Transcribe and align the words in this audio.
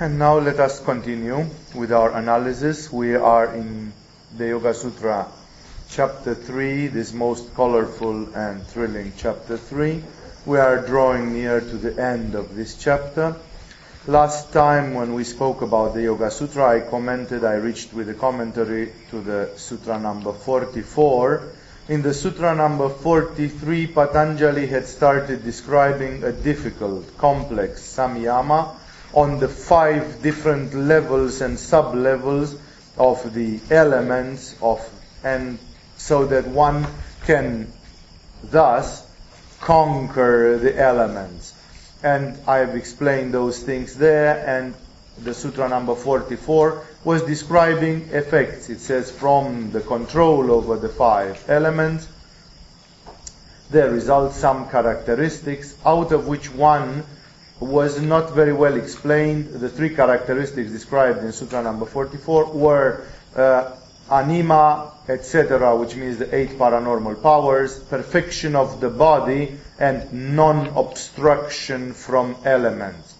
And 0.00 0.18
now 0.18 0.38
let 0.38 0.58
us 0.60 0.82
continue 0.82 1.44
with 1.74 1.92
our 1.92 2.16
analysis. 2.16 2.90
We 2.90 3.16
are 3.16 3.54
in 3.54 3.92
the 4.34 4.46
Yoga 4.46 4.72
Sutra, 4.72 5.28
chapter 5.90 6.34
3, 6.34 6.86
this 6.86 7.12
most 7.12 7.54
colorful 7.54 8.34
and 8.34 8.66
thrilling 8.66 9.12
chapter 9.18 9.58
3. 9.58 10.02
We 10.46 10.56
are 10.56 10.86
drawing 10.86 11.34
near 11.34 11.60
to 11.60 11.76
the 11.76 12.02
end 12.02 12.34
of 12.34 12.56
this 12.56 12.76
chapter. 12.76 13.36
Last 14.06 14.54
time 14.54 14.94
when 14.94 15.12
we 15.12 15.22
spoke 15.24 15.60
about 15.60 15.92
the 15.92 16.04
Yoga 16.04 16.30
Sutra, 16.30 16.78
I 16.78 16.80
commented, 16.80 17.44
I 17.44 17.56
reached 17.56 17.92
with 17.92 18.08
a 18.08 18.14
commentary 18.14 18.94
to 19.10 19.20
the 19.20 19.50
Sutra 19.56 20.00
number 20.00 20.32
44. 20.32 21.42
In 21.90 22.00
the 22.00 22.14
Sutra 22.14 22.54
number 22.54 22.88
43, 22.88 23.88
Patanjali 23.88 24.66
had 24.66 24.86
started 24.86 25.44
describing 25.44 26.24
a 26.24 26.32
difficult, 26.32 27.18
complex 27.18 27.82
samyama 27.82 28.79
on 29.12 29.40
the 29.40 29.48
five 29.48 30.22
different 30.22 30.74
levels 30.74 31.40
and 31.40 31.58
sub-levels 31.58 32.56
of 32.96 33.34
the 33.34 33.60
elements 33.70 34.56
of, 34.62 34.80
and 35.24 35.58
so 35.96 36.26
that 36.26 36.46
one 36.46 36.86
can 37.24 37.72
thus 38.44 39.06
conquer 39.60 40.58
the 40.58 40.78
elements. 40.78 41.54
And 42.02 42.38
I 42.46 42.58
have 42.58 42.76
explained 42.76 43.34
those 43.34 43.62
things 43.62 43.96
there, 43.96 44.42
and 44.46 44.74
the 45.18 45.34
sutra 45.34 45.68
number 45.68 45.94
44 45.94 46.86
was 47.04 47.22
describing 47.22 48.08
effects. 48.12 48.70
It 48.70 48.80
says 48.80 49.10
from 49.10 49.70
the 49.70 49.80
control 49.80 50.50
over 50.50 50.76
the 50.76 50.88
five 50.88 51.44
elements, 51.48 52.08
there 53.70 53.90
result 53.90 54.32
some 54.32 54.68
characteristics, 54.68 55.76
out 55.84 56.12
of 56.12 56.26
which 56.26 56.50
one 56.52 57.04
was 57.60 58.00
not 58.00 58.34
very 58.34 58.52
well 58.52 58.76
explained. 58.76 59.48
The 59.52 59.68
three 59.68 59.94
characteristics 59.94 60.70
described 60.70 61.22
in 61.22 61.32
Sutra 61.32 61.62
number 61.62 61.84
44 61.84 62.46
were 62.52 63.06
uh, 63.36 63.76
anima, 64.10 64.92
etc., 65.08 65.76
which 65.76 65.94
means 65.94 66.18
the 66.18 66.34
eight 66.34 66.50
paranormal 66.50 67.22
powers, 67.22 67.78
perfection 67.78 68.56
of 68.56 68.80
the 68.80 68.88
body, 68.88 69.56
and 69.78 70.34
non-obstruction 70.34 71.92
from 71.92 72.36
elements. 72.44 73.14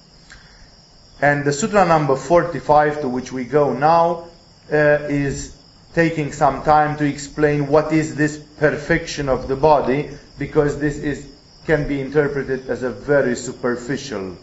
And 1.20 1.44
the 1.44 1.52
Sutra 1.52 1.84
number 1.84 2.16
45, 2.16 3.02
to 3.02 3.08
which 3.08 3.30
we 3.30 3.44
go 3.44 3.74
now, 3.74 4.28
uh, 4.72 5.06
is 5.10 5.54
taking 5.94 6.32
some 6.32 6.62
time 6.62 6.96
to 6.96 7.04
explain 7.04 7.66
what 7.66 7.92
is 7.92 8.14
this 8.14 8.38
perfection 8.38 9.28
of 9.28 9.48
the 9.48 9.56
body, 9.56 10.10
because 10.38 10.78
this 10.78 10.96
is 10.96 11.29
can 11.70 11.86
be 11.86 12.00
interpreted 12.00 12.68
as 12.68 12.82
a 12.82 12.90
very 12.90 13.36
superficial 13.36 14.36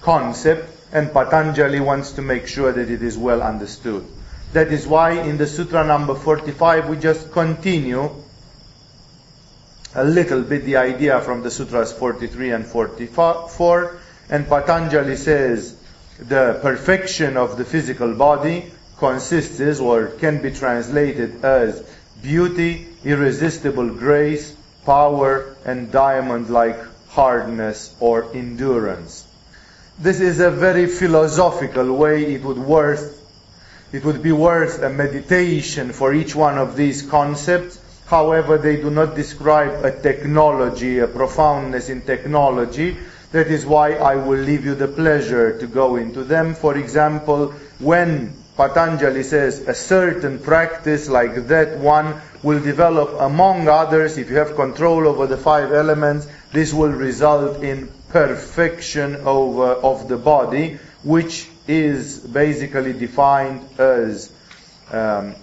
concept, 0.00 0.70
and 0.92 1.12
Patanjali 1.12 1.80
wants 1.80 2.12
to 2.12 2.22
make 2.22 2.46
sure 2.46 2.70
that 2.72 2.88
it 2.88 3.02
is 3.02 3.18
well 3.18 3.42
understood. 3.42 4.06
That 4.52 4.68
is 4.68 4.86
why 4.86 5.22
in 5.22 5.38
the 5.38 5.48
Sutra 5.48 5.84
number 5.84 6.14
45 6.14 6.88
we 6.88 6.98
just 6.98 7.32
continue 7.32 8.08
a 9.96 10.04
little 10.04 10.42
bit 10.42 10.64
the 10.64 10.76
idea 10.76 11.20
from 11.20 11.42
the 11.42 11.50
Sutras 11.50 11.92
43 11.92 12.52
and 12.52 12.64
44, 12.64 13.98
and 14.28 14.46
Patanjali 14.48 15.16
says 15.16 15.74
the 16.20 16.60
perfection 16.62 17.36
of 17.36 17.58
the 17.58 17.64
physical 17.64 18.14
body 18.14 18.70
consists 18.98 19.80
or 19.80 20.06
can 20.06 20.40
be 20.40 20.52
translated 20.52 21.44
as 21.44 21.82
beauty, 22.22 22.86
irresistible 23.02 23.88
grace, 23.94 24.54
power, 24.84 25.56
and 25.64 25.90
diamond-like 25.92 26.78
hardness 27.08 27.94
or 28.00 28.32
endurance. 28.34 29.26
This 29.98 30.20
is 30.20 30.40
a 30.40 30.50
very 30.50 30.86
philosophical 30.86 31.92
way 31.94 32.34
it 32.34 32.42
would 32.42 32.58
worth 32.58 33.20
it 33.92 34.04
would 34.04 34.22
be 34.22 34.30
worth 34.30 34.82
a 34.82 34.88
meditation 34.88 35.92
for 35.92 36.14
each 36.14 36.32
one 36.36 36.58
of 36.58 36.76
these 36.76 37.02
concepts. 37.02 37.80
However, 38.06 38.56
they 38.56 38.76
do 38.76 38.88
not 38.88 39.16
describe 39.16 39.84
a 39.84 39.90
technology, 39.90 41.00
a 41.00 41.08
profoundness 41.08 41.88
in 41.88 42.02
technology. 42.02 42.96
That 43.32 43.48
is 43.48 43.66
why 43.66 43.94
I 43.94 44.14
will 44.14 44.38
leave 44.38 44.64
you 44.64 44.76
the 44.76 44.86
pleasure 44.86 45.58
to 45.58 45.66
go 45.66 45.96
into 45.96 46.22
them. 46.22 46.54
For 46.54 46.76
example, 46.76 47.48
when 47.80 48.34
Patanjali 48.56 49.24
says 49.24 49.66
a 49.66 49.74
certain 49.74 50.38
practice 50.38 51.08
like 51.08 51.48
that 51.48 51.78
one 51.78 52.20
will 52.42 52.60
develop 52.60 53.20
among 53.20 53.68
others, 53.68 54.16
if 54.16 54.30
you 54.30 54.36
have 54.36 54.56
control 54.56 55.06
over 55.06 55.26
the 55.26 55.36
five 55.36 55.72
elements, 55.72 56.26
this 56.52 56.72
will 56.72 56.90
result 56.90 57.62
in 57.62 57.90
perfection 58.08 59.16
over, 59.16 59.72
of 59.72 60.08
the 60.08 60.16
body, 60.16 60.78
which 61.02 61.48
is 61.68 62.18
basically 62.18 62.92
defined 62.92 63.60
as 63.78 64.32
um, 64.90 65.34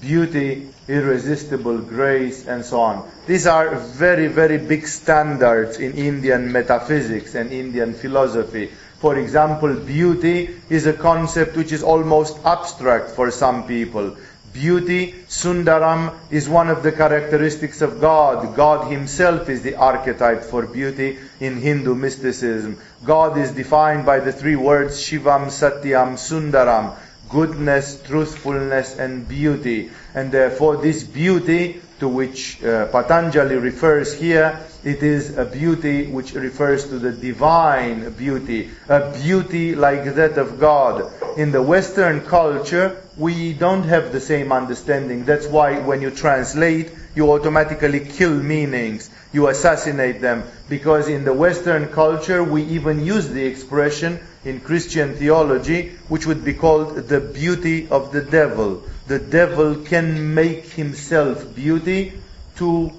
beauty, 0.00 0.68
irresistible 0.88 1.78
grace, 1.78 2.46
and 2.46 2.64
so 2.64 2.80
on. 2.80 3.10
These 3.26 3.46
are 3.46 3.76
very, 3.76 4.26
very 4.26 4.58
big 4.58 4.86
standards 4.86 5.78
in 5.78 5.92
Indian 5.94 6.50
metaphysics 6.50 7.34
and 7.34 7.52
Indian 7.52 7.94
philosophy. 7.94 8.70
For 8.98 9.18
example, 9.18 9.74
beauty 9.74 10.54
is 10.68 10.86
a 10.86 10.92
concept 10.92 11.56
which 11.56 11.72
is 11.72 11.82
almost 11.82 12.38
abstract 12.44 13.10
for 13.10 13.30
some 13.30 13.66
people. 13.66 14.16
Beauty, 14.52 15.12
Sundaram, 15.28 16.14
is 16.30 16.48
one 16.48 16.68
of 16.68 16.82
the 16.82 16.92
characteristics 16.92 17.80
of 17.80 18.00
God. 18.00 18.54
God 18.54 18.90
Himself 18.90 19.48
is 19.48 19.62
the 19.62 19.76
archetype 19.76 20.42
for 20.42 20.66
beauty 20.66 21.18
in 21.40 21.56
Hindu 21.56 21.94
mysticism. 21.94 22.78
God 23.04 23.38
is 23.38 23.52
defined 23.52 24.04
by 24.04 24.20
the 24.20 24.32
three 24.32 24.56
words 24.56 25.00
Shivam, 25.00 25.46
Satyam, 25.46 26.14
Sundaram 26.14 26.96
goodness, 27.32 28.00
truthfulness, 28.02 28.98
and 28.98 29.26
beauty. 29.26 29.90
And 30.14 30.30
therefore, 30.30 30.76
this 30.76 31.02
beauty 31.02 31.80
to 32.02 32.08
which 32.08 32.60
uh, 32.64 32.86
Patanjali 32.86 33.54
refers 33.54 34.12
here, 34.12 34.58
it 34.82 35.04
is 35.04 35.38
a 35.38 35.44
beauty 35.44 36.08
which 36.08 36.34
refers 36.34 36.88
to 36.88 36.98
the 36.98 37.12
divine 37.12 38.10
beauty, 38.14 38.70
a 38.88 39.16
beauty 39.22 39.76
like 39.76 40.16
that 40.16 40.36
of 40.36 40.58
God. 40.58 41.12
In 41.38 41.52
the 41.52 41.62
Western 41.62 42.22
culture, 42.22 43.00
we 43.16 43.52
don't 43.52 43.84
have 43.84 44.10
the 44.10 44.20
same 44.20 44.50
understanding. 44.50 45.24
That's 45.24 45.46
why 45.46 45.78
when 45.78 46.02
you 46.02 46.10
translate, 46.10 46.90
you 47.14 47.30
automatically 47.30 48.00
kill 48.00 48.34
meanings. 48.34 49.08
You 49.32 49.46
assassinate 49.46 50.20
them. 50.20 50.42
Because 50.68 51.06
in 51.06 51.22
the 51.22 51.32
Western 51.32 51.86
culture, 51.86 52.42
we 52.42 52.64
even 52.64 53.06
use 53.06 53.28
the 53.28 53.44
expression 53.44 54.18
in 54.44 54.58
Christian 54.58 55.14
theology, 55.14 55.90
which 56.08 56.26
would 56.26 56.44
be 56.44 56.54
called 56.54 56.96
the 56.96 57.20
beauty 57.20 57.88
of 57.90 58.10
the 58.10 58.22
devil. 58.22 58.82
The 59.12 59.18
devil 59.18 59.74
can 59.74 60.32
make 60.32 60.64
himself 60.64 61.54
beauty 61.54 62.14
to 62.56 62.90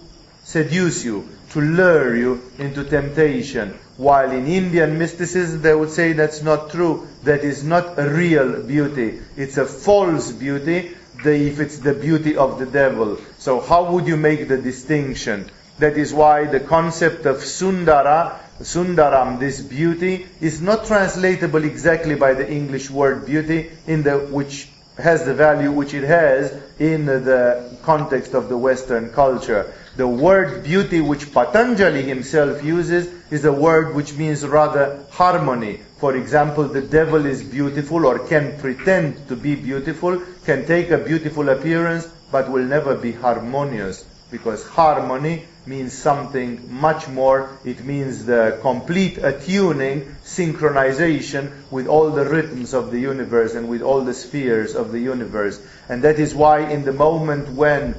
seduce 0.44 1.04
you, 1.04 1.28
to 1.54 1.60
lure 1.60 2.16
you 2.16 2.52
into 2.60 2.84
temptation. 2.84 3.74
While 3.98 4.30
in 4.30 4.46
Indian 4.46 5.00
mysticism, 5.00 5.64
they 5.64 5.74
would 5.74 5.90
say 5.90 6.14
that's 6.14 6.44
not 6.44 6.70
true. 6.70 7.08
That 7.24 7.44
is 7.44 7.64
not 7.64 7.98
a 7.98 8.08
real 8.08 8.62
beauty. 8.62 9.22
It's 9.36 9.58
a 9.58 9.66
false 9.66 10.32
beauty 10.32 10.96
if 11.26 11.60
it's 11.60 11.80
the 11.80 11.96
beauty 11.96 12.38
of 12.38 12.60
the 12.60 12.68
devil. 12.68 13.18
So 13.40 13.60
how 13.60 13.92
would 13.92 14.06
you 14.06 14.16
make 14.16 14.48
the 14.48 14.60
distinction? 14.60 15.50
That 15.80 15.98
is 15.98 16.14
why 16.14 16.46
the 16.46 16.60
concept 16.60 17.26
of 17.26 17.44
Sundara 17.44 18.40
Sundaram, 18.62 19.40
this 19.40 19.62
beauty, 19.62 20.28
is 20.40 20.62
not 20.62 20.86
translatable 20.86 21.64
exactly 21.64 22.14
by 22.14 22.36
the 22.36 22.48
English 22.48 22.92
word 22.92 23.26
beauty, 23.26 23.72
in 23.88 24.04
the 24.04 24.20
which 24.20 24.70
has 24.98 25.26
the 25.26 25.34
value 25.34 25.72
which 25.72 25.94
it 25.94 26.04
has 26.04 26.54
in 26.80 27.06
the 27.06 27.78
context 27.84 28.34
of 28.34 28.50
the 28.50 28.58
Western 28.58 29.10
culture. 29.12 29.74
The 29.96 30.08
word 30.08 30.64
beauty 30.64 31.02
which 31.02 31.32
Patanjali 31.34 32.04
himself 32.04 32.64
uses 32.64 33.08
is 33.32 33.46
a 33.46 33.54
word 33.54 33.96
which 33.96 34.14
means 34.16 34.46
rather 34.46 35.06
harmony. 35.12 35.82
For 35.98 36.16
example, 36.16 36.68
the 36.68 36.82
devil 36.82 37.26
is 37.26 37.44
beautiful 37.44 38.06
or 38.06 38.20
can 38.20 38.60
pretend 38.60 39.28
to 39.28 39.36
be 39.36 39.56
beautiful, 39.56 40.22
can 40.46 40.66
take 40.66 40.92
a 40.92 40.98
beautiful 40.98 41.50
appearance, 41.50 42.08
but 42.32 42.50
will 42.50 42.66
never 42.66 42.96
be 42.96 43.12
harmonious 43.12 44.04
because 44.32 44.66
harmony 44.68 45.46
means 45.66 45.94
something 45.94 46.72
much 46.72 47.08
more. 47.08 47.58
It 47.64 47.84
means 47.84 48.26
the 48.26 48.60
complete 48.62 49.18
attuning, 49.18 50.16
synchronization 50.24 51.52
with 51.72 51.88
all 51.88 52.12
the 52.12 52.26
rhythms 52.26 52.74
of 52.74 52.92
the 52.92 53.00
universe 53.00 53.56
and 53.56 53.70
with 53.70 53.82
all 53.82 54.02
the 54.02 54.14
spheres 54.14 54.76
of 54.76 54.92
the 54.92 55.00
universe. 55.00 55.62
And 55.90 56.04
that 56.04 56.20
is 56.20 56.36
why 56.36 56.70
in 56.70 56.84
the 56.84 56.94
moment 56.94 57.50
when 57.50 57.96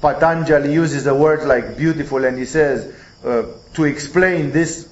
Patanjali 0.00 0.72
uses 0.72 1.06
a 1.06 1.14
word 1.14 1.46
like 1.46 1.76
beautiful 1.76 2.24
and 2.24 2.38
he 2.38 2.44
says, 2.44 2.94
uh, 3.24 3.44
to 3.74 3.84
explain 3.84 4.52
this 4.52 4.88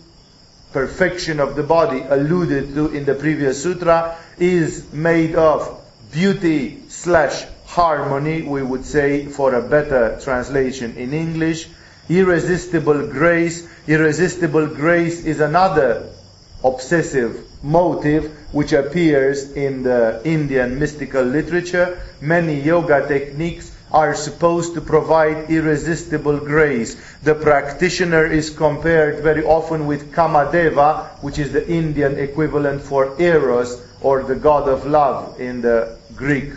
perfection 0.72 1.40
of 1.40 1.54
the 1.54 1.62
body 1.62 2.00
alluded 2.00 2.74
to 2.74 2.88
in 2.88 3.04
the 3.04 3.14
previous 3.14 3.62
sutra 3.62 4.18
is 4.38 4.92
made 4.92 5.36
of 5.36 5.80
beauty 6.10 6.82
slash 6.88 7.44
harmony, 7.66 8.42
we 8.42 8.62
would 8.62 8.84
say 8.84 9.26
for 9.26 9.54
a 9.54 9.62
better 9.62 10.18
translation 10.22 10.96
in 10.96 11.12
English, 11.12 11.68
irresistible 12.08 13.06
grace. 13.08 13.68
Irresistible 13.86 14.66
grace 14.66 15.24
is 15.24 15.40
another 15.40 16.10
obsessive 16.62 17.44
motive 17.62 18.32
which 18.52 18.72
appears 18.72 19.52
in 19.52 19.82
the 19.82 20.20
Indian 20.24 20.78
mystical 20.78 21.22
literature. 21.22 22.00
Many 22.20 22.60
yoga 22.60 23.06
techniques 23.06 23.70
are 23.92 24.14
supposed 24.14 24.74
to 24.74 24.80
provide 24.80 25.50
irresistible 25.50 26.38
grace. 26.38 26.96
The 27.22 27.34
practitioner 27.34 28.26
is 28.26 28.50
compared 28.50 29.22
very 29.22 29.44
often 29.44 29.86
with 29.86 30.12
Kamadeva, 30.12 31.22
which 31.22 31.38
is 31.38 31.52
the 31.52 31.66
Indian 31.68 32.18
equivalent 32.18 32.82
for 32.82 33.14
Eros 33.20 33.80
or 34.00 34.22
the 34.24 34.34
god 34.34 34.68
of 34.68 34.84
love 34.84 35.40
in 35.40 35.60
the 35.60 35.96
Greek 36.16 36.52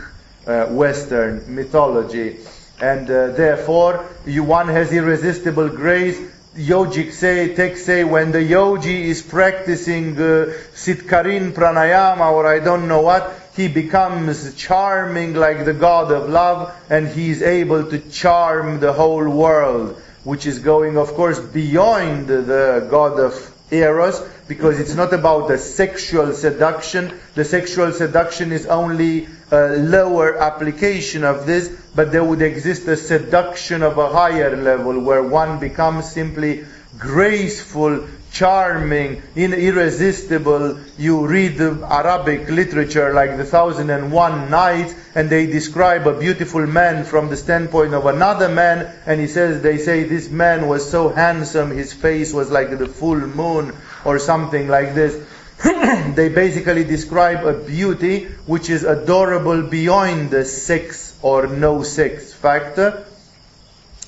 uh, 0.47 0.65
Western 0.67 1.53
mythology. 1.53 2.37
And 2.79 3.09
uh, 3.09 3.31
therefore, 3.31 4.07
you, 4.25 4.43
one 4.43 4.67
has 4.67 4.91
irresistible 4.91 5.69
grace. 5.69 6.19
Yogic 6.55 7.11
say, 7.11 7.55
texts 7.55 7.85
say, 7.85 8.03
when 8.03 8.31
the 8.31 8.41
yogi 8.41 9.09
is 9.09 9.21
practicing 9.21 10.17
uh, 10.17 10.53
Sitkarin 10.73 11.53
pranayama 11.53 12.31
or 12.31 12.47
I 12.47 12.59
don't 12.59 12.87
know 12.87 13.01
what, 13.01 13.31
he 13.55 13.67
becomes 13.67 14.53
charming 14.55 15.33
like 15.33 15.65
the 15.65 15.73
God 15.73 16.11
of 16.11 16.29
love 16.29 16.73
and 16.89 17.07
he 17.07 17.29
is 17.29 17.41
able 17.41 17.83
to 17.89 17.99
charm 18.09 18.79
the 18.79 18.93
whole 18.93 19.27
world, 19.27 19.99
which 20.23 20.45
is 20.45 20.59
going, 20.59 20.97
of 20.97 21.13
course, 21.13 21.39
beyond 21.39 22.27
the 22.27 22.87
God 22.89 23.19
of 23.19 23.53
Eros 23.71 24.21
because 24.47 24.79
it's 24.79 24.95
not 24.95 25.13
about 25.13 25.47
the 25.47 25.57
sexual 25.57 26.33
seduction. 26.33 27.19
The 27.35 27.43
sexual 27.43 27.91
seduction 27.91 28.51
is 28.51 28.65
only 28.65 29.27
a 29.51 29.77
lower 29.77 30.37
application 30.37 31.23
of 31.23 31.45
this, 31.45 31.69
but 31.95 32.11
there 32.11 32.23
would 32.23 32.41
exist 32.41 32.87
a 32.87 32.97
seduction 32.97 33.81
of 33.81 33.97
a 33.97 34.09
higher 34.09 34.55
level 34.55 34.99
where 34.99 35.23
one 35.23 35.59
becomes 35.59 36.11
simply 36.11 36.65
graceful, 36.97 38.07
charming, 38.31 39.21
irresistible. 39.35 40.79
You 40.97 41.25
read 41.25 41.57
the 41.57 41.87
Arabic 41.89 42.49
literature 42.49 43.13
like 43.13 43.37
the 43.37 43.45
Thousand 43.45 43.89
and 43.89 44.11
One 44.11 44.49
Nights, 44.49 44.93
and 45.15 45.29
they 45.29 45.45
describe 45.47 46.07
a 46.07 46.19
beautiful 46.19 46.67
man 46.67 47.05
from 47.05 47.29
the 47.29 47.37
standpoint 47.37 47.93
of 47.93 48.05
another 48.05 48.49
man, 48.49 48.93
and 49.05 49.19
he 49.19 49.27
says, 49.27 49.61
they 49.61 49.77
say 49.77 50.03
this 50.03 50.29
man 50.29 50.67
was 50.67 50.89
so 50.89 51.09
handsome, 51.09 51.71
his 51.71 51.93
face 51.93 52.33
was 52.33 52.51
like 52.51 52.77
the 52.77 52.87
full 52.87 53.19
moon, 53.19 53.73
or 54.03 54.19
something 54.19 54.67
like 54.67 54.93
this. 54.93 55.26
they 56.15 56.29
basically 56.29 56.83
describe 56.83 57.45
a 57.45 57.53
beauty 57.53 58.25
which 58.45 58.69
is 58.69 58.83
adorable 58.83 59.63
beyond 59.63 60.29
the 60.29 60.45
sex 60.45 61.17
or 61.21 61.47
no 61.47 61.81
sex 61.83 62.33
factor. 62.33 63.05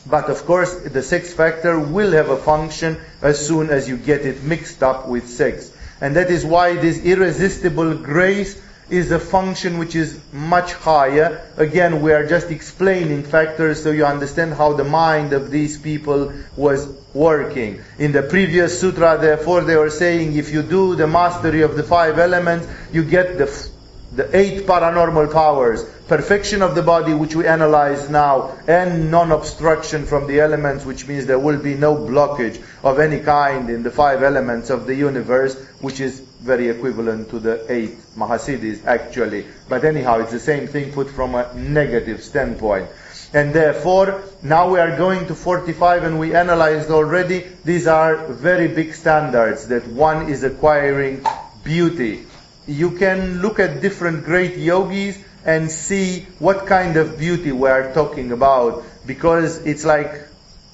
But 0.06 0.30
of 0.30 0.46
course, 0.46 0.74
the 0.81 1.01
sex 1.01 1.34
factor 1.34 1.80
will 1.80 2.12
have 2.12 2.30
a 2.30 2.38
function 2.38 2.98
as 3.22 3.46
soon 3.46 3.69
as 3.69 3.90
you 3.90 3.98
get 3.98 4.25
it 4.25 4.44
mixed 4.44 4.84
up 4.84 5.07
with 5.07 5.28
sex. 5.28 5.72
And 6.01 6.16
that 6.16 6.30
is 6.30 6.46
why 6.46 6.75
this 6.75 7.04
irresistible 7.04 7.96
grace 7.96 8.60
is 8.89 9.12
a 9.12 9.19
function 9.19 9.77
which 9.77 9.95
is 9.95 10.19
much 10.33 10.74
higher. 10.74 11.41
Again, 11.57 12.01
we 12.01 12.12
are 12.12 12.25
just 12.25 12.50
explaining 12.50 13.24
factors 13.24 13.83
so 13.83 13.91
you 13.91 14.06
understand 14.06 14.53
how 14.53 14.74
the 14.74 14.83
mind 14.83 15.33
of 15.33 15.51
these 15.51 15.77
people 15.77 16.33
was 16.56 16.88
working. 17.13 17.81
In 17.97 18.12
the 18.12 18.24
previous 18.24 18.80
sutra, 18.80 19.18
therefore, 19.19 19.62
they 19.62 19.75
were 19.75 19.89
saying 19.89 20.36
if 20.36 20.51
you 20.51 20.62
do 20.62 20.95
the 20.95 21.07
mastery 21.07 21.62
of 21.62 21.75
the 21.75 21.83
five 21.83 22.19
elements, 22.19 22.68
you 22.91 23.03
get 23.03 23.38
the 23.38 23.47
the 24.12 24.36
eight 24.36 24.65
paranormal 24.65 25.31
powers, 25.31 25.83
perfection 26.07 26.63
of 26.63 26.74
the 26.74 26.81
body, 26.81 27.13
which 27.13 27.36
we 27.36 27.45
analyze 27.45 28.09
now, 28.09 28.57
and 28.68 29.12
non-obstruction 29.12 30.06
from 30.06 30.25
the 30.25 30.39
elements, 30.39 30.83
which 30.83 31.07
means 31.07 31.27
there 31.27 31.38
will 31.38 31.59
be 31.59 31.75
no 31.75 31.95
blockage 31.95 32.59
of 32.83 33.00
any 33.00 33.19
kind 33.19 33.69
in 33.69 33.83
the 33.83 33.91
five 33.91 34.24
elements 34.24 34.71
of 34.71 34.88
the 34.88 34.95
universe, 34.95 35.56
which 35.80 36.00
is 36.00 36.25
very 36.39 36.69
equivalent 36.69 37.30
to 37.30 37.39
the 37.39 37.65
eight 37.71 37.97
Mahasiddhis 38.15 38.86
actually. 38.86 39.45
But 39.68 39.83
anyhow, 39.83 40.19
it's 40.19 40.31
the 40.31 40.39
same 40.39 40.68
thing 40.68 40.91
put 40.91 41.09
from 41.09 41.36
a 41.36 41.53
negative 41.53 42.24
standpoint. 42.24 42.89
And 43.33 43.53
therefore, 43.53 44.24
now 44.41 44.69
we 44.71 44.80
are 44.80 44.97
going 44.97 45.27
to 45.27 45.36
45 45.36 46.03
and 46.03 46.19
we 46.19 46.33
analyzed 46.33 46.89
already, 46.89 47.45
these 47.63 47.86
are 47.86 48.25
very 48.27 48.68
big 48.68 48.95
standards 48.95 49.68
that 49.68 49.86
one 49.88 50.30
is 50.30 50.44
acquiring 50.44 51.24
beauty 51.63 52.25
you 52.69 52.91
can 52.91 53.41
look 53.41 53.59
at 53.59 53.81
different 53.81 54.24
great 54.25 54.57
yogis 54.57 55.18
and 55.44 55.71
see 55.71 56.27
what 56.38 56.68
kind 56.68 56.97
of 56.97 57.18
beauty 57.18 57.51
we 57.51 57.68
are 57.68 57.91
talking 57.94 58.31
about 58.31 58.83
because 59.07 59.57
it's 59.65 59.83
like 59.83 60.27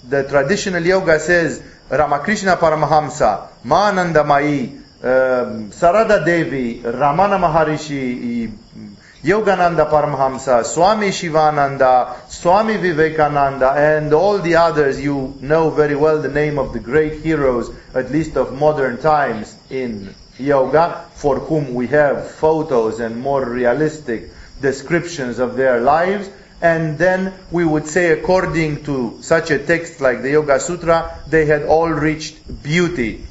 the 0.04 0.24
traditional 0.24 0.84
yoga 0.84 1.20
says 1.20 1.64
Ramakrishna 1.90 2.58
Paramahamsa, 2.58 3.48
Ma 3.64 3.92
Anandamayi, 3.92 4.76
um, 4.76 4.85
Um, 5.04 5.72
Sarada 5.72 6.26
Devi, 6.26 6.82
Ramana 6.82 7.38
Maharishi, 7.38 8.48
mm, 8.48 8.96
Yogananda 9.24 9.90
Paramahamsa, 9.90 10.64
Swami 10.64 11.12
Shivananda, 11.12 12.16
Swami 12.30 12.78
Vivekananda, 12.78 13.72
and 13.72 14.14
all 14.14 14.38
the 14.40 14.56
others, 14.56 15.02
you 15.02 15.36
know 15.42 15.70
very 15.70 15.96
well 15.96 16.22
the 16.22 16.30
name 16.30 16.58
of 16.58 16.74
the 16.74 16.80
great 16.80 17.22
heroes, 17.22 17.70
at 17.94 18.12
least 18.12 18.38
of 18.38 18.54
modern 18.54 18.98
times 18.98 19.56
in 19.70 20.14
yoga, 20.38 21.06
for 21.16 21.40
whom 21.40 21.74
we 21.74 21.88
have 21.88 22.32
photos 22.32 23.00
and 23.00 23.20
more 23.20 23.44
realistic 23.44 24.30
descriptions 24.62 25.40
of 25.40 25.56
their 25.56 25.82
lives. 25.82 26.30
And 26.62 26.98
then 26.98 27.34
we 27.52 27.66
would 27.66 27.88
say, 27.88 28.12
according 28.12 28.86
to 28.86 29.20
such 29.22 29.52
a 29.52 29.60
text 29.60 30.02
like 30.02 30.22
the 30.22 30.32
Yoga 30.32 30.60
Sutra, 30.60 31.20
they 31.28 31.46
had 31.46 31.64
all 31.64 31.90
reached 31.90 32.64
beauty. 32.64 33.26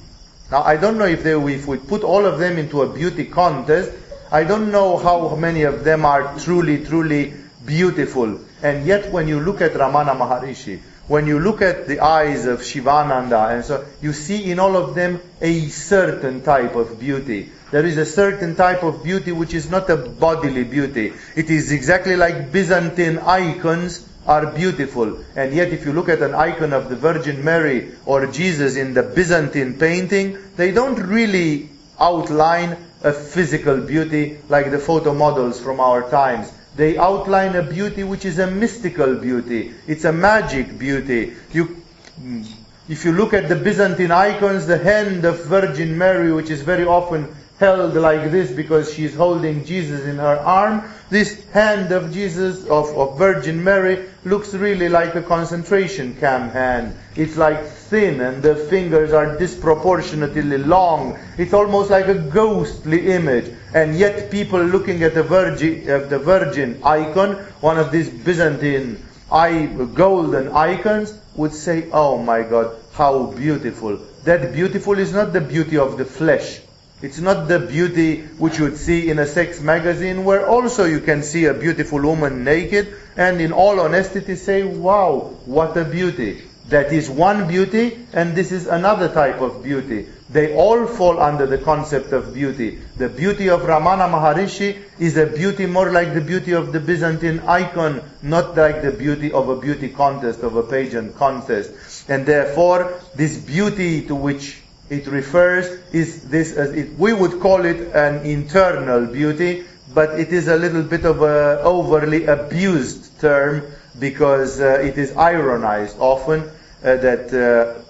Now, 0.51 0.63
I 0.63 0.77
don't 0.77 0.99
know 0.99 1.07
if, 1.07 1.23
they, 1.23 1.33
if 1.33 1.67
we 1.67 1.79
put 1.79 2.03
all 2.05 2.27
of 2.27 2.39
them 2.39 2.59
into 2.59 2.83
a 2.83 2.89
beauty 2.93 3.25
contest, 3.25 3.93
I 4.31 4.45
don't 4.45 4.71
know 4.71 4.99
how 4.99 5.37
many 5.37 5.63
of 5.63 5.85
them 5.85 6.05
are 6.05 6.39
truly, 6.39 6.85
truly 6.85 7.35
beautiful. 7.65 8.41
And 8.63 8.87
yet, 8.87 9.11
when 9.11 9.29
you 9.29 9.41
look 9.41 9.61
at 9.61 9.73
Ramana 9.73 10.17
Maharishi, 10.17 10.81
when 11.07 11.27
you 11.27 11.39
look 11.39 11.61
at 11.61 11.87
the 11.87 12.01
eyes 12.01 12.47
of 12.47 12.65
Shivananda 12.65 13.49
and 13.49 13.65
so 13.65 13.85
you 14.01 14.13
see 14.15 14.51
in 14.51 14.59
all 14.59 14.75
of 14.77 14.95
them 14.95 15.21
a 15.41 15.69
certain 15.69 16.43
type 16.43 16.75
of 16.77 16.99
beauty. 16.99 17.51
There 17.71 17.85
is 17.85 17.99
a 17.99 18.07
certain 18.07 18.57
type 18.57 18.83
of 18.83 19.05
beauty 19.05 19.33
which 19.33 19.53
is 19.53 19.69
not 19.71 19.91
a 19.91 19.97
bodily 19.97 20.65
beauty. 20.65 21.13
It 21.37 21.51
is 21.51 21.73
exactly 21.73 22.17
like 22.17 22.53
Byzantine 22.53 23.19
icons 23.19 24.09
are 24.27 24.47
beautiful. 24.47 25.25
And 25.37 25.55
yet 25.55 25.73
if 25.73 25.85
you 25.85 25.93
look 25.93 26.09
at 26.09 26.23
an 26.23 26.35
icon 26.35 26.73
of 26.73 26.89
the 26.89 26.97
Virgin 26.97 27.45
Mary 27.45 27.93
or 28.07 28.27
Jesus 28.27 28.77
in 28.77 28.95
the 28.95 29.03
Byzantine 29.03 29.79
painting, 29.79 30.39
they 30.57 30.73
don't 30.73 30.99
really 30.99 31.69
outline 32.01 32.77
a 33.03 33.13
physical 33.13 33.79
beauty 33.79 34.39
like 34.49 34.71
the 34.71 34.79
photo 34.79 35.15
models 35.15 35.61
from 35.61 35.79
our 35.79 36.09
times 36.11 36.51
they 36.77 36.99
outline 36.99 37.55
a 37.55 37.63
beauty 37.63 38.03
which 38.03 38.25
is 38.25 38.39
a 38.39 38.51
mystical 38.51 39.15
beauty. 39.15 39.73
It's 39.87 40.05
a 40.05 40.13
magic 40.13 40.77
beauty. 40.79 41.35
You, 41.53 41.83
mm, 42.21 42.47
if 42.89 43.05
you 43.05 43.13
look 43.13 43.33
at 43.33 43.49
the 43.49 43.57
Byzantine 43.57 44.11
icons, 44.11 44.67
the 44.67 44.79
hand 44.79 45.25
of 45.25 45.45
Virgin 45.45 45.97
Mary, 45.97 46.33
which 46.33 46.51
is 46.51 46.63
very 46.63 46.85
often 46.85 47.35
held 47.59 47.95
like 47.95 48.33
this 48.33 48.51
because 48.51 48.93
she's 48.93 49.15
holding 49.15 49.65
Jesus 49.65 50.05
in 50.05 50.17
her 50.17 50.39
arm, 50.39 50.83
this 51.09 51.45
hand 51.51 51.93
of 51.93 52.13
Jesus, 52.13 52.67
of, 52.67 52.89
of 52.97 53.17
Virgin 53.17 53.63
Mary, 53.63 54.09
looks 54.25 54.55
really 54.55 54.89
like 54.89 55.15
a 55.15 55.23
concentration 55.23 56.17
camp 56.17 56.53
hand. 56.53 56.97
It's 57.15 57.37
like 57.37 57.65
thin 57.65 58.21
and 58.21 58.43
the 58.43 58.57
fingers 58.57 59.13
are 59.13 59.39
disproportionately 59.39 60.59
long. 60.59 61.17
It's 61.39 61.53
almost 61.53 61.91
like 61.91 62.09
a 62.09 62.15
ghostly 62.15 63.13
image. 63.13 63.55
And 63.73 63.97
yet 63.97 64.31
people 64.31 64.61
looking 64.61 65.05
at 65.05 65.15
the 65.15 65.23
Virgin, 65.23 65.89
uh, 65.89 65.99
the 66.09 66.19
Virgin 66.19 66.81
icon, 66.83 67.37
one 67.61 67.79
of 67.79 67.93
these 67.93 68.11
Byzantine 68.11 69.01
eye, 69.31 69.67
golden 69.95 70.49
icons, 70.49 71.17
would 71.37 71.53
say, 71.53 71.89
oh 71.93 72.19
my 72.19 72.43
God, 72.43 72.77
how 72.95 73.27
beautiful. 73.27 73.99
That 74.25 74.53
beautiful 74.53 74.99
is 74.99 75.13
not 75.13 75.33
the 75.33 75.41
beauty 75.41 75.79
of 75.79 75.99
the 75.99 76.05
flesh. 76.05 76.61
It's 77.05 77.21
not 77.21 77.49
the 77.49 77.59
beauty 77.59 78.23
which 78.39 78.57
you 78.57 78.65
would 78.65 78.79
see 78.79 79.11
in 79.11 79.19
a 79.19 79.27
sex 79.27 79.61
magazine 79.61 80.25
where 80.25 80.49
also 80.49 80.87
you 80.87 81.01
can 81.01 81.23
see 81.23 81.45
a 81.45 81.53
beautiful 81.53 82.01
woman 82.01 82.45
naked 82.45 82.97
and 83.15 83.43
in 83.43 83.53
all 83.53 83.79
honesty 83.79 84.35
say, 84.37 84.63
wow, 84.63 85.37
what 85.45 85.77
a 85.77 85.85
beauty. 85.85 86.45
That 86.71 86.95
is 86.95 87.11
one 87.11 87.47
beauty 87.47 88.07
and 88.15 88.35
this 88.35 88.53
is 88.53 88.67
another 88.67 89.13
type 89.13 89.43
of 89.43 89.63
beauty. 89.63 90.07
They 90.31 90.55
all 90.55 90.87
fall 90.87 91.21
under 91.21 91.45
the 91.45 91.59
concept 91.59 92.13
of 92.13 92.33
beauty. 92.33 92.81
The 92.97 93.11
beauty 93.11 93.51
of 93.51 93.61
Ramana 93.61 94.09
Maharishi 94.11 94.79
is 94.99 95.19
a 95.19 95.27
beauty 95.27 95.67
more 95.67 95.93
like 95.93 96.15
the 96.15 96.23
beauty 96.23 96.53
of 96.53 96.73
the 96.73 96.81
Byzantine 96.81 97.41
icon, 97.41 98.01
not 98.23 98.57
like 98.57 98.81
the 98.81 98.93
beauty 98.93 99.31
of 99.31 99.51
a 99.51 99.61
beauty 99.61 99.91
contest, 99.91 100.41
of 100.41 100.57
a 100.57 100.63
pageant 100.63 101.17
contest. 101.17 102.09
And 102.09 102.25
therefore, 102.25 102.99
this 103.15 103.37
beauty 103.37 104.07
to 104.07 104.15
which 104.15 104.64
it 104.91 105.07
refers 105.07 105.67
is 105.93 106.29
this 106.29 106.53
as 106.57 106.73
it, 106.73 106.99
we 106.99 107.13
would 107.13 107.41
call 107.41 107.65
it 107.65 107.95
an 107.95 108.25
internal 108.27 109.07
beauty, 109.07 109.65
but 109.95 110.19
it 110.19 110.33
is 110.33 110.49
a 110.49 110.57
little 110.57 110.83
bit 110.83 111.05
of 111.05 111.23
a 111.23 111.61
overly 111.63 112.27
abused 112.27 113.21
term 113.21 113.63
because 113.99 114.61
uh, 114.61 114.81
it 114.83 114.99
is 114.99 115.17
ironized 115.17 115.99
often 115.99 116.41
uh, 116.41 116.97
that 116.97 117.33
uh, 117.33 117.81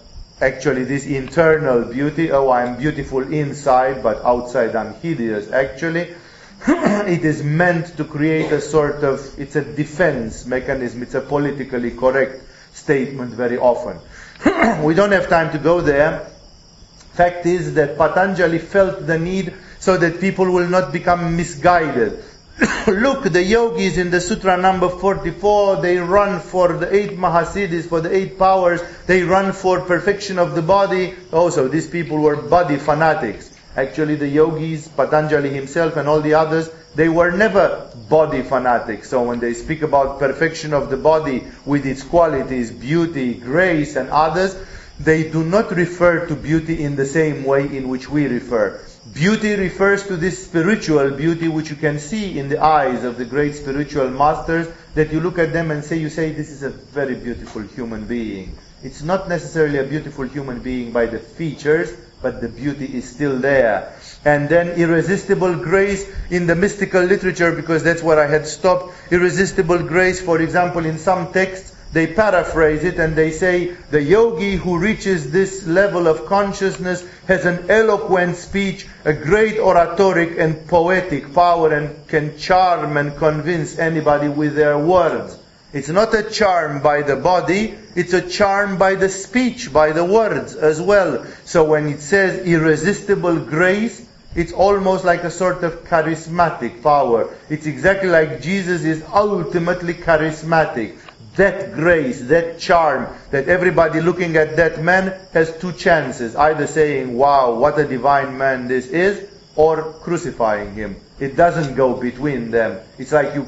actually 0.40 0.84
this 0.84 1.06
internal 1.06 1.84
beauty. 1.84 2.30
Oh, 2.30 2.50
I'm 2.50 2.76
beautiful 2.76 3.32
inside, 3.32 4.02
but 4.02 4.24
outside 4.24 4.76
I'm 4.76 4.94
hideous. 4.94 5.50
Actually, 5.50 6.14
it 6.66 7.24
is 7.24 7.42
meant 7.42 7.96
to 7.96 8.04
create 8.04 8.52
a 8.52 8.60
sort 8.60 9.02
of, 9.02 9.38
it's 9.38 9.56
a 9.56 9.64
defense 9.64 10.46
mechanism. 10.46 11.02
It's 11.02 11.14
a 11.14 11.20
politically 11.20 11.90
correct 11.90 12.42
statement 12.72 13.32
very 13.32 13.58
often. 13.58 13.98
we 14.84 14.94
don't 14.94 15.12
have 15.12 15.28
time 15.28 15.52
to 15.52 15.58
go 15.58 15.80
there. 15.80 16.30
Fact 17.14 17.46
is 17.46 17.74
that 17.74 17.96
Patanjali 17.96 18.58
felt 18.58 19.06
the 19.06 19.18
need 19.18 19.54
so 19.78 19.96
that 19.96 20.20
people 20.20 20.50
will 20.50 20.66
not 20.68 20.92
become 20.92 21.36
misguided. 21.36 22.24
Look, 22.88 23.24
the 23.24 23.42
yogis 23.42 23.98
in 23.98 24.10
the 24.10 24.20
sutra 24.20 24.56
number 24.56 24.88
44, 24.88 25.76
they 25.80 25.98
run 25.98 26.40
for 26.40 26.72
the 26.72 26.92
eight 26.92 27.12
Mahasiddhis, 27.12 27.88
for 27.88 28.00
the 28.00 28.14
eight 28.14 28.36
powers, 28.36 28.80
they 29.06 29.22
run 29.22 29.52
for 29.52 29.80
perfection 29.80 30.40
of 30.40 30.56
the 30.56 30.62
body. 30.62 31.14
Oh, 31.32 31.44
also, 31.44 31.68
these 31.68 31.88
people 31.88 32.18
were 32.18 32.36
body 32.36 32.78
fanatics. 32.78 33.50
Actually, 33.76 34.16
the 34.16 34.28
yogis, 34.28 34.88
Patanjali 34.88 35.50
himself, 35.50 35.96
and 35.96 36.08
all 36.08 36.20
the 36.20 36.34
others, 36.34 36.70
they 36.94 37.08
were 37.08 37.30
never 37.30 37.90
body 38.08 38.42
fanatics. 38.42 39.10
So 39.10 39.22
when 39.22 39.40
they 39.40 39.54
speak 39.54 39.82
about 39.82 40.18
perfection 40.18 40.72
of 40.72 40.90
the 40.90 40.96
body 40.96 41.44
with 41.64 41.86
its 41.86 42.02
qualities, 42.02 42.70
beauty, 42.70 43.34
grace, 43.34 43.96
and 43.96 44.10
others, 44.10 44.56
they 44.98 45.30
do 45.30 45.44
not 45.44 45.70
refer 45.72 46.26
to 46.26 46.36
beauty 46.36 46.82
in 46.82 46.96
the 46.96 47.06
same 47.06 47.44
way 47.44 47.64
in 47.76 47.88
which 47.88 48.08
we 48.08 48.26
refer. 48.26 48.80
Beauty 49.12 49.54
refers 49.54 50.06
to 50.06 50.16
this 50.16 50.46
spiritual 50.46 51.10
beauty 51.10 51.48
which 51.48 51.68
you 51.70 51.76
can 51.76 51.98
see 51.98 52.38
in 52.38 52.48
the 52.48 52.62
eyes 52.62 53.04
of 53.04 53.18
the 53.18 53.24
great 53.24 53.54
spiritual 53.54 54.08
masters 54.08 54.66
that 54.94 55.12
you 55.12 55.20
look 55.20 55.38
at 55.38 55.52
them 55.52 55.70
and 55.70 55.84
say, 55.84 55.96
you 55.96 56.08
say, 56.08 56.32
this 56.32 56.50
is 56.50 56.62
a 56.62 56.70
very 56.70 57.14
beautiful 57.14 57.62
human 57.62 58.06
being. 58.06 58.56
It's 58.82 59.02
not 59.02 59.28
necessarily 59.28 59.78
a 59.78 59.84
beautiful 59.84 60.26
human 60.26 60.60
being 60.60 60.92
by 60.92 61.06
the 61.06 61.18
features, 61.18 61.92
but 62.22 62.40
the 62.40 62.48
beauty 62.48 62.86
is 62.86 63.08
still 63.08 63.38
there. 63.38 63.98
And 64.24 64.48
then 64.48 64.70
irresistible 64.70 65.56
grace 65.56 66.10
in 66.30 66.46
the 66.46 66.54
mystical 66.54 67.02
literature, 67.02 67.52
because 67.52 67.82
that's 67.82 68.02
where 68.02 68.18
I 68.18 68.26
had 68.26 68.46
stopped. 68.46 68.94
Irresistible 69.10 69.82
grace, 69.82 70.20
for 70.20 70.40
example, 70.40 70.86
in 70.86 70.98
some 70.98 71.32
texts, 71.32 71.73
they 71.94 72.08
paraphrase 72.08 72.82
it 72.82 72.98
and 72.98 73.14
they 73.14 73.30
say 73.30 73.70
the 73.92 74.02
yogi 74.02 74.56
who 74.56 74.78
reaches 74.78 75.30
this 75.30 75.64
level 75.64 76.08
of 76.08 76.26
consciousness 76.26 77.06
has 77.28 77.46
an 77.46 77.70
eloquent 77.70 78.34
speech, 78.34 78.88
a 79.04 79.12
great 79.12 79.60
oratoric 79.60 80.36
and 80.36 80.66
poetic 80.66 81.32
power 81.32 81.72
and 81.72 82.08
can 82.08 82.36
charm 82.36 82.96
and 82.96 83.16
convince 83.16 83.78
anybody 83.78 84.26
with 84.26 84.56
their 84.56 84.76
words. 84.76 85.38
It's 85.72 85.88
not 85.88 86.12
a 86.14 86.24
charm 86.24 86.82
by 86.82 87.02
the 87.02 87.14
body, 87.14 87.78
it's 87.94 88.12
a 88.12 88.28
charm 88.28 88.76
by 88.76 88.96
the 88.96 89.08
speech, 89.08 89.72
by 89.72 89.92
the 89.92 90.04
words 90.04 90.56
as 90.56 90.80
well. 90.80 91.24
So 91.44 91.62
when 91.62 91.86
it 91.86 92.00
says 92.00 92.44
irresistible 92.44 93.38
grace, 93.38 94.04
it's 94.34 94.52
almost 94.52 95.04
like 95.04 95.22
a 95.22 95.30
sort 95.30 95.62
of 95.62 95.84
charismatic 95.84 96.82
power. 96.82 97.32
It's 97.48 97.66
exactly 97.66 98.08
like 98.08 98.42
Jesus 98.42 98.82
is 98.82 99.04
ultimately 99.12 99.94
charismatic 99.94 100.98
that 101.36 101.74
grace, 101.74 102.22
that 102.22 102.58
charm, 102.58 103.08
that 103.30 103.48
everybody 103.48 104.00
looking 104.00 104.36
at 104.36 104.56
that 104.56 104.82
man 104.82 105.18
has 105.32 105.56
two 105.58 105.72
chances, 105.72 106.36
either 106.36 106.66
saying, 106.66 107.16
wow, 107.16 107.54
what 107.54 107.78
a 107.78 107.86
divine 107.86 108.38
man 108.38 108.68
this 108.68 108.86
is, 108.86 109.28
or 109.56 109.92
crucifying 109.94 110.74
him. 110.74 110.96
It 111.18 111.36
doesn't 111.36 111.74
go 111.74 111.94
between 111.94 112.50
them. 112.50 112.80
It's 112.98 113.12
like 113.12 113.34
you, 113.34 113.46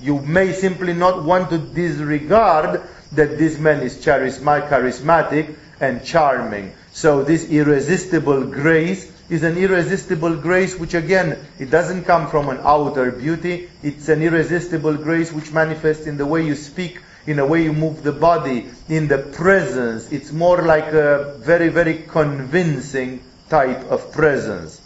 you 0.00 0.20
may 0.20 0.52
simply 0.52 0.92
not 0.92 1.24
want 1.24 1.50
to 1.50 1.58
disregard 1.58 2.82
that 3.12 3.38
this 3.38 3.58
man 3.58 3.82
is 3.82 4.04
charismatic 4.04 5.56
and 5.80 6.04
charming. 6.04 6.72
So 6.92 7.22
this 7.22 7.50
irresistible 7.50 8.46
grace 8.46 9.10
is 9.28 9.42
an 9.42 9.56
irresistible 9.56 10.36
grace 10.36 10.78
which 10.78 10.94
again, 10.94 11.38
it 11.58 11.70
doesn't 11.70 12.04
come 12.04 12.28
from 12.28 12.48
an 12.48 12.58
outer 12.62 13.10
beauty. 13.10 13.70
It's 13.82 14.08
an 14.08 14.22
irresistible 14.22 14.96
grace 14.96 15.32
which 15.32 15.52
manifests 15.52 16.06
in 16.06 16.16
the 16.16 16.26
way 16.26 16.44
you 16.46 16.54
speak, 16.54 17.00
in 17.26 17.36
the 17.38 17.46
way 17.46 17.64
you 17.64 17.72
move 17.72 18.02
the 18.02 18.12
body, 18.12 18.70
in 18.88 19.08
the 19.08 19.18
presence. 19.18 20.10
It's 20.12 20.32
more 20.32 20.62
like 20.62 20.92
a 20.92 21.36
very, 21.38 21.68
very 21.68 22.04
convincing 22.08 23.22
type 23.48 23.90
of 23.90 24.12
presence. 24.12 24.80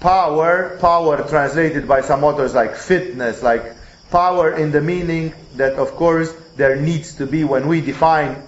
Power, 0.00 0.76
power 0.80 1.26
translated 1.28 1.88
by 1.88 2.02
some 2.02 2.24
authors 2.24 2.54
like 2.54 2.76
fitness, 2.76 3.42
like 3.42 3.74
power 4.10 4.52
in 4.52 4.70
the 4.70 4.80
meaning 4.80 5.32
that 5.56 5.74
of 5.74 5.92
course 5.96 6.32
there 6.56 6.76
needs 6.76 7.14
to 7.14 7.26
be 7.26 7.42
when 7.42 7.66
we 7.66 7.80
define 7.80 8.42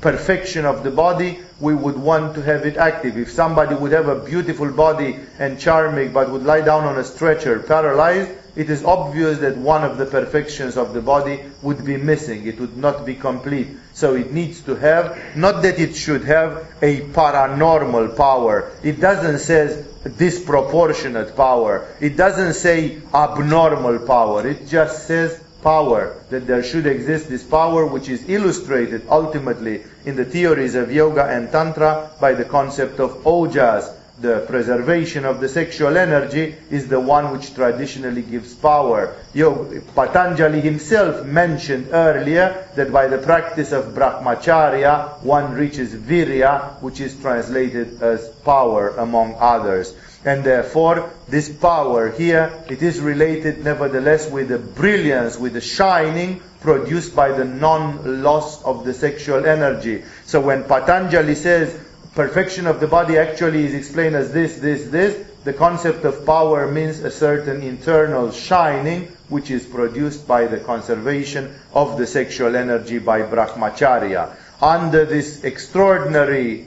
perfection 0.00 0.66
of 0.66 0.84
the 0.84 0.90
body, 0.90 1.40
we 1.60 1.74
would 1.74 1.96
want 1.96 2.34
to 2.34 2.42
have 2.42 2.66
it 2.66 2.76
active. 2.76 3.16
If 3.16 3.30
somebody 3.30 3.74
would 3.74 3.92
have 3.92 4.08
a 4.08 4.20
beautiful 4.20 4.70
body 4.70 5.18
and 5.38 5.58
charming 5.58 6.12
but 6.12 6.30
would 6.30 6.42
lie 6.44 6.60
down 6.60 6.84
on 6.84 6.98
a 6.98 7.04
stretcher 7.04 7.60
paralyzed, 7.60 8.30
it 8.56 8.70
is 8.70 8.84
obvious 8.84 9.38
that 9.38 9.56
one 9.56 9.82
of 9.82 9.98
the 9.98 10.06
perfections 10.06 10.76
of 10.76 10.94
the 10.94 11.00
body 11.00 11.40
would 11.62 11.84
be 11.84 11.96
missing. 11.96 12.46
It 12.46 12.60
would 12.60 12.76
not 12.76 13.04
be 13.04 13.14
complete. 13.14 13.68
So 13.94 14.14
it 14.14 14.32
needs 14.32 14.60
to 14.62 14.76
have, 14.76 15.36
not 15.36 15.62
that 15.62 15.78
it 15.78 15.96
should 15.96 16.24
have 16.24 16.66
a 16.80 17.00
paranormal 17.00 18.16
power. 18.16 18.70
It 18.82 19.00
doesn't 19.00 19.40
say 19.40 19.84
disproportionate 20.16 21.36
power. 21.36 21.88
It 22.00 22.16
doesn't 22.16 22.54
say 22.54 23.00
abnormal 23.12 24.06
power. 24.06 24.46
It 24.46 24.68
just 24.68 25.06
says 25.06 25.42
power, 25.64 26.22
that 26.28 26.46
there 26.46 26.62
should 26.62 26.86
exist 26.86 27.28
this 27.28 27.42
power 27.42 27.86
which 27.86 28.08
is 28.08 28.28
illustrated 28.28 29.02
ultimately 29.08 29.82
in 30.04 30.14
the 30.14 30.24
theories 30.24 30.74
of 30.74 30.92
yoga 30.92 31.24
and 31.24 31.50
tantra 31.50 32.10
by 32.20 32.34
the 32.34 32.44
concept 32.44 33.00
of 33.00 33.24
ojas. 33.24 33.90
The 34.20 34.46
preservation 34.46 35.24
of 35.24 35.40
the 35.40 35.48
sexual 35.48 35.96
energy 35.96 36.54
is 36.70 36.86
the 36.86 37.00
one 37.00 37.32
which 37.32 37.52
traditionally 37.52 38.22
gives 38.22 38.54
power. 38.54 39.16
Yoga, 39.34 39.80
Patanjali 39.80 40.60
himself 40.60 41.26
mentioned 41.26 41.88
earlier 41.90 42.68
that 42.76 42.92
by 42.92 43.08
the 43.08 43.18
practice 43.18 43.72
of 43.72 43.92
brahmacharya 43.92 45.20
one 45.24 45.54
reaches 45.54 45.92
virya, 45.92 46.80
which 46.80 47.00
is 47.00 47.20
translated 47.20 48.00
as 48.02 48.28
power 48.44 48.90
among 48.90 49.34
others. 49.40 49.92
And 50.24 50.44
therefore, 50.44 51.10
this 51.28 51.48
power 51.48 52.08
here, 52.08 52.52
it 52.70 52.82
is 52.82 53.00
related 53.00 53.64
nevertheless 53.64 54.30
with 54.30 54.48
the 54.48 54.58
brilliance, 54.58 55.36
with 55.36 55.54
the 55.54 55.60
shining 55.60 56.40
produced 56.60 57.14
by 57.14 57.32
the 57.32 57.44
non-loss 57.44 58.62
of 58.62 58.86
the 58.86 58.94
sexual 58.94 59.44
energy. 59.44 60.02
So 60.24 60.40
when 60.40 60.64
Patanjali 60.64 61.34
says 61.34 61.78
perfection 62.14 62.66
of 62.66 62.78
the 62.80 62.86
body 62.86 63.18
actually 63.18 63.64
is 63.64 63.74
explained 63.74 64.14
as 64.14 64.32
this, 64.32 64.58
this, 64.58 64.84
this, 64.90 65.26
the 65.42 65.52
concept 65.52 66.04
of 66.04 66.24
power 66.24 66.70
means 66.70 67.00
a 67.00 67.10
certain 67.10 67.62
internal 67.62 68.30
shining 68.30 69.08
which 69.28 69.50
is 69.50 69.66
produced 69.66 70.26
by 70.26 70.46
the 70.46 70.58
conservation 70.58 71.54
of 71.72 71.98
the 71.98 72.06
sexual 72.06 72.54
energy 72.54 72.98
by 72.98 73.22
brahmacharya. 73.22 74.34
Under 74.62 75.04
this 75.04 75.42
extraordinary 75.42 76.66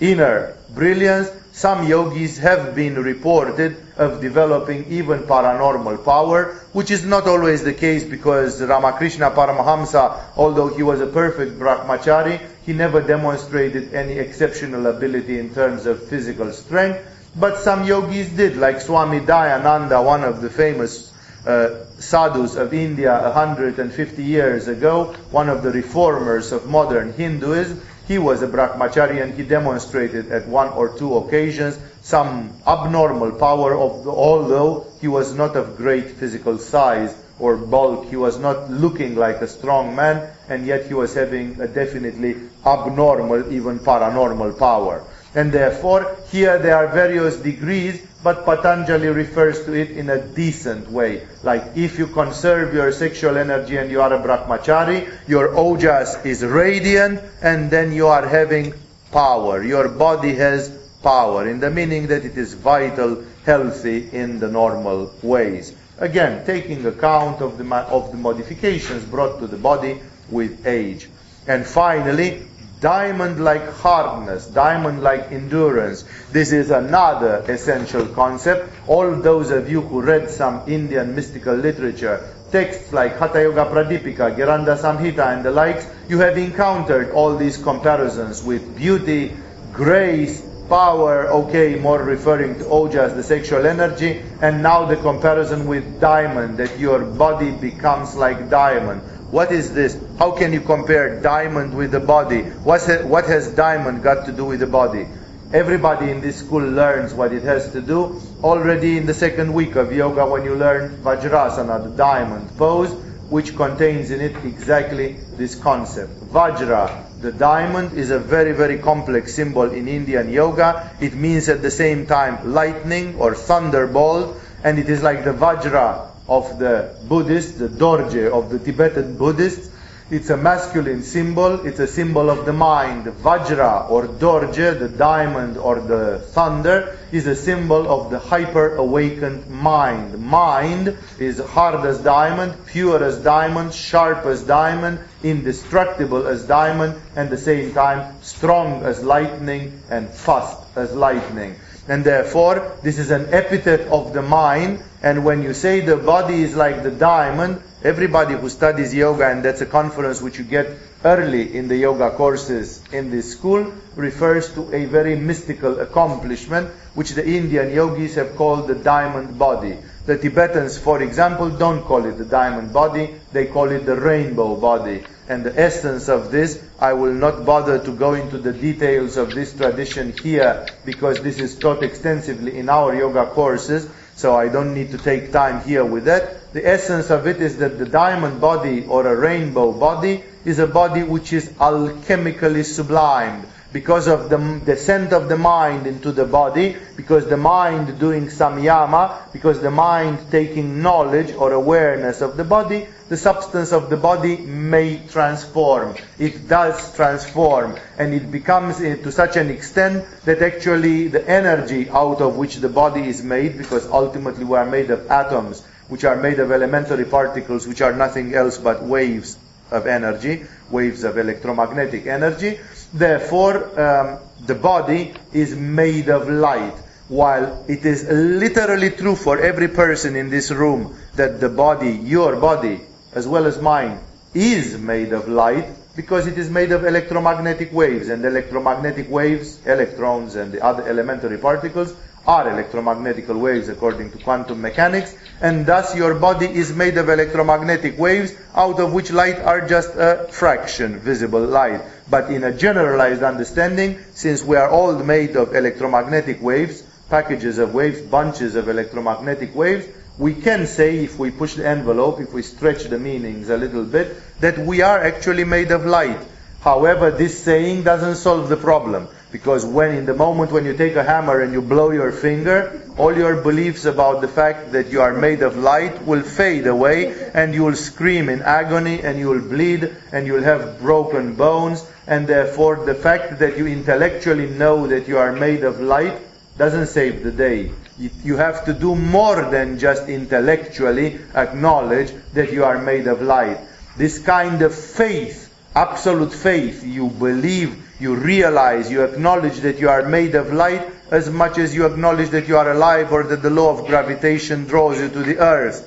inner 0.00 0.56
brilliance, 0.74 1.30
some 1.52 1.86
yogis 1.86 2.38
have 2.38 2.74
been 2.74 2.94
reported 2.94 3.76
of 3.96 4.20
developing 4.20 4.86
even 4.90 5.20
paranormal 5.20 6.04
power, 6.04 6.54
which 6.72 6.90
is 6.90 7.04
not 7.04 7.26
always 7.26 7.62
the 7.62 7.74
case 7.74 8.04
because 8.04 8.62
Ramakrishna 8.62 9.30
Paramahamsa, 9.30 10.36
although 10.36 10.68
he 10.68 10.82
was 10.82 11.00
a 11.00 11.06
perfect 11.06 11.58
brahmachari, 11.58 12.40
he 12.70 12.76
never 12.76 13.00
demonstrated 13.02 13.92
any 13.94 14.12
exceptional 14.12 14.86
ability 14.86 15.40
in 15.40 15.52
terms 15.52 15.86
of 15.86 16.06
physical 16.06 16.52
strength. 16.52 17.02
But 17.34 17.58
some 17.58 17.82
yogis 17.84 18.28
did, 18.28 18.56
like 18.56 18.80
Swami 18.80 19.18
Dayananda, 19.18 20.04
one 20.04 20.22
of 20.22 20.40
the 20.40 20.48
famous 20.48 21.12
uh, 21.44 21.84
sadhus 21.98 22.54
of 22.54 22.72
India 22.72 23.10
150 23.10 24.22
years 24.22 24.68
ago, 24.68 25.16
one 25.32 25.48
of 25.48 25.64
the 25.64 25.72
reformers 25.72 26.52
of 26.52 26.68
modern 26.68 27.12
Hinduism. 27.12 27.82
He 28.06 28.18
was 28.18 28.40
a 28.42 28.46
brahmachari 28.46 29.20
and 29.20 29.34
he 29.34 29.42
demonstrated 29.42 30.30
at 30.30 30.46
one 30.46 30.68
or 30.68 30.96
two 30.96 31.16
occasions 31.16 31.76
some 32.02 32.52
abnormal 32.68 33.32
power, 33.32 33.74
of, 33.74 34.06
although 34.06 34.86
he 35.00 35.08
was 35.08 35.34
not 35.34 35.56
of 35.56 35.76
great 35.76 36.08
physical 36.08 36.56
size 36.58 37.20
or 37.40 37.56
bulk. 37.56 38.06
He 38.06 38.16
was 38.16 38.38
not 38.38 38.70
looking 38.70 39.16
like 39.16 39.42
a 39.42 39.48
strong 39.48 39.96
man, 39.96 40.30
and 40.50 40.66
yet 40.66 40.86
he 40.86 40.94
was 40.94 41.14
having 41.14 41.60
a 41.60 41.68
definitely 41.68 42.34
abnormal, 42.66 43.52
even 43.52 43.78
paranormal 43.78 44.58
power. 44.58 45.04
And 45.34 45.52
therefore, 45.52 46.16
here 46.28 46.58
there 46.58 46.76
are 46.76 46.88
various 46.88 47.36
degrees, 47.36 48.04
but 48.24 48.44
Patanjali 48.44 49.06
refers 49.08 49.64
to 49.64 49.72
it 49.72 49.92
in 49.92 50.10
a 50.10 50.20
decent 50.20 50.90
way. 50.90 51.26
Like 51.44 51.76
if 51.76 51.98
you 51.98 52.08
conserve 52.08 52.74
your 52.74 52.90
sexual 52.90 53.38
energy 53.38 53.76
and 53.76 53.90
you 53.90 54.02
are 54.02 54.12
a 54.12 54.18
brahmachari, 54.18 55.08
your 55.28 55.50
ojas 55.50 56.26
is 56.26 56.44
radiant, 56.44 57.20
and 57.40 57.70
then 57.70 57.92
you 57.92 58.08
are 58.08 58.26
having 58.26 58.74
power. 59.12 59.62
Your 59.62 59.88
body 59.88 60.34
has 60.34 60.68
power, 61.02 61.48
in 61.48 61.60
the 61.60 61.70
meaning 61.70 62.08
that 62.08 62.24
it 62.24 62.36
is 62.36 62.54
vital, 62.54 63.24
healthy 63.44 64.10
in 64.12 64.40
the 64.40 64.48
normal 64.48 65.14
ways. 65.22 65.74
Again, 65.98 66.44
taking 66.44 66.84
account 66.86 67.40
of 67.40 67.56
the, 67.56 67.74
of 67.74 68.10
the 68.10 68.18
modifications 68.18 69.04
brought 69.04 69.38
to 69.38 69.46
the 69.46 69.56
body 69.56 70.00
with 70.30 70.66
age. 70.66 71.08
And 71.46 71.66
finally, 71.66 72.42
diamond-like 72.80 73.72
hardness, 73.74 74.46
diamond-like 74.46 75.30
endurance. 75.32 76.04
This 76.32 76.52
is 76.52 76.70
another 76.70 77.44
essential 77.48 78.06
concept. 78.06 78.72
All 78.86 79.14
those 79.16 79.50
of 79.50 79.70
you 79.70 79.82
who 79.82 80.00
read 80.00 80.30
some 80.30 80.62
Indian 80.66 81.14
mystical 81.14 81.54
literature, 81.54 82.34
texts 82.50 82.92
like 82.92 83.18
Hatha 83.18 83.42
Yoga 83.42 83.66
Pradipika, 83.66 84.34
Gheranda 84.36 84.76
Samhita 84.76 85.34
and 85.34 85.44
the 85.44 85.50
likes, 85.50 85.86
you 86.08 86.18
have 86.18 86.38
encountered 86.38 87.10
all 87.12 87.36
these 87.36 87.58
comparisons 87.58 88.42
with 88.42 88.76
beauty, 88.76 89.36
grace, 89.72 90.42
power, 90.68 91.26
okay, 91.26 91.74
more 91.74 92.02
referring 92.02 92.54
to 92.54 92.64
ojas, 92.64 93.14
the 93.14 93.22
sexual 93.22 93.66
energy, 93.66 94.22
and 94.40 94.62
now 94.62 94.84
the 94.86 94.96
comparison 94.96 95.66
with 95.66 96.00
diamond, 96.00 96.56
that 96.58 96.78
your 96.78 97.00
body 97.00 97.50
becomes 97.50 98.14
like 98.14 98.48
diamond. 98.48 99.02
What 99.30 99.52
is 99.52 99.72
this? 99.72 99.96
How 100.18 100.32
can 100.32 100.52
you 100.52 100.60
compare 100.60 101.20
diamond 101.22 101.72
with 101.72 101.92
the 101.92 102.00
body? 102.00 102.42
What's 102.42 102.88
it, 102.88 103.06
what 103.06 103.26
has 103.26 103.54
diamond 103.54 104.02
got 104.02 104.26
to 104.26 104.32
do 104.32 104.44
with 104.44 104.58
the 104.58 104.66
body? 104.66 105.06
Everybody 105.52 106.10
in 106.10 106.20
this 106.20 106.38
school 106.38 106.62
learns 106.62 107.14
what 107.14 107.32
it 107.32 107.44
has 107.44 107.70
to 107.72 107.80
do. 107.80 108.20
Already 108.42 108.98
in 108.98 109.06
the 109.06 109.14
second 109.14 109.54
week 109.54 109.76
of 109.76 109.92
yoga, 109.92 110.26
when 110.26 110.44
you 110.44 110.56
learn 110.56 110.96
Vajrasana, 111.04 111.84
the 111.84 111.96
diamond 111.96 112.56
pose, 112.56 112.90
which 113.30 113.54
contains 113.54 114.10
in 114.10 114.20
it 114.20 114.34
exactly 114.44 115.12
this 115.36 115.54
concept. 115.54 116.10
Vajra, 116.32 117.20
the 117.20 117.30
diamond, 117.30 117.96
is 117.96 118.10
a 118.10 118.18
very, 118.18 118.50
very 118.50 118.78
complex 118.78 119.32
symbol 119.32 119.70
in 119.70 119.86
Indian 119.86 120.32
yoga. 120.32 120.90
It 121.00 121.14
means 121.14 121.48
at 121.48 121.62
the 121.62 121.70
same 121.70 122.06
time 122.06 122.52
lightning 122.52 123.14
or 123.20 123.36
thunderbolt, 123.36 124.36
and 124.64 124.80
it 124.80 124.88
is 124.88 125.04
like 125.04 125.22
the 125.22 125.32
Vajra 125.32 126.09
of 126.30 126.60
the 126.60 126.94
Buddhists, 127.08 127.58
the 127.58 127.68
Dorje 127.68 128.30
of 128.30 128.50
the 128.50 128.58
Tibetan 128.58 129.18
Buddhists. 129.18 129.68
It's 130.10 130.30
a 130.30 130.36
masculine 130.36 131.04
symbol, 131.04 131.64
it's 131.66 131.78
a 131.78 131.86
symbol 131.86 132.30
of 132.30 132.44
the 132.44 132.52
mind. 132.52 133.04
Vajra 133.04 133.88
or 133.90 134.08
Dorje, 134.08 134.78
the 134.78 134.88
diamond 134.88 135.56
or 135.56 135.80
the 135.80 136.18
thunder, 136.18 136.98
is 137.12 137.26
a 137.26 137.36
symbol 137.36 137.88
of 137.88 138.10
the 138.10 138.18
hyper 138.18 138.74
awakened 138.76 139.48
mind. 139.48 140.18
Mind 140.18 140.96
is 141.18 141.38
hard 141.38 141.84
as 141.86 141.98
diamond, 142.00 142.54
pure 142.66 143.02
as 143.04 143.18
diamond, 143.18 143.72
sharp 143.72 144.26
as 144.26 144.42
diamond, 144.42 144.98
indestructible 145.22 146.26
as 146.26 146.44
diamond, 146.44 146.94
and 147.14 147.26
at 147.26 147.30
the 147.30 147.38
same 147.38 147.72
time 147.72 148.14
strong 148.22 148.82
as 148.82 149.02
lightning 149.04 149.80
and 149.90 150.08
fast 150.08 150.58
as 150.76 150.92
lightning. 150.92 151.54
And 151.88 152.04
therefore, 152.04 152.76
this 152.82 152.98
is 152.98 153.10
an 153.10 153.32
epithet 153.32 153.88
of 153.88 154.12
the 154.12 154.22
mind. 154.22 154.82
And 155.02 155.24
when 155.24 155.42
you 155.42 155.54
say 155.54 155.80
the 155.80 155.96
body 155.96 156.42
is 156.42 156.54
like 156.54 156.82
the 156.82 156.90
diamond, 156.90 157.62
everybody 157.82 158.34
who 158.34 158.50
studies 158.50 158.94
yoga, 158.94 159.28
and 159.28 159.42
that's 159.42 159.62
a 159.62 159.66
conference 159.66 160.20
which 160.20 160.38
you 160.38 160.44
get 160.44 160.76
early 161.04 161.56
in 161.56 161.68
the 161.68 161.76
yoga 161.76 162.10
courses 162.10 162.82
in 162.92 163.10
this 163.10 163.32
school, 163.32 163.72
refers 163.96 164.52
to 164.52 164.74
a 164.74 164.84
very 164.84 165.16
mystical 165.16 165.80
accomplishment, 165.80 166.68
which 166.94 167.12
the 167.12 167.26
Indian 167.26 167.70
yogis 167.70 168.16
have 168.16 168.36
called 168.36 168.68
the 168.68 168.74
diamond 168.74 169.38
body. 169.38 169.78
The 170.04 170.18
Tibetans, 170.18 170.76
for 170.76 171.02
example, 171.02 171.48
don't 171.48 171.82
call 171.82 172.04
it 172.04 172.18
the 172.18 172.24
diamond 172.26 172.72
body, 172.72 173.14
they 173.32 173.46
call 173.46 173.70
it 173.70 173.86
the 173.86 173.96
rainbow 173.96 174.56
body. 174.56 175.04
And 175.28 175.44
the 175.44 175.58
essence 175.58 176.08
of 176.08 176.30
this, 176.30 176.62
I 176.80 176.92
will 176.94 177.12
not 177.12 177.46
bother 177.46 177.78
to 177.78 177.92
go 177.92 178.14
into 178.14 178.36
the 178.36 178.52
details 178.52 179.16
of 179.16 179.32
this 179.32 179.54
tradition 179.54 180.12
here 180.20 180.66
because 180.84 181.22
this 181.22 181.38
is 181.38 181.54
taught 181.56 181.82
extensively 181.82 182.58
in 182.58 182.68
our 182.68 182.94
yoga 182.94 183.26
courses, 183.26 183.88
so 184.20 184.36
I 184.36 184.48
don't 184.48 184.74
need 184.74 184.90
to 184.90 184.98
take 184.98 185.32
time 185.32 185.64
here 185.64 185.84
with 185.84 186.04
that. 186.04 186.52
The 186.52 186.66
essence 186.66 187.08
of 187.10 187.26
it 187.26 187.40
is 187.40 187.56
that 187.58 187.78
the 187.78 187.86
diamond 187.86 188.40
body 188.40 188.84
or 188.86 189.06
a 189.06 189.16
rainbow 189.16 189.72
body 189.72 190.24
is 190.44 190.58
a 190.58 190.66
body 190.66 191.02
which 191.02 191.32
is 191.32 191.48
alchemically 191.58 192.64
sublimed 192.64 193.46
because 193.72 194.08
of 194.08 194.28
the 194.30 194.60
descent 194.64 195.12
of 195.12 195.28
the 195.28 195.36
mind 195.36 195.86
into 195.86 196.10
the 196.10 196.24
body, 196.24 196.76
because 196.96 197.26
the 197.28 197.36
mind 197.36 197.98
doing 198.00 198.26
samyama, 198.26 199.32
because 199.32 199.60
the 199.60 199.70
mind 199.70 200.18
taking 200.30 200.82
knowledge 200.82 201.32
or 201.34 201.52
awareness 201.52 202.20
of 202.20 202.36
the 202.36 202.44
body, 202.44 202.88
the 203.08 203.16
substance 203.16 203.72
of 203.72 203.90
the 203.90 203.96
body 203.96 204.36
may 204.36 204.98
transform. 205.08 205.94
It 206.18 206.48
does 206.48 206.94
transform, 206.94 207.76
and 207.98 208.14
it 208.14 208.30
becomes 208.30 208.80
eh, 208.80 208.96
to 208.96 209.12
such 209.12 209.36
an 209.36 209.50
extent 209.50 210.04
that 210.24 210.42
actually 210.42 211.08
the 211.08 211.28
energy 211.28 211.88
out 211.90 212.20
of 212.20 212.36
which 212.36 212.56
the 212.56 212.68
body 212.68 213.08
is 213.08 213.22
made, 213.22 213.58
because 213.58 213.86
ultimately 213.86 214.44
we 214.44 214.56
are 214.56 214.66
made 214.66 214.90
of 214.90 215.10
atoms, 215.10 215.62
which 215.88 216.04
are 216.04 216.16
made 216.16 216.38
of 216.38 216.50
elementary 216.50 217.04
particles, 217.04 217.66
which 217.66 217.80
are 217.80 217.92
nothing 217.92 218.34
else 218.34 218.58
but 218.58 218.82
waves 218.82 219.36
of 219.70 219.86
energy, 219.86 220.44
waves 220.70 221.04
of 221.04 221.18
electromagnetic 221.18 222.06
energy. 222.06 222.58
Therefore, 222.92 223.80
um, 223.80 224.18
the 224.46 224.54
body 224.54 225.14
is 225.32 225.54
made 225.54 226.08
of 226.08 226.28
light. 226.28 226.74
While 227.08 227.64
it 227.66 227.84
is 227.84 228.06
literally 228.08 228.90
true 228.90 229.16
for 229.16 229.40
every 229.40 229.68
person 229.68 230.14
in 230.14 230.30
this 230.30 230.50
room 230.50 230.96
that 231.16 231.40
the 231.40 231.48
body, 231.48 231.90
your 231.90 232.36
body, 232.36 232.80
as 233.12 233.26
well 233.26 233.46
as 233.46 233.60
mine, 233.60 233.98
is 234.32 234.78
made 234.78 235.12
of 235.12 235.28
light 235.28 235.66
because 235.96 236.28
it 236.28 236.38
is 236.38 236.48
made 236.48 236.70
of 236.70 236.84
electromagnetic 236.84 237.72
waves, 237.72 238.08
and 238.08 238.24
electromagnetic 238.24 239.10
waves, 239.10 239.58
electrons, 239.66 240.36
and 240.36 240.52
the 240.52 240.64
other 240.64 240.86
elementary 240.88 241.36
particles 241.36 241.92
are 242.26 242.50
electromagnetic 242.50 243.28
waves 243.28 243.68
according 243.68 244.10
to 244.12 244.18
quantum 244.18 244.60
mechanics, 244.60 245.16
and 245.40 245.64
thus 245.66 245.96
your 245.96 246.14
body 246.14 246.46
is 246.46 246.74
made 246.74 246.98
of 246.98 247.08
electromagnetic 247.08 247.98
waves, 247.98 248.34
out 248.54 248.78
of 248.78 248.92
which 248.92 249.10
light 249.10 249.38
are 249.38 249.66
just 249.66 249.90
a 249.96 250.28
fraction, 250.30 250.98
visible 250.98 251.44
light. 251.44 251.80
But 252.08 252.30
in 252.30 252.44
a 252.44 252.52
generalized 252.52 253.22
understanding, 253.22 253.98
since 254.12 254.44
we 254.44 254.56
are 254.56 254.68
all 254.68 254.94
made 254.94 255.36
of 255.36 255.54
electromagnetic 255.54 256.42
waves, 256.42 256.82
packages 257.08 257.58
of 257.58 257.74
waves, 257.74 258.00
bunches 258.00 258.54
of 258.54 258.68
electromagnetic 258.68 259.54
waves, 259.54 259.86
we 260.18 260.34
can 260.34 260.66
say, 260.66 260.98
if 260.98 261.18
we 261.18 261.30
push 261.30 261.54
the 261.54 261.66
envelope, 261.66 262.20
if 262.20 262.32
we 262.32 262.42
stretch 262.42 262.84
the 262.84 262.98
meanings 262.98 263.48
a 263.48 263.56
little 263.56 263.84
bit, 263.84 264.16
that 264.40 264.58
we 264.58 264.82
are 264.82 264.98
actually 265.02 265.44
made 265.44 265.70
of 265.70 265.86
light. 265.86 266.20
However, 266.60 267.10
this 267.10 267.42
saying 267.42 267.84
doesn't 267.84 268.16
solve 268.16 268.50
the 268.50 268.56
problem. 268.58 269.08
Because 269.32 269.64
when, 269.64 269.94
in 269.94 270.06
the 270.06 270.14
moment 270.14 270.50
when 270.50 270.64
you 270.64 270.76
take 270.76 270.96
a 270.96 271.04
hammer 271.04 271.40
and 271.40 271.52
you 271.52 271.62
blow 271.62 271.90
your 271.90 272.10
finger, 272.10 272.82
all 272.98 273.16
your 273.16 273.40
beliefs 273.42 273.84
about 273.84 274.20
the 274.20 274.28
fact 274.28 274.72
that 274.72 274.90
you 274.90 275.00
are 275.00 275.14
made 275.14 275.42
of 275.42 275.56
light 275.56 276.04
will 276.04 276.22
fade 276.22 276.66
away 276.66 277.30
and 277.32 277.54
you 277.54 277.64
will 277.64 277.76
scream 277.76 278.28
in 278.28 278.42
agony 278.42 279.00
and 279.02 279.18
you 279.18 279.28
will 279.28 279.40
bleed 279.40 279.94
and 280.12 280.26
you 280.26 280.32
will 280.32 280.42
have 280.42 280.80
broken 280.80 281.34
bones. 281.34 281.86
And 282.08 282.26
therefore, 282.26 282.84
the 282.84 282.94
fact 282.94 283.38
that 283.38 283.56
you 283.56 283.68
intellectually 283.68 284.48
know 284.48 284.88
that 284.88 285.06
you 285.06 285.18
are 285.18 285.32
made 285.32 285.62
of 285.62 285.80
light 285.80 286.18
doesn't 286.58 286.88
save 286.88 287.22
the 287.22 287.30
day. 287.30 287.70
You 287.98 288.36
have 288.36 288.64
to 288.64 288.74
do 288.74 288.96
more 288.96 289.42
than 289.50 289.78
just 289.78 290.08
intellectually 290.08 291.20
acknowledge 291.34 292.12
that 292.34 292.52
you 292.52 292.64
are 292.64 292.82
made 292.82 293.06
of 293.06 293.22
light. 293.22 293.60
This 293.96 294.18
kind 294.18 294.62
of 294.62 294.74
faith, 294.74 295.54
absolute 295.74 296.32
faith, 296.32 296.84
you 296.84 297.08
believe 297.08 297.86
you 298.00 298.14
realize, 298.14 298.90
you 298.90 299.04
acknowledge 299.04 299.58
that 299.58 299.78
you 299.78 299.88
are 299.88 300.08
made 300.08 300.34
of 300.34 300.52
light 300.52 300.88
as 301.10 301.28
much 301.28 301.58
as 301.58 301.74
you 301.74 301.86
acknowledge 301.86 302.30
that 302.30 302.48
you 302.48 302.56
are 302.56 302.70
alive 302.70 303.12
or 303.12 303.24
that 303.24 303.42
the 303.42 303.50
law 303.50 303.78
of 303.78 303.86
gravitation 303.86 304.64
draws 304.64 304.98
you 304.98 305.08
to 305.08 305.22
the 305.22 305.38
earth. 305.38 305.86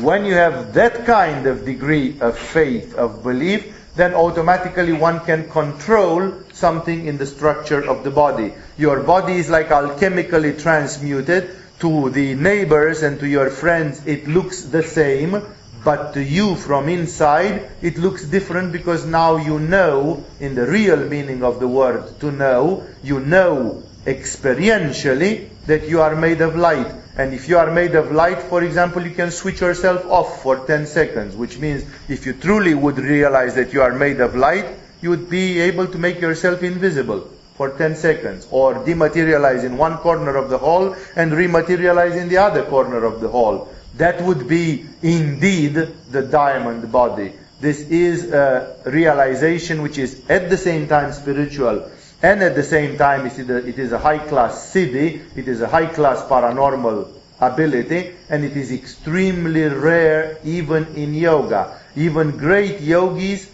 When 0.00 0.24
you 0.24 0.34
have 0.34 0.74
that 0.74 1.06
kind 1.06 1.46
of 1.46 1.64
degree 1.64 2.20
of 2.20 2.38
faith, 2.38 2.94
of 2.94 3.22
belief, 3.22 3.74
then 3.96 4.14
automatically 4.14 4.92
one 4.92 5.20
can 5.20 5.48
control 5.48 6.32
something 6.52 7.06
in 7.06 7.16
the 7.16 7.26
structure 7.26 7.88
of 7.88 8.02
the 8.02 8.10
body. 8.10 8.52
Your 8.76 9.00
body 9.02 9.34
is 9.34 9.48
like 9.48 9.68
alchemically 9.68 10.60
transmuted. 10.60 11.56
To 11.80 12.08
the 12.08 12.34
neighbors 12.34 13.02
and 13.02 13.18
to 13.18 13.26
your 13.26 13.50
friends, 13.50 14.06
it 14.06 14.28
looks 14.28 14.62
the 14.62 14.82
same, 14.82 15.42
but 15.84 16.14
to 16.14 16.22
you 16.22 16.56
from 16.56 16.88
inside, 16.88 17.70
it 17.82 17.98
looks 17.98 18.24
different 18.24 18.72
because 18.72 19.04
now 19.04 19.36
you 19.36 19.58
know, 19.58 20.24
in 20.40 20.54
the 20.54 20.66
real 20.66 20.96
meaning 20.96 21.44
of 21.44 21.60
the 21.60 21.68
word 21.68 22.18
to 22.20 22.32
know, 22.32 22.86
you 23.02 23.20
know 23.20 23.82
experientially 24.06 25.48
that 25.66 25.88
you 25.88 26.00
are 26.00 26.14
made 26.14 26.40
of 26.40 26.56
light. 26.56 26.92
And 27.16 27.32
if 27.32 27.48
you 27.48 27.58
are 27.58 27.70
made 27.70 27.94
of 27.94 28.12
light, 28.12 28.42
for 28.42 28.62
example, 28.62 29.02
you 29.06 29.14
can 29.14 29.30
switch 29.30 29.60
yourself 29.60 30.04
off 30.06 30.42
for 30.42 30.66
10 30.66 30.86
seconds, 30.86 31.36
which 31.36 31.58
means 31.58 31.84
if 32.08 32.26
you 32.26 32.32
truly 32.32 32.74
would 32.74 32.98
realize 32.98 33.54
that 33.54 33.72
you 33.72 33.82
are 33.82 33.94
made 33.94 34.20
of 34.20 34.34
light, 34.34 34.66
you 35.00 35.10
would 35.10 35.30
be 35.30 35.60
able 35.60 35.86
to 35.86 35.98
make 35.98 36.20
yourself 36.20 36.62
invisible 36.62 37.30
for 37.54 37.70
10 37.70 37.94
seconds 37.94 38.48
or 38.50 38.74
dematerialize 38.74 39.64
in 39.64 39.76
one 39.76 39.96
corner 39.98 40.36
of 40.36 40.50
the 40.50 40.58
hall 40.58 40.96
and 41.14 41.30
rematerialize 41.32 42.16
in 42.16 42.28
the 42.28 42.36
other 42.36 42.64
corner 42.64 43.04
of 43.04 43.20
the 43.20 43.28
hall. 43.28 43.68
That 43.96 44.22
would 44.22 44.48
be 44.48 44.86
indeed 45.02 45.74
the 46.10 46.22
diamond 46.22 46.90
body. 46.90 47.32
This 47.60 47.80
is 47.80 48.32
a 48.32 48.76
realization 48.86 49.82
which 49.82 49.98
is 49.98 50.20
at 50.28 50.50
the 50.50 50.56
same 50.56 50.88
time 50.88 51.12
spiritual 51.12 51.88
and 52.20 52.42
at 52.42 52.56
the 52.56 52.64
same 52.64 52.98
time 52.98 53.26
it 53.26 53.78
is 53.78 53.92
a 53.92 53.98
high 53.98 54.18
class 54.18 54.72
siddhi, 54.74 55.36
it 55.36 55.46
is 55.46 55.60
a 55.60 55.68
high 55.68 55.86
class 55.86 56.22
paranormal 56.22 57.08
ability 57.40 58.16
and 58.28 58.44
it 58.44 58.56
is 58.56 58.72
extremely 58.72 59.62
rare 59.62 60.38
even 60.42 60.86
in 60.96 61.14
yoga. 61.14 61.80
Even 61.94 62.32
great 62.32 62.80
yogis 62.80 63.48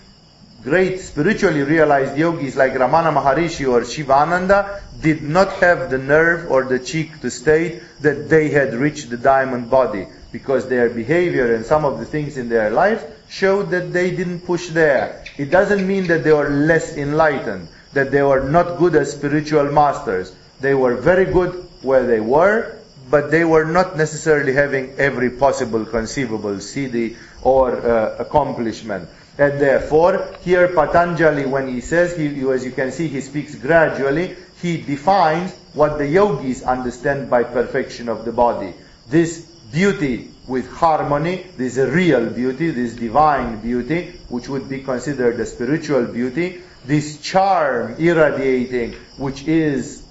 great 0.62 1.00
spiritually 1.00 1.62
realized 1.62 2.16
yogis 2.16 2.57
like 2.57 2.72
Ramana 2.72 3.12
Maharishi 3.12 3.70
or 3.70 3.85
Shivananda 3.85 4.83
did 5.00 5.22
not 5.22 5.53
have 5.55 5.90
the 5.90 5.98
nerve 5.98 6.50
or 6.50 6.64
the 6.64 6.79
cheek 6.79 7.20
to 7.20 7.31
state 7.31 7.83
that 8.00 8.29
they 8.29 8.48
had 8.50 8.74
reached 8.74 9.09
the 9.11 9.16
diamond 9.16 9.70
body 9.70 10.07
because 10.33 10.69
their 10.69 10.88
behavior 10.88 11.55
and 11.55 11.64
some 11.64 11.85
of 11.85 11.99
the 11.99 12.05
things 12.05 12.37
in 12.37 12.49
their 12.49 12.71
life 12.71 13.05
showed 13.29 13.71
that 13.71 13.93
they 13.93 14.11
didn't 14.11 14.40
push 14.40 14.69
there. 14.69 15.25
It 15.37 15.51
doesn't 15.51 15.87
mean 15.87 16.07
that 16.09 16.25
they 16.25 16.33
were 16.33 16.49
less 16.49 16.97
enlightened, 16.97 17.69
that 17.93 18.11
they 18.11 18.23
were 18.23 18.43
not 18.43 18.79
good 18.79 18.95
as 18.95 19.12
spiritual 19.12 19.71
masters. 19.73 20.35
They 20.61 20.75
were 20.75 20.97
very 20.97 21.27
good 21.27 21.66
where 21.83 22.07
they 22.07 22.21
were, 22.21 22.77
but 23.09 23.31
they 23.31 23.45
were 23.45 23.64
not 23.64 23.97
necessarily 23.97 24.53
having 24.53 24.95
every 24.99 25.31
possible 25.31 25.85
conceivable 25.85 26.57
siddhi 26.57 27.16
or 27.43 27.77
uh, 27.77 28.16
accomplishment. 28.19 29.09
And 29.38 29.61
therefore, 29.61 30.35
here 30.43 30.69
Patanjali, 30.69 31.47
when 31.47 31.69
he 31.69 31.81
says, 31.81 32.16
he, 32.16 32.27
as 32.51 32.64
you 32.64 32.73
can 32.73 32.93
see, 32.93 33.09
he 33.09 33.21
speaks 33.21 33.55
gradually, 33.55 34.37
he 34.61 34.77
defines 34.77 35.55
what 35.73 35.99
the 35.99 36.07
yogis 36.07 36.62
understand 36.62 37.31
by 37.31 37.45
perfection 37.45 38.09
of 38.09 38.25
the 38.25 38.33
body. 38.33 38.75
This 39.09 39.51
beauty 39.70 40.30
with 40.46 40.70
harmony, 40.70 41.46
this 41.56 41.76
real 41.76 42.26
beauty, 42.30 42.70
this 42.70 42.94
divine 42.94 43.61
beauty, 43.61 44.12
which 44.28 44.48
would 44.48 44.68
be 44.68 44.83
considered 44.83 45.38
a 45.38 45.46
spiritual 45.46 46.06
beauty, 46.06 46.61
this 46.85 47.20
charm 47.20 47.94
irradiating, 47.98 48.94
which 49.16 49.44
is 49.46 50.02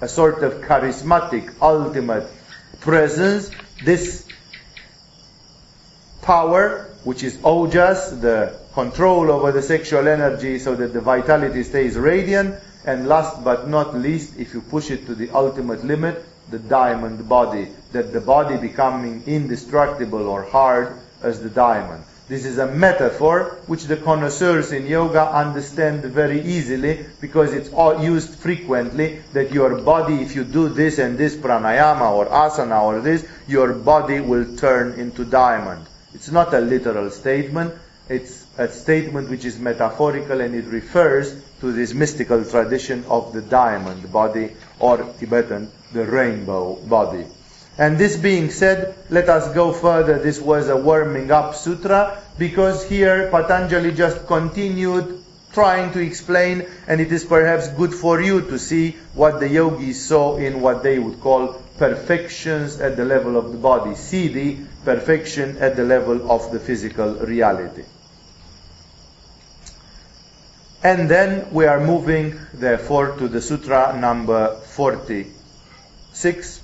a 0.00 0.08
sort 0.08 0.42
of 0.42 0.54
charismatic, 0.62 1.54
ultimate 1.60 2.28
presence, 2.80 3.50
this 3.84 4.26
power, 6.22 6.88
which 7.04 7.22
is 7.22 7.36
ojas, 7.38 8.20
the 8.20 8.58
control 8.74 9.30
over 9.30 9.52
the 9.52 9.62
sexual 9.62 10.06
energy 10.08 10.58
so 10.58 10.74
that 10.74 10.92
the 10.92 11.00
vitality 11.00 11.62
stays 11.62 11.96
radiant, 11.96 12.54
and 12.84 13.06
last 13.06 13.42
but 13.44 13.68
not 13.68 13.94
least, 13.94 14.38
if 14.38 14.54
you 14.54 14.60
push 14.60 14.90
it 14.90 15.06
to 15.06 15.14
the 15.14 15.30
ultimate 15.30 15.84
limit, 15.84 16.24
the 16.50 16.58
diamond 16.58 17.28
body, 17.28 17.68
that 17.92 18.12
the 18.12 18.20
body 18.20 18.56
becoming 18.56 19.22
indestructible 19.26 20.26
or 20.26 20.42
hard 20.42 20.98
as 21.22 21.40
the 21.42 21.50
diamond. 21.50 22.04
This 22.28 22.46
is 22.46 22.58
a 22.58 22.66
metaphor 22.66 23.58
which 23.66 23.84
the 23.84 23.96
connoisseurs 23.96 24.72
in 24.72 24.86
yoga 24.86 25.28
understand 25.28 26.02
very 26.02 26.40
easily 26.40 27.04
because 27.20 27.52
it's 27.52 27.70
used 28.02 28.36
frequently 28.36 29.20
that 29.34 29.52
your 29.52 29.80
body, 29.82 30.22
if 30.22 30.34
you 30.34 30.44
do 30.44 30.68
this 30.68 30.98
and 30.98 31.18
this 31.18 31.36
pranayama 31.36 32.10
or 32.10 32.26
asana 32.26 32.82
or 32.82 33.00
this, 33.00 33.26
your 33.46 33.74
body 33.74 34.20
will 34.20 34.56
turn 34.56 34.98
into 34.98 35.24
diamond. 35.24 35.84
It's 36.14 36.30
not 36.30 36.54
a 36.54 36.60
literal 36.60 37.10
statement, 37.10 37.74
it's 38.08 38.46
a 38.56 38.68
statement 38.68 39.28
which 39.28 39.44
is 39.44 39.58
metaphorical 39.58 40.40
and 40.40 40.54
it 40.54 40.66
refers 40.66 41.34
to 41.60 41.72
this 41.72 41.92
mystical 41.92 42.44
tradition 42.44 43.04
of 43.08 43.32
the 43.32 43.42
diamond 43.42 44.12
body 44.12 44.52
or 44.78 44.98
Tibetan, 45.18 45.70
the 45.92 46.04
rainbow 46.04 46.76
body. 46.86 47.26
And 47.78 47.98
this 47.98 48.16
being 48.16 48.50
said, 48.50 48.94
let 49.08 49.28
us 49.28 49.52
go 49.54 49.72
further. 49.72 50.18
This 50.18 50.40
was 50.40 50.68
a 50.68 50.76
warming 50.76 51.30
up 51.30 51.54
sutra 51.54 52.18
because 52.38 52.84
here 52.84 53.30
Patanjali 53.30 53.92
just 53.92 54.26
continued 54.26 55.22
trying 55.52 55.92
to 55.92 56.00
explain 56.00 56.66
and 56.86 57.00
it 57.00 57.12
is 57.12 57.24
perhaps 57.24 57.68
good 57.68 57.94
for 57.94 58.20
you 58.20 58.40
to 58.40 58.58
see 58.58 58.96
what 59.14 59.40
the 59.40 59.48
yogis 59.48 60.06
saw 60.06 60.36
in 60.36 60.60
what 60.60 60.82
they 60.82 60.98
would 60.98 61.20
call 61.20 61.54
perfections 61.78 62.80
at 62.80 62.96
the 62.96 63.04
level 63.04 63.36
of 63.36 63.52
the 63.52 63.58
body. 63.58 63.94
See 63.94 64.28
the 64.28 64.56
perfection 64.84 65.58
at 65.58 65.76
the 65.76 65.84
level 65.84 66.30
of 66.30 66.52
the 66.52 66.58
physical 66.58 67.14
reality. 67.14 67.84
And 70.84 71.08
then 71.08 71.52
we 71.52 71.66
are 71.66 71.78
moving, 71.78 72.40
therefore, 72.54 73.16
to 73.18 73.28
the 73.28 73.40
sutra 73.40 73.96
number 73.98 74.56
46. 74.56 76.61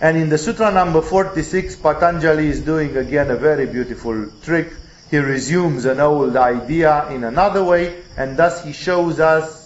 And 0.00 0.16
in 0.18 0.28
the 0.28 0.36
sutra 0.36 0.70
number 0.70 1.00
46, 1.00 1.76
Patanjali 1.76 2.48
is 2.48 2.60
doing 2.60 2.96
again 2.96 3.30
a 3.30 3.36
very 3.36 3.64
beautiful 3.64 4.28
trick. 4.42 4.72
He 5.10 5.18
resumes 5.18 5.86
an 5.86 6.00
old 6.00 6.36
idea 6.36 7.08
in 7.10 7.24
another 7.24 7.64
way, 7.64 8.02
and 8.16 8.36
thus 8.36 8.62
he 8.62 8.72
shows 8.72 9.20
us 9.20 9.64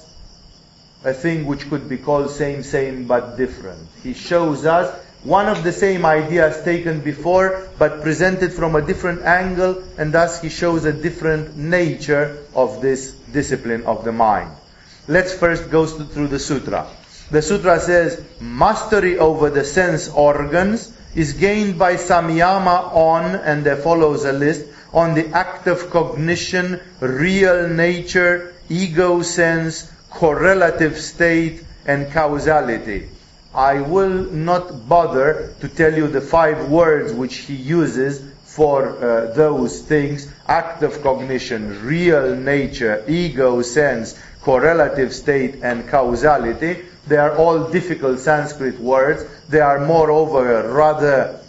a 1.05 1.13
thing 1.13 1.47
which 1.47 1.69
could 1.69 1.89
be 1.89 1.97
called 1.97 2.31
same, 2.31 2.63
same, 2.63 3.07
but 3.07 3.37
different. 3.37 3.89
He 4.03 4.15
shows 4.15 4.67
us 4.67 4.95
one 5.25 5.49
of 5.49 5.65
the 5.65 5.73
same 5.73 6.07
ideas 6.07 6.63
taken 6.63 7.01
before, 7.01 7.69
but 7.79 8.03
presented 8.03 8.53
from 8.53 8.77
a 8.77 8.83
different 8.83 9.23
angle, 9.23 9.83
and 9.99 10.13
thus 10.13 10.41
he 10.41 10.49
shows 10.49 10.85
a 10.85 10.93
different 10.93 11.57
nature 11.57 12.39
of 12.55 12.81
this 12.81 13.13
discipline 13.33 13.85
of 13.85 14.05
the 14.05 14.13
mind. 14.13 14.51
Let's 15.09 15.33
first 15.35 15.71
go 15.71 15.87
through 15.87 16.29
the 16.29 16.39
sutra. 16.39 16.87
The 17.31 17.43
sutra 17.43 17.79
says, 17.79 18.21
mastery 18.41 19.19
over 19.19 19.51
the 19.51 19.65
sense 19.65 20.09
organs 20.09 20.93
is 21.15 21.35
gained 21.35 21.79
by 21.79 21.95
samyama 21.95 22.93
on, 22.93 23.37
and 23.37 23.65
there 23.65 23.77
follows 23.77 24.25
a 24.25 24.33
list, 24.33 24.67
on 24.93 25.15
the 25.15 25.29
act 25.29 25.69
of 25.69 25.91
cognition, 25.91 26.81
real 26.99 27.69
nature, 27.69 28.53
ego 28.69 29.23
sense, 29.23 29.91
correlative 30.11 30.99
state, 30.99 31.63
and 31.87 32.11
causality. 32.13 33.09
I 33.55 33.81
will 33.81 34.31
not 34.31 34.89
bother 34.89 35.55
to 35.61 35.69
tell 35.69 35.95
you 35.95 36.09
the 36.09 36.21
five 36.21 36.69
words 36.69 37.13
which 37.13 37.37
he 37.37 37.55
uses 37.55 38.23
for 38.45 38.89
uh, 38.89 39.33
those 39.35 39.81
things 39.83 40.29
act 40.49 40.83
of 40.83 41.03
cognition, 41.03 41.85
real 41.85 42.35
nature, 42.35 43.05
ego 43.07 43.63
sense, 43.63 44.21
correlative 44.43 45.15
state, 45.15 45.61
and 45.63 45.89
causality. 45.89 46.85
They 47.11 47.17
are 47.17 47.37
all 47.37 47.69
difficult 47.71 48.21
Sanskrit 48.21 48.79
words. 48.79 49.25
They 49.49 49.59
are 49.59 49.85
moreover 49.85 50.71
rather 50.71 51.41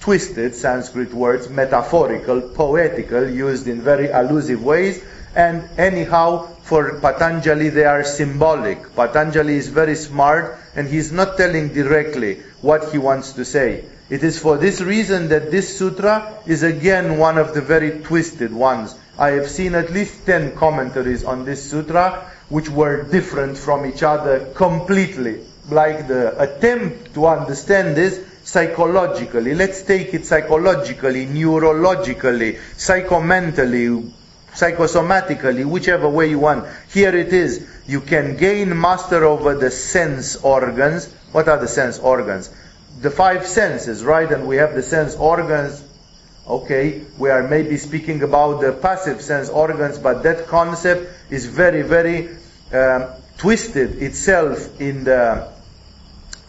twisted 0.00 0.54
Sanskrit 0.54 1.12
words, 1.12 1.50
metaphorical, 1.50 2.40
poetical, 2.40 3.28
used 3.28 3.68
in 3.68 3.82
very 3.82 4.08
allusive 4.08 4.64
ways. 4.64 5.04
And 5.34 5.68
anyhow, 5.76 6.46
for 6.62 6.98
Patanjali, 6.98 7.68
they 7.68 7.84
are 7.84 8.04
symbolic. 8.04 8.96
Patanjali 8.96 9.56
is 9.56 9.68
very 9.68 9.96
smart 9.96 10.58
and 10.74 10.88
he's 10.88 11.12
not 11.12 11.36
telling 11.36 11.74
directly 11.74 12.40
what 12.62 12.90
he 12.90 12.96
wants 12.96 13.34
to 13.34 13.44
say. 13.44 13.84
It 14.08 14.24
is 14.24 14.38
for 14.38 14.56
this 14.56 14.80
reason 14.80 15.28
that 15.28 15.50
this 15.50 15.76
sutra 15.76 16.42
is 16.46 16.62
again 16.62 17.18
one 17.18 17.36
of 17.36 17.52
the 17.52 17.60
very 17.60 18.00
twisted 18.00 18.50
ones. 18.50 18.94
I 19.18 19.30
have 19.30 19.48
seen 19.48 19.74
at 19.74 19.92
least 19.92 20.26
10 20.26 20.56
commentaries 20.56 21.24
on 21.24 21.44
this 21.44 21.70
sutra 21.70 22.30
which 22.48 22.68
were 22.68 23.02
different 23.02 23.58
from 23.58 23.86
each 23.86 24.02
other 24.02 24.52
completely. 24.54 25.40
Like 25.70 26.06
the 26.06 26.40
attempt 26.40 27.14
to 27.14 27.26
understand 27.26 27.96
this 27.96 28.20
psychologically. 28.44 29.54
Let's 29.54 29.82
take 29.82 30.14
it 30.14 30.24
psychologically, 30.24 31.26
neurologically, 31.26 32.58
psychomentally, 32.76 34.12
psychosomatically, 34.54 35.64
whichever 35.64 36.08
way 36.08 36.30
you 36.30 36.38
want. 36.38 36.66
Here 36.92 37.14
it 37.14 37.32
is. 37.32 37.68
You 37.86 38.00
can 38.00 38.36
gain 38.36 38.80
master 38.80 39.24
over 39.24 39.54
the 39.56 39.70
sense 39.70 40.36
organs. 40.36 41.12
What 41.32 41.48
are 41.48 41.58
the 41.58 41.68
sense 41.68 41.98
organs? 41.98 42.50
The 43.00 43.10
five 43.10 43.46
senses, 43.46 44.04
right? 44.04 44.30
And 44.30 44.46
we 44.46 44.56
have 44.56 44.74
the 44.74 44.82
sense 44.82 45.16
organs. 45.16 45.82
Okay, 46.46 47.02
we 47.18 47.30
are 47.30 47.48
maybe 47.48 47.76
speaking 47.76 48.22
about 48.22 48.60
the 48.60 48.72
passive 48.72 49.20
sense 49.20 49.48
organs, 49.48 49.98
but 49.98 50.22
that 50.22 50.46
concept 50.46 51.10
is 51.30 51.46
very, 51.46 51.82
very 51.82 52.28
um, 52.72 53.06
twisted 53.36 54.00
itself 54.02 54.80
in 54.80 55.04
the 55.04 55.48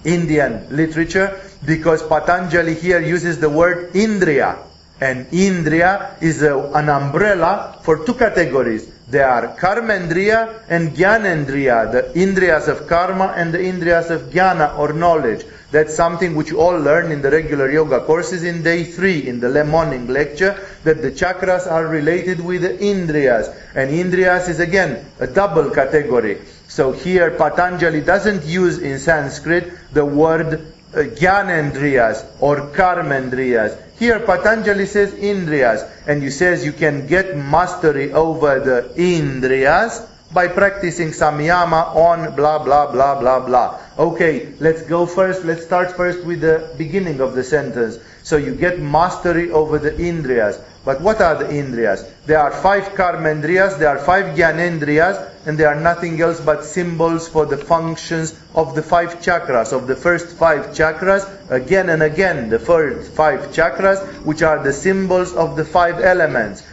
Indian 0.06 0.68
literature 0.70 1.42
because 1.66 2.04
Patanjali 2.04 2.76
here 2.76 3.02
uses 3.02 3.40
the 3.40 3.50
word 3.50 3.94
indriya 3.94 4.68
and 5.00 5.28
Indriya 5.28 6.22
is 6.22 6.42
a, 6.42 6.58
an 6.58 6.90
umbrella 6.90 7.80
for 7.84 8.06
two 8.06 8.16
categories. 8.16 8.92
They 9.08 9.22
are 9.22 9.56
Karmendriya 9.56 10.64
and 10.70 10.92
Gyanendriya, 10.92 11.92
the 11.92 12.20
Indriyas 12.20 12.68
of 12.68 12.88
karma 12.88 13.34
and 13.36 13.54
the 13.54 13.60
Indriyas 13.60 14.10
of 14.10 14.22
Jnana 14.32 14.78
or 14.78 14.94
knowledge. 14.94 15.46
That's 15.70 15.96
something 15.96 16.36
which 16.36 16.50
you 16.50 16.62
all 16.62 16.80
learn 16.80 17.12
in 17.12 17.22
the 17.22 17.30
regular 17.30 17.70
yoga 17.70 18.00
courses 18.00 18.44
in 18.44 18.64
day 18.64 18.86
three, 18.86 19.28
in 19.28 19.42
the 19.42 19.66
morning 19.66 20.08
lecture, 20.08 20.66
that 20.86 21.02
the 21.02 21.12
chakras 21.12 21.70
are 21.70 21.86
related 21.86 22.40
with 22.40 22.62
the 22.62 22.70
Indriyas. 22.70 23.54
And 23.76 23.92
Indriyas 23.92 24.48
is 24.48 24.62
again 24.62 25.06
a 25.20 25.28
double 25.28 25.70
category. 25.72 26.40
So 26.70 26.94
here 26.94 27.32
Patanjali 27.32 28.02
doesn't 28.02 28.46
use 28.46 28.78
in 28.78 29.00
Sanskrit 29.00 29.94
the 29.94 30.06
word 30.06 30.54
uh, 30.94 31.00
Gyanendriyas 31.00 32.26
or 32.40 32.72
Karmendriyas. 32.72 33.78
Here 34.00 34.20
Patanjali 34.20 34.86
says 34.86 35.12
Indriyas, 35.12 35.90
and 36.08 36.24
he 36.24 36.30
says 36.30 36.64
you 36.64 36.72
can 36.72 37.08
get 37.08 37.36
mastery 37.36 38.14
over 38.14 38.60
the 38.60 38.94
Indriyas 38.96 40.08
by 40.32 40.48
practicing 40.48 41.10
samyama 41.10 41.96
on 41.96 42.36
blah 42.36 42.64
blah 42.64 42.92
blah 42.92 43.20
blah 43.20 43.40
blah. 43.46 43.80
Okay, 43.98 44.54
let's 44.60 44.84
go 44.84 45.08
first. 45.08 45.44
Let's 45.44 45.66
start 45.66 45.98
first 45.98 46.24
with 46.24 46.42
the 46.42 46.72
beginning 46.78 47.20
of 47.20 47.34
the 47.34 47.44
sentence. 47.44 47.98
So 48.22 48.38
you 48.38 48.54
get 48.54 48.80
mastery 48.80 49.50
over 49.50 49.80
the 49.80 49.90
Indriyas. 49.90 50.62
But 50.86 51.02
what 51.02 51.20
are 51.20 51.36
the 51.36 51.46
Indriyas? 51.46 52.08
There 52.28 52.40
are 52.40 52.52
five 52.52 52.94
Karmendriyas, 52.94 53.80
there 53.80 53.90
are 53.90 53.98
five 53.98 54.38
Gyanendriyas, 54.38 55.48
and 55.48 55.58
they 55.58 55.66
are 55.66 55.76
nothing 55.76 56.22
else 56.22 56.40
but 56.40 56.64
symbols 56.64 57.28
for 57.28 57.46
the 57.48 57.58
functions 57.58 58.40
of 58.54 58.76
the 58.76 58.84
five 58.84 59.20
chakras, 59.20 59.74
of 59.74 59.88
the 59.88 59.96
first 59.96 60.38
five 60.38 60.68
chakras, 60.68 61.26
again 61.50 61.90
and 61.90 62.04
again, 62.04 62.50
the 62.50 62.60
first 62.60 63.12
five 63.12 63.52
chakras, 63.52 63.98
which 64.24 64.44
are 64.44 64.64
the 64.64 64.72
symbols 64.72 65.34
of 65.34 65.56
the 65.56 65.66
five 65.66 66.00
elements. 66.00 66.64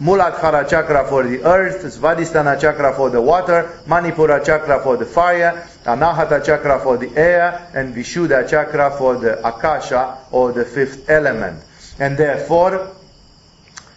Muladhara 0.00 0.68
chakra 0.68 1.06
for 1.08 1.22
the 1.22 1.44
earth, 1.44 1.84
Svadhisthana 1.84 2.60
chakra 2.60 2.92
for 2.94 3.10
the 3.10 3.22
water, 3.22 3.70
Manipura 3.86 4.44
chakra 4.44 4.82
for 4.82 4.96
the 4.96 5.06
fire, 5.06 5.66
Anahata 5.84 6.42
chakra 6.42 6.80
for 6.80 6.96
the 6.96 7.14
air, 7.16 7.70
and 7.74 7.94
Vishuddha 7.94 8.48
chakra 8.48 8.90
for 8.96 9.16
the 9.16 9.46
Akasha 9.46 10.18
or 10.30 10.52
the 10.52 10.64
fifth 10.64 11.10
element. 11.10 11.62
And 11.98 12.16
therefore, 12.16 12.94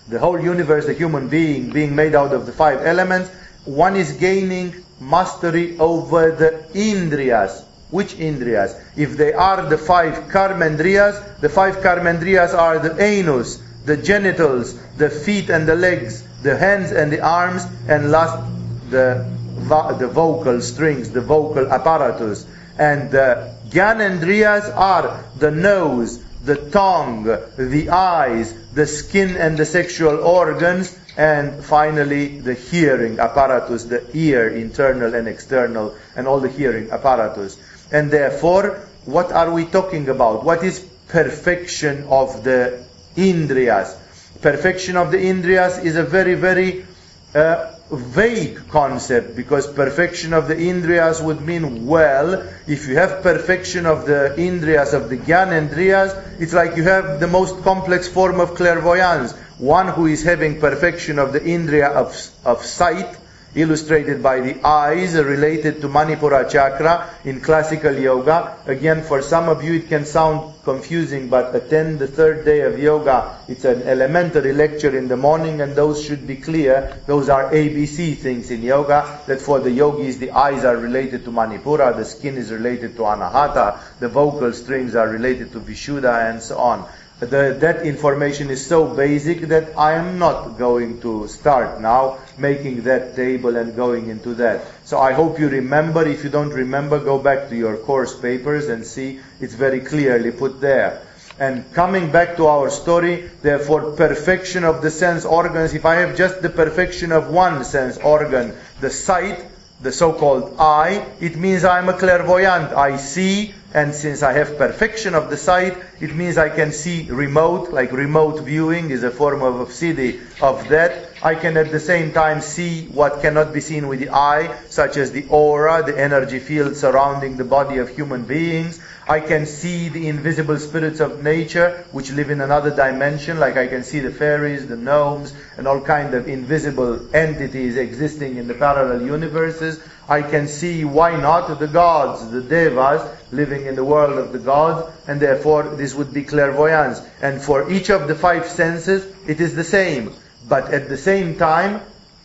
the 0.08 0.20
whole 0.20 0.40
universe, 0.40 0.86
the 0.86 0.94
human 0.94 1.30
being, 1.30 1.72
being 1.72 1.96
made 1.96 2.14
out 2.14 2.34
of 2.34 2.46
the 2.46 2.52
five 2.52 2.86
elements, 2.86 3.30
one 3.64 3.96
is 3.96 4.14
gaining 4.14 4.84
mastery 5.00 5.78
over 5.80 6.32
the 6.32 6.66
Indriyas. 6.74 7.64
Which 7.90 8.16
Indriyas? 8.16 8.82
If 8.98 9.16
they 9.16 9.32
are 9.32 9.62
the 9.70 9.78
five 9.78 10.30
Karmendriyas, 10.30 11.40
the 11.40 11.50
five 11.50 11.78
Karmendriyas 11.78 12.54
are 12.54 12.80
the 12.80 13.02
anus, 13.02 13.64
the 13.86 13.96
genitals, 13.96 14.78
the 14.98 15.10
feet 15.10 15.50
and 15.50 15.66
the 15.66 15.76
legs, 15.76 16.24
the 16.44 16.58
hands 16.58 16.92
and 16.92 17.12
the 17.12 17.22
arms, 17.22 17.66
and 17.88 18.12
last 18.12 18.44
the 18.90 19.37
the 19.58 20.10
vocal 20.12 20.62
strings, 20.62 21.12
the 21.12 21.22
vocal 21.22 21.72
apparatus. 21.72 22.46
And 22.78 23.12
the 23.12 23.56
Gyanendriyas 23.70 24.76
are 24.76 25.24
the 25.38 25.52
nose, 25.52 26.24
the 26.44 26.56
tongue, 26.56 27.24
the 27.24 27.90
eyes, 27.90 28.54
the 28.74 28.86
skin 28.86 29.36
and 29.36 29.58
the 29.58 29.66
sexual 29.66 30.20
organs, 30.20 30.98
and 31.18 31.64
finally 31.64 32.40
the 32.40 32.54
hearing 32.54 33.20
apparatus, 33.20 33.86
the 33.86 34.06
ear, 34.14 34.50
internal 34.50 35.16
and 35.16 35.28
external, 35.28 35.96
and 36.16 36.28
all 36.28 36.40
the 36.40 36.50
hearing 36.50 36.92
apparatus. 36.92 37.58
And 37.92 38.12
therefore, 38.12 38.88
what 39.06 39.32
are 39.32 39.52
we 39.52 39.66
talking 39.66 40.10
about? 40.10 40.44
What 40.44 40.64
is 40.64 40.80
perfection 41.08 42.04
of 42.10 42.44
the 42.44 42.86
Indriyas. 43.18 43.98
Perfection 44.42 44.96
of 44.96 45.12
the 45.12 45.18
Indriyas 45.18 45.84
is 45.84 45.96
a 45.96 46.04
very, 46.04 46.36
very 46.36 46.86
uh, 47.34 47.74
vague 47.92 48.68
concept 48.70 49.36
because 49.36 49.72
perfection 49.72 50.34
of 50.34 50.48
the 50.48 50.56
Indriyas 50.56 51.22
would 51.24 51.42
mean 51.42 51.86
well, 51.86 52.48
if 52.68 52.88
you 52.88 52.98
have 52.98 53.24
perfection 53.24 53.86
of 53.86 54.06
the 54.06 54.34
Indriyas, 54.38 54.94
of 54.94 55.10
the 55.10 55.18
Gyanendriyas, 55.18 56.40
it's 56.42 56.54
like 56.54 56.76
you 56.76 56.84
have 56.84 57.20
the 57.20 57.28
most 57.28 57.64
complex 57.64 58.08
form 58.08 58.40
of 58.40 58.56
clairvoyance. 58.56 59.34
One 59.58 59.88
who 59.88 60.06
is 60.06 60.24
having 60.24 60.60
perfection 60.60 61.18
of 61.18 61.34
the 61.34 61.40
Indriya 61.40 61.92
of, 61.92 62.30
of 62.46 62.66
sight, 62.66 63.16
illustrated 63.58 64.22
by 64.22 64.40
the 64.40 64.66
eyes 64.66 65.16
related 65.16 65.82
to 65.82 65.90
Manipura 65.90 66.50
chakra 66.50 67.10
in 67.26 67.42
classical 67.42 67.94
yoga. 67.94 68.56
Again, 68.68 69.04
for 69.04 69.22
some 69.22 69.50
of 69.50 69.64
you 69.64 69.74
it 69.74 69.88
can 69.90 70.06
sound 70.06 70.54
confusing, 70.64 71.30
but 71.30 71.56
attend 71.56 71.98
the 71.98 72.08
third 72.08 72.46
day 72.46 72.62
of 72.62 72.78
yoga. 72.78 73.40
It's 73.48 73.66
an 73.66 73.84
elementary 73.84 74.54
lecture 74.54 74.96
in 74.98 75.08
the 75.08 75.18
morning 75.18 75.62
and 75.62 75.76
those 75.76 76.04
should 76.04 76.28
be 76.28 76.36
clear. 76.36 77.02
Those 77.08 77.30
are 77.30 77.52
ABC 77.52 78.18
things 78.18 78.52
in 78.52 78.62
yoga, 78.62 79.22
that 79.28 79.42
for 79.42 79.60
the 79.60 79.72
yogis 79.72 80.20
the 80.20 80.32
eyes 80.32 80.64
are 80.64 80.78
related 80.78 81.26
to 81.26 81.32
Manipura, 81.32 81.96
the 81.96 82.06
skin 82.06 82.38
is 82.38 82.52
related 82.52 82.96
to 82.98 83.04
Anahata, 83.04 83.80
the 84.00 84.10
vocal 84.10 84.54
strings 84.54 84.96
are 84.96 85.08
related 85.08 85.52
to 85.54 85.60
Vishuddha 85.60 86.30
and 86.30 86.42
so 86.42 86.58
on 86.58 86.88
the, 87.20 87.58
that 87.60 87.86
information 87.86 88.50
is 88.52 88.66
so 88.66 88.94
basic 88.94 89.42
that 89.50 89.78
I 89.78 89.94
am 89.94 90.20
not 90.20 90.58
going 90.58 91.02
to 91.02 91.28
start 91.28 91.82
now 91.82 92.20
making 92.38 92.84
that 92.84 93.16
table 93.16 93.56
and 93.56 93.76
going 93.76 94.10
into 94.10 94.36
that. 94.36 94.66
So 94.86 95.00
I 95.00 95.14
hope 95.14 95.40
you 95.40 95.50
remember. 95.50 96.08
If 96.08 96.24
you 96.24 96.30
don't 96.30 96.52
remember, 96.52 97.00
go 97.00 97.18
back 97.18 97.50
to 97.50 97.56
your 97.56 97.78
course 97.78 98.16
papers 98.16 98.68
and 98.68 98.86
see 98.86 99.20
it's 99.40 99.56
very 99.56 99.80
clearly 99.80 100.32
put 100.32 100.62
there. 100.62 101.02
And 101.40 101.72
coming 101.74 102.12
back 102.12 102.38
to 102.38 102.48
our 102.48 102.70
story, 102.70 103.30
therefore, 103.42 103.92
perfection 103.92 104.64
of 104.64 104.82
the 104.82 104.90
sense 104.90 105.24
organs, 105.24 105.74
if 105.74 105.86
I 105.86 105.96
have 105.96 106.18
just 106.18 106.42
the 106.42 106.50
perfection 106.50 107.12
of 107.12 107.30
one 107.30 107.64
sense 107.64 107.98
organ, 107.98 108.56
the 108.80 108.90
sight, 108.90 109.46
the 109.82 109.92
so-called 109.92 110.56
eye, 110.60 111.06
it 111.20 111.36
means 111.36 111.64
I'm 111.64 111.90
a 111.90 111.94
clairvoyant. 111.94 112.74
I 112.74 112.98
see 112.98 113.54
and 113.74 113.94
since 113.94 114.24
I 114.24 114.32
have 114.34 114.58
perfection 114.58 115.14
of 115.14 115.30
the 115.30 115.36
sight, 115.36 115.78
it 116.00 116.16
means 116.16 116.38
I 116.38 116.50
can 116.50 116.72
see 116.72 117.08
remote, 117.12 117.72
like 117.72 117.92
remote 117.92 118.40
viewing 118.42 118.92
is 118.92 119.04
a 119.04 119.12
form 119.12 119.42
of 119.42 119.68
siddhi 119.70 120.22
of 120.42 120.70
that. 120.70 121.10
I 121.22 121.36
can 121.36 121.58
at 121.58 121.72
the 121.72 121.80
same 121.80 122.14
time 122.14 122.42
see 122.42 122.86
what 122.88 123.22
cannot 123.22 123.52
be 123.52 123.60
seen 123.60 123.88
with 123.88 124.00
the 124.00 124.12
eye, 124.12 124.56
such 124.70 124.96
as 124.96 125.12
the 125.12 125.28
aura, 125.30 125.84
the 125.84 126.00
energy 126.00 126.40
field 126.40 126.78
surrounding 126.78 127.36
the 127.36 127.44
body 127.44 127.80
of 127.80 127.90
human 127.90 128.24
beings. 128.24 128.80
I 129.10 129.20
can 129.20 129.46
see 129.46 129.90
the 129.90 130.08
invisible 130.08 130.60
spirits 130.60 131.00
of 131.00 131.24
nature, 131.24 131.86
which 131.92 132.12
live 132.12 132.30
in 132.30 132.42
another 132.42 132.76
dimension, 132.76 133.40
like 133.40 133.58
I 133.58 133.68
can 133.68 133.84
see 133.84 134.00
the 134.00 134.12
fairies, 134.12 134.68
the 134.68 134.76
gnomes, 134.76 135.34
and 135.58 135.68
all 135.68 135.82
kind 135.82 136.14
of 136.14 136.28
invisible 136.28 137.16
entities 137.16 137.78
existing 137.78 138.38
in 138.38 138.48
the 138.48 138.54
parallel 138.54 139.02
universes. 139.02 139.80
I 140.10 140.22
can 140.22 140.48
see, 140.48 140.86
why 140.86 141.20
not, 141.20 141.60
the 141.60 141.68
gods, 141.68 142.30
the 142.32 142.42
devas, 142.42 143.02
living 143.32 143.66
in 143.66 143.76
the 143.76 143.84
world 143.84 144.18
of 144.18 144.32
the 144.32 144.40
gods, 144.40 144.90
and 145.08 145.20
therefore 145.20 145.64
this 145.64 145.94
would 145.94 146.14
be 146.14 146.24
clairvoyance. 146.24 147.02
And 147.22 147.42
for 147.42 147.70
each 147.72 147.90
of 147.90 148.08
the 148.08 148.16
five 148.16 148.46
senses, 148.46 149.06
it 149.28 149.42
is 149.42 149.56
the 149.56 149.64
same. 149.64 150.14
But 150.48 150.74
at 150.74 150.90
the 150.90 150.98
same 150.98 151.38
time, 151.38 151.82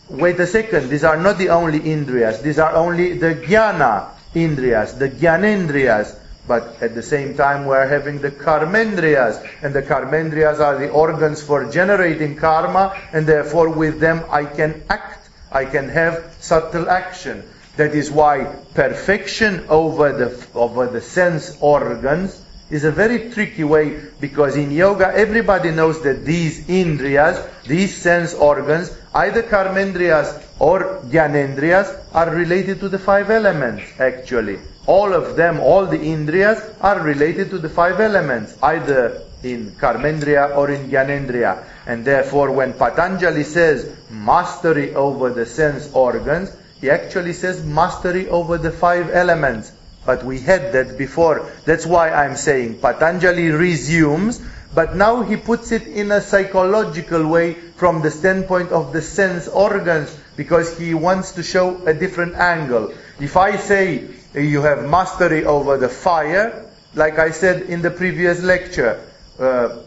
wait 0.09 0.39
a 0.39 0.47
second, 0.47 0.89
these 0.89 1.03
are 1.03 1.17
not 1.17 1.37
the 1.37 1.49
only 1.49 1.79
indriyas, 1.79 2.41
these 2.41 2.59
are 2.59 2.73
only 2.73 3.17
the 3.17 3.35
jnana 3.35 4.09
indriyas, 4.33 4.97
the 4.97 5.09
jnanendriyas. 5.09 6.19
But 6.45 6.81
at 6.81 6.93
the 6.93 7.03
same 7.03 7.35
time, 7.35 7.65
we're 7.65 7.87
having 7.87 8.19
the 8.19 8.29
karmendriyas, 8.29 9.47
and 9.63 9.73
the 9.73 9.81
karmendriyas 9.81 10.59
are 10.59 10.77
the 10.77 10.89
organs 10.89 11.41
for 11.41 11.71
generating 11.71 12.35
karma, 12.35 12.99
and 13.13 13.25
therefore 13.25 13.69
with 13.69 14.01
them 14.01 14.25
I 14.29 14.43
can 14.43 14.83
act, 14.89 15.29
I 15.51 15.63
can 15.63 15.87
have 15.87 16.35
subtle 16.41 16.89
action. 16.89 17.43
That 17.75 17.95
is 17.95 18.11
why 18.11 18.45
perfection 18.75 19.65
over 19.67 20.13
the, 20.13 20.47
over 20.53 20.87
the 20.87 21.01
sense 21.01 21.57
organs 21.59 22.39
is 22.69 22.83
a 22.83 22.91
very 22.91 23.31
tricky 23.31 23.63
way 23.63 23.99
because 24.19 24.55
in 24.55 24.71
yoga 24.71 25.11
everybody 25.13 25.71
knows 25.71 26.01
that 26.03 26.23
these 26.25 26.65
indriyas, 26.67 27.63
these 27.63 27.95
sense 27.95 28.33
organs, 28.33 28.95
either 29.13 29.43
karmendriyas 29.43 30.43
or 30.59 31.01
gyanendriyas 31.05 32.03
are 32.13 32.29
related 32.29 32.79
to 32.79 32.89
the 32.89 32.99
five 32.99 33.29
elements 33.29 33.83
actually. 33.99 34.59
All 34.85 35.13
of 35.13 35.35
them, 35.35 35.59
all 35.59 35.85
the 35.85 35.97
indriyas 35.97 36.75
are 36.81 36.99
related 37.01 37.49
to 37.51 37.57
the 37.57 37.69
five 37.69 37.99
elements, 37.99 38.57
either 38.61 39.21
in 39.41 39.71
karmendriya 39.71 40.55
or 40.57 40.69
in 40.69 40.89
gyanendriya. 40.89 41.63
And 41.87 42.05
therefore 42.05 42.51
when 42.51 42.73
Patanjali 42.73 43.43
says 43.43 43.95
mastery 44.09 44.93
over 44.93 45.29
the 45.29 45.45
sense 45.45 45.91
organs, 45.93 46.55
he 46.83 46.89
actually 46.89 47.31
says 47.31 47.63
mastery 47.63 48.27
over 48.27 48.57
the 48.57 48.69
five 48.69 49.09
elements. 49.09 49.71
But 50.05 50.25
we 50.25 50.41
had 50.41 50.73
that 50.73 50.97
before. 50.97 51.49
That's 51.63 51.85
why 51.85 52.11
I'm 52.11 52.35
saying 52.35 52.79
Patanjali 52.79 53.51
resumes, 53.51 54.41
but 54.75 54.93
now 54.93 55.21
he 55.21 55.37
puts 55.37 55.71
it 55.71 55.87
in 55.87 56.11
a 56.11 56.19
psychological 56.19 57.25
way 57.25 57.53
from 57.53 58.01
the 58.01 58.11
standpoint 58.11 58.73
of 58.73 58.91
the 58.91 59.01
sense 59.01 59.47
organs, 59.47 60.13
because 60.35 60.77
he 60.77 60.93
wants 60.93 61.31
to 61.39 61.43
show 61.43 61.81
a 61.87 61.93
different 61.93 62.35
angle. 62.35 62.93
If 63.17 63.37
I 63.37 63.55
say 63.55 64.09
you 64.33 64.63
have 64.63 64.83
mastery 64.83 65.45
over 65.45 65.77
the 65.77 65.87
fire, 65.87 66.69
like 66.95 67.17
I 67.17 67.31
said 67.31 67.61
in 67.61 67.81
the 67.81 67.91
previous 67.91 68.43
lecture, 68.43 68.99
uh, 69.39 69.83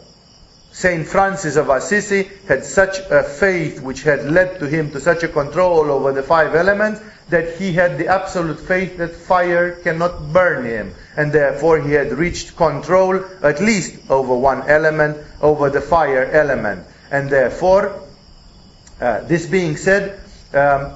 Saint 0.77 1.07
Francis 1.07 1.55
of 1.55 1.69
Assisi 1.69 2.29
had 2.47 2.63
such 2.63 2.99
a 2.99 3.23
faith 3.23 3.81
which 3.81 4.03
had 4.03 4.29
led 4.29 4.59
to 4.59 4.67
him 4.67 4.91
to 4.91 4.99
such 4.99 5.23
a 5.23 5.27
control 5.27 5.89
over 5.89 6.11
the 6.11 6.21
five 6.21 6.53
elements 6.53 7.01
that 7.29 7.57
he 7.57 7.73
had 7.73 7.97
the 7.97 8.05
absolute 8.05 8.59
faith 8.59 8.95
that 8.99 9.15
fire 9.15 9.71
cannot 9.71 10.31
burn 10.31 10.65
him. 10.65 10.93
And 11.15 11.31
therefore 11.31 11.79
he 11.79 11.93
had 11.93 12.13
reached 12.13 12.55
control 12.55 13.25
at 13.41 13.59
least 13.59 14.11
over 14.11 14.35
one 14.35 14.69
element, 14.69 15.17
over 15.41 15.71
the 15.71 15.81
fire 15.81 16.25
element. 16.25 16.85
And 17.09 17.27
therefore, 17.27 17.99
uh, 19.01 19.21
this 19.21 19.47
being 19.47 19.77
said, 19.77 20.19
um, 20.53 20.91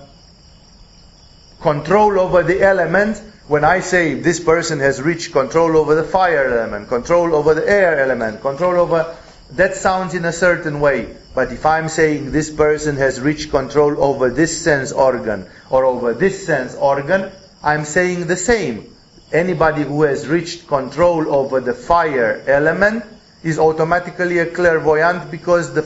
control 1.59 2.19
over 2.19 2.43
the 2.43 2.61
elements 2.61 3.19
when 3.47 3.63
I 3.65 3.79
say 3.79 4.13
this 4.13 4.39
person 4.39 4.79
has 4.79 5.01
reached 5.01 5.31
control 5.31 5.75
over 5.75 5.95
the 5.95 6.03
fire 6.03 6.59
element, 6.59 6.87
control 6.87 7.33
over 7.33 7.55
the 7.55 7.67
air 7.67 7.99
element, 7.99 8.41
control 8.41 8.75
over 8.75 9.17
that 9.53 9.75
sounds 9.75 10.13
in 10.13 10.25
a 10.25 10.31
certain 10.31 10.79
way. 10.79 11.15
But 11.33 11.51
if 11.51 11.65
I'm 11.65 11.89
saying 11.89 12.31
this 12.31 12.49
person 12.49 12.97
has 12.97 13.19
reached 13.19 13.51
control 13.51 14.03
over 14.03 14.29
this 14.29 14.61
sense 14.61 14.91
organ 14.91 15.47
or 15.69 15.85
over 15.85 16.13
this 16.13 16.45
sense 16.45 16.75
organ, 16.75 17.31
I'm 17.63 17.85
saying 17.85 18.27
the 18.27 18.37
same. 18.37 18.93
Anybody 19.31 19.83
who 19.83 20.03
has 20.03 20.27
reached 20.27 20.67
control 20.67 21.33
over 21.33 21.61
the 21.61 21.73
fire 21.73 22.43
element 22.47 23.05
is 23.43 23.59
automatically 23.59 24.39
a 24.39 24.45
clairvoyant 24.45 25.31
because 25.31 25.73
the 25.73 25.85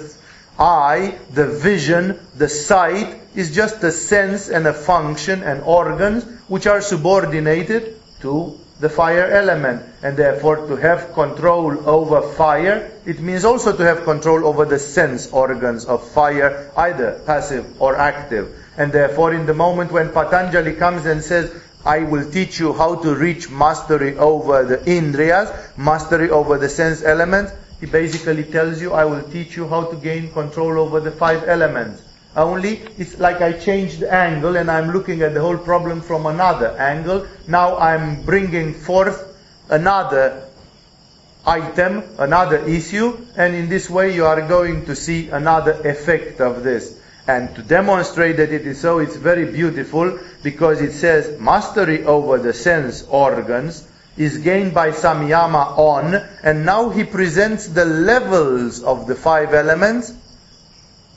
eye, 0.58 1.18
the 1.32 1.48
vision, 1.48 2.20
the 2.36 2.50
sight 2.50 3.20
is 3.36 3.54
just 3.54 3.84
a 3.84 3.92
sense 3.92 4.50
and 4.50 4.66
a 4.66 4.74
function 4.74 5.44
and 5.44 5.62
organs 5.64 6.24
which 6.48 6.66
are 6.66 6.82
subordinated 6.82 8.00
to 8.22 8.60
the 8.80 8.90
fire 8.90 9.26
element. 9.26 9.84
And 10.04 10.18
therefore 10.18 10.68
to 10.68 10.76
have 10.76 11.14
control 11.14 11.88
over 11.88 12.22
fire, 12.22 12.92
it 13.06 13.20
means 13.20 13.46
also 13.46 13.76
to 13.76 13.84
have 13.84 14.04
control 14.04 14.46
over 14.46 14.66
the 14.66 14.80
sense 14.80 15.32
organs 15.32 15.86
of 15.86 16.08
fire, 16.08 16.72
either 16.78 17.22
passive 17.26 17.82
or 17.82 17.96
active. 17.96 18.56
And 18.78 18.92
therefore 18.92 19.34
in 19.34 19.46
the 19.46 19.54
moment 19.54 19.92
when 19.92 20.10
Patanjali 20.12 20.74
comes 20.74 21.06
and 21.06 21.24
says, 21.24 21.54
I 21.86 22.00
will 22.00 22.30
teach 22.30 22.60
you 22.60 22.74
how 22.74 22.96
to 22.96 23.14
reach 23.14 23.50
mastery 23.50 24.18
over 24.18 24.66
the 24.66 24.78
indriyas, 24.78 25.78
mastery 25.78 26.32
over 26.32 26.58
the 26.58 26.68
sense 26.68 27.04
elements, 27.04 27.54
he 27.80 27.86
basically 27.86 28.44
tells 28.44 28.82
you, 28.82 28.94
I 28.94 29.06
will 29.06 29.22
teach 29.22 29.56
you 29.56 29.68
how 29.68 29.86
to 29.86 29.96
gain 29.96 30.32
control 30.32 30.80
over 30.80 31.00
the 31.00 31.12
five 31.12 31.48
elements. 31.48 32.02
Only 32.36 32.82
it's 32.98 33.18
like 33.18 33.42
I 33.42 33.54
changed 33.54 34.04
angle 34.04 34.58
and 34.58 34.70
I'm 34.70 34.92
looking 34.92 35.22
at 35.22 35.34
the 35.34 35.42
whole 35.42 35.58
problem 35.58 36.02
from 36.02 36.26
another 36.26 36.72
angle. 36.78 37.28
Now 37.48 37.78
I'm 37.78 38.24
bringing 38.24 38.74
forth 38.74 39.38
another 39.70 40.44
item, 41.46 42.04
another 42.18 42.58
issue, 42.58 43.18
and 43.38 43.56
in 43.56 43.70
this 43.70 43.90
way 43.90 44.14
you 44.14 44.26
are 44.26 44.46
going 44.48 44.86
to 44.86 44.96
see 44.96 45.30
another 45.30 45.74
effect 45.88 46.42
of 46.42 46.64
this. 46.64 47.00
And 47.28 47.56
to 47.56 47.62
demonstrate 47.62 48.38
that 48.38 48.52
it 48.52 48.68
is 48.68 48.82
so, 48.82 49.00
it's 49.00 49.16
very 49.16 49.52
beautiful 49.52 50.20
because 50.44 50.82
it 50.82 50.92
says 50.92 51.40
mastery 51.40 52.04
over 52.04 52.38
the 52.38 52.54
sense 52.54 53.04
organs 53.04 53.88
is 54.18 54.38
gained 54.40 54.74
by 54.74 54.92
samyama 54.92 55.78
on, 55.78 56.16
and 56.44 56.66
now 56.66 56.90
he 56.90 57.04
presents 57.04 57.68
the 57.68 57.86
levels 57.86 58.84
of 58.84 59.08
the 59.08 59.16
five 59.16 59.54
elements 59.54 60.14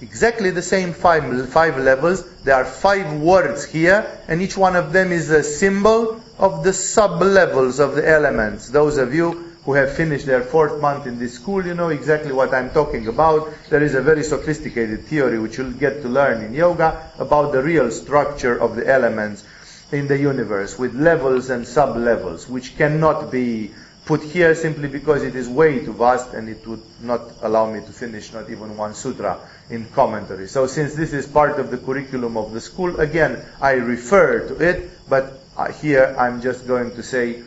exactly 0.01 0.51
the 0.51 0.63
same 0.63 0.93
five, 0.93 1.49
five 1.51 1.77
levels. 1.79 2.29
There 2.43 2.55
are 2.55 2.65
five 2.65 3.21
words 3.21 3.65
here, 3.65 4.07
and 4.29 4.41
each 4.43 4.57
one 4.57 4.77
of 4.77 4.93
them 4.93 5.13
is 5.13 5.31
a 5.31 5.43
symbol 5.43 6.21
of 6.39 6.65
the 6.65 6.73
sub-levels 6.73 7.81
of 7.81 7.95
the 7.95 8.09
elements. 8.09 8.69
Those 8.69 8.97
of 8.97 9.15
you 9.15 9.45
who 9.65 9.75
have 9.75 9.93
finished 9.93 10.25
their 10.25 10.43
fourth 10.43 10.81
month 10.81 11.07
in 11.07 11.19
this 11.19 11.35
school, 11.35 11.67
you 11.67 11.75
know 11.75 11.89
exactly 11.89 12.33
what 12.33 12.55
I'm 12.55 12.71
talking 12.71 13.09
about. 13.09 13.53
There 13.69 13.83
is 13.83 13.95
a 13.95 14.01
very 14.01 14.23
sophisticated 14.23 15.05
theory 15.05 15.39
which 15.39 15.59
you'll 15.59 15.73
get 15.73 16.03
to 16.03 16.09
learn 16.09 16.43
in 16.43 16.55
yoga 16.55 17.11
about 17.19 17.53
the 17.53 17.63
real 17.63 17.91
structure 17.91 18.59
of 18.59 18.77
the 18.77 18.89
elements 18.89 19.45
in 19.91 20.07
the 20.07 20.19
universe 20.19 20.79
with 20.79 20.95
levels 20.95 21.51
and 21.51 21.67
sub-levels, 21.67 22.49
which 22.49 22.77
cannot 22.77 23.31
be 23.31 23.73
put 24.09 24.23
here 24.23 24.55
simply 24.55 24.89
because 24.89 25.23
it 25.23 25.37
is 25.37 25.51
way 25.51 25.85
too 25.85 25.93
vast 25.93 26.33
and 26.33 26.49
it 26.49 26.67
would 26.67 26.81
not 27.03 27.21
allow 27.43 27.71
me 27.71 27.79
to 27.81 27.93
finish 27.93 28.33
not 28.33 28.49
even 28.49 28.75
one 28.75 28.95
sutra 28.95 29.39
in 29.69 29.85
commentary. 29.91 30.49
So 30.49 30.67
since 30.67 30.95
this 30.95 31.13
is 31.13 31.27
part 31.27 31.61
of 31.61 31.71
the 31.71 31.77
curriculum 31.77 32.39
of 32.39 32.55
the 32.55 32.61
school, 32.63 32.99
again, 33.01 33.45
I 33.61 33.73
refer 33.73 34.49
to 34.49 34.55
it, 34.67 34.91
but 35.11 35.39
uh, 35.59 35.71
here 35.73 36.17
I'm 36.19 36.41
just 36.41 36.67
going 36.67 36.93
to 36.93 37.03
say, 37.03 37.43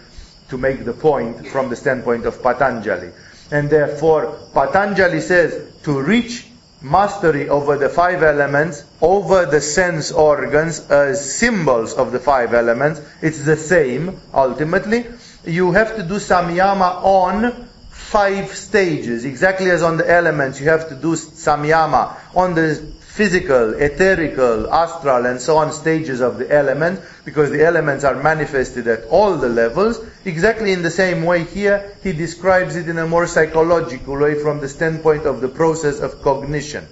to 0.50 0.58
make 0.58 0.86
the 0.86 0.94
point 0.94 1.48
from 1.48 1.70
the 1.70 1.76
standpoint 1.76 2.28
of 2.28 2.44
Patanjali. 2.44 3.10
And 3.50 3.68
therefore, 3.68 4.38
Patanjali 4.54 5.22
says, 5.22 5.82
to 5.82 6.00
reach 6.00 6.46
mastery 6.80 7.50
over 7.50 7.76
the 7.78 7.90
five 7.90 8.22
elements, 8.22 8.86
over 9.02 9.48
the 9.48 9.62
sense 9.62 10.12
organs 10.12 10.92
as 10.92 11.38
symbols 11.40 11.94
of 11.94 12.12
the 12.12 12.20
five 12.20 12.54
elements, 12.54 13.02
it's 13.24 13.44
the 13.46 13.58
same, 13.58 14.20
ultimately 14.32 15.06
you 15.46 15.72
have 15.72 15.96
to 15.96 16.04
do 16.04 16.16
samyama 16.16 17.04
on 17.04 17.68
five 17.90 18.56
stages, 18.56 19.26
exactly 19.26 19.70
as 19.70 19.82
on 19.82 19.98
the 19.98 20.10
elements, 20.10 20.60
you 20.60 20.70
have 20.70 20.90
to 20.90 20.96
do 20.96 21.16
samyama 21.16 22.16
on 22.36 22.56
the 22.56 22.76
physical, 23.00 23.74
etherical, 23.74 24.70
astral, 24.72 25.26
and 25.26 25.42
so 25.42 25.58
on 25.58 25.74
stages 25.74 26.22
of 26.22 26.38
the 26.38 26.50
element, 26.52 27.00
because 27.26 27.52
the 27.52 27.64
elements 27.64 28.04
are 28.04 28.16
manifested 28.16 28.88
at 28.88 29.04
all 29.06 29.36
the 29.36 29.50
levels. 29.50 30.00
Exactly 30.24 30.72
in 30.72 30.82
the 30.82 30.92
same 30.92 31.24
way 31.24 31.44
here, 31.44 31.94
he 32.04 32.14
describes 32.14 32.76
it 32.76 32.88
in 32.88 32.98
a 32.98 33.08
more 33.08 33.28
psychological 33.28 34.18
way 34.18 34.42
from 34.42 34.62
the 34.62 34.70
standpoint 34.70 35.26
of 35.26 35.42
the 35.42 35.50
process 35.50 36.00
of 36.00 36.22
cognition. 36.22 36.88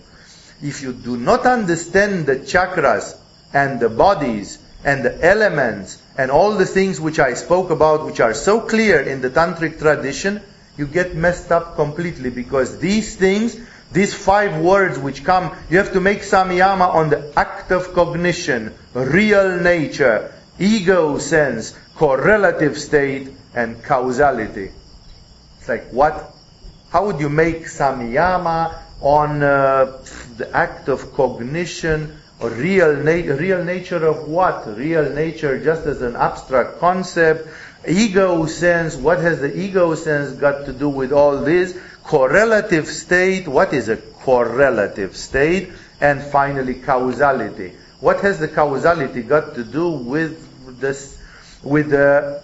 If 0.61 0.81
you 0.81 0.91
do 0.91 1.15
not 1.15 1.45
understand 1.45 2.25
the 2.25 2.35
chakras 2.35 3.17
and 3.53 3.79
the 3.79 3.89
bodies 3.89 4.59
and 4.83 5.03
the 5.03 5.25
elements 5.25 6.01
and 6.17 6.31
all 6.31 6.55
the 6.55 6.65
things 6.65 6.99
which 6.99 7.19
I 7.19 7.33
spoke 7.33 7.69
about, 7.69 8.05
which 8.05 8.19
are 8.19 8.33
so 8.33 8.61
clear 8.61 9.01
in 9.01 9.21
the 9.21 9.29
tantric 9.29 9.79
tradition, 9.79 10.41
you 10.77 10.87
get 10.87 11.15
messed 11.15 11.51
up 11.51 11.75
completely 11.75 12.29
because 12.29 12.79
these 12.79 13.15
things, 13.15 13.57
these 13.91 14.13
five 14.13 14.61
words 14.61 14.97
which 14.97 15.23
come, 15.23 15.55
you 15.69 15.77
have 15.77 15.93
to 15.93 15.99
make 15.99 16.19
samyama 16.19 16.93
on 16.93 17.09
the 17.09 17.33
act 17.35 17.71
of 17.71 17.93
cognition, 17.93 18.73
real 18.93 19.59
nature, 19.59 20.33
ego 20.57 21.17
sense, 21.17 21.77
correlative 21.95 22.77
state, 22.77 23.29
and 23.53 23.83
causality. 23.83 24.71
It's 25.57 25.67
like 25.67 25.89
what? 25.91 26.33
How 26.91 27.07
would 27.07 27.19
you 27.19 27.29
make 27.29 27.65
samyama 27.65 28.79
on 29.01 29.43
uh, 29.43 29.97
the 30.37 30.49
act 30.53 30.87
of 30.87 31.13
cognition, 31.13 32.18
or 32.39 32.49
real, 32.49 32.95
na- 32.95 33.35
real 33.35 33.63
nature 33.63 34.05
of 34.05 34.27
what? 34.27 34.65
Real 34.77 35.09
nature 35.11 35.63
just 35.63 35.85
as 35.85 36.01
an 36.01 36.15
abstract 36.15 36.79
concept. 36.79 37.47
Ego 37.87 38.45
sense, 38.45 38.95
what 38.95 39.19
has 39.19 39.39
the 39.39 39.57
ego 39.57 39.95
sense 39.95 40.31
got 40.31 40.65
to 40.65 40.73
do 40.73 40.89
with 40.89 41.11
all 41.11 41.41
this? 41.41 41.77
Correlative 42.03 42.87
state, 42.87 43.47
what 43.47 43.73
is 43.73 43.89
a 43.89 43.97
correlative 43.97 45.15
state? 45.15 45.71
And 46.01 46.21
finally, 46.21 46.75
causality. 46.75 47.73
What 47.99 48.21
has 48.21 48.39
the 48.39 48.47
causality 48.47 49.21
got 49.21 49.55
to 49.55 49.63
do 49.63 49.89
with 49.89 50.79
this, 50.79 51.21
with 51.61 51.89
the 51.89 52.41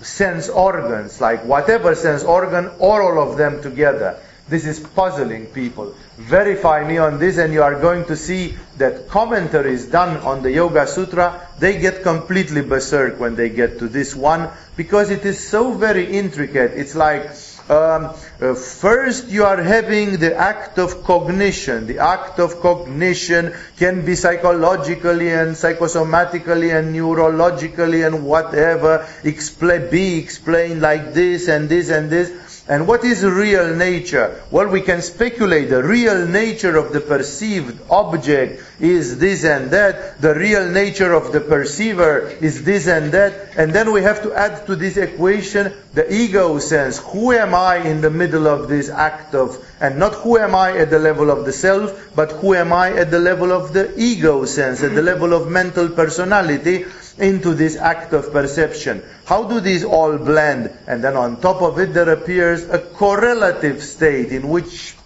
sense 0.00 0.48
organs, 0.48 1.20
like 1.20 1.44
whatever 1.44 1.94
sense 1.94 2.22
organ, 2.22 2.70
or 2.78 3.02
all 3.02 3.30
of 3.30 3.36
them 3.36 3.62
together? 3.62 4.20
This 4.46 4.66
is 4.66 4.78
puzzling 4.78 5.46
people. 5.46 5.94
Verify 6.18 6.86
me 6.86 6.98
on 6.98 7.18
this 7.18 7.38
and 7.38 7.52
you 7.52 7.62
are 7.62 7.80
going 7.80 8.04
to 8.06 8.16
see 8.16 8.56
that 8.76 9.08
commentaries 9.08 9.86
done 9.86 10.18
on 10.18 10.42
the 10.42 10.52
Yoga 10.52 10.86
Sutra, 10.86 11.48
they 11.58 11.78
get 11.80 12.02
completely 12.02 12.60
berserk 12.60 13.18
when 13.18 13.36
they 13.36 13.48
get 13.48 13.78
to 13.78 13.88
this 13.88 14.14
one 14.14 14.50
because 14.76 15.10
it 15.10 15.24
is 15.24 15.42
so 15.42 15.72
very 15.72 16.04
intricate. 16.18 16.72
It's 16.72 16.94
like, 16.94 17.30
um, 17.70 18.12
uh, 18.42 18.54
first 18.54 19.28
you 19.28 19.44
are 19.44 19.62
having 19.62 20.18
the 20.18 20.36
act 20.36 20.78
of 20.78 21.02
cognition. 21.04 21.86
The 21.86 22.00
act 22.00 22.38
of 22.38 22.60
cognition 22.60 23.54
can 23.78 24.04
be 24.04 24.14
psychologically 24.14 25.30
and 25.30 25.56
psychosomatically 25.56 26.78
and 26.78 26.94
neurologically 26.94 28.06
and 28.06 28.26
whatever 28.26 29.08
expl- 29.22 29.90
be 29.90 30.18
explained 30.18 30.82
like 30.82 31.14
this 31.14 31.48
and 31.48 31.70
this 31.70 31.88
and 31.88 32.10
this. 32.10 32.30
And 32.66 32.88
what 32.88 33.04
is 33.04 33.22
real 33.22 33.76
nature? 33.76 34.42
Well, 34.50 34.68
we 34.68 34.80
can 34.80 35.02
speculate. 35.02 35.68
The 35.68 35.82
real 35.82 36.26
nature 36.26 36.76
of 36.76 36.94
the 36.94 37.00
perceived 37.00 37.78
object 37.90 38.62
is 38.80 39.18
this 39.18 39.44
and 39.44 39.70
that. 39.70 40.22
The 40.22 40.34
real 40.34 40.70
nature 40.70 41.12
of 41.12 41.30
the 41.30 41.42
perceiver 41.42 42.28
is 42.40 42.64
this 42.64 42.86
and 42.88 43.12
that. 43.12 43.50
And 43.58 43.74
then 43.74 43.92
we 43.92 44.02
have 44.02 44.22
to 44.22 44.32
add 44.32 44.64
to 44.66 44.76
this 44.76 44.96
equation 44.96 45.74
the 45.92 46.10
ego 46.10 46.58
sense. 46.58 46.98
Who 47.12 47.32
am 47.32 47.54
I 47.54 47.76
in 47.76 48.00
the 48.00 48.10
middle 48.10 48.48
of 48.48 48.68
this 48.68 48.88
act 48.88 49.34
of, 49.34 49.62
and 49.78 49.98
not 49.98 50.14
who 50.14 50.38
am 50.38 50.54
I 50.54 50.78
at 50.78 50.88
the 50.88 50.98
level 50.98 51.30
of 51.30 51.44
the 51.44 51.52
self, 51.52 52.12
but 52.16 52.32
who 52.32 52.54
am 52.54 52.72
I 52.72 52.96
at 52.96 53.10
the 53.10 53.20
level 53.20 53.52
of 53.52 53.74
the 53.74 53.92
ego 54.00 54.46
sense, 54.46 54.82
at 54.82 54.94
the 54.94 55.02
level 55.02 55.34
of 55.34 55.50
mental 55.50 55.90
personality 55.90 56.86
into 57.18 57.54
this 57.54 57.76
act 57.76 58.12
of 58.12 58.32
perception. 58.32 59.02
How 59.24 59.44
do 59.44 59.60
these 59.60 59.84
all 59.84 60.18
blend? 60.18 60.76
And 60.86 61.02
then 61.02 61.16
on 61.16 61.40
top 61.40 61.62
of 61.62 61.78
it 61.78 61.94
there 61.94 62.10
appears 62.10 62.64
a 62.64 62.78
correlative 62.78 63.82
state 63.82 64.32
in 64.32 64.48
which 64.48 64.96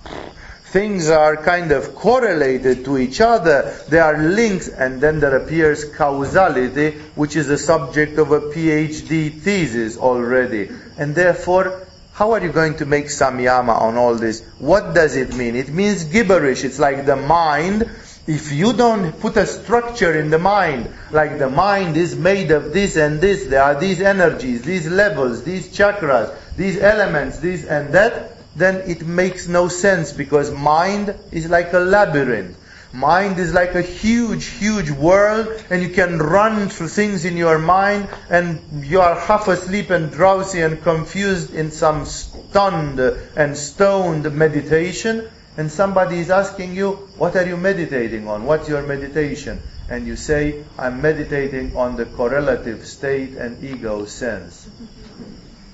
things 0.71 1.09
are 1.09 1.37
kind 1.37 1.73
of 1.73 1.95
correlated 1.95 2.85
to 2.85 2.99
each 2.99 3.21
other, 3.21 3.75
they 3.89 3.99
are 3.99 4.19
linked, 4.19 4.69
and 4.69 5.01
then 5.01 5.19
there 5.21 5.37
appears 5.37 5.85
causality, 5.85 6.91
which 7.15 7.37
is 7.37 7.47
the 7.47 7.57
subject 7.57 8.19
of 8.19 8.33
a 8.33 8.41
PhD 8.41 9.33
thesis 9.33 9.97
already. 9.97 10.71
And 10.99 11.15
therefore, 11.15 11.87
how 12.13 12.33
are 12.33 12.43
you 12.43 12.53
going 12.53 12.77
to 12.79 12.85
make 12.87 13.07
samyama 13.07 13.81
on 13.81 13.97
all 13.97 14.17
this? 14.17 14.43
What 14.59 14.95
does 14.95 15.17
it 15.17 15.35
mean? 15.37 15.57
It 15.57 15.69
means 15.69 16.05
gibberish. 16.05 16.65
It's 16.65 16.79
like 16.79 17.07
the 17.07 17.17
mind 17.17 17.89
if 18.29 18.53
you 18.53 18.75
don't 18.75 19.19
put 19.21 19.39
a 19.39 19.47
structure 19.47 20.15
in 20.21 20.29
the 20.29 20.39
mind, 20.39 20.93
like 21.11 21.39
the 21.39 21.49
mind 21.49 21.97
is 21.97 22.15
made 22.15 22.51
of 22.51 22.75
this 22.75 22.95
and 22.97 23.23
this, 23.23 23.47
there 23.47 23.63
are 23.63 23.81
these 23.81 24.03
energies, 24.03 24.61
these 24.61 24.87
levels, 24.87 25.45
these 25.45 25.75
chakras, 25.75 26.37
these 26.55 26.79
elements, 26.79 27.39
this 27.39 27.65
and 27.65 27.95
that, 27.95 28.37
then 28.55 28.87
it 28.87 29.07
makes 29.07 29.49
no 29.49 29.69
sense 29.69 30.13
because 30.13 30.51
mind 30.51 31.15
is 31.33 31.49
like 31.49 31.73
a 31.73 31.79
labyrinth. 31.79 32.55
Mind 32.93 33.39
is 33.39 33.55
like 33.55 33.75
a 33.75 33.83
huge, 33.83 34.45
huge 34.45 34.91
world 34.91 35.49
and 35.71 35.83
you 35.83 35.89
can 35.89 36.19
run 36.19 36.69
through 36.69 36.89
things 36.89 37.25
in 37.25 37.39
your 37.39 37.59
mind 37.59 38.09
and 38.29 38.85
you 38.85 39.01
are 39.01 39.19
half 39.19 39.49
asleep 39.49 39.89
and 39.89 40.13
drowsy 40.13 40.61
and 40.61 40.83
confused 40.83 41.55
in 41.55 41.71
some 41.71 42.05
stunned 42.05 43.01
and 43.01 43.57
stoned 43.57 44.31
meditation 44.35 45.31
and 45.59 45.73
somebody 45.73 46.21
is 46.21 46.31
asking 46.31 46.73
you, 46.73 46.93
what 47.19 47.35
are 47.35 47.45
you 47.45 47.57
meditating 47.57 48.29
on? 48.29 48.45
What's 48.45 48.69
your 48.69 48.83
meditation? 48.83 49.61
And 49.91 50.07
you 50.07 50.15
say, 50.15 50.65
I'm 50.79 51.03
meditating 51.03 51.77
on 51.77 51.97
the 51.97 52.07
correlative 52.07 52.87
state 52.87 53.35
and 53.35 53.65
ego 53.65 54.05
sense. 54.05 54.71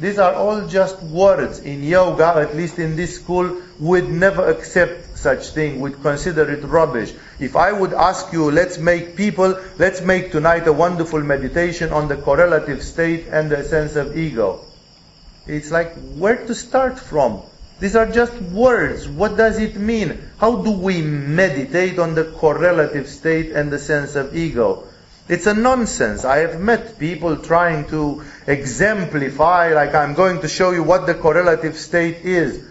These 0.01 0.19
are 0.19 0.33
all 0.33 0.67
just 0.67 1.03
words. 1.03 1.59
In 1.59 1.83
yoga, 1.83 2.29
at 2.29 2.57
least 2.57 2.79
in 2.79 2.97
this 2.97 3.17
school, 3.17 3.61
would 3.79 4.09
never 4.09 4.49
accept 4.49 5.19
such 5.19 5.51
thing, 5.51 5.81
would 5.81 6.01
consider 6.01 6.51
it 6.51 6.65
rubbish. 6.65 7.13
If 7.39 7.55
I 7.55 7.71
would 7.71 7.93
ask 7.93 8.33
you, 8.33 8.51
let's 8.51 8.79
make 8.79 9.17
people, 9.17 9.61
let's 9.79 10.01
make 10.01 10.33
tonight 10.33 10.67
a 10.67 10.73
wonderful 10.73 11.21
meditation 11.21 11.93
on 11.93 12.09
the 12.09 12.17
correlative 12.17 12.83
state 12.83 13.27
and 13.29 13.51
the 13.51 13.63
sense 13.63 13.97
of 13.97 14.17
ego. 14.17 14.65
It's 15.47 15.71
like 15.71 15.95
where 16.17 16.47
to 16.47 16.55
start 16.55 16.99
from. 16.99 17.43
These 17.81 17.97
are 17.97 18.11
just 18.11 18.33
words. 18.41 19.09
What 19.09 19.37
does 19.37 19.59
it 19.59 19.77
mean? 19.77 20.19
How 20.39 20.57
do 20.63 20.71
we 20.71 21.03
meditate 21.03 21.99
on 21.99 22.15
the 22.15 22.25
correlative 22.25 23.09
state 23.09 23.53
and 23.53 23.71
the 23.71 23.79
sense 23.79 24.15
of 24.15 24.37
ego? 24.37 24.85
It's 25.29 25.47
a 25.47 25.55
nonsense. 25.55 26.25
I 26.25 26.39
have 26.39 26.61
met 26.61 26.99
people 26.99 27.37
trying 27.39 27.89
to 27.89 28.23
exemplify, 28.47 29.73
like 29.73 29.95
I'm 29.95 30.15
going 30.15 30.43
to 30.43 30.49
show 30.49 30.71
you 30.71 30.83
what 30.83 31.07
the 31.07 31.15
correlative 31.15 31.77
state 31.77 32.19
is. 32.25 32.63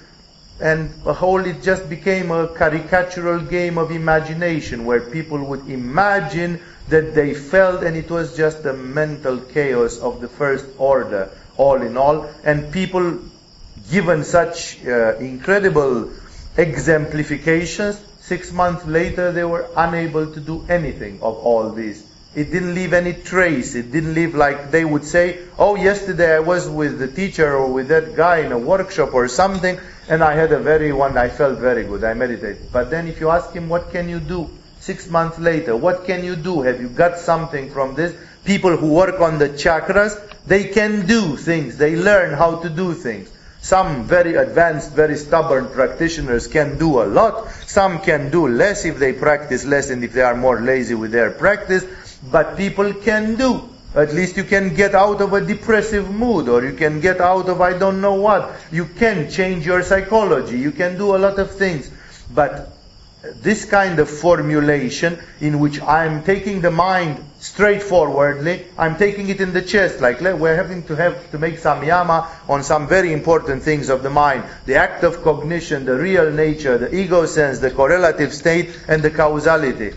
And 0.62 0.94
uh, 1.06 1.10
a 1.10 1.14
whole, 1.14 1.44
it 1.46 1.64
just 1.64 1.90
became 1.90 2.30
a 2.30 2.48
caricatural 2.48 3.50
game 3.50 3.78
of 3.78 3.92
imagination 3.92 4.86
where 4.86 5.02
people 5.02 5.44
would 5.44 5.68
imagine 5.68 6.62
that 6.90 7.16
they 7.16 7.34
felt 7.34 7.84
and 7.84 7.98
it 7.98 8.12
was 8.12 8.38
just 8.38 8.62
the 8.62 8.74
mental 8.74 9.40
chaos 9.40 9.98
of 9.98 10.22
the 10.22 10.28
first 10.28 10.66
order, 10.78 11.30
all 11.58 11.82
in 11.82 11.98
all. 11.98 12.30
And 12.44 12.72
people, 12.72 13.20
given 13.90 14.24
such 14.24 14.86
uh, 14.86 15.16
incredible 15.18 16.12
exemplifications, 16.58 18.00
six 18.20 18.52
months 18.52 18.86
later 18.86 19.32
they 19.32 19.44
were 19.44 19.68
unable 19.76 20.32
to 20.34 20.40
do 20.40 20.66
anything 20.70 21.16
of 21.22 21.36
all 21.38 21.70
this. 21.70 22.06
It 22.36 22.52
didn't 22.52 22.74
leave 22.74 22.94
any 22.94 23.14
trace. 23.14 23.76
It 23.76 23.92
didn't 23.92 24.16
leave 24.16 24.34
like 24.34 24.72
they 24.72 24.84
would 24.84 25.06
say, 25.06 25.40
oh, 25.60 25.76
yesterday 25.76 26.36
I 26.36 26.40
was 26.40 26.68
with 26.68 26.98
the 26.98 27.08
teacher 27.08 27.56
or 27.56 27.72
with 27.72 27.90
that 27.90 28.16
guy 28.16 28.38
in 28.38 28.52
a 28.52 28.58
workshop 28.58 29.14
or 29.14 29.28
something, 29.28 29.80
and 30.10 30.24
I 30.24 30.34
had 30.34 30.52
a 30.52 30.60
very 30.60 30.92
one, 30.92 31.16
I 31.16 31.30
felt 31.30 31.60
very 31.60 31.84
good. 31.84 32.04
I 32.04 32.16
meditated. 32.16 32.72
But 32.72 32.90
then 32.90 33.08
if 33.08 33.20
you 33.20 33.30
ask 33.30 33.54
him, 33.54 33.70
what 33.70 33.92
can 33.92 34.10
you 34.10 34.20
do? 34.20 34.50
Six 34.80 35.10
months 35.10 35.38
later, 35.38 35.78
what 35.78 36.06
can 36.06 36.24
you 36.24 36.36
do? 36.36 36.62
Have 36.62 36.82
you 36.82 36.90
got 36.90 37.20
something 37.20 37.70
from 37.70 37.94
this? 37.94 38.16
People 38.44 38.76
who 38.78 38.88
work 38.88 39.22
on 39.22 39.38
the 39.38 39.50
chakras, 39.50 40.20
they 40.46 40.66
can 40.70 41.06
do 41.06 41.38
things. 41.38 41.78
They 41.78 41.96
learn 41.96 42.34
how 42.34 42.58
to 42.58 42.70
do 42.70 42.94
things. 42.94 43.30
Some 43.64 44.04
very 44.04 44.36
advanced, 44.36 44.92
very 44.92 45.16
stubborn 45.16 45.70
practitioners 45.70 46.48
can 46.48 46.78
do 46.78 47.02
a 47.02 47.06
lot. 47.06 47.50
Some 47.66 48.02
can 48.02 48.30
do 48.30 48.46
less 48.46 48.84
if 48.84 49.00
they 49.00 49.14
practice 49.14 49.64
less 49.64 49.90
and 49.90 50.04
if 50.04 50.12
they 50.12 50.22
are 50.22 50.36
more 50.36 50.60
lazy 50.60 50.96
with 50.96 51.14
their 51.14 51.32
practice. 51.32 51.86
But 52.30 52.58
people 52.58 52.94
can 52.94 53.36
do. 53.36 53.70
At 53.96 54.14
least 54.14 54.36
you 54.36 54.44
can 54.44 54.76
get 54.76 54.94
out 54.96 55.22
of 55.22 55.32
a 55.32 55.40
depressive 55.40 56.12
mood 56.12 56.50
or 56.50 56.66
you 56.66 56.74
can 56.74 57.00
get 57.00 57.22
out 57.22 57.48
of 57.48 57.62
I 57.62 57.78
don't 57.78 58.02
know 58.02 58.16
what. 58.16 58.54
You 58.70 58.84
can 58.86 59.32
change 59.32 59.66
your 59.66 59.82
psychology. 59.82 60.60
You 60.60 60.72
can 60.72 60.98
do 60.98 61.16
a 61.16 61.18
lot 61.18 61.40
of 61.40 61.52
things. 61.52 61.90
But 62.36 62.70
this 63.24 63.64
kind 63.64 64.00
of 64.00 64.10
formulation 64.10 65.18
in 65.40 65.60
which 65.60 65.82
I'm 65.82 66.24
taking 66.24 66.60
the 66.60 66.72
mind 66.72 67.24
straightforwardly, 67.40 68.66
I'm 68.78 68.98
taking 68.98 69.30
it 69.30 69.40
in 69.40 69.54
the 69.54 69.62
chest, 69.62 70.02
like 70.02 70.20
we're 70.20 70.56
having 70.56 70.84
to 70.84 70.96
have 70.96 71.32
to 71.32 71.40
make 71.40 71.56
samyama 71.56 72.28
on 72.50 72.64
some 72.64 72.88
very 72.88 73.14
important 73.14 73.64
things 73.64 73.90
of 73.90 74.04
the 74.04 74.10
mind. 74.10 74.44
The 74.66 74.76
act 74.76 75.04
of 75.04 75.24
cognition, 75.24 75.86
the 75.86 75.96
real 75.96 76.32
nature, 76.32 76.78
the 76.78 76.94
ego 76.94 77.26
sense, 77.26 77.60
the 77.60 77.72
correlative 77.72 78.34
state, 78.34 78.78
and 78.90 79.02
the 79.02 79.10
causality. 79.10 79.94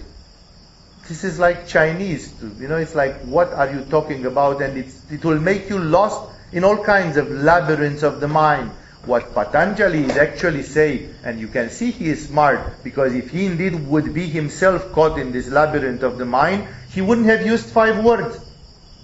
This 1.08 1.24
is 1.24 1.38
like 1.38 1.66
Chinese, 1.66 2.32
you 2.60 2.68
know, 2.68 2.76
it's 2.76 2.94
like, 2.94 3.20
what 3.22 3.52
are 3.52 3.70
you 3.70 3.84
talking 3.90 4.26
about? 4.26 4.62
And 4.62 4.78
it 5.10 5.24
will 5.24 5.40
make 5.40 5.68
you 5.68 5.78
lost 5.78 6.30
in 6.52 6.62
all 6.62 6.82
kinds 6.82 7.16
of 7.16 7.28
labyrinths 7.30 8.04
of 8.04 8.20
the 8.20 8.28
mind 8.28 8.70
what 9.06 9.34
Patanjali 9.34 10.04
is 10.04 10.16
actually 10.16 10.62
saying, 10.62 11.14
and 11.24 11.40
you 11.40 11.48
can 11.48 11.70
see 11.70 11.90
he 11.90 12.08
is 12.08 12.26
smart, 12.26 12.82
because 12.82 13.14
if 13.14 13.30
he 13.30 13.46
indeed 13.46 13.74
would 13.86 14.12
be 14.12 14.26
himself 14.26 14.92
caught 14.92 15.18
in 15.18 15.32
this 15.32 15.48
labyrinth 15.48 16.02
of 16.02 16.18
the 16.18 16.24
mind, 16.24 16.66
he 16.90 17.00
wouldn't 17.00 17.26
have 17.26 17.46
used 17.46 17.66
five 17.66 18.04
words. 18.04 18.38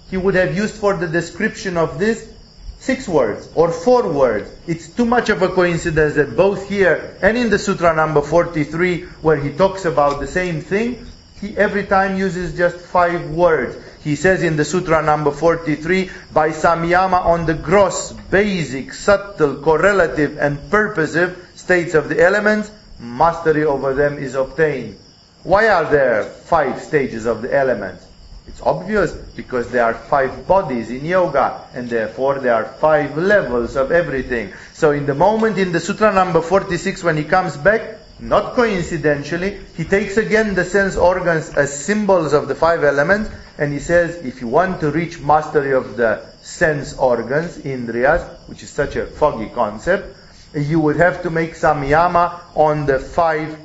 He 0.09 0.17
would 0.17 0.35
have 0.35 0.55
used 0.55 0.75
for 0.75 0.95
the 0.95 1.07
description 1.07 1.77
of 1.77 1.99
this 1.99 2.29
six 2.79 3.07
words 3.07 3.49
or 3.55 3.71
four 3.71 4.11
words. 4.11 4.53
It's 4.67 4.89
too 4.89 5.05
much 5.05 5.29
of 5.29 5.41
a 5.41 5.47
coincidence 5.47 6.15
that 6.15 6.35
both 6.35 6.67
here 6.67 7.17
and 7.21 7.37
in 7.37 7.49
the 7.49 7.57
Sutra 7.57 7.95
number 7.95 8.21
43, 8.21 9.03
where 9.21 9.37
he 9.37 9.51
talks 9.53 9.85
about 9.85 10.19
the 10.19 10.27
same 10.27 10.61
thing, 10.61 11.05
he 11.39 11.55
every 11.57 11.85
time 11.85 12.17
uses 12.17 12.55
just 12.57 12.75
five 12.77 13.29
words. 13.29 13.77
He 14.03 14.15
says 14.17 14.43
in 14.43 14.57
the 14.57 14.65
sutra 14.65 15.01
number 15.01 15.31
43, 15.31 16.09
by 16.33 16.49
samyama 16.49 17.23
on 17.25 17.45
the 17.45 17.53
gross, 17.53 18.11
basic, 18.11 18.93
subtle, 18.93 19.55
correlative 19.55 20.37
and 20.37 20.59
purposive 20.69 21.37
states 21.55 21.93
of 21.93 22.09
the 22.09 22.21
elements, 22.21 22.69
mastery 22.99 23.63
over 23.63 23.93
them 23.93 24.17
is 24.17 24.35
obtained. 24.35 24.97
Why 25.43 25.69
are 25.69 25.89
there 25.89 26.23
five 26.23 26.81
stages 26.81 27.25
of 27.25 27.41
the 27.41 27.53
elements? 27.53 28.05
It's 28.45 28.61
obvious 28.61 29.13
because 29.13 29.71
there 29.71 29.85
are 29.85 29.93
five 29.93 30.47
bodies 30.47 30.89
in 30.89 31.05
yoga 31.05 31.65
and 31.73 31.89
therefore 31.89 32.39
there 32.39 32.55
are 32.55 32.65
five 32.65 33.17
levels 33.17 33.77
of 33.77 33.91
everything. 33.91 34.51
So 34.73 34.91
in 34.91 35.05
the 35.05 35.15
moment 35.15 35.57
in 35.57 35.71
the 35.71 35.79
sutra 35.79 36.13
number 36.13 36.41
46 36.41 37.03
when 37.03 37.15
he 37.15 37.23
comes 37.23 37.55
back, 37.55 37.99
not 38.19 38.53
coincidentally, 38.53 39.59
he 39.75 39.85
takes 39.85 40.17
again 40.17 40.55
the 40.55 40.65
sense 40.65 40.95
organs 40.97 41.49
as 41.49 41.85
symbols 41.85 42.33
of 42.33 42.47
the 42.47 42.55
five 42.55 42.83
elements, 42.83 43.29
and 43.57 43.71
he 43.71 43.79
says, 43.79 44.25
if 44.25 44.41
you 44.41 44.47
want 44.47 44.79
to 44.81 44.91
reach 44.91 45.19
mastery 45.19 45.73
of 45.73 45.95
the 45.95 46.25
sense 46.41 46.97
organs, 46.97 47.57
indriyas, 47.57 48.49
which 48.49 48.63
is 48.63 48.69
such 48.69 48.95
a 48.95 49.05
foggy 49.05 49.49
concept, 49.49 50.17
you 50.55 50.79
would 50.79 50.95
have 50.97 51.23
to 51.23 51.29
make 51.29 51.53
samyama 51.53 52.39
on 52.55 52.85
the 52.85 52.99
five 52.99 53.57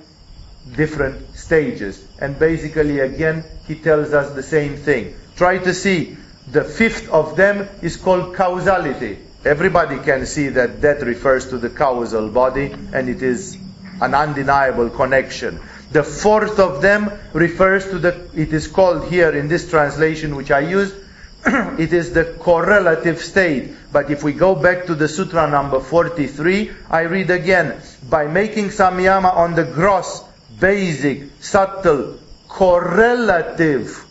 different 0.77 1.37
stages. 1.37 2.05
And 2.21 2.39
basically, 2.39 3.01
again, 3.01 3.45
he 3.67 3.75
tells 3.75 4.13
us 4.13 4.35
the 4.35 4.43
same 4.43 4.77
thing. 4.77 5.15
Try 5.37 5.59
to 5.59 5.75
see. 5.75 6.17
The 6.51 6.65
fifth 6.65 7.11
of 7.11 7.37
them 7.37 7.69
is 7.83 7.97
called 7.97 8.35
causality. 8.35 9.19
Everybody 9.45 9.99
can 9.99 10.25
see 10.25 10.49
that 10.49 10.81
that 10.81 11.03
refers 11.03 11.49
to 11.51 11.59
the 11.59 11.69
causal 11.69 12.31
body, 12.31 12.73
and 12.93 13.09
it 13.09 13.23
is 13.23 13.57
an 14.01 14.15
undeniable 14.15 14.91
connection. 14.91 15.61
The 15.91 16.03
fourth 16.03 16.59
of 16.59 16.83
them 16.83 17.11
refers 17.33 17.85
to 17.87 17.99
the, 17.99 18.29
it 18.35 18.53
is 18.53 18.69
called 18.69 19.09
here 19.09 19.31
in 19.31 19.49
this 19.49 19.71
translation 19.71 20.37
which 20.37 20.51
I 20.51 20.61
use, 20.61 20.93
it 21.47 21.93
is 21.93 22.13
the 22.13 22.25
correlative 22.25 23.19
state. 23.19 23.71
But 23.91 24.11
if 24.11 24.23
we 24.23 24.35
go 24.35 24.55
back 24.55 24.87
to 24.87 24.95
the 24.95 25.09
sutra 25.09 25.49
number 25.51 25.81
43, 25.81 26.73
I 26.91 27.03
read 27.03 27.31
again, 27.31 27.81
by 28.09 28.27
making 28.27 28.69
samyama 28.69 29.35
on 29.35 29.55
the 29.55 29.65
gross, 29.65 30.23
basic, 30.61 31.31
subtle, 31.41 32.19
correlative, 32.49 34.05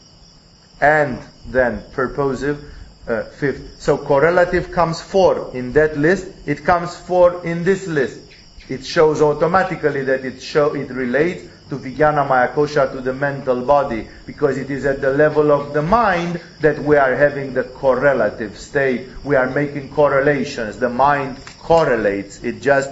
and 0.82 1.20
then 1.46 1.84
purposive, 1.94 2.64
uh, 3.08 3.24
fifth. 3.24 3.82
So 3.82 3.98
correlative 3.98 4.72
comes 4.72 5.00
four 5.00 5.56
in 5.56 5.74
that 5.74 5.98
list, 5.98 6.28
it 6.48 6.66
comes 6.66 6.96
four 6.96 7.46
in 7.46 7.64
this 7.64 7.86
list 7.88 8.22
it 8.70 8.86
shows 8.86 9.22
automatically 9.22 10.04
that 10.04 10.26
it 10.26 10.42
show 10.42 10.76
it 10.76 10.90
relates 10.90 11.44
to 11.70 11.78
Vijnana 11.78 12.28
Maya 12.28 12.50
Kosha, 12.54 12.92
to 12.92 13.02
the 13.02 13.14
mental 13.14 13.62
body, 13.62 14.08
because 14.26 14.58
it 14.58 14.70
is 14.70 14.86
at 14.86 15.02
the 15.02 15.12
level 15.12 15.52
of 15.52 15.74
the 15.74 15.82
mind 15.82 16.42
that 16.62 16.80
we 16.80 16.96
are 16.98 17.16
having 17.16 17.54
the 17.54 17.64
correlative 17.64 18.58
state. 18.58 19.08
We 19.24 19.36
are 19.36 19.50
making 19.50 19.94
correlations. 19.94 20.78
The 20.78 20.90
mind 20.90 21.38
correlates. 21.60 22.44
It 22.44 22.62
just 22.62 22.90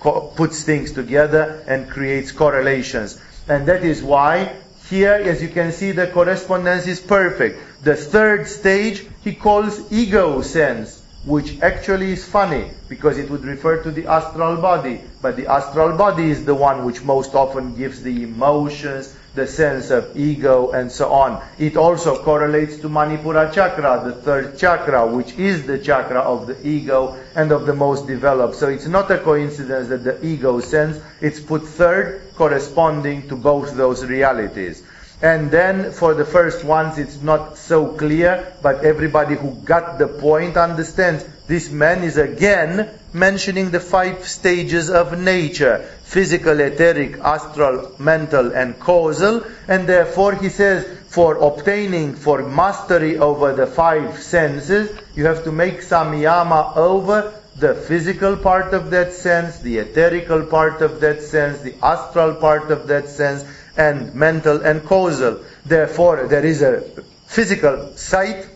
co- 0.00 0.32
puts 0.36 0.62
things 0.64 0.92
together 0.92 1.62
and 1.66 1.88
creates 1.90 2.32
correlations. 2.32 3.20
And 3.48 3.66
that 3.66 3.84
is 3.84 4.02
why 4.02 4.56
here, 4.88 5.14
as 5.14 5.40
you 5.40 5.48
can 5.48 5.72
see, 5.72 5.92
the 5.92 6.08
correspondence 6.08 6.86
is 6.86 7.00
perfect. 7.00 7.84
The 7.84 7.96
third 7.96 8.46
stage 8.46 9.06
he 9.22 9.34
calls 9.34 9.92
ego 9.92 10.42
sense 10.42 11.00
which 11.24 11.60
actually 11.60 12.12
is 12.12 12.24
funny 12.24 12.70
because 12.88 13.18
it 13.18 13.30
would 13.30 13.44
refer 13.44 13.82
to 13.82 13.90
the 13.90 14.06
astral 14.06 14.56
body. 14.56 15.00
But 15.22 15.36
the 15.36 15.48
astral 15.48 15.98
body 15.98 16.30
is 16.30 16.46
the 16.46 16.54
one 16.54 16.86
which 16.86 17.02
most 17.02 17.34
often 17.34 17.74
gives 17.74 18.02
the 18.02 18.22
emotions, 18.22 19.14
the 19.34 19.46
sense 19.46 19.90
of 19.90 20.16
ego, 20.16 20.70
and 20.70 20.90
so 20.90 21.12
on. 21.12 21.42
It 21.58 21.76
also 21.76 22.22
correlates 22.22 22.78
to 22.78 22.88
Manipura 22.88 23.52
chakra, 23.52 24.02
the 24.02 24.12
third 24.12 24.56
chakra, 24.56 25.06
which 25.06 25.34
is 25.34 25.66
the 25.66 25.78
chakra 25.78 26.20
of 26.20 26.46
the 26.46 26.66
ego 26.66 27.18
and 27.34 27.52
of 27.52 27.66
the 27.66 27.74
most 27.74 28.06
developed. 28.06 28.54
So 28.54 28.68
it's 28.68 28.86
not 28.86 29.10
a 29.10 29.18
coincidence 29.18 29.88
that 29.88 30.04
the 30.04 30.24
ego 30.24 30.60
sense, 30.60 30.98
it's 31.20 31.38
put 31.38 31.64
third 31.64 32.22
corresponding 32.34 33.28
to 33.28 33.36
both 33.36 33.74
those 33.76 34.04
realities. 34.04 34.82
And 35.22 35.50
then 35.50 35.92
for 35.92 36.14
the 36.14 36.24
first 36.24 36.64
ones, 36.64 36.96
it's 36.96 37.20
not 37.20 37.58
so 37.58 37.88
clear, 37.88 38.54
but 38.62 38.84
everybody 38.84 39.34
who 39.34 39.52
got 39.64 39.98
the 39.98 40.08
point 40.08 40.56
understands 40.56 41.24
this 41.46 41.70
man 41.70 42.04
is 42.04 42.16
again 42.16 42.88
mentioning 43.12 43.70
the 43.70 43.80
five 43.80 44.26
stages 44.26 44.90
of 44.90 45.18
nature 45.18 45.88
physical, 46.02 46.58
etheric, 46.58 47.18
astral, 47.18 47.94
mental, 47.98 48.52
and 48.52 48.78
causal. 48.80 49.44
And 49.68 49.88
therefore, 49.88 50.34
he 50.34 50.48
says, 50.48 50.84
for 51.08 51.36
obtaining, 51.36 52.14
for 52.14 52.42
mastery 52.42 53.18
over 53.18 53.52
the 53.52 53.66
five 53.66 54.20
senses, 54.20 54.90
you 55.14 55.26
have 55.26 55.44
to 55.44 55.52
make 55.52 55.82
samyama 55.82 56.76
over 56.76 57.32
the 57.56 57.74
physical 57.74 58.36
part 58.36 58.74
of 58.74 58.90
that 58.90 59.12
sense, 59.12 59.58
the 59.60 59.78
etherical 59.78 60.48
part 60.48 60.82
of 60.82 61.00
that 61.00 61.22
sense, 61.22 61.60
the 61.60 61.74
astral 61.82 62.34
part 62.34 62.70
of 62.70 62.88
that 62.88 63.08
sense, 63.08 63.44
and 63.76 64.14
mental 64.14 64.64
and 64.64 64.84
causal. 64.84 65.44
Therefore, 65.64 66.26
there 66.26 66.44
is 66.44 66.62
a 66.62 66.80
physical 67.26 67.92
sight, 67.96 68.48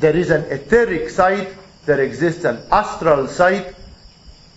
there 0.00 0.16
is 0.16 0.30
an 0.30 0.44
etheric 0.44 1.10
sight, 1.10 1.54
there 1.86 2.00
exists 2.00 2.44
an 2.44 2.58
astral 2.70 3.28
sight, 3.28 3.74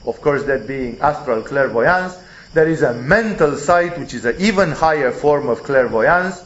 of 0.05 0.21
course, 0.21 0.43
that 0.43 0.67
being 0.67 0.99
astral 0.99 1.41
clairvoyance. 1.41 2.17
There 2.53 2.67
is 2.67 2.81
a 2.81 2.93
mental 2.93 3.57
sight, 3.57 3.99
which 3.99 4.13
is 4.13 4.25
an 4.25 4.35
even 4.39 4.71
higher 4.71 5.11
form 5.11 5.49
of 5.49 5.63
clairvoyance, 5.63 6.43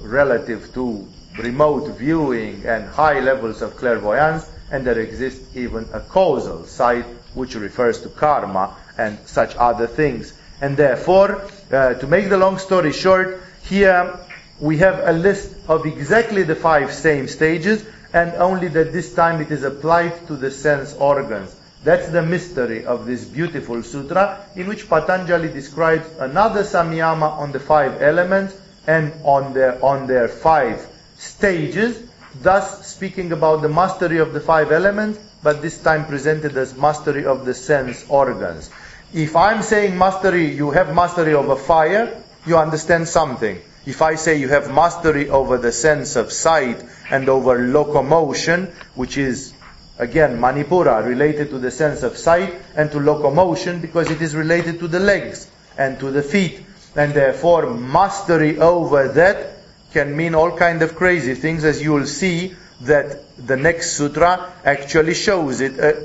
relative 0.00 0.72
to 0.74 1.06
remote 1.38 1.96
viewing 1.98 2.64
and 2.66 2.88
high 2.88 3.20
levels 3.20 3.62
of 3.62 3.76
clairvoyance, 3.76 4.50
and 4.70 4.86
there 4.86 4.98
exists 4.98 5.56
even 5.56 5.86
a 5.92 6.00
causal 6.00 6.64
sight, 6.64 7.04
which 7.34 7.54
refers 7.54 8.00
to 8.02 8.08
karma 8.08 8.76
and 8.98 9.18
such 9.26 9.54
other 9.56 9.86
things. 9.86 10.32
And 10.60 10.76
therefore, 10.76 11.42
uh, 11.70 11.94
to 11.94 12.06
make 12.06 12.28
the 12.28 12.36
long 12.36 12.58
story 12.58 12.92
short, 12.92 13.42
here 13.64 14.18
we 14.60 14.78
have 14.78 15.00
a 15.06 15.12
list 15.12 15.52
of 15.68 15.86
exactly 15.86 16.42
the 16.42 16.54
five 16.54 16.92
same 16.92 17.28
stages, 17.28 17.84
and 18.12 18.32
only 18.34 18.68
that 18.68 18.92
this 18.92 19.14
time 19.14 19.40
it 19.40 19.50
is 19.50 19.62
applied 19.62 20.26
to 20.26 20.36
the 20.36 20.50
sense 20.50 20.94
organs. 20.94 21.54
That's 21.84 22.08
the 22.10 22.22
mystery 22.22 22.84
of 22.84 23.06
this 23.06 23.24
beautiful 23.24 23.82
sutra, 23.82 24.46
in 24.54 24.68
which 24.68 24.88
Patanjali 24.88 25.48
describes 25.48 26.06
another 26.18 26.62
samyama 26.62 27.30
on 27.38 27.50
the 27.50 27.58
five 27.58 28.00
elements 28.00 28.54
and 28.86 29.12
on 29.24 29.52
their, 29.52 29.84
on 29.84 30.06
their 30.06 30.28
five 30.28 30.86
stages, 31.16 32.08
thus 32.40 32.86
speaking 32.86 33.32
about 33.32 33.62
the 33.62 33.68
mastery 33.68 34.18
of 34.18 34.32
the 34.32 34.40
five 34.40 34.70
elements, 34.70 35.18
but 35.42 35.60
this 35.60 35.82
time 35.82 36.06
presented 36.06 36.56
as 36.56 36.76
mastery 36.76 37.24
of 37.24 37.44
the 37.44 37.54
sense 37.54 38.04
organs. 38.08 38.70
If 39.12 39.34
I'm 39.34 39.62
saying 39.62 39.98
mastery, 39.98 40.54
you 40.54 40.70
have 40.70 40.94
mastery 40.94 41.34
over 41.34 41.56
fire, 41.56 42.22
you 42.46 42.56
understand 42.56 43.08
something. 43.08 43.60
If 43.84 44.00
I 44.02 44.14
say 44.14 44.36
you 44.36 44.48
have 44.48 44.72
mastery 44.72 45.28
over 45.28 45.58
the 45.58 45.72
sense 45.72 46.16
of 46.16 46.32
sight 46.32 46.84
and 47.10 47.28
over 47.28 47.66
locomotion, 47.66 48.72
which 48.94 49.18
is 49.18 49.52
again 49.98 50.38
Manipura 50.38 51.04
related 51.04 51.50
to 51.50 51.58
the 51.58 51.70
sense 51.70 52.02
of 52.02 52.16
sight 52.16 52.54
and 52.76 52.90
to 52.92 53.00
locomotion 53.00 53.80
because 53.80 54.10
it 54.10 54.22
is 54.22 54.34
related 54.34 54.78
to 54.80 54.88
the 54.88 55.00
legs 55.00 55.50
and 55.76 55.98
to 56.00 56.10
the 56.10 56.22
feet. 56.22 56.64
And 56.94 57.12
therefore 57.14 57.74
mastery 57.74 58.58
over 58.58 59.08
that 59.08 59.56
can 59.92 60.16
mean 60.16 60.34
all 60.34 60.56
kind 60.56 60.82
of 60.82 60.94
crazy 60.94 61.34
things 61.34 61.64
as 61.64 61.82
you 61.82 61.92
will 61.92 62.06
see 62.06 62.54
that 62.82 63.36
the 63.46 63.56
next 63.56 63.92
sutra 63.92 64.52
actually 64.64 65.14
shows 65.14 65.60
it. 65.60 65.78
Uh, 65.78 66.04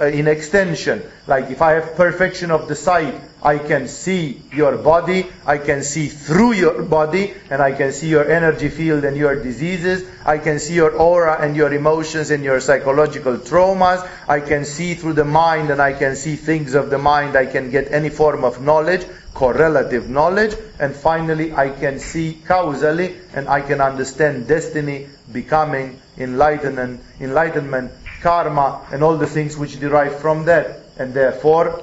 uh, 0.00 0.06
in 0.06 0.28
extension. 0.28 1.02
Like 1.26 1.50
if 1.50 1.60
I 1.60 1.72
have 1.72 1.94
perfection 1.94 2.50
of 2.50 2.68
the 2.68 2.74
sight, 2.74 3.20
I 3.42 3.58
can 3.58 3.88
see 3.88 4.42
your 4.52 4.76
body, 4.76 5.26
I 5.46 5.56
can 5.58 5.82
see 5.82 6.08
through 6.08 6.52
your 6.52 6.82
body, 6.82 7.32
and 7.48 7.62
I 7.62 7.72
can 7.72 7.92
see 7.92 8.08
your 8.08 8.30
energy 8.30 8.68
field 8.68 9.04
and 9.04 9.16
your 9.16 9.42
diseases. 9.42 10.06
I 10.26 10.38
can 10.38 10.58
see 10.58 10.74
your 10.74 10.92
aura 10.92 11.40
and 11.40 11.56
your 11.56 11.72
emotions 11.72 12.30
and 12.30 12.44
your 12.44 12.60
psychological 12.60 13.38
traumas. 13.38 14.06
I 14.28 14.40
can 14.40 14.66
see 14.66 14.94
through 14.94 15.14
the 15.14 15.24
mind 15.24 15.70
and 15.70 15.80
I 15.80 15.94
can 15.94 16.16
see 16.16 16.36
things 16.36 16.74
of 16.74 16.90
the 16.90 16.98
mind. 16.98 17.36
I 17.36 17.46
can 17.46 17.70
get 17.70 17.90
any 17.92 18.10
form 18.10 18.44
of 18.44 18.60
knowledge, 18.60 19.06
correlative 19.32 20.10
knowledge. 20.10 20.54
And 20.78 20.94
finally, 20.94 21.54
I 21.54 21.70
can 21.70 21.98
see 21.98 22.42
causally 22.44 23.16
and 23.32 23.48
I 23.48 23.62
can 23.62 23.80
understand 23.80 24.48
destiny, 24.48 25.08
becoming, 25.32 25.98
enlightenment, 26.18 27.00
enlightenment, 27.20 27.92
karma, 28.20 28.86
and 28.92 29.02
all 29.02 29.16
the 29.16 29.26
things 29.26 29.56
which 29.56 29.80
derive 29.80 30.18
from 30.20 30.44
that. 30.44 30.80
And 30.98 31.14
therefore, 31.14 31.82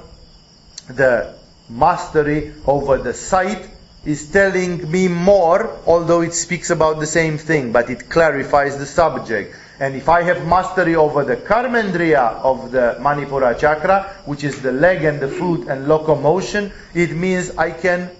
the 0.86 1.37
mastery 1.68 2.54
over 2.66 2.98
the 2.98 3.14
sight 3.14 3.68
is 4.04 4.30
telling 4.30 4.90
me 4.90 5.08
more, 5.08 5.76
although 5.86 6.22
it 6.22 6.32
speaks 6.32 6.70
about 6.70 7.00
the 7.00 7.06
same 7.06 7.36
thing, 7.36 7.72
but 7.72 7.90
it 7.90 8.08
clarifies 8.08 8.78
the 8.78 8.86
subject. 8.86 9.54
And 9.80 9.94
if 9.94 10.08
I 10.08 10.22
have 10.22 10.46
mastery 10.46 10.96
over 10.96 11.24
the 11.24 11.36
karmendriya 11.36 12.42
of 12.42 12.72
the 12.72 12.96
Manipura 13.00 13.56
chakra, 13.58 14.12
which 14.24 14.44
is 14.44 14.60
the 14.60 14.72
leg 14.72 15.04
and 15.04 15.20
the 15.20 15.28
foot 15.28 15.68
and 15.68 15.86
locomotion, 15.86 16.72
it 16.94 17.12
means 17.12 17.56
I 17.56 17.70
can 17.70 18.10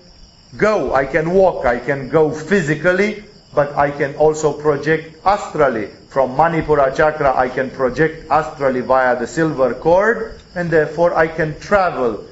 go, 0.57 0.95
I 0.95 1.07
can 1.07 1.31
walk, 1.31 1.67
I 1.67 1.79
can 1.79 2.11
go 2.11 2.31
physically, 2.31 3.25
but 3.55 3.75
I 3.77 3.91
can 3.91 4.15
also 4.17 4.53
project 4.53 5.25
astrally. 5.25 5.89
From 6.09 6.37
Manipura 6.37 6.95
chakra, 6.95 7.37
I 7.37 7.49
can 7.49 7.71
project 7.71 8.29
astrally 8.31 8.81
via 8.81 9.19
the 9.19 9.27
silver 9.27 9.75
cord, 9.75 10.41
and 10.55 10.71
therefore 10.71 11.15
I 11.15 11.27
can 11.29 11.59
travel. 11.59 12.25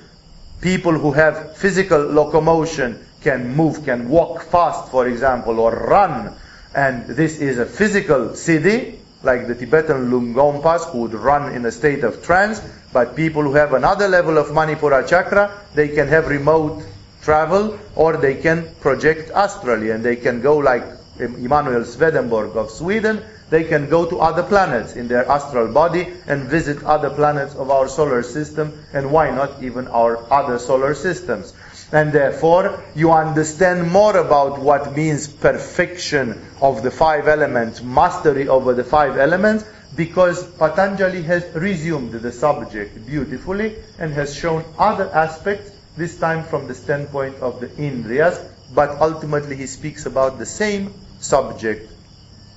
People 0.60 0.92
who 0.92 1.12
have 1.12 1.56
physical 1.56 2.00
locomotion 2.00 3.06
can 3.20 3.54
move, 3.54 3.84
can 3.84 4.08
walk 4.08 4.42
fast, 4.42 4.90
for 4.90 5.06
example, 5.06 5.60
or 5.60 5.72
run. 5.72 6.34
And 6.74 7.06
this 7.06 7.38
is 7.38 7.58
a 7.58 7.66
physical 7.66 8.30
siddhi, 8.30 8.98
like 9.22 9.46
the 9.46 9.54
Tibetan 9.54 10.10
Lungompas 10.10 10.90
who 10.90 11.02
would 11.02 11.14
run 11.14 11.54
in 11.54 11.64
a 11.66 11.72
state 11.72 12.04
of 12.04 12.22
trance. 12.22 12.60
But 12.92 13.16
people 13.16 13.42
who 13.42 13.54
have 13.54 13.72
another 13.74 14.08
level 14.08 14.38
of 14.38 14.48
Manipura 14.48 15.06
chakra, 15.06 15.50
they 15.74 15.88
can 15.88 16.08
have 16.08 16.28
remote 16.28 16.82
travel 17.22 17.78
or 17.96 18.16
they 18.16 18.34
can 18.36 18.68
project 18.80 19.30
astrally 19.30 19.90
and 19.90 20.04
they 20.04 20.16
can 20.16 20.40
go 20.40 20.58
like 20.58 20.84
Emanuel 21.18 21.84
Swedenborg 21.84 22.56
of 22.56 22.70
Sweden, 22.70 23.22
they 23.50 23.64
can 23.64 23.88
go 23.88 24.08
to 24.08 24.18
other 24.18 24.42
planets 24.42 24.96
in 24.96 25.08
their 25.08 25.28
astral 25.28 25.72
body 25.72 26.12
and 26.26 26.48
visit 26.48 26.82
other 26.82 27.10
planets 27.10 27.54
of 27.54 27.70
our 27.70 27.88
solar 27.88 28.22
system, 28.22 28.84
and 28.92 29.10
why 29.10 29.30
not 29.30 29.62
even 29.62 29.86
our 29.88 30.18
other 30.32 30.58
solar 30.58 30.94
systems. 30.94 31.54
And 31.92 32.12
therefore, 32.12 32.82
you 32.96 33.12
understand 33.12 33.90
more 33.90 34.16
about 34.16 34.58
what 34.58 34.96
means 34.96 35.28
perfection 35.28 36.40
of 36.60 36.82
the 36.82 36.90
five 36.90 37.28
elements, 37.28 37.80
mastery 37.82 38.48
over 38.48 38.74
the 38.74 38.82
five 38.82 39.16
elements, 39.16 39.64
because 39.94 40.44
Patanjali 40.58 41.22
has 41.22 41.44
resumed 41.54 42.12
the 42.12 42.32
subject 42.32 43.06
beautifully 43.06 43.76
and 43.98 44.12
has 44.12 44.34
shown 44.34 44.64
other 44.78 45.08
aspects, 45.14 45.70
this 45.96 46.18
time 46.18 46.44
from 46.44 46.66
the 46.66 46.74
standpoint 46.74 47.36
of 47.36 47.60
the 47.60 47.68
Indriyas, 47.68 48.44
but 48.74 49.00
ultimately 49.00 49.56
he 49.56 49.66
speaks 49.66 50.04
about 50.04 50.38
the 50.38 50.44
same 50.44 50.92
subject 51.20 51.90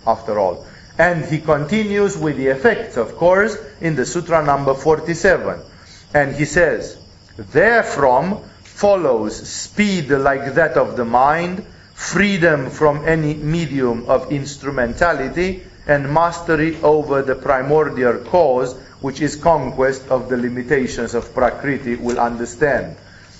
after 0.06 0.40
all. 0.40 0.66
And 1.00 1.24
he 1.24 1.40
continues 1.40 2.18
with 2.18 2.36
the 2.36 2.48
effects, 2.48 2.98
of 2.98 3.16
course, 3.16 3.58
in 3.80 3.96
the 3.96 4.06
Sutra 4.06 4.44
number 4.46 4.74
47. 4.74 5.62
And 6.14 6.36
he 6.36 6.44
says, 6.44 6.98
Therefrom 7.38 8.44
follows 8.64 9.48
speed 9.48 10.10
like 10.10 10.56
that 10.56 10.76
of 10.76 10.98
the 10.98 11.06
mind, 11.06 11.66
freedom 11.94 12.70
from 12.70 13.08
any 13.08 13.34
medium 13.34 14.10
of 14.10 14.30
instrumentality, 14.30 15.64
and 15.88 16.14
mastery 16.14 16.76
over 16.84 17.22
the 17.22 17.36
primordial 17.36 18.20
cause, 18.26 18.78
which 19.00 19.22
is 19.22 19.38
conquest 19.38 20.06
of 20.10 20.28
the 20.28 20.36
limitations 20.36 21.16
of 21.16 21.34
Prakriti, 21.34 21.96
will 21.96 22.20
understand. 22.20 22.98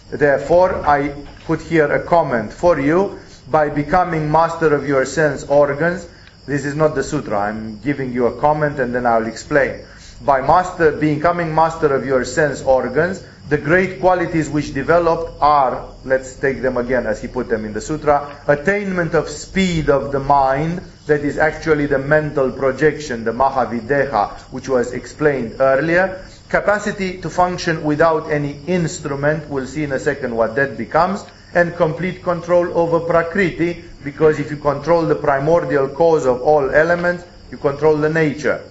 Therefore, 0.10 0.76
I 0.88 1.10
put 1.46 1.62
here 1.62 1.92
a 1.92 2.06
comment 2.06 2.54
for 2.54 2.80
you 2.80 3.20
by 3.50 3.68
becoming 3.70 4.32
master 4.32 4.74
of 4.74 4.88
your 4.88 5.06
sense 5.06 5.44
organs. 5.44 6.08
This 6.50 6.66
is 6.66 6.74
not 6.74 6.96
the 6.96 7.04
sutra. 7.04 7.42
I'm 7.42 7.80
giving 7.80 8.12
you 8.12 8.26
a 8.26 8.42
comment 8.42 8.80
and 8.80 8.96
then 8.96 9.06
I'll 9.06 9.28
explain. 9.28 9.86
By 10.26 10.42
master, 10.42 10.92
becoming 10.92 11.54
master 11.54 11.94
of 11.94 12.08
your 12.08 12.26
sense 12.26 12.64
organs, 12.64 13.24
the 13.50 13.60
great 13.60 14.00
qualities 14.00 14.50
which 14.50 14.74
developed 14.74 15.40
are, 15.42 15.94
let's 16.06 16.36
take 16.38 16.64
them 16.64 16.78
again 16.78 17.06
as 17.06 17.22
he 17.22 17.28
put 17.28 17.50
them 17.50 17.66
in 17.66 17.74
the 17.74 17.82
sutra, 17.82 18.42
attainment 18.48 19.14
of 19.14 19.30
speed 19.30 19.92
of 19.92 20.12
the 20.12 20.20
mind, 20.20 20.82
that 21.06 21.22
is 21.22 21.38
actually 21.38 21.86
the 21.86 22.00
mental 22.00 22.52
projection, 22.52 23.26
the 23.26 23.32
Mahavideha, 23.32 24.40
which 24.52 24.68
was 24.68 24.92
explained 24.92 25.58
earlier, 25.60 26.26
capacity 26.50 27.22
to 27.22 27.30
function 27.30 27.84
without 27.84 28.32
any 28.32 28.60
instrument, 28.66 29.48
we'll 29.50 29.68
see 29.68 29.84
in 29.84 29.92
a 29.92 30.00
second 30.00 30.36
what 30.36 30.56
that 30.56 30.80
becomes, 30.80 31.24
and 31.54 31.76
complete 31.76 32.24
control 32.24 32.78
over 32.78 33.00
Prakriti, 33.00 33.84
because 34.04 34.40
if 34.40 34.52
you 34.52 34.58
control 34.58 35.04
the 35.04 35.16
primordial 35.16 35.90
cause 35.90 36.26
of 36.26 36.42
all 36.42 36.70
elements, 36.70 37.24
you 37.52 37.58
control 37.58 37.98
the 37.98 38.10
nature. 38.10 38.64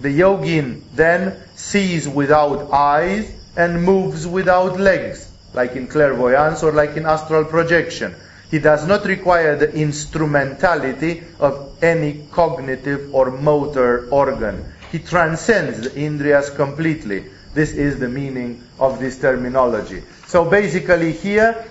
The 0.00 0.20
yogin 0.20 0.82
then 0.94 1.36
sees 1.54 2.08
without 2.08 2.72
eyes 2.72 3.32
and 3.56 3.84
moves 3.84 4.26
without 4.26 4.80
legs, 4.80 5.30
like 5.54 5.76
in 5.76 5.86
clairvoyance 5.86 6.62
or 6.62 6.72
like 6.72 6.96
in 6.96 7.06
astral 7.06 7.44
projection. 7.44 8.14
He 8.50 8.58
does 8.58 8.86
not 8.86 9.04
require 9.06 9.56
the 9.56 9.72
instrumentality 9.72 11.22
of 11.38 11.82
any 11.82 12.26
cognitive 12.30 13.14
or 13.14 13.30
motor 13.30 14.08
organ. 14.10 14.64
He 14.90 14.98
transcends 14.98 15.80
the 15.80 15.90
Indriyas 15.90 16.54
completely. 16.54 17.24
This 17.54 17.72
is 17.72 17.98
the 17.98 18.08
meaning 18.08 18.62
of 18.78 18.98
this 18.98 19.18
terminology. 19.18 20.02
So 20.26 20.44
basically 20.44 21.12
here, 21.12 21.64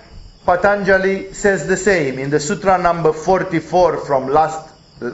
Patanjali 0.44 1.32
says 1.34 1.66
the 1.66 1.76
same. 1.76 2.18
In 2.18 2.30
the 2.30 2.40
sutra 2.40 2.78
number 2.78 3.12
44 3.12 3.98
from 3.98 4.28
last 4.28 4.68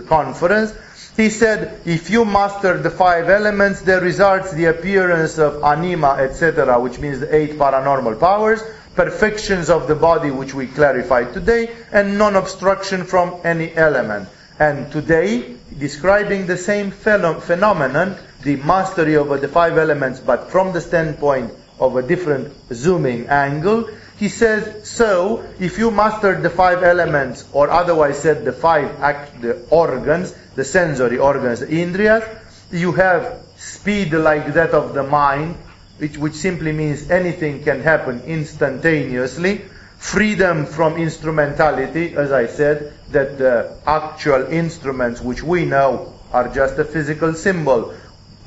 conference, 0.07 0.73
he 1.17 1.31
said, 1.31 1.81
if 1.85 2.11
you 2.11 2.25
master 2.25 2.79
the 2.79 2.91
five 2.91 3.29
elements, 3.29 3.83
there 3.83 4.01
results 4.01 4.53
the 4.53 4.67
appearance 4.67 5.39
of 5.39 5.63
anima, 5.65 6.17
etc., 6.21 6.79
which 6.81 6.99
means 6.99 7.21
the 7.21 7.35
eight 7.35 7.59
paranormal 7.59 8.21
powers, 8.21 8.63
perfections 8.95 9.69
of 9.69 9.89
the 9.89 9.95
body, 9.95 10.31
which 10.31 10.55
we 10.55 10.67
clarified 10.67 11.35
today, 11.35 11.75
and 11.93 12.19
non-obstruction 12.19 13.05
from 13.05 13.41
any 13.45 13.75
element. 13.75 14.29
And 14.59 14.91
today, 14.91 15.57
describing 15.77 16.47
the 16.47 16.57
same 16.57 16.91
phenomenon, 16.91 18.17
the 18.43 18.57
mastery 18.57 19.17
over 19.17 19.39
the 19.39 19.49
five 19.49 19.77
elements, 19.77 20.21
but 20.21 20.51
from 20.51 20.73
the 20.73 20.81
standpoint 20.81 21.53
of 21.79 21.97
a 21.97 22.03
different 22.03 22.55
zooming 22.73 23.27
angle, 23.27 23.89
he 24.19 24.29
says, 24.29 24.89
so, 24.89 25.45
if 25.61 25.79
you 25.79 25.93
mastered 25.93 26.43
the 26.43 26.51
five 26.51 26.83
elements, 26.83 27.45
or 27.53 27.71
otherwise 27.71 28.19
said 28.19 28.45
the 28.45 28.53
five 28.53 29.01
act, 29.01 29.41
the 29.41 29.65
organs, 29.71 30.33
the 30.57 30.65
sensory 30.65 31.19
organs, 31.19 31.61
the 31.61 31.67
indriyas, 31.67 32.27
you 32.73 32.93
have 32.93 33.41
speed 33.57 34.13
like 34.13 34.55
that 34.55 34.71
of 34.71 34.93
the 34.95 35.05
mind, 35.05 35.55
which, 35.99 36.19
which 36.19 36.35
simply 36.35 36.73
means 36.73 37.11
anything 37.11 37.63
can 37.63 37.81
happen 37.81 38.21
instantaneously, 38.23 39.59
freedom 39.99 40.67
from 40.67 40.97
instrumentality, 40.97 42.17
as 42.17 42.33
I 42.33 42.47
said, 42.47 42.93
that 43.11 43.39
the 43.39 43.77
actual 43.87 44.47
instruments 44.47 45.21
which 45.21 45.45
we 45.45 45.65
know 45.65 46.13
are 46.33 46.49
just 46.53 46.77
a 46.79 46.85
physical 46.85 47.35
symbol. 47.35 47.95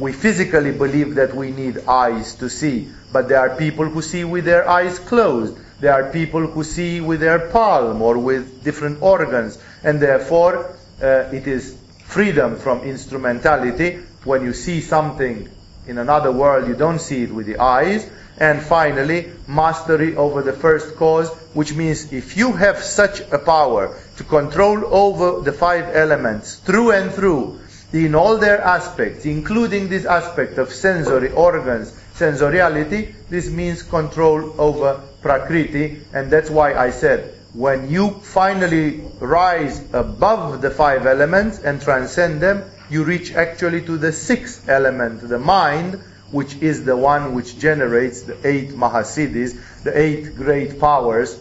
We 0.02 0.14
physically 0.14 0.72
believe 0.72 1.14
that 1.16 1.36
we 1.36 1.52
need 1.52 1.88
eyes 1.88 2.34
to 2.38 2.50
see, 2.50 2.90
but 3.14 3.30
there 3.30 3.38
are 3.38 3.56
people 3.56 3.86
who 3.86 4.02
see 4.02 4.24
with 4.24 4.46
their 4.46 4.68
eyes 4.68 4.98
closed. 4.98 5.56
There 5.80 5.94
are 5.94 6.12
people 6.12 6.48
who 6.48 6.64
see 6.64 7.02
with 7.02 7.20
their 7.20 7.38
palm 7.52 8.02
or 8.02 8.18
with 8.18 8.64
different 8.64 9.04
organs, 9.04 9.60
and 9.84 10.00
therefore 10.00 10.76
uh, 11.04 11.30
it 11.32 11.46
is 11.46 11.78
freedom 12.06 12.56
from 12.58 12.82
instrumentality. 12.82 14.00
When 14.24 14.44
you 14.44 14.54
see 14.54 14.82
something 14.82 15.48
in 15.86 16.00
another 16.00 16.32
world, 16.32 16.68
you 16.68 16.74
don't 16.74 17.00
see 17.00 17.22
it 17.22 17.32
with 17.32 17.46
the 17.46 17.60
eyes. 17.60 18.10
And 18.40 18.60
finally, 18.60 19.30
mastery 19.48 20.16
over 20.16 20.42
the 20.42 20.54
first 20.54 20.96
cause, 20.96 21.30
which 21.54 21.76
means 21.76 22.12
if 22.12 22.38
you 22.38 22.54
have 22.54 22.82
such 22.82 23.20
a 23.32 23.38
power 23.38 23.96
to 24.18 24.24
control 24.24 24.84
over 24.92 25.42
the 25.42 25.54
five 25.54 25.96
elements 25.96 26.56
through 26.56 26.90
and 26.90 27.12
through, 27.12 27.61
in 27.94 28.16
all 28.16 28.38
their 28.38 28.62
aspects, 28.62 29.26
including 29.26 29.90
this 29.90 30.06
aspect 30.06 30.58
of 30.58 30.72
sensory 30.72 31.32
organs, 31.32 31.92
sensoriality, 32.14 33.16
this 33.30 33.50
means 33.50 33.84
control 33.84 34.56
over 34.60 35.02
prakriti, 35.22 36.02
and 36.14 36.32
that's 36.32 36.50
why 36.50 36.74
I 36.74 36.92
said 36.92 37.36
when 37.54 37.90
you 37.90 38.12
finally 38.12 39.02
rise 39.20 39.82
above 39.94 40.62
the 40.62 40.72
five 40.72 41.06
elements 41.06 41.60
and 41.60 41.82
transcend 41.82 42.42
them, 42.42 42.64
you 42.90 43.04
reach 43.04 43.34
actually 43.34 43.82
to 43.86 43.98
the 43.98 44.14
sixth 44.14 44.70
element, 44.70 45.28
the 45.28 45.40
mind, 45.40 45.96
which 46.32 46.56
is 46.56 46.86
the 46.86 46.96
one 46.96 47.34
which 47.34 47.60
generates 47.60 48.22
the 48.22 48.38
eight 48.48 48.70
Mahasiddhis, 48.70 49.84
the 49.84 49.98
eight 49.98 50.36
great 50.36 50.80
powers, 50.80 51.38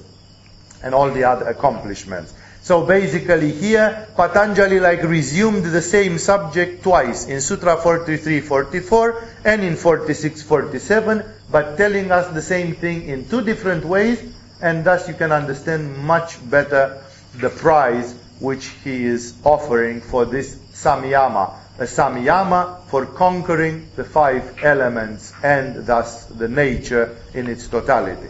and 0.83 0.95
all 0.95 1.11
the 1.11 1.25
other 1.25 1.47
accomplishments. 1.47 2.35
So 2.63 2.85
basically 2.85 3.53
here, 3.53 4.07
Patanjali 4.17 4.81
like 4.81 5.03
resumed 5.03 5.65
the 5.65 5.81
same 5.81 6.19
subject 6.19 6.83
twice, 6.83 7.27
in 7.27 7.41
Sutra 7.41 7.77
43-44 7.77 9.29
and 9.45 9.63
in 9.63 9.75
46-47, 9.75 11.27
but 11.51 11.79
telling 11.79 12.13
us 12.13 12.33
the 12.35 12.43
same 12.43 12.75
thing 12.75 13.09
in 13.09 13.29
two 13.29 13.41
different 13.41 13.85
ways, 13.85 14.23
and 14.61 14.85
thus 14.85 15.09
you 15.09 15.15
can 15.15 15.33
understand 15.33 15.97
much 15.99 16.39
better 16.51 17.03
the 17.39 17.49
prize 17.49 18.15
which 18.41 18.67
he 18.85 19.05
is 19.05 19.35
offering 19.45 20.03
for 20.03 20.27
this 20.27 20.57
samyama, 20.73 21.55
a 21.79 21.85
samyama 21.85 22.85
for 22.89 23.07
conquering 23.07 23.89
the 23.97 24.05
five 24.05 24.63
elements 24.63 25.33
and 25.43 25.87
thus 25.87 26.27
the 26.27 26.49
nature 26.49 27.17
in 27.33 27.47
its 27.47 27.69
totality. 27.69 28.29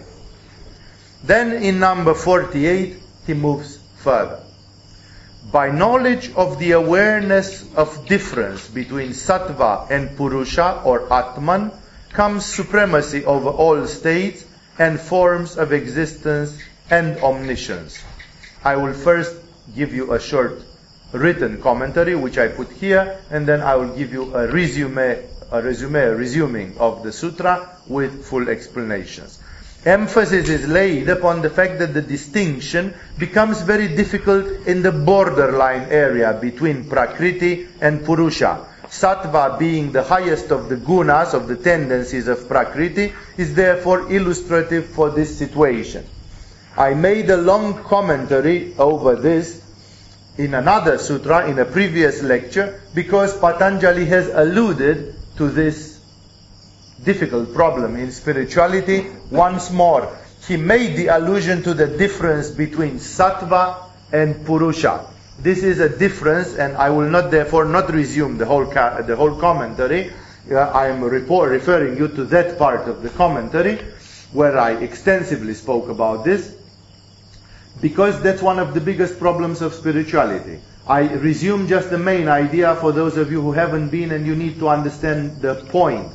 Then 1.24 1.52
in 1.62 1.80
number 1.80 2.14
48, 2.14 2.96
he 3.26 3.34
moves 3.34 3.79
further. 4.02 4.40
By 5.52 5.70
knowledge 5.70 6.32
of 6.34 6.58
the 6.58 6.72
awareness 6.72 7.64
of 7.74 8.06
difference 8.06 8.68
between 8.68 9.10
sattva 9.10 9.90
and 9.90 10.16
purusha 10.16 10.82
or 10.84 11.12
atman 11.12 11.72
comes 12.12 12.44
supremacy 12.44 13.24
over 13.24 13.48
all 13.48 13.86
states 13.86 14.44
and 14.78 15.00
forms 15.00 15.56
of 15.56 15.72
existence 15.72 16.58
and 16.90 17.18
omniscience. 17.18 18.02
I 18.64 18.76
will 18.76 18.92
first 18.92 19.34
give 19.74 19.94
you 19.94 20.12
a 20.12 20.20
short 20.20 20.62
written 21.12 21.60
commentary, 21.62 22.14
which 22.14 22.38
I 22.38 22.48
put 22.48 22.70
here, 22.70 23.18
and 23.30 23.46
then 23.46 23.60
I 23.60 23.76
will 23.76 23.96
give 23.96 24.12
you 24.12 24.34
a 24.34 24.46
resume, 24.46 25.26
a 25.50 25.62
resume, 25.62 26.00
a 26.00 26.14
resuming 26.14 26.78
of 26.78 27.02
the 27.02 27.12
sutra 27.12 27.68
with 27.86 28.24
full 28.24 28.48
explanations. 28.48 29.39
Emphasis 29.84 30.50
is 30.50 30.68
laid 30.68 31.08
upon 31.08 31.40
the 31.40 31.48
fact 31.48 31.78
that 31.78 31.94
the 31.94 32.02
distinction 32.02 32.92
becomes 33.16 33.62
very 33.62 33.88
difficult 33.88 34.66
in 34.66 34.82
the 34.82 34.92
borderline 34.92 35.88
area 35.88 36.34
between 36.38 36.86
Prakriti 36.86 37.66
and 37.80 38.04
Purusha. 38.04 38.66
Sattva 38.88 39.58
being 39.58 39.92
the 39.92 40.02
highest 40.02 40.50
of 40.50 40.68
the 40.68 40.76
gunas, 40.76 41.32
of 41.32 41.48
the 41.48 41.56
tendencies 41.56 42.28
of 42.28 42.46
Prakriti, 42.46 43.14
is 43.38 43.54
therefore 43.54 44.12
illustrative 44.12 44.84
for 44.84 45.10
this 45.10 45.38
situation. 45.38 46.04
I 46.76 46.92
made 46.92 47.30
a 47.30 47.38
long 47.38 47.82
commentary 47.84 48.74
over 48.76 49.16
this 49.16 49.64
in 50.36 50.52
another 50.52 50.98
sutra, 50.98 51.48
in 51.48 51.58
a 51.58 51.64
previous 51.64 52.22
lecture, 52.22 52.82
because 52.94 53.38
Patanjali 53.38 54.04
has 54.06 54.28
alluded 54.28 55.14
to 55.36 55.48
this 55.48 55.89
difficult 57.04 57.54
problem 57.54 57.96
in 57.96 58.12
spirituality 58.12 59.06
once 59.30 59.70
more. 59.70 60.16
He 60.46 60.56
made 60.56 60.96
the 60.96 61.08
allusion 61.08 61.62
to 61.62 61.74
the 61.74 61.86
difference 61.86 62.50
between 62.50 62.98
sattva 62.98 63.84
and 64.12 64.44
purusha. 64.44 65.06
This 65.38 65.62
is 65.62 65.80
a 65.80 65.88
difference, 65.88 66.56
and 66.56 66.76
I 66.76 66.90
will 66.90 67.08
not 67.08 67.30
therefore 67.30 67.64
not 67.64 67.90
resume 67.90 68.36
the 68.36 68.46
whole 68.46 68.66
the 68.66 69.16
whole 69.16 69.36
commentary. 69.40 70.12
Uh, 70.50 70.56
I 70.56 70.88
am 70.88 71.02
referring 71.02 71.96
you 71.96 72.08
to 72.08 72.24
that 72.26 72.58
part 72.58 72.88
of 72.88 73.02
the 73.02 73.10
commentary 73.10 73.78
where 74.32 74.58
I 74.58 74.72
extensively 74.72 75.54
spoke 75.54 75.88
about 75.88 76.24
this, 76.24 76.54
because 77.80 78.20
that's 78.22 78.42
one 78.42 78.58
of 78.58 78.74
the 78.74 78.80
biggest 78.80 79.18
problems 79.18 79.62
of 79.62 79.74
spirituality. 79.74 80.60
I 80.86 81.08
resume 81.14 81.68
just 81.68 81.90
the 81.90 81.98
main 81.98 82.28
idea 82.28 82.74
for 82.76 82.92
those 82.92 83.16
of 83.16 83.30
you 83.30 83.40
who 83.40 83.52
haven't 83.52 83.90
been 83.90 84.12
and 84.12 84.26
you 84.26 84.34
need 84.34 84.58
to 84.58 84.68
understand 84.68 85.40
the 85.40 85.54
point. 85.54 86.10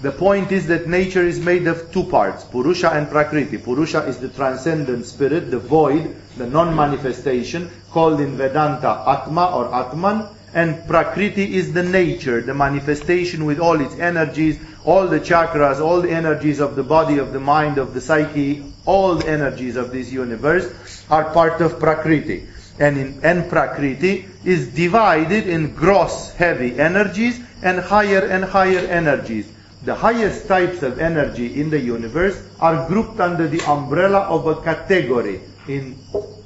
The 0.00 0.12
point 0.12 0.52
is 0.52 0.68
that 0.68 0.86
nature 0.86 1.24
is 1.24 1.40
made 1.40 1.66
of 1.66 1.90
two 1.90 2.04
parts, 2.04 2.44
Purusha 2.44 2.90
and 2.90 3.10
Prakriti. 3.10 3.58
Purusha 3.58 4.04
is 4.04 4.18
the 4.18 4.28
transcendent 4.28 5.06
spirit, 5.06 5.50
the 5.50 5.58
void, 5.58 6.14
the 6.36 6.46
non-manifestation, 6.46 7.68
called 7.90 8.20
in 8.20 8.36
Vedanta 8.36 9.02
Atma 9.08 9.46
or 9.46 9.74
Atman, 9.74 10.28
and 10.54 10.86
Prakriti 10.86 11.56
is 11.56 11.72
the 11.72 11.82
nature, 11.82 12.40
the 12.40 12.54
manifestation 12.54 13.44
with 13.44 13.58
all 13.58 13.80
its 13.80 13.96
energies, 13.96 14.60
all 14.84 15.08
the 15.08 15.18
chakras, 15.18 15.80
all 15.80 16.00
the 16.00 16.12
energies 16.12 16.60
of 16.60 16.76
the 16.76 16.84
body, 16.84 17.18
of 17.18 17.32
the 17.32 17.40
mind, 17.40 17.76
of 17.76 17.92
the 17.92 18.00
psyche, 18.00 18.72
all 18.86 19.16
the 19.16 19.28
energies 19.28 19.74
of 19.74 19.90
this 19.90 20.12
universe 20.12 21.04
are 21.10 21.24
part 21.34 21.60
of 21.60 21.80
Prakriti. 21.80 22.46
And 22.78 22.96
in 22.96 23.20
and 23.24 23.50
Prakriti 23.50 24.28
is 24.44 24.68
divided 24.68 25.48
in 25.48 25.74
gross 25.74 26.32
heavy 26.34 26.78
energies 26.78 27.40
and 27.64 27.80
higher 27.80 28.24
and 28.24 28.44
higher 28.44 28.86
energies 28.86 29.48
the 29.84 29.94
highest 29.94 30.48
types 30.48 30.82
of 30.82 30.98
energy 30.98 31.60
in 31.60 31.70
the 31.70 31.78
universe 31.78 32.40
are 32.60 32.88
grouped 32.88 33.20
under 33.20 33.46
the 33.46 33.60
umbrella 33.62 34.20
of 34.20 34.46
a 34.46 34.60
category 34.62 35.40
in 35.68 35.96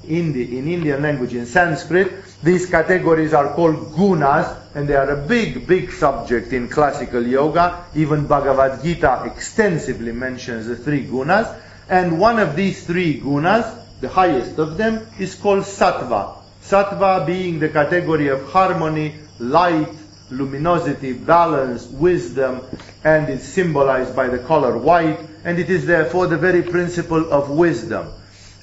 Indi, 0.09 0.59
in 0.59 0.69
Indian 0.69 1.01
language, 1.03 1.35
in 1.35 1.47
Sanskrit, 1.47 2.13
these 2.43 2.67
categories 2.67 3.33
are 3.33 3.55
called 3.55 3.77
gunas, 3.93 4.59
and 4.75 4.89
they 4.89 4.97
are 4.97 5.11
a 5.11 5.27
big, 5.29 5.67
big 5.67 5.93
subject 5.93 6.53
in 6.53 6.69
classical 6.69 7.25
yoga. 7.25 7.85
Even 7.95 8.27
Bhagavad 8.27 8.83
Gita 8.83 9.23
extensively 9.27 10.13
mentions 10.13 10.67
the 10.67 10.77
three 10.77 11.07
gunas, 11.07 11.57
and 11.89 12.19
one 12.19 12.39
of 12.41 12.57
these 12.57 12.85
three 12.85 13.21
gunas, 13.21 13.79
the 14.01 14.09
highest 14.09 14.59
of 14.59 14.77
them, 14.77 15.07
is 15.19 15.35
called 15.37 15.65
sattva. 15.65 16.37
Sattva 16.63 17.25
being 17.27 17.61
the 17.61 17.69
category 17.69 18.29
of 18.29 18.51
harmony, 18.51 19.15
light, 19.39 19.95
luminosity, 20.33 21.13
balance, 21.13 21.87
wisdom, 21.87 22.63
and 23.05 23.29
it's 23.29 23.45
symbolized 23.45 24.17
by 24.17 24.29
the 24.29 24.39
color 24.39 24.77
white, 24.79 25.21
and 25.45 25.59
it 25.59 25.71
is 25.71 25.87
therefore 25.87 26.27
the 26.27 26.39
very 26.39 26.63
principle 26.63 27.33
of 27.33 27.51
wisdom. 27.51 28.09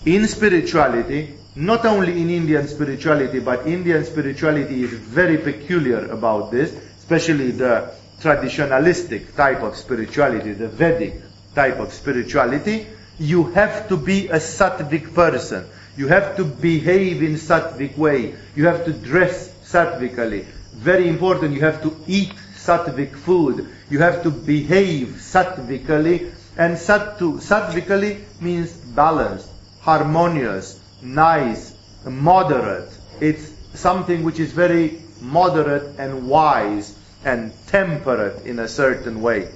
In 0.05 0.27
spirituality, 0.27 1.35
not 1.55 1.85
only 1.85 2.21
in 2.21 2.29
Indian 2.29 2.67
spirituality, 2.67 3.39
but 3.39 3.67
Indian 3.67 4.05
spirituality 4.05 4.83
is 4.83 4.91
very 4.91 5.37
peculiar 5.37 6.05
about 6.09 6.51
this, 6.51 6.71
especially 6.97 7.51
the 7.51 7.91
traditionalistic 8.21 9.35
type 9.35 9.61
of 9.61 9.75
spirituality, 9.75 10.53
the 10.53 10.67
Vedic 10.67 11.21
type 11.55 11.79
of 11.79 11.93
spirituality, 11.93 12.87
you 13.17 13.45
have 13.51 13.89
to 13.89 13.97
be 13.97 14.27
a 14.27 14.37
sattvic 14.37 15.13
person. 15.13 15.65
You 15.97 16.07
have 16.07 16.37
to 16.37 16.45
behave 16.45 17.21
in 17.21 17.33
sattvic 17.33 17.97
way. 17.97 18.35
You 18.55 18.67
have 18.67 18.85
to 18.85 18.93
dress 18.93 19.49
sattvically. 19.63 20.45
Very 20.73 21.07
important, 21.07 21.53
you 21.53 21.61
have 21.61 21.81
to 21.83 21.95
eat 22.07 22.33
sattvic 22.55 23.15
food. 23.15 23.67
You 23.89 23.99
have 23.99 24.23
to 24.23 24.31
behave 24.31 25.17
sattvically. 25.19 26.31
And 26.57 26.75
sattu, 26.75 27.39
sattvically 27.39 28.23
means 28.41 28.71
balanced, 28.73 29.49
harmonious, 29.81 30.79
nice, 31.01 31.73
moderate. 32.05 32.89
It's 33.21 33.51
something 33.73 34.23
which 34.23 34.39
is 34.39 34.51
very 34.51 35.01
moderate 35.21 35.97
and 35.97 36.27
wise 36.27 36.97
and 37.23 37.51
temperate 37.67 38.45
in 38.45 38.59
a 38.59 38.67
certain 38.67 39.21
way. 39.21 39.49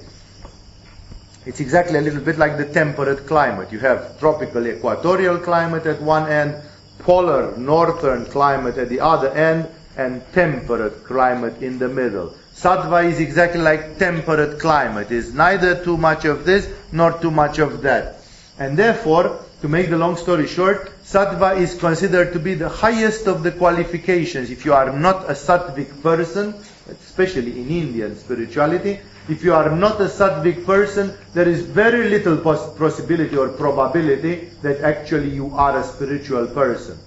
It's 1.46 1.60
exactly 1.60 1.98
a 1.98 2.02
little 2.02 2.22
bit 2.22 2.38
like 2.38 2.56
the 2.56 2.64
temperate 2.64 3.26
climate. 3.26 3.70
You 3.70 3.78
have 3.80 4.18
tropical 4.18 4.66
equatorial 4.66 5.38
climate 5.38 5.86
at 5.86 6.00
one 6.00 6.30
end, 6.30 6.56
polar 7.00 7.56
northern 7.58 8.24
climate 8.26 8.78
at 8.78 8.88
the 8.88 9.00
other 9.00 9.30
end, 9.30 9.68
and 9.96 10.22
temperate 10.32 11.04
climate 11.04 11.62
in 11.62 11.78
the 11.78 11.88
middle. 11.88 12.34
Sattva 12.54 13.04
is 13.04 13.20
exactly 13.20 13.60
like 13.60 13.98
temperate 13.98 14.60
climate. 14.60 15.10
It's 15.10 15.32
neither 15.32 15.82
too 15.82 15.96
much 15.96 16.24
of 16.24 16.44
this 16.44 16.68
nor 16.92 17.18
too 17.18 17.30
much 17.30 17.58
of 17.58 17.82
that. 17.82 18.20
And 18.58 18.78
therefore, 18.78 19.44
to 19.60 19.68
make 19.68 19.90
the 19.90 19.98
long 19.98 20.16
story 20.16 20.46
short, 20.46 20.92
sattva 21.02 21.56
is 21.56 21.74
considered 21.74 22.32
to 22.32 22.38
be 22.38 22.54
the 22.54 22.68
highest 22.68 23.26
of 23.26 23.42
the 23.42 23.50
qualifications. 23.50 24.50
If 24.50 24.64
you 24.64 24.74
are 24.74 24.92
not 24.92 25.28
a 25.28 25.32
sattvic 25.32 26.02
person, 26.02 26.54
especially 26.88 27.60
in 27.60 27.70
Indian 27.70 28.16
spirituality, 28.16 29.00
if 29.28 29.42
you 29.42 29.54
are 29.54 29.74
not 29.74 30.00
a 30.00 30.04
sattvic 30.04 30.66
person, 30.66 31.16
there 31.32 31.48
is 31.48 31.62
very 31.62 32.10
little 32.10 32.36
possibility 32.36 33.36
or 33.36 33.48
probability 33.48 34.50
that 34.60 34.82
actually 34.82 35.30
you 35.30 35.54
are 35.54 35.78
a 35.78 35.84
spiritual 35.84 36.46
person. 36.48 36.98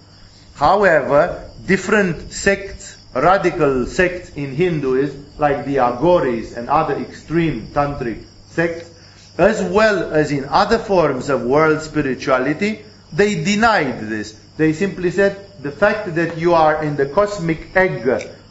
However, 0.55 1.47
different 1.67 2.33
sects, 2.33 2.76
radical 3.21 3.85
sects 3.85 4.29
in 4.35 4.55
Hinduism, 4.55 5.25
like 5.37 5.65
the 5.65 5.77
Aghoris 5.77 6.55
and 6.57 6.69
other 6.69 6.95
extreme 6.95 7.67
tantric 7.67 8.23
sects, 8.49 8.89
as 9.37 9.61
well 9.61 10.13
as 10.13 10.31
in 10.31 10.45
other 10.45 10.79
forms 10.79 11.29
of 11.29 11.43
world 11.43 11.81
spirituality, 11.81 12.83
they 13.13 13.43
denied 13.43 13.99
this. 14.01 14.39
They 14.57 14.73
simply 14.73 15.11
said 15.11 15.61
the 15.61 15.71
fact 15.71 16.15
that 16.15 16.37
you 16.37 16.53
are 16.53 16.83
in 16.83 16.95
the 16.95 17.05
cosmic 17.05 17.75
egg 17.75 18.03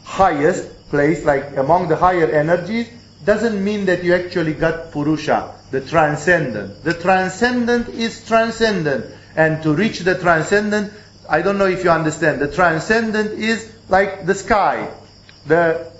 highest 0.03 0.89
place, 0.89 1.25
like 1.25 1.57
among 1.57 1.89
the 1.89 1.97
higher 1.97 2.27
energies, 2.27 2.89
doesn't 3.25 3.61
mean 3.61 3.85
that 3.85 4.03
you 4.03 4.15
actually 4.15 4.53
got 4.53 4.91
Purusha, 4.91 5.53
the 5.71 5.81
transcendent. 5.81 6.83
The 6.83 6.93
transcendent 6.93 7.89
is 7.89 8.25
transcendent. 8.25 9.05
And 9.35 9.61
to 9.63 9.73
reach 9.73 9.99
the 9.99 10.15
transcendent, 10.15 10.93
I 11.29 11.41
don't 11.41 11.57
know 11.57 11.67
if 11.67 11.83
you 11.83 11.89
understand, 11.89 12.39
the 12.39 12.51
transcendent 12.51 13.31
is 13.31 13.71
like 13.89 14.25
the 14.25 14.35
sky. 14.35 14.89
The 15.45 15.91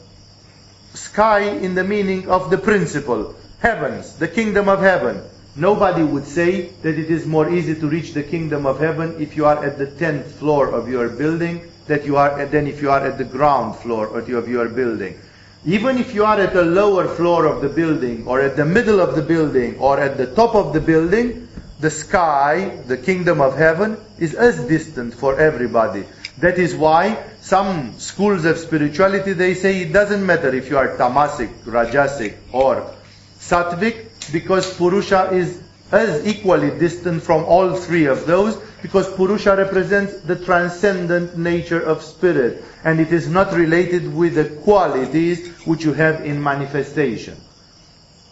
sky 0.94 1.42
in 1.42 1.76
the 1.76 1.84
meaning 1.84 2.30
of 2.30 2.50
the 2.50 2.58
principle. 2.58 3.36
Heavens, 3.60 4.16
the 4.16 4.28
kingdom 4.28 4.70
of 4.70 4.80
heaven. 4.80 5.22
Nobody 5.56 6.04
would 6.04 6.26
say 6.26 6.70
that 6.84 7.00
it 7.00 7.10
is 7.10 7.26
more 7.26 7.50
easy 7.50 7.74
to 7.76 7.88
reach 7.88 8.14
the 8.14 8.24
kingdom 8.24 8.66
of 8.66 8.80
heaven 8.80 9.16
if 9.20 9.36
you 9.36 9.46
are 9.46 9.64
at 9.64 9.78
the 9.78 9.88
10th 9.88 10.26
floor 10.26 10.70
of 10.70 10.88
your 10.88 11.10
building 11.10 11.72
that 11.88 12.06
you 12.06 12.18
are 12.18 12.46
than 12.46 12.68
if 12.68 12.82
you 12.82 12.92
are 12.92 13.06
at 13.06 13.18
the 13.18 13.24
ground 13.24 13.76
floor 13.78 14.18
of 14.18 14.30
your 14.30 14.70
building. 14.70 15.20
Even 15.66 15.98
if 15.98 16.14
you 16.14 16.24
are 16.24 16.40
at 16.40 16.54
the 16.54 16.64
lower 16.64 17.08
floor 17.08 17.46
of 17.46 17.62
the 17.62 17.70
building, 17.70 18.28
or 18.28 18.40
at 18.40 18.56
the 18.56 18.66
middle 18.66 19.00
of 19.02 19.16
the 19.16 19.22
building, 19.22 19.78
or 19.80 20.00
at 20.00 20.18
the 20.18 20.28
top 20.28 20.54
of 20.56 20.74
the 20.74 20.80
building, 20.80 21.48
the 21.80 21.90
sky, 21.90 22.78
the 22.86 22.98
kingdom 22.98 23.42
of 23.42 23.58
heaven, 23.58 23.98
is 24.20 24.34
as 24.34 24.60
distant 24.68 25.14
for 25.14 25.40
everybody. 25.40 26.06
That 26.40 26.60
is 26.60 26.76
why 26.76 27.24
some 27.42 27.98
schools 28.00 28.46
of 28.46 28.58
spirituality, 28.58 29.34
they 29.34 29.56
say 29.56 29.82
it 29.82 29.94
doesn't 29.94 30.26
matter 30.26 30.54
if 30.54 30.70
you 30.70 30.78
are 30.78 30.96
tamasic, 30.98 31.50
rajasic, 31.64 32.36
or 32.52 32.94
sattvic, 33.40 34.32
because 34.32 34.76
Purusha 34.78 35.32
is 35.32 35.62
as 35.92 36.28
equally 36.28 36.78
distant 36.78 37.24
from 37.24 37.46
all 37.46 37.76
three 37.76 38.06
of 38.06 38.26
those, 38.28 38.56
because 38.82 39.12
Purusha 39.16 39.56
represents 39.56 40.20
the 40.22 40.36
transcendent 40.36 41.38
nature 41.38 41.82
of 41.82 42.04
spirit, 42.04 42.64
and 42.84 43.00
it 43.00 43.12
is 43.12 43.28
not 43.28 43.54
related 43.54 44.14
with 44.14 44.36
the 44.36 44.46
qualities 44.64 45.50
which 45.66 45.84
you 45.86 45.94
have 45.94 46.26
in 46.26 46.44
manifestation. 46.44 47.38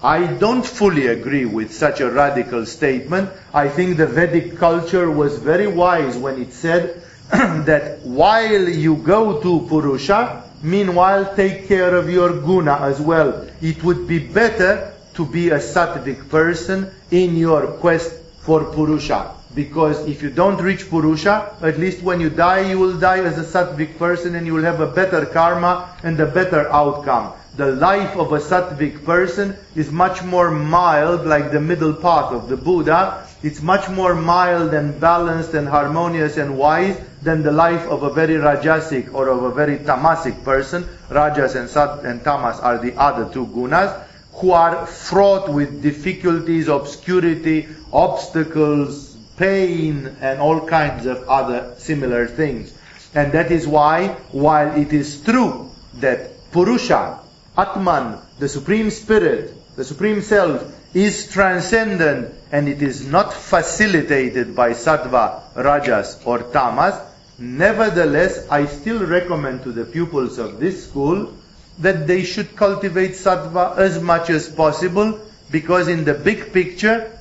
I 0.04 0.28
don't 0.28 0.66
fully 0.66 1.08
agree 1.08 1.46
with 1.46 1.74
such 1.74 2.00
a 2.02 2.12
radical 2.12 2.66
statement. 2.66 3.30
I 3.54 3.70
think 3.70 3.98
the 3.98 4.08
Vedic 4.08 4.58
culture 4.58 5.10
was 5.10 5.40
very 5.40 5.68
wise 5.68 6.18
when 6.18 6.42
it 6.42 6.54
said 6.54 7.02
that 7.32 8.00
while 8.02 8.70
you 8.70 8.98
go 8.98 9.42
to 9.42 9.66
Purusha, 9.68 10.44
meanwhile 10.62 11.36
take 11.36 11.68
care 11.68 11.96
of 11.96 12.10
your 12.10 12.42
guna 12.42 12.78
as 12.82 13.00
well. 13.00 13.48
It 13.62 13.84
would 13.84 14.08
be 14.08 14.20
better 14.20 14.94
to 15.16 15.26
be 15.26 15.50
a 15.50 15.60
sattvic 15.60 16.30
person 16.30 16.92
in 17.10 17.36
your 17.36 17.68
quest 17.80 18.14
for 18.42 18.66
Purusha. 18.66 19.32
Because 19.56 20.06
if 20.06 20.22
you 20.22 20.30
don't 20.30 20.62
reach 20.62 20.90
Purusha, 20.90 21.56
at 21.62 21.80
least 21.80 22.04
when 22.04 22.20
you 22.20 22.30
die, 22.30 22.70
you 22.70 22.78
will 22.78 23.00
die 23.00 23.20
as 23.20 23.38
a 23.38 23.44
sattvic 23.44 23.98
person 23.98 24.36
and 24.36 24.46
you 24.46 24.54
will 24.54 24.64
have 24.64 24.82
a 24.82 24.88
better 24.88 25.26
karma 25.26 25.96
and 26.04 26.20
a 26.20 26.26
better 26.26 26.70
outcome. 26.70 27.34
The 27.58 27.72
life 27.72 28.18
of 28.18 28.34
a 28.34 28.40
sattvic 28.40 29.06
person 29.06 29.56
is 29.76 29.90
much 29.90 30.22
more 30.22 30.52
mild, 30.52 31.26
like 31.26 31.54
the 31.54 31.62
middle 31.62 31.94
path 31.94 32.34
of 32.34 32.50
the 32.50 32.58
Buddha. 32.58 33.26
It's 33.44 33.62
much 33.62 33.88
more 33.88 34.14
mild 34.14 34.74
and 34.74 35.00
balanced 35.00 35.54
and 35.54 35.66
harmonious 35.66 36.36
and 36.36 36.58
wise 36.58 37.00
than 37.22 37.44
the 37.44 37.54
life 37.54 37.88
of 37.88 38.04
a 38.04 38.10
very 38.10 38.36
rajasic 38.36 39.14
or 39.14 39.30
of 39.30 39.44
a 39.44 39.52
very 39.52 39.78
tamasic 39.78 40.44
person. 40.44 40.86
Rajas 41.10 41.56
and, 41.56 41.70
sat- 41.70 42.04
and 42.04 42.22
tamas 42.26 42.60
are 42.60 42.78
the 42.78 42.94
other 43.00 43.32
two 43.32 43.46
gunas 43.48 44.04
who 44.34 44.52
are 44.52 44.86
fraught 44.86 45.48
with 45.48 45.82
difficulties, 45.82 46.68
obscurity, 46.68 47.70
obstacles, 47.94 49.16
pain, 49.38 50.14
and 50.20 50.42
all 50.42 50.68
kinds 50.68 51.06
of 51.06 51.24
other 51.30 51.74
similar 51.78 52.28
things. 52.28 52.74
And 53.14 53.32
that 53.32 53.50
is 53.50 53.66
why, 53.66 54.10
while 54.34 54.76
it 54.76 54.92
is 54.92 55.22
true 55.24 55.72
that 56.02 56.52
Purusha, 56.52 57.22
Atman, 57.58 58.20
the 58.40 58.50
Supreme 58.50 58.90
Spirit, 58.90 59.54
the 59.76 59.84
Supreme 59.84 60.22
Self, 60.22 60.74
is 60.94 61.30
transcendent 61.30 62.34
and 62.52 62.68
it 62.68 62.82
is 62.82 63.06
not 63.06 63.34
facilitated 63.34 64.56
by 64.56 64.72
Sattva, 64.72 65.42
Rajas, 65.56 66.22
or 66.26 66.40
Tamas, 66.40 66.96
nevertheless, 67.38 68.48
I 68.50 68.66
still 68.66 69.06
recommend 69.06 69.64
to 69.64 69.72
the 69.72 69.86
pupils 69.86 70.38
of 70.38 70.60
this 70.60 70.88
school 70.88 71.34
that 71.80 72.08
they 72.08 72.24
should 72.24 72.56
cultivate 72.56 73.12
sattva 73.12 73.78
as 73.78 74.02
much 74.02 74.30
as 74.30 74.48
possible 74.48 75.20
because 75.52 75.88
in 75.90 76.06
the 76.06 76.14
big 76.14 76.54
picture, 76.54 77.12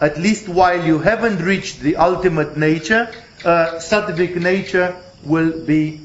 at 0.00 0.18
least 0.18 0.48
while 0.48 0.84
you 0.84 0.98
haven't 0.98 1.38
reached 1.38 1.80
the 1.80 1.96
ultimate 1.96 2.56
nature, 2.56 3.12
uh, 3.44 3.72
sattvic 3.78 4.36
nature 4.36 4.96
will 5.24 5.64
be 5.64 6.00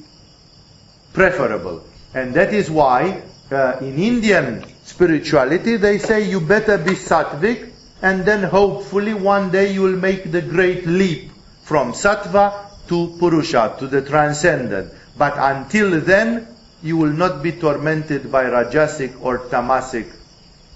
preferable. 1.13 1.83
And 2.13 2.33
that 2.33 2.53
is 2.53 2.69
why 2.71 3.21
uh, 3.51 3.77
in 3.81 3.97
Indian 3.97 4.63
spirituality 4.83 5.77
they 5.77 5.97
say 5.97 6.29
you 6.29 6.39
better 6.41 6.77
be 6.77 6.91
sattvic 6.91 7.71
and 8.01 8.25
then 8.25 8.43
hopefully 8.43 9.13
one 9.13 9.51
day 9.51 9.73
you 9.73 9.81
will 9.81 9.97
make 9.97 10.31
the 10.31 10.41
great 10.41 10.85
leap 10.85 11.31
from 11.63 11.93
sattva 11.93 12.67
to 12.87 13.15
purusha, 13.19 13.75
to 13.79 13.87
the 13.87 14.01
transcendent. 14.01 14.93
But 15.17 15.33
until 15.37 15.99
then, 15.99 16.47
you 16.81 16.95
will 16.97 17.11
not 17.11 17.43
be 17.43 17.51
tormented 17.51 18.31
by 18.31 18.45
rajasic 18.45 19.19
or 19.21 19.39
tamasic 19.39 20.13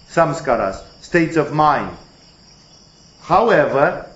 samskaras, 0.10 0.84
states 1.02 1.38
of 1.38 1.54
mind. 1.54 1.96
However, 3.22 4.08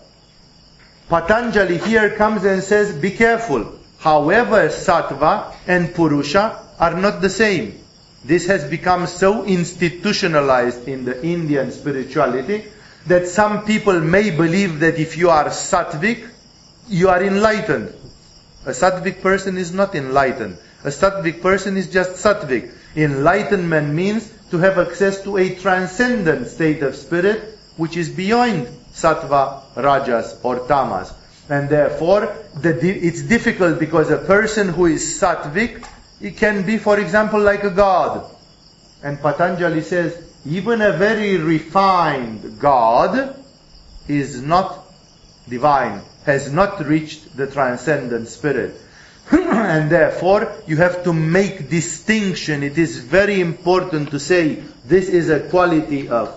Patanjali 1.07 1.77
here 1.77 2.15
comes 2.15 2.43
and 2.43 2.63
says, 2.63 2.93
be 2.95 3.11
careful. 3.11 3.79
However, 3.99 4.67
sattva 4.69 5.53
and 5.67 5.93
purusha 5.93 6.59
are 6.79 6.95
not 6.95 7.21
the 7.21 7.29
same. 7.29 7.79
This 8.25 8.47
has 8.47 8.67
become 8.67 9.05
so 9.05 9.45
institutionalized 9.45 10.87
in 10.87 11.05
the 11.05 11.23
Indian 11.23 11.71
spirituality 11.71 12.65
that 13.05 13.27
some 13.27 13.65
people 13.65 13.99
may 13.99 14.31
believe 14.31 14.79
that 14.79 14.97
if 14.97 15.15
you 15.15 15.29
are 15.29 15.45
sattvic, 15.49 16.27
you 16.87 17.09
are 17.09 17.21
enlightened. 17.21 17.93
A 18.65 18.71
sattvic 18.71 19.21
person 19.21 19.57
is 19.57 19.71
not 19.71 19.93
enlightened. 19.93 20.57
A 20.83 20.87
sattvic 20.87 21.43
person 21.43 21.77
is 21.77 21.91
just 21.91 22.13
sattvic. 22.13 22.71
Enlightenment 22.95 23.93
means 23.93 24.33
to 24.49 24.57
have 24.57 24.79
access 24.79 25.21
to 25.21 25.37
a 25.37 25.53
transcendent 25.53 26.47
state 26.47 26.81
of 26.81 26.95
spirit 26.95 27.59
which 27.77 27.95
is 27.95 28.09
beyond 28.09 28.65
sattva, 28.91 29.61
rajas, 29.75 30.39
or 30.41 30.67
tamas. 30.67 31.13
And 31.47 31.69
therefore, 31.69 32.35
the, 32.55 32.69
it's 32.79 33.21
difficult 33.21 33.77
because 33.77 34.09
a 34.09 34.17
person 34.17 34.69
who 34.69 34.87
is 34.87 35.21
sattvic, 35.21 35.85
he 36.19 36.31
can 36.31 36.65
be, 36.65 36.77
for 36.77 36.99
example, 36.99 37.39
like 37.39 37.63
a 37.63 37.69
god. 37.69 38.31
And 39.03 39.19
Patanjali 39.19 39.81
says, 39.81 40.17
even 40.45 40.81
a 40.81 40.93
very 40.93 41.37
refined 41.37 42.59
God 42.59 43.35
is 44.07 44.41
not 44.41 44.85
divine, 45.49 46.01
has 46.25 46.51
not 46.51 46.85
reached 46.85 47.35
the 47.35 47.47
transcendent 47.47 48.27
spirit. 48.27 48.75
and 49.31 49.89
therefore, 49.89 50.53
you 50.67 50.77
have 50.77 51.03
to 51.03 51.13
make 51.13 51.69
distinction. 51.69 52.61
It 52.63 52.77
is 52.77 52.99
very 52.99 53.41
important 53.41 54.11
to 54.11 54.19
say 54.19 54.63
this 54.85 55.09
is 55.09 55.29
a 55.29 55.39
quality 55.49 56.09
of 56.09 56.29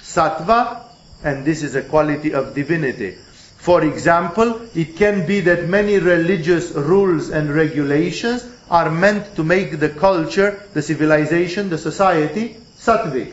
sattva 0.00 0.84
and 1.24 1.44
this 1.44 1.62
is 1.62 1.74
a 1.74 1.82
quality 1.82 2.32
of 2.32 2.54
divinity. 2.54 3.16
For 3.58 3.84
example, 3.84 4.62
it 4.74 4.96
can 4.96 5.26
be 5.26 5.40
that 5.40 5.68
many 5.68 5.98
religious 5.98 6.70
rules 6.70 7.28
and 7.28 7.52
regulations 7.52 8.44
are 8.70 8.90
meant 8.90 9.34
to 9.36 9.42
make 9.42 9.80
the 9.80 9.88
culture, 9.88 10.62
the 10.72 10.82
civilization, 10.82 11.68
the 11.68 11.78
society 11.78 12.56
sattvic. 12.78 13.32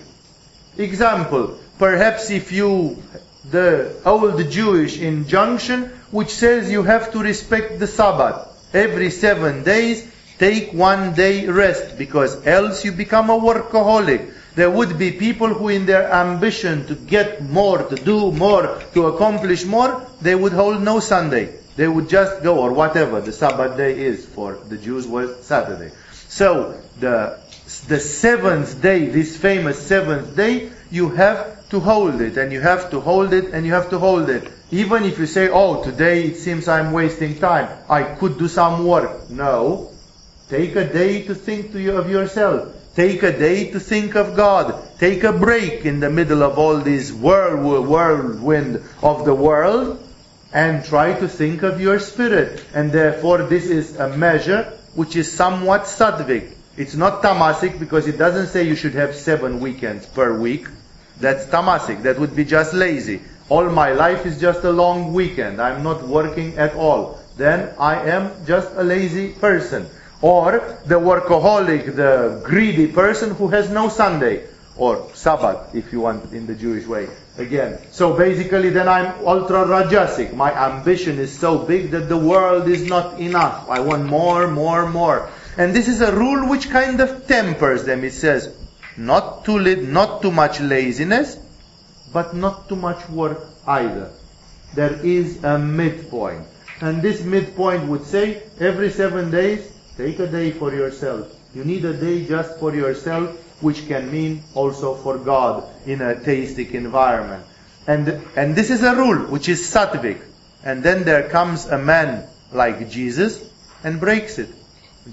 Example, 0.77 1.57
perhaps 1.77 2.29
if 2.31 2.51
you, 2.51 3.01
the 3.51 3.95
old 4.03 4.49
Jewish 4.49 4.99
injunction 4.99 5.91
which 6.11 6.29
says 6.29 6.71
you 6.71 6.83
have 6.83 7.11
to 7.11 7.19
respect 7.19 7.79
the 7.79 7.87
Sabbath. 7.87 8.47
Every 8.73 9.11
seven 9.11 9.63
days, 9.63 10.09
take 10.39 10.73
one 10.73 11.13
day 11.13 11.47
rest 11.47 11.97
because 11.97 12.45
else 12.45 12.83
you 12.85 12.91
become 12.91 13.29
a 13.29 13.39
workaholic. 13.39 14.33
There 14.55 14.71
would 14.71 14.97
be 14.97 15.11
people 15.11 15.53
who 15.53 15.69
in 15.69 15.85
their 15.85 16.11
ambition 16.11 16.87
to 16.87 16.95
get 16.95 17.43
more, 17.43 17.83
to 17.83 17.95
do 17.95 18.31
more, 18.31 18.81
to 18.93 19.07
accomplish 19.07 19.65
more, 19.65 20.07
they 20.21 20.33
would 20.33 20.53
hold 20.53 20.81
no 20.81 20.99
Sunday. 20.99 21.53
They 21.77 21.87
would 21.87 22.09
just 22.09 22.41
go, 22.41 22.59
or 22.59 22.73
whatever 22.73 23.21
the 23.21 23.31
Sabbath 23.31 23.77
day 23.77 23.99
is 23.99 24.25
for 24.25 24.55
the 24.67 24.77
Jews 24.77 25.05
was 25.05 25.45
Saturday. 25.45 25.93
So, 26.27 26.81
the, 26.99 27.39
the 27.87 27.99
seventh 27.99 28.81
day, 28.81 29.05
this 29.05 29.37
famous 29.37 29.77
seventh 29.79 30.35
day, 30.35 30.71
you 30.89 31.09
have 31.09 31.69
to 31.69 31.79
hold 31.79 32.19
it, 32.19 32.35
and 32.35 32.51
you 32.51 32.61
have 32.61 32.89
to 32.89 32.99
hold 32.99 33.31
it, 33.31 33.53
and 33.53 33.63
you 33.63 33.73
have 33.73 33.91
to 33.91 33.99
hold 33.99 34.27
it. 34.31 34.51
Even 34.71 35.03
if 35.03 35.19
you 35.19 35.27
say, 35.27 35.49
oh, 35.49 35.83
today 35.83 36.23
it 36.23 36.37
seems 36.37 36.67
I'm 36.67 36.93
wasting 36.93 37.37
time, 37.37 37.69
I 37.87 38.01
could 38.01 38.39
do 38.39 38.47
some 38.47 38.87
work. 38.87 39.29
No. 39.29 39.91
Take 40.49 40.75
a 40.75 40.91
day 40.91 41.21
to 41.27 41.35
think 41.35 41.73
to 41.73 41.79
you 41.79 41.95
of 41.95 42.09
yourself. 42.09 42.73
Take 42.95 43.21
a 43.21 43.37
day 43.37 43.69
to 43.69 43.79
think 43.79 44.15
of 44.15 44.35
God. 44.35 44.97
Take 44.97 45.23
a 45.23 45.31
break 45.31 45.85
in 45.85 45.99
the 45.99 46.09
middle 46.09 46.41
of 46.41 46.57
all 46.57 46.77
this 46.77 47.11
whirlwind 47.11 48.83
of 49.03 49.25
the 49.25 49.35
world 49.35 50.03
and 50.53 50.83
try 50.85 51.13
to 51.13 51.27
think 51.27 51.63
of 51.63 51.81
your 51.81 51.99
spirit. 51.99 52.63
And 52.73 52.91
therefore 52.91 53.39
this 53.43 53.65
is 53.65 53.95
a 53.97 54.15
measure 54.15 54.63
which 54.95 55.15
is 55.15 55.31
somewhat 55.31 55.83
sattvic. 55.83 56.53
It's 56.77 56.95
not 56.95 57.21
tamasic 57.21 57.79
because 57.79 58.07
it 58.07 58.17
doesn't 58.17 58.47
say 58.47 58.63
you 58.63 58.75
should 58.75 58.93
have 58.93 59.15
seven 59.15 59.59
weekends 59.59 60.05
per 60.05 60.37
week. 60.37 60.67
That's 61.19 61.45
tamasic. 61.45 62.03
That 62.03 62.19
would 62.19 62.35
be 62.35 62.45
just 62.45 62.73
lazy. 62.73 63.21
All 63.49 63.69
my 63.69 63.93
life 63.93 64.25
is 64.25 64.39
just 64.39 64.63
a 64.63 64.71
long 64.71 65.13
weekend. 65.13 65.61
I'm 65.61 65.83
not 65.83 66.03
working 66.03 66.57
at 66.57 66.75
all. 66.75 67.19
Then 67.37 67.73
I 67.79 68.09
am 68.09 68.45
just 68.45 68.69
a 68.75 68.83
lazy 68.83 69.33
person. 69.33 69.87
Or 70.21 70.79
the 70.85 70.99
workaholic, 70.99 71.95
the 71.95 72.41
greedy 72.43 72.87
person 72.87 73.35
who 73.35 73.47
has 73.49 73.69
no 73.69 73.89
Sunday 73.89 74.47
or 74.75 75.09
Sabbath, 75.13 75.73
if 75.75 75.91
you 75.91 76.01
want, 76.01 76.33
in 76.33 76.45
the 76.45 76.55
Jewish 76.55 76.85
way. 76.85 77.07
Again. 77.37 77.77
So 77.91 78.13
basically, 78.13 78.71
then 78.71 78.87
I'm 78.87 79.13
ultra 79.25 79.63
rajasic. 79.65 80.33
My 80.33 80.51
ambition 80.51 81.19
is 81.19 81.37
so 81.37 81.59
big 81.59 81.91
that 81.91 82.09
the 82.09 82.17
world 82.17 82.67
is 82.67 82.83
not 82.83 83.19
enough. 83.19 83.69
I 83.69 83.79
want 83.79 84.05
more, 84.05 84.47
more, 84.47 84.89
more. 84.89 85.29
And 85.55 85.75
this 85.75 85.87
is 85.87 86.01
a 86.01 86.15
rule 86.15 86.49
which 86.49 86.69
kind 86.71 86.99
of 86.99 87.27
tempers 87.27 87.83
them. 87.83 88.03
It 88.03 88.13
says, 88.13 88.55
not 88.97 89.45
too 89.45 89.59
li- 89.59 89.75
not 89.75 90.23
too 90.23 90.31
much 90.31 90.59
laziness, 90.59 91.37
but 92.11 92.35
not 92.35 92.67
too 92.69 92.75
much 92.75 93.07
work 93.09 93.45
either. 93.67 94.09
There 94.73 94.93
is 95.05 95.43
a 95.43 95.59
midpoint. 95.59 96.43
And 96.81 97.03
this 97.03 97.21
midpoint 97.23 97.87
would 97.87 98.05
say, 98.05 98.43
every 98.59 98.89
seven 98.89 99.29
days, 99.29 99.71
take 99.95 100.17
a 100.19 100.27
day 100.27 100.51
for 100.51 100.73
yourself. 100.73 101.33
You 101.53 101.63
need 101.63 101.85
a 101.85 101.93
day 101.93 102.25
just 102.25 102.59
for 102.59 102.75
yourself 102.75 103.37
which 103.61 103.87
can 103.87 104.11
mean 104.11 104.43
also 104.53 104.95
for 104.95 105.17
God 105.17 105.63
in 105.85 106.01
a 106.01 106.15
theistic 106.15 106.73
environment. 106.73 107.45
And, 107.87 108.21
and 108.35 108.55
this 108.55 108.69
is 108.69 108.83
a 108.83 108.95
rule 108.95 109.27
which 109.27 109.49
is 109.49 109.61
sattvic. 109.61 110.21
And 110.63 110.83
then 110.83 111.03
there 111.03 111.29
comes 111.29 111.65
a 111.65 111.77
man 111.77 112.27
like 112.51 112.89
Jesus 112.89 113.49
and 113.83 113.99
breaks 113.99 114.37
it. 114.37 114.49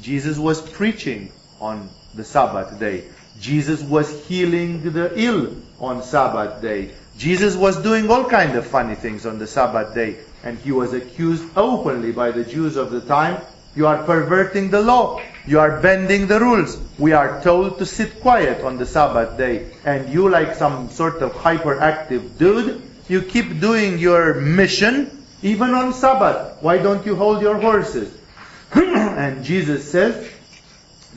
Jesus 0.00 0.38
was 0.38 0.60
preaching 0.60 1.30
on 1.60 1.88
the 2.14 2.24
Sabbath 2.24 2.78
day. 2.80 3.04
Jesus 3.40 3.82
was 3.82 4.26
healing 4.26 4.92
the 4.92 5.12
ill 5.18 5.54
on 5.80 6.02
Sabbath 6.02 6.60
day. 6.60 6.92
Jesus 7.16 7.54
was 7.54 7.80
doing 7.82 8.10
all 8.10 8.24
kind 8.24 8.56
of 8.56 8.66
funny 8.66 8.94
things 8.94 9.24
on 9.26 9.38
the 9.38 9.46
Sabbath 9.46 9.94
day. 9.94 10.16
And 10.42 10.58
he 10.58 10.72
was 10.72 10.92
accused 10.92 11.44
openly 11.56 12.12
by 12.12 12.32
the 12.32 12.44
Jews 12.44 12.76
of 12.76 12.90
the 12.90 13.00
time 13.00 13.40
you 13.76 13.86
are 13.86 14.02
perverting 14.04 14.70
the 14.70 14.80
law. 14.80 15.20
You 15.46 15.60
are 15.60 15.80
bending 15.80 16.26
the 16.26 16.40
rules. 16.40 16.78
We 16.98 17.12
are 17.12 17.42
told 17.42 17.78
to 17.78 17.86
sit 17.86 18.20
quiet 18.20 18.64
on 18.64 18.78
the 18.78 18.86
Sabbath 18.86 19.36
day. 19.36 19.70
And 19.84 20.08
you, 20.08 20.28
like 20.28 20.54
some 20.54 20.88
sort 20.90 21.20
of 21.22 21.32
hyperactive 21.32 22.38
dude, 22.38 22.82
you 23.08 23.22
keep 23.22 23.60
doing 23.60 23.98
your 23.98 24.40
mission 24.40 25.10
even 25.42 25.74
on 25.74 25.92
Sabbath. 25.92 26.62
Why 26.62 26.78
don't 26.78 27.04
you 27.04 27.16
hold 27.16 27.42
your 27.42 27.58
horses? 27.58 28.16
and 28.74 29.44
Jesus 29.44 29.90
says, 29.90 30.30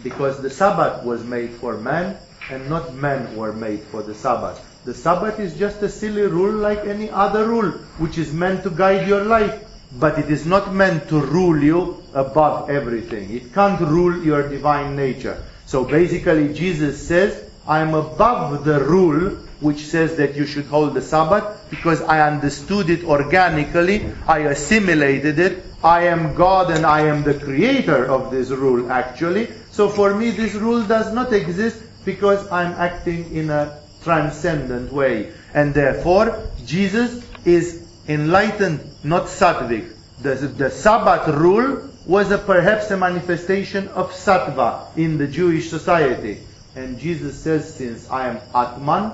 because 0.03 0.41
the 0.41 0.49
Sabbath 0.49 1.03
was 1.05 1.24
made 1.24 1.51
for 1.51 1.78
man 1.78 2.18
and 2.49 2.70
not 2.70 2.93
men 2.93 3.36
were 3.36 3.53
made 3.53 3.82
for 3.82 4.03
the 4.03 4.16
Sabbath. 4.16 4.64
The 4.84 4.93
Sabbath 4.93 5.39
is 5.39 5.58
just 5.58 5.82
a 5.84 5.89
silly 5.89 6.24
rule 6.24 6.53
like 6.53 6.80
any 6.80 7.10
other 7.10 7.47
rule, 7.47 7.72
which 7.99 8.18
is 8.18 8.34
meant 8.34 8.64
to 8.64 8.70
guide 8.70 9.08
your 9.08 9.24
life 9.24 9.66
but 9.94 10.20
it 10.20 10.30
is 10.30 10.46
not 10.46 10.74
meant 10.74 11.10
to 11.10 11.20
rule 11.20 11.62
you 11.62 12.04
above 12.14 12.70
everything. 12.70 13.34
It 13.34 13.54
can't 13.54 13.80
rule 13.80 14.24
your 14.24 14.48
divine 14.50 14.96
nature. 14.96 15.44
So 15.66 15.84
basically, 15.86 16.54
Jesus 16.54 17.08
says, 17.08 17.50
I 17.68 17.80
am 17.80 17.94
above 17.94 18.64
the 18.64 18.80
rule 18.80 19.38
which 19.60 19.80
says 19.80 20.16
that 20.18 20.36
you 20.36 20.46
should 20.46 20.66
hold 20.66 20.94
the 20.94 21.02
Sabbath 21.02 21.70
because 21.70 22.02
I 22.02 22.26
understood 22.28 22.90
it 22.90 23.04
organically, 23.04 24.06
I 24.28 24.40
assimilated 24.40 25.40
it, 25.40 25.64
I 25.84 26.08
am 26.08 26.36
God 26.36 26.72
and 26.72 26.86
I 26.86 27.02
am 27.02 27.24
the 27.24 27.34
creator 27.34 28.06
of 28.06 28.32
this 28.32 28.50
rule 28.50 28.92
actually. 28.92 29.48
So 29.72 29.90
for 29.90 30.16
me, 30.16 30.32
this 30.32 30.54
rule 30.54 30.84
does 30.84 31.14
not 31.14 31.34
exist 31.34 31.82
because 32.06 32.50
I'm 32.52 32.74
acting 32.74 33.36
in 33.36 33.50
a 33.50 33.80
transcendent 34.04 34.94
way. 34.94 35.32
And 35.54 35.74
therefore, 35.74 36.48
Jesus 36.66 37.24
is 37.46 37.86
enlightened, 38.08 38.80
not 39.08 39.26
sattvic. 39.26 39.93
The, 40.22 40.36
the 40.36 40.70
Sabbath 40.70 41.28
rule 41.28 41.89
was 42.05 42.32
a, 42.32 42.38
perhaps 42.38 42.89
a 42.91 42.97
manifestation 42.97 43.88
of 43.89 44.12
sattva 44.12 44.97
in 44.97 45.18
the 45.18 45.28
Jewish 45.28 45.70
society. 45.70 46.39
And 46.76 46.99
Jesus 46.99 47.38
says, 47.38 47.74
since 47.74 48.10
I 48.10 48.28
am 48.28 48.39
Atman, 48.53 49.12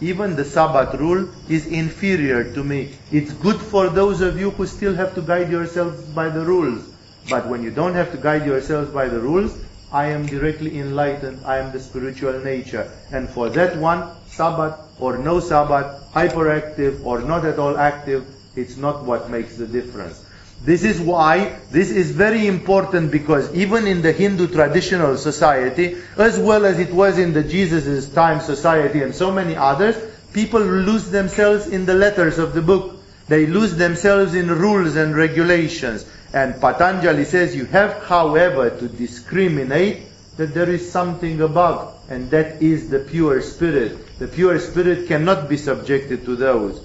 even 0.00 0.36
the 0.36 0.44
Sabbath 0.44 0.94
rule 1.00 1.28
is 1.48 1.66
inferior 1.66 2.52
to 2.54 2.62
me. 2.62 2.94
It's 3.10 3.32
good 3.32 3.56
for 3.56 3.88
those 3.88 4.20
of 4.20 4.38
you 4.38 4.50
who 4.50 4.66
still 4.66 4.94
have 4.94 5.14
to 5.16 5.22
guide 5.22 5.50
yourselves 5.50 6.00
by 6.10 6.28
the 6.28 6.44
rules. 6.44 6.94
But 7.28 7.46
when 7.48 7.62
you 7.62 7.70
don't 7.70 7.94
have 7.94 8.12
to 8.12 8.18
guide 8.18 8.46
yourselves 8.46 8.90
by 8.90 9.08
the 9.08 9.18
rules, 9.18 9.58
I 9.92 10.06
am 10.06 10.26
directly 10.26 10.78
enlightened. 10.78 11.44
I 11.44 11.58
am 11.58 11.72
the 11.72 11.80
spiritual 11.80 12.38
nature. 12.40 12.90
And 13.10 13.28
for 13.28 13.48
that 13.50 13.76
one, 13.76 14.08
Sabbath 14.28 14.78
or 15.00 15.18
no 15.18 15.40
Sabbath, 15.40 16.12
hyperactive 16.12 17.04
or 17.04 17.20
not 17.20 17.44
at 17.44 17.58
all 17.58 17.76
active, 17.76 18.24
it's 18.58 18.76
not 18.76 19.04
what 19.04 19.30
makes 19.30 19.56
the 19.56 19.66
difference. 19.66 20.24
This 20.64 20.82
is 20.82 21.00
why 21.00 21.56
this 21.70 21.90
is 21.90 22.10
very 22.10 22.46
important 22.46 23.12
because 23.12 23.54
even 23.54 23.86
in 23.86 24.02
the 24.02 24.12
Hindu 24.12 24.48
traditional 24.48 25.16
society, 25.16 25.96
as 26.16 26.38
well 26.38 26.66
as 26.66 26.78
it 26.80 26.92
was 26.92 27.18
in 27.18 27.32
the 27.32 27.44
Jesus' 27.44 28.08
time 28.08 28.40
society 28.40 29.02
and 29.02 29.14
so 29.14 29.30
many 29.30 29.54
others, 29.54 29.96
people 30.32 30.60
lose 30.60 31.10
themselves 31.10 31.68
in 31.68 31.86
the 31.86 31.94
letters 31.94 32.38
of 32.38 32.54
the 32.54 32.62
book. 32.62 32.96
They 33.28 33.46
lose 33.46 33.76
themselves 33.76 34.34
in 34.34 34.48
rules 34.48 34.96
and 34.96 35.14
regulations. 35.14 36.04
And 36.32 36.60
Patanjali 36.60 37.24
says 37.24 37.54
you 37.54 37.66
have, 37.66 38.02
however, 38.04 38.70
to 38.70 38.88
discriminate 38.88 40.02
that 40.36 40.54
there 40.54 40.70
is 40.70 40.90
something 40.90 41.40
above, 41.40 41.94
and 42.10 42.30
that 42.30 42.62
is 42.62 42.90
the 42.90 43.00
pure 43.00 43.40
spirit. 43.42 44.18
The 44.18 44.28
pure 44.28 44.58
spirit 44.58 45.08
cannot 45.08 45.48
be 45.48 45.56
subjected 45.56 46.24
to 46.24 46.36
those. 46.36 46.80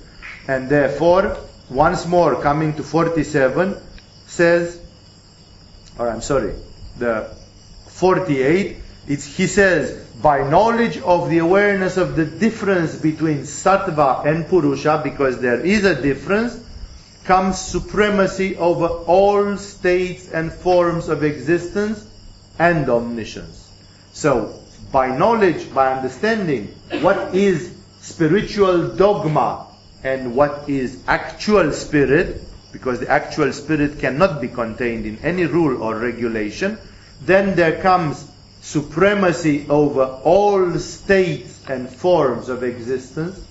And 0.48 0.70
therefore, 0.70 1.38
once 1.74 2.06
more 2.06 2.42
coming 2.42 2.76
to 2.76 2.84
47, 2.84 3.76
says, 4.28 4.80
or 5.98 6.10
I'm 6.10 6.22
sorry, 6.22 6.54
the 6.98 7.30
48, 7.88 8.78
it's, 9.08 9.26
he 9.26 9.48
says, 9.48 10.04
by 10.22 10.48
knowledge 10.50 10.98
of 11.00 11.30
the 11.30 11.40
awareness 11.40 11.98
of 11.98 12.16
the 12.16 12.26
difference 12.26 12.96
between 12.96 13.40
sattva 13.40 14.26
and 14.26 14.48
purusha, 14.48 15.02
because 15.04 15.40
there 15.42 15.60
is 15.60 15.84
a 15.84 16.00
difference, 16.02 16.60
comes 17.26 17.60
supremacy 17.60 18.56
over 18.58 18.88
all 18.88 19.58
states 19.58 20.30
and 20.32 20.52
forms 20.52 21.10
of 21.10 21.24
existence 21.24 22.06
and 22.60 22.90
omniscience. 22.90 23.70
So, 24.14 24.60
by 24.92 25.18
knowledge, 25.18 25.74
by 25.74 25.94
understanding 25.94 26.68
what 27.02 27.34
is 27.34 27.76
spiritual 28.02 28.96
dogma 28.96 29.73
and 30.04 30.36
what 30.36 30.70
is 30.70 31.02
actual 31.08 31.72
spirit, 31.72 32.42
because 32.72 33.00
the 33.00 33.10
actual 33.10 33.54
spirit 33.54 34.00
cannot 34.00 34.42
be 34.42 34.48
contained 34.48 35.06
in 35.06 35.18
any 35.20 35.46
rule 35.46 35.82
or 35.82 35.98
regulation, 35.98 36.78
then 37.22 37.56
there 37.56 37.82
comes 37.82 38.30
supremacy 38.62 39.66
over 39.70 40.04
all 40.24 40.78
states 40.80 41.62
and 41.68 41.90
forms 41.90 42.50
of 42.50 42.64
existence, 42.64 43.46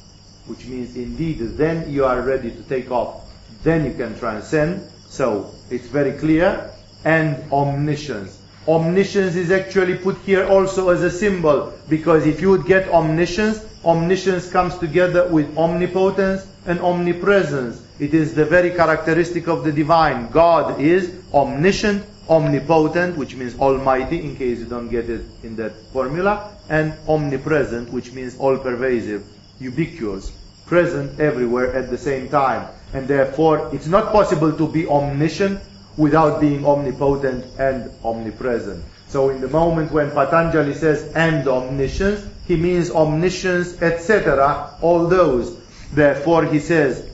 which 0.47 0.67
means 0.67 0.97
indeed 0.97 1.39
then 1.57 1.91
you 1.91 2.05
are 2.05 2.21
ready 2.21 2.51
to 2.51 2.63
take 2.65 2.91
off. 2.91 3.31
Then 3.63 3.85
you 3.85 3.95
can 3.95 4.19
transcend. 4.19 4.89
So 5.09 5.55
it's 5.71 5.87
very 5.87 6.13
clear. 6.13 6.71
And 7.05 7.51
omniscience. 7.53 8.41
Omniscience 8.67 9.35
is 9.35 9.51
actually 9.51 9.97
put 9.97 10.19
here 10.19 10.47
also 10.47 10.91
as 10.91 11.03
a 11.03 11.11
symbol 11.11 11.73
because 11.89 12.27
if 12.27 12.41
you 12.41 12.51
would 12.51 12.65
get 12.65 12.89
omniscience, 12.89 13.59
omniscience 13.85 14.51
comes 14.51 14.77
together 14.79 15.29
with 15.29 15.57
omnipotence 15.57 16.47
and 16.67 16.81
omnipresence. 16.81 17.83
It 17.99 18.15
is 18.15 18.35
the 18.35 18.45
very 18.45 18.71
characteristic 18.71 19.49
of 19.49 19.65
the 19.65 19.73
divine. 19.73 20.31
God 20.31 20.81
is 20.81 21.13
omniscient, 21.33 22.05
omnipotent, 22.29 23.17
which 23.17 23.35
means 23.35 23.59
almighty, 23.59 24.21
in 24.21 24.37
case 24.37 24.61
you 24.61 24.67
don't 24.67 24.89
get 24.89 25.11
it 25.11 25.23
in 25.43 25.57
that 25.57 25.73
formula, 25.93 26.57
and 26.69 26.95
omnipresent, 27.09 27.91
which 27.93 28.13
means 28.13 28.37
all 28.39 28.57
pervasive, 28.59 29.25
ubiquitous, 29.61 30.31
present 30.67 31.21
everywhere 31.21 31.75
at 31.75 31.91
the 31.91 31.99
same 31.99 32.29
time. 32.29 32.69
And 32.95 33.09
therefore, 33.09 33.71
it's 33.73 33.87
not 33.87 34.13
possible 34.13 34.53
to 34.53 34.69
be 34.69 34.87
omniscient 34.87 35.61
without 35.97 36.41
being 36.41 36.65
omnipotent 36.65 37.45
and 37.59 37.91
omnipresent. 38.05 38.85
So 39.09 39.29
in 39.29 39.41
the 39.41 39.49
moment 39.49 39.93
when 39.93 40.11
Patanjali 40.11 40.75
says 40.75 41.13
and 41.15 41.47
omniscience, 41.47 42.27
he 42.47 42.57
means 42.57 42.91
omniscience, 42.91 43.81
etc., 43.81 44.75
all 44.81 45.07
those. 45.07 45.57
Therefore 45.93 46.45
he 46.45 46.59
says, 46.59 47.09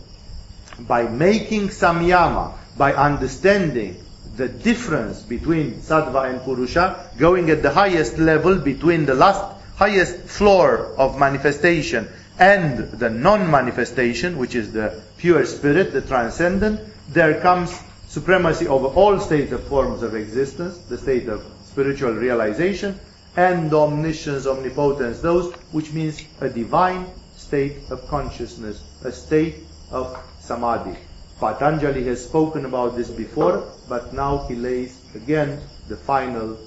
by 0.80 1.02
making 1.04 1.68
samyama, 1.68 2.54
by 2.76 2.94
understanding 2.94 4.02
the 4.36 4.48
difference 4.48 5.22
between 5.22 5.74
sattva 5.74 6.30
and 6.30 6.42
purusha, 6.42 7.10
going 7.18 7.50
at 7.50 7.62
the 7.62 7.70
highest 7.70 8.18
level 8.18 8.56
between 8.56 9.04
the 9.04 9.14
last 9.14 9.56
highest 9.76 10.16
floor 10.28 10.94
of 10.96 11.18
manifestation 11.18 12.08
and 12.38 12.78
the 12.92 13.10
non-manifestation, 13.10 14.38
which 14.38 14.54
is 14.54 14.72
the 14.72 15.02
pure 15.16 15.44
spirit, 15.44 15.92
the 15.92 16.00
transcendent, 16.00 16.80
there 17.08 17.40
comes 17.40 17.76
supremacy 18.06 18.66
over 18.68 18.86
all 18.86 19.18
states 19.18 19.52
of 19.52 19.62
forms 19.64 20.02
of 20.02 20.14
existence, 20.14 20.78
the 20.88 20.98
state 20.98 21.28
of 21.28 21.44
spiritual 21.64 22.12
realization, 22.12 22.98
and 23.36 23.72
omniscience, 23.72 24.46
omnipotence, 24.46 25.20
those 25.20 25.52
which 25.72 25.92
means 25.92 26.22
a 26.40 26.48
divine 26.48 27.06
state 27.36 27.76
of 27.90 28.06
consciousness, 28.08 28.82
a 29.04 29.12
state 29.12 29.64
of 29.90 30.18
samadhi. 30.40 30.96
Patanjali 31.40 32.04
has 32.04 32.24
spoken 32.24 32.64
about 32.64 32.96
this 32.96 33.10
before, 33.10 33.64
but 33.88 34.12
now 34.12 34.38
he 34.48 34.56
lays 34.56 35.00
again 35.14 35.60
the 35.88 35.96
final 35.96 36.58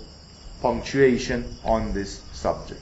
punctuation 0.62 1.44
on 1.66 1.94
this 1.94 2.22
subject. 2.32 2.82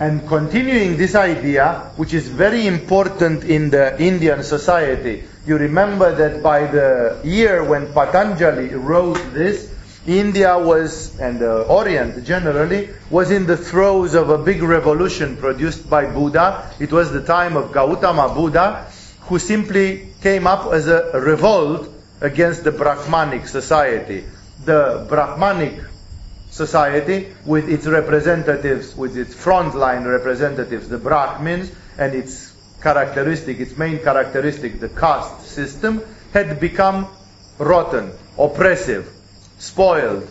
And 0.00 0.26
continuing 0.28 0.96
this 0.96 1.14
idea, 1.14 1.92
which 1.96 2.14
is 2.14 2.28
very 2.28 2.66
important 2.66 3.44
in 3.44 3.70
the 3.70 4.00
Indian 4.02 4.42
society, 4.42 5.24
you 5.46 5.56
remember 5.56 6.14
that 6.14 6.42
by 6.42 6.66
the 6.66 7.20
year 7.24 7.62
when 7.62 7.92
Patanjali 7.92 8.74
wrote 8.74 9.20
this, 9.32 9.73
India 10.06 10.58
was, 10.58 11.18
and 11.18 11.38
the 11.38 11.62
Orient 11.62 12.24
generally, 12.24 12.90
was 13.08 13.30
in 13.30 13.46
the 13.46 13.56
throes 13.56 14.14
of 14.14 14.28
a 14.28 14.36
big 14.36 14.62
revolution 14.62 15.36
produced 15.36 15.88
by 15.88 16.04
Buddha. 16.04 16.70
It 16.78 16.92
was 16.92 17.10
the 17.10 17.22
time 17.22 17.56
of 17.56 17.72
Gautama 17.72 18.34
Buddha, 18.34 18.86
who 19.22 19.38
simply 19.38 20.08
came 20.20 20.46
up 20.46 20.72
as 20.72 20.88
a 20.88 21.18
revolt 21.20 21.88
against 22.20 22.64
the 22.64 22.72
Brahmanic 22.72 23.48
society. 23.48 24.24
The 24.66 25.06
Brahmanic 25.08 25.80
society, 26.50 27.32
with 27.46 27.68
its 27.70 27.86
representatives, 27.86 28.94
with 28.94 29.16
its 29.16 29.34
frontline 29.34 30.06
representatives, 30.06 30.88
the 30.88 30.98
Brahmins, 30.98 31.72
and 31.96 32.14
its 32.14 32.52
characteristic, 32.82 33.58
its 33.58 33.78
main 33.78 33.98
characteristic, 34.00 34.80
the 34.80 34.90
caste 34.90 35.46
system, 35.46 36.02
had 36.34 36.60
become 36.60 37.08
rotten, 37.58 38.12
oppressive, 38.38 39.13
spoiled, 39.64 40.28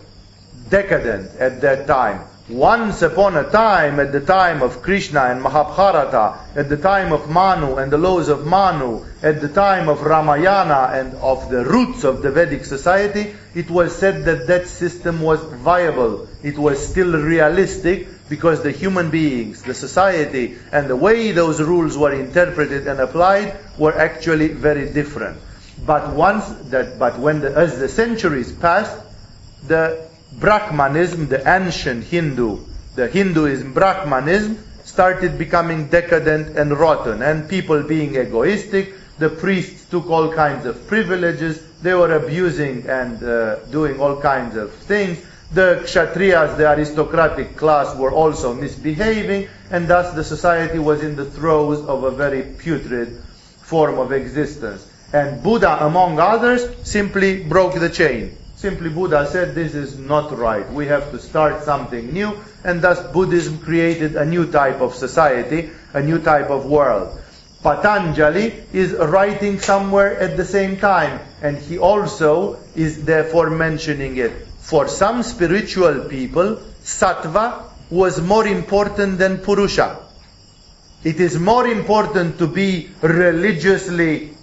decadent 0.69 1.31
at 1.39 1.61
that 1.61 1.87
time. 1.87 2.21
Once 2.49 3.01
upon 3.01 3.37
a 3.37 3.49
time, 3.49 3.99
at 3.99 4.11
the 4.11 4.19
time 4.19 4.61
of 4.61 4.81
Krishna 4.81 5.21
and 5.21 5.41
Mahabharata, 5.41 6.39
at 6.55 6.67
the 6.67 6.77
time 6.77 7.13
of 7.13 7.29
Manu 7.29 7.77
and 7.77 7.91
the 7.91 7.97
laws 7.97 8.27
of 8.27 8.45
Manu, 8.45 9.01
at 9.23 9.39
the 9.39 9.47
time 9.47 9.87
of 9.87 10.01
Ramayana 10.01 10.91
and 10.93 11.15
of 11.15 11.49
the 11.49 11.63
roots 11.63 12.03
of 12.03 12.21
the 12.21 12.29
Vedic 12.29 12.65
society, 12.65 13.33
it 13.55 13.71
was 13.71 13.95
said 13.95 14.25
that 14.25 14.45
that 14.47 14.67
system 14.67 15.21
was 15.21 15.41
viable. 15.41 16.27
It 16.43 16.57
was 16.57 16.85
still 16.85 17.13
realistic 17.13 18.07
because 18.29 18.61
the 18.61 18.71
human 18.71 19.09
beings, 19.09 19.63
the 19.63 19.73
society, 19.73 20.57
and 20.71 20.89
the 20.89 20.97
way 20.97 21.31
those 21.31 21.61
rules 21.61 21.97
were 21.97 22.13
interpreted 22.13 22.87
and 22.87 22.99
applied 22.99 23.55
were 23.79 23.97
actually 23.97 24.49
very 24.49 24.91
different. 24.91 25.37
But 25.85 26.13
once 26.13 26.45
that, 26.71 26.99
but 26.99 27.17
when 27.19 27.39
the, 27.39 27.55
as 27.55 27.79
the 27.79 27.87
centuries 27.87 28.51
passed, 28.51 28.97
the 29.67 30.07
Brahmanism, 30.39 31.27
the 31.27 31.47
ancient 31.47 32.03
Hindu, 32.05 32.59
the 32.95 33.07
Hinduism, 33.07 33.73
Brahmanism, 33.73 34.57
started 34.83 35.37
becoming 35.37 35.87
decadent 35.87 36.57
and 36.57 36.77
rotten, 36.77 37.21
and 37.21 37.49
people 37.49 37.83
being 37.83 38.15
egoistic. 38.15 38.93
The 39.19 39.29
priests 39.29 39.89
took 39.89 40.09
all 40.09 40.33
kinds 40.33 40.65
of 40.65 40.87
privileges. 40.87 41.61
They 41.81 41.93
were 41.93 42.15
abusing 42.15 42.87
and 42.87 43.23
uh, 43.23 43.55
doing 43.71 43.99
all 43.99 44.21
kinds 44.21 44.55
of 44.55 44.73
things. 44.73 45.23
The 45.53 45.81
kshatriyas, 45.83 46.57
the 46.57 46.71
aristocratic 46.71 47.57
class, 47.57 47.95
were 47.95 48.11
also 48.11 48.53
misbehaving, 48.55 49.49
and 49.69 49.87
thus 49.87 50.13
the 50.13 50.23
society 50.23 50.79
was 50.79 51.03
in 51.03 51.15
the 51.15 51.25
throes 51.25 51.79
of 51.85 52.03
a 52.03 52.11
very 52.11 52.41
putrid 52.41 53.21
form 53.61 53.99
of 53.99 54.11
existence. 54.11 54.87
And 55.13 55.43
Buddha, 55.43 55.85
among 55.85 56.19
others, 56.19 56.65
simply 56.83 57.43
broke 57.43 57.75
the 57.75 57.89
chain. 57.89 58.35
Simply 58.63 58.89
Buddha 58.89 59.27
said 59.27 59.55
this 59.55 59.75
is 59.75 59.99
not 59.99 60.31
right. 60.37 60.71
We 60.71 60.85
have 60.87 61.11
to 61.11 61.19
start 61.19 61.65
something 61.65 62.13
new, 62.13 62.39
and 62.63 62.81
thus 62.81 62.97
Buddhism 63.11 63.57
created 63.57 64.15
a 64.15 64.23
new 64.23 64.49
type 64.49 64.79
of 64.79 64.95
society, 64.95 65.69
a 65.91 66.01
new 66.01 66.17
type 66.19 66.49
of 66.49 66.65
world. 66.65 67.19
Patanjali 67.61 68.53
is 68.71 68.93
writing 68.93 69.59
somewhere 69.59 70.17
at 70.17 70.37
the 70.37 70.45
same 70.45 70.77
time, 70.77 71.19
and 71.41 71.57
he 71.57 71.77
also 71.77 72.57
is 72.73 73.03
therefore 73.03 73.49
mentioning 73.49 74.15
it. 74.15 74.31
For 74.59 74.87
some 74.87 75.23
spiritual 75.23 76.05
people, 76.05 76.55
sattva 76.83 77.65
was 77.89 78.21
more 78.21 78.47
important 78.47 79.17
than 79.17 79.39
purusha. 79.39 79.99
It 81.03 81.19
is 81.19 81.37
more 81.37 81.67
important 81.67 82.37
to 82.37 82.47
be 82.47 82.91
religiously 83.01 84.37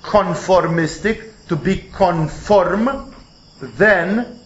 conformistic, 0.00 1.20
to 1.48 1.56
be 1.56 1.76
conform, 1.76 3.12
than 3.60 4.38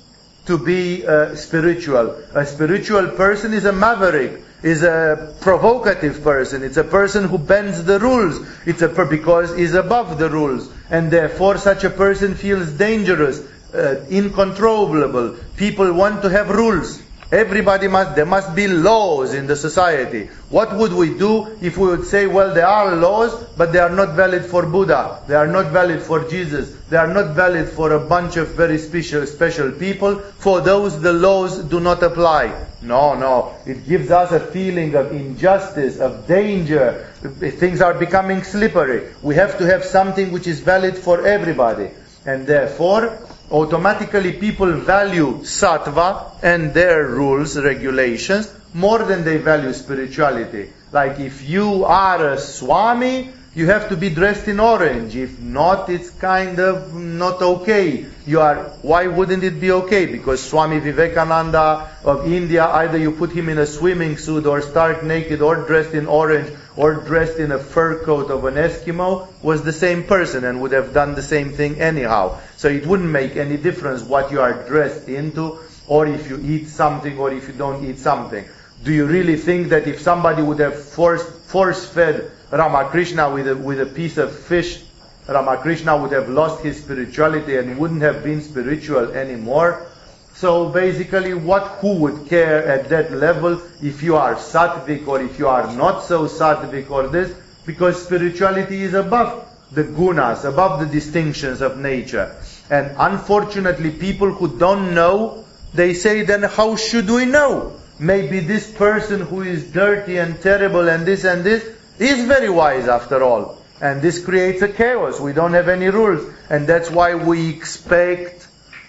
to 0.46 0.58
be 0.58 1.06
uh, 1.06 1.34
spiritual. 1.34 2.10
A 2.34 2.46
spiritual 2.46 3.08
person 3.08 3.52
is 3.52 3.64
a 3.64 3.72
maverick, 3.72 4.42
is 4.62 4.82
a 4.82 5.34
provocative 5.40 6.22
person. 6.22 6.62
It's 6.62 6.76
a 6.76 6.84
person 6.84 7.24
who 7.24 7.38
bends 7.38 7.84
the 7.84 7.98
rules. 7.98 8.40
It's 8.66 8.82
a 8.82 8.88
per- 8.88 9.06
because 9.06 9.56
he's 9.56 9.74
above 9.74 10.18
the 10.18 10.30
rules, 10.30 10.70
and 10.90 11.10
therefore 11.10 11.58
such 11.58 11.84
a 11.84 11.90
person 11.90 12.34
feels 12.34 12.70
dangerous, 12.72 13.40
uh, 13.74 14.04
incontrollable. 14.10 15.36
People 15.56 15.92
want 15.92 16.22
to 16.22 16.30
have 16.30 16.48
rules. 16.48 17.00
Everybody 17.32 17.86
must, 17.86 18.16
there 18.16 18.26
must 18.26 18.56
be 18.56 18.66
laws 18.66 19.34
in 19.34 19.46
the 19.46 19.54
society. 19.54 20.26
What 20.48 20.74
would 20.76 20.92
we 20.92 21.16
do 21.16 21.56
if 21.62 21.78
we 21.78 21.86
would 21.86 22.04
say, 22.04 22.26
well, 22.26 22.52
there 22.52 22.66
are 22.66 22.96
laws, 22.96 23.44
but 23.56 23.72
they 23.72 23.78
are 23.78 23.94
not 23.94 24.16
valid 24.16 24.44
for 24.44 24.66
Buddha, 24.66 25.22
they 25.28 25.36
are 25.36 25.46
not 25.46 25.66
valid 25.66 26.02
for 26.02 26.28
Jesus, 26.28 26.74
they 26.88 26.96
are 26.96 27.06
not 27.06 27.36
valid 27.36 27.68
for 27.68 27.92
a 27.92 28.00
bunch 28.00 28.36
of 28.36 28.48
very 28.56 28.78
special, 28.78 29.24
special 29.26 29.70
people. 29.70 30.16
For 30.16 30.60
those, 30.60 31.00
the 31.00 31.12
laws 31.12 31.62
do 31.62 31.78
not 31.78 32.02
apply. 32.02 32.66
No, 32.82 33.14
no. 33.14 33.54
It 33.64 33.86
gives 33.86 34.10
us 34.10 34.32
a 34.32 34.40
feeling 34.40 34.96
of 34.96 35.12
injustice, 35.12 36.00
of 36.00 36.26
danger. 36.26 37.06
Things 37.22 37.80
are 37.80 37.94
becoming 37.94 38.42
slippery. 38.42 39.14
We 39.22 39.36
have 39.36 39.56
to 39.58 39.66
have 39.66 39.84
something 39.84 40.32
which 40.32 40.48
is 40.48 40.58
valid 40.60 40.96
for 40.96 41.24
everybody. 41.24 41.90
And 42.26 42.46
therefore, 42.46 43.18
automatically 43.50 44.32
people 44.32 44.72
value 44.72 45.38
sattva 45.38 46.32
and 46.42 46.72
their 46.72 47.06
rules, 47.06 47.58
regulations, 47.58 48.52
more 48.74 49.00
than 49.00 49.24
they 49.24 49.36
value 49.38 49.72
spirituality. 49.72 50.72
Like 50.92 51.18
if 51.18 51.48
you 51.48 51.84
are 51.84 52.32
a 52.32 52.38
swami, 52.38 53.30
you 53.54 53.66
have 53.66 53.88
to 53.88 53.96
be 53.96 54.10
dressed 54.10 54.46
in 54.46 54.60
orange. 54.60 55.16
If 55.16 55.40
not, 55.40 55.88
it's 55.88 56.10
kind 56.10 56.58
of 56.60 56.94
not 56.94 57.42
okay. 57.42 58.06
You 58.26 58.40
are, 58.40 58.64
why 58.82 59.06
wouldn't 59.06 59.44
it 59.44 59.60
be 59.60 59.72
okay? 59.72 60.04
Because 60.04 60.42
Swami 60.42 60.78
Vivekananda 60.78 61.88
of 62.04 62.30
India, 62.30 62.66
either 62.66 62.98
you 62.98 63.12
put 63.12 63.32
him 63.32 63.48
in 63.48 63.58
a 63.58 63.66
swimming 63.66 64.18
suit 64.18 64.46
or 64.46 64.60
stark 64.60 65.02
naked 65.02 65.40
or 65.40 65.56
dressed 65.66 65.94
in 65.94 66.06
orange 66.06 66.54
or 66.76 66.94
dressed 66.94 67.38
in 67.38 67.50
a 67.50 67.58
fur 67.58 68.04
coat 68.04 68.30
of 68.30 68.44
an 68.44 68.54
Eskimo, 68.54 69.26
was 69.42 69.62
the 69.62 69.72
same 69.72 70.04
person 70.04 70.44
and 70.44 70.60
would 70.60 70.72
have 70.72 70.92
done 70.92 71.14
the 71.14 71.22
same 71.22 71.50
thing 71.50 71.80
anyhow. 71.80 72.38
So 72.56 72.68
it 72.68 72.86
wouldn't 72.86 73.08
make 73.08 73.36
any 73.36 73.56
difference 73.56 74.02
what 74.02 74.30
you 74.30 74.40
are 74.40 74.52
dressed 74.68 75.08
into 75.08 75.58
or 75.86 76.06
if 76.06 76.28
you 76.28 76.38
eat 76.44 76.68
something 76.68 77.18
or 77.18 77.32
if 77.32 77.48
you 77.48 77.54
don't 77.54 77.84
eat 77.84 77.98
something. 77.98 78.44
Do 78.84 78.92
you 78.92 79.06
really 79.06 79.36
think 79.36 79.70
that 79.70 79.86
if 79.86 80.00
somebody 80.00 80.42
would 80.42 80.58
have 80.58 80.78
force, 80.78 81.22
force 81.46 81.84
fed 81.84 82.30
Ramakrishna 82.50 83.30
with 83.30 83.48
a, 83.48 83.56
with 83.56 83.80
a 83.80 83.86
piece 83.86 84.18
of 84.18 84.34
fish, 84.34 84.82
Ramakrishna 85.30 85.96
would 85.96 86.10
have 86.10 86.28
lost 86.28 86.64
his 86.64 86.82
spirituality 86.82 87.56
and 87.56 87.78
wouldn't 87.78 88.02
have 88.02 88.24
been 88.24 88.42
spiritual 88.42 89.12
anymore? 89.12 89.86
So 90.34 90.68
basically, 90.70 91.34
what 91.34 91.62
who 91.80 91.94
would 91.98 92.28
care 92.28 92.66
at 92.66 92.88
that 92.88 93.12
level 93.12 93.62
if 93.80 94.02
you 94.02 94.16
are 94.16 94.34
sattvic 94.34 95.06
or 95.06 95.20
if 95.20 95.38
you 95.38 95.46
are 95.46 95.72
not 95.76 96.02
so 96.02 96.26
sattvic 96.26 96.90
or 96.90 97.06
this? 97.06 97.32
Because 97.64 98.02
spirituality 98.02 98.82
is 98.82 98.94
above 98.94 99.46
the 99.70 99.84
gunas, 99.84 100.44
above 100.44 100.80
the 100.80 100.86
distinctions 100.86 101.60
of 101.60 101.78
nature. 101.78 102.34
And 102.68 102.90
unfortunately, 102.98 103.92
people 103.92 104.32
who 104.32 104.58
don't 104.58 104.94
know, 104.94 105.44
they 105.74 105.94
say, 105.94 106.22
then 106.22 106.42
how 106.42 106.74
should 106.74 107.08
we 107.08 107.24
know? 107.24 107.78
Maybe 108.00 108.40
this 108.40 108.68
person 108.68 109.20
who 109.20 109.42
is 109.42 109.70
dirty 109.70 110.16
and 110.16 110.40
terrible 110.40 110.88
and 110.88 111.06
this 111.06 111.24
and 111.24 111.44
this 111.44 111.62
is 111.98 112.24
very 112.24 112.48
wise 112.50 112.88
after 112.88 113.22
all. 113.22 113.59
And 113.80 114.02
this 114.02 114.22
creates 114.22 114.62
a 114.62 114.68
chaos. 114.68 115.18
We 115.20 115.32
don't 115.32 115.54
have 115.54 115.68
any 115.68 115.88
rules. 115.88 116.28
And 116.50 116.66
that's 116.66 116.90
why 116.90 117.14
we 117.14 117.48
expect 117.48 118.46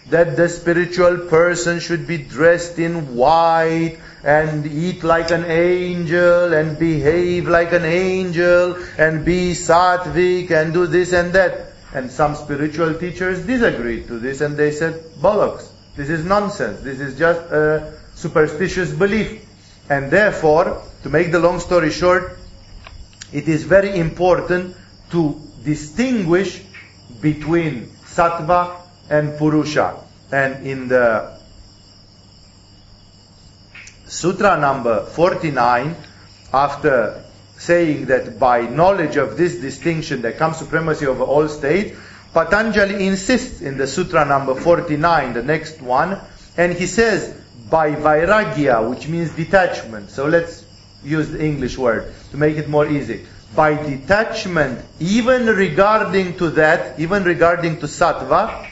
that 0.10 0.36
the 0.36 0.50
spiritual 0.50 1.30
person 1.30 1.80
should 1.80 2.08
be 2.08 2.18
dressed 2.18 2.80
in 2.80 3.16
white 3.16 3.98
and 4.24 4.66
eat 4.66 5.04
like 5.04 5.32
an 5.32 5.46
angel 5.46 6.54
and 6.54 6.78
behave 6.78 7.48
like 7.48 7.72
an 7.72 7.86
angel 7.86 8.76
and 8.98 9.24
be 9.24 9.54
sattvic 9.54 10.52
and 10.52 10.74
do 10.74 10.88
this 10.88 11.14
and 11.14 11.34
that. 11.34 11.74
And 11.94 12.12
some 12.12 12.36
spiritual 12.36 12.94
teachers 12.96 13.46
disagreed 13.46 14.08
to 14.08 14.20
this 14.20 14.42
and 14.42 14.58
they 14.58 14.72
said, 14.72 15.02
bollocks, 15.22 15.70
this 15.96 16.10
is 16.10 16.26
nonsense. 16.26 16.82
This 16.82 17.00
is 17.00 17.18
just 17.18 17.42
a 17.52 17.94
superstitious 18.16 18.92
belief. 18.92 19.48
And 19.90 20.12
therefore, 20.12 20.82
to 21.04 21.10
make 21.10 21.32
the 21.32 21.40
long 21.40 21.60
story 21.60 21.92
short, 21.92 22.38
it 23.34 23.48
is 23.48 23.64
very 23.64 23.98
important 23.98 24.76
to 25.12 25.40
distinguish 25.64 26.62
between 27.22 27.88
sattva 28.06 28.78
and 29.10 29.38
purusha. 29.38 29.96
And 30.32 30.66
in 30.66 30.88
the 30.88 31.38
sutra 34.08 34.60
number 34.60 35.06
49, 35.06 35.96
after 36.54 37.24
saying 37.58 38.08
that 38.08 38.40
by 38.40 38.62
knowledge 38.62 39.18
of 39.18 39.38
this 39.38 39.56
distinction 39.60 40.22
there 40.22 40.32
comes 40.32 40.58
supremacy 40.58 41.06
over 41.06 41.24
all 41.24 41.48
states, 41.48 41.98
Patanjali 42.34 43.06
insists 43.08 43.62
in 43.62 43.78
the 43.78 43.88
sutra 43.88 44.26
number 44.26 44.56
49, 44.56 45.34
the 45.34 45.44
next 45.44 45.82
one, 45.82 46.20
and 46.58 46.74
he 46.74 46.88
says, 46.88 47.38
by 47.70 47.92
vairagya, 47.92 48.90
which 48.90 49.08
means 49.08 49.32
detachment. 49.32 50.10
So 50.10 50.28
let's 50.28 50.66
use 51.04 51.30
the 51.30 51.44
English 51.44 51.78
word 51.78 52.14
to 52.32 52.38
make 52.38 52.58
it 52.58 52.70
more 52.70 52.88
easy. 52.88 53.26
By 53.56 53.76
detachment, 53.76 54.86
even 55.00 55.46
regarding 55.48 56.38
to 56.38 56.52
that, 56.52 57.00
even 57.00 57.24
regarding 57.24 57.80
to 57.80 57.86
sattva, 57.86 58.70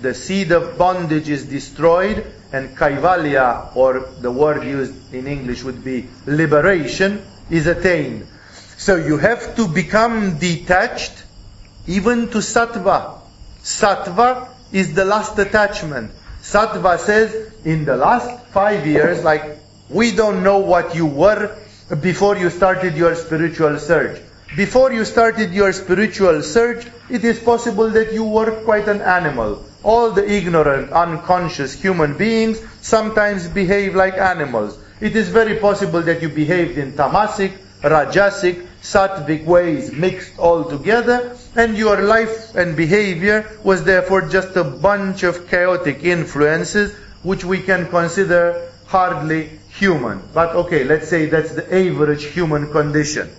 the 0.00 0.14
seed 0.14 0.52
of 0.52 0.78
bondage 0.78 1.28
is 1.28 1.44
destroyed 1.44 2.26
and 2.52 2.76
kaivalya, 2.76 3.76
or 3.76 4.08
the 4.20 4.30
word 4.30 4.64
used 4.64 5.14
in 5.14 5.26
English 5.26 5.62
would 5.62 5.84
be 5.84 6.08
liberation, 6.26 7.24
is 7.50 7.66
attained. 7.66 8.26
So 8.76 8.96
you 8.96 9.18
have 9.18 9.54
to 9.56 9.68
become 9.68 10.38
detached 10.38 11.24
even 11.86 12.28
to 12.28 12.38
sattva. 12.38 13.20
Sattva 13.62 14.48
is 14.72 14.94
the 14.94 15.04
last 15.04 15.38
attachment. 15.38 16.10
Sattva 16.40 16.98
says, 16.98 17.52
in 17.64 17.84
the 17.84 17.96
last 17.96 18.44
five 18.46 18.86
years, 18.86 19.22
like, 19.22 19.58
we 19.88 20.10
don't 20.10 20.42
know 20.42 20.58
what 20.58 20.94
you 20.94 21.06
were 21.06 21.56
before 22.00 22.36
you 22.36 22.50
started 22.50 22.96
your 22.96 23.14
spiritual 23.14 23.78
search. 23.78 24.20
Before 24.56 24.92
you 24.92 25.04
started 25.04 25.52
your 25.52 25.72
spiritual 25.72 26.42
search, 26.42 26.86
it 27.08 27.24
is 27.24 27.38
possible 27.38 27.88
that 27.90 28.12
you 28.12 28.24
were 28.24 28.62
quite 28.64 28.86
an 28.86 29.00
animal. 29.00 29.64
All 29.82 30.10
the 30.10 30.30
ignorant, 30.30 30.92
unconscious 30.92 31.72
human 31.72 32.16
beings 32.18 32.60
sometimes 32.82 33.48
behave 33.48 33.94
like 33.94 34.14
animals. 34.14 34.78
It 35.00 35.16
is 35.16 35.28
very 35.28 35.58
possible 35.58 36.02
that 36.02 36.22
you 36.22 36.28
behaved 36.28 36.78
in 36.78 36.92
tamasic, 36.92 37.52
rajasic, 37.80 38.66
sattvic 38.82 39.44
ways 39.44 39.90
mixed 39.92 40.38
all 40.38 40.64
together, 40.64 41.36
and 41.56 41.76
your 41.76 42.02
life 42.02 42.54
and 42.54 42.76
behavior 42.76 43.48
was 43.64 43.84
therefore 43.84 44.28
just 44.28 44.54
a 44.56 44.64
bunch 44.64 45.22
of 45.22 45.48
chaotic 45.48 46.04
influences 46.04 46.94
which 47.22 47.44
we 47.44 47.62
can 47.62 47.88
consider 47.88 48.68
hardly 48.86 49.58
human. 49.78 50.22
But 50.32 50.54
okay, 50.56 50.84
let's 50.84 51.08
say 51.08 51.26
that's 51.26 51.52
the 51.52 51.66
average 51.74 52.24
human 52.24 52.70
condition. 52.70 53.30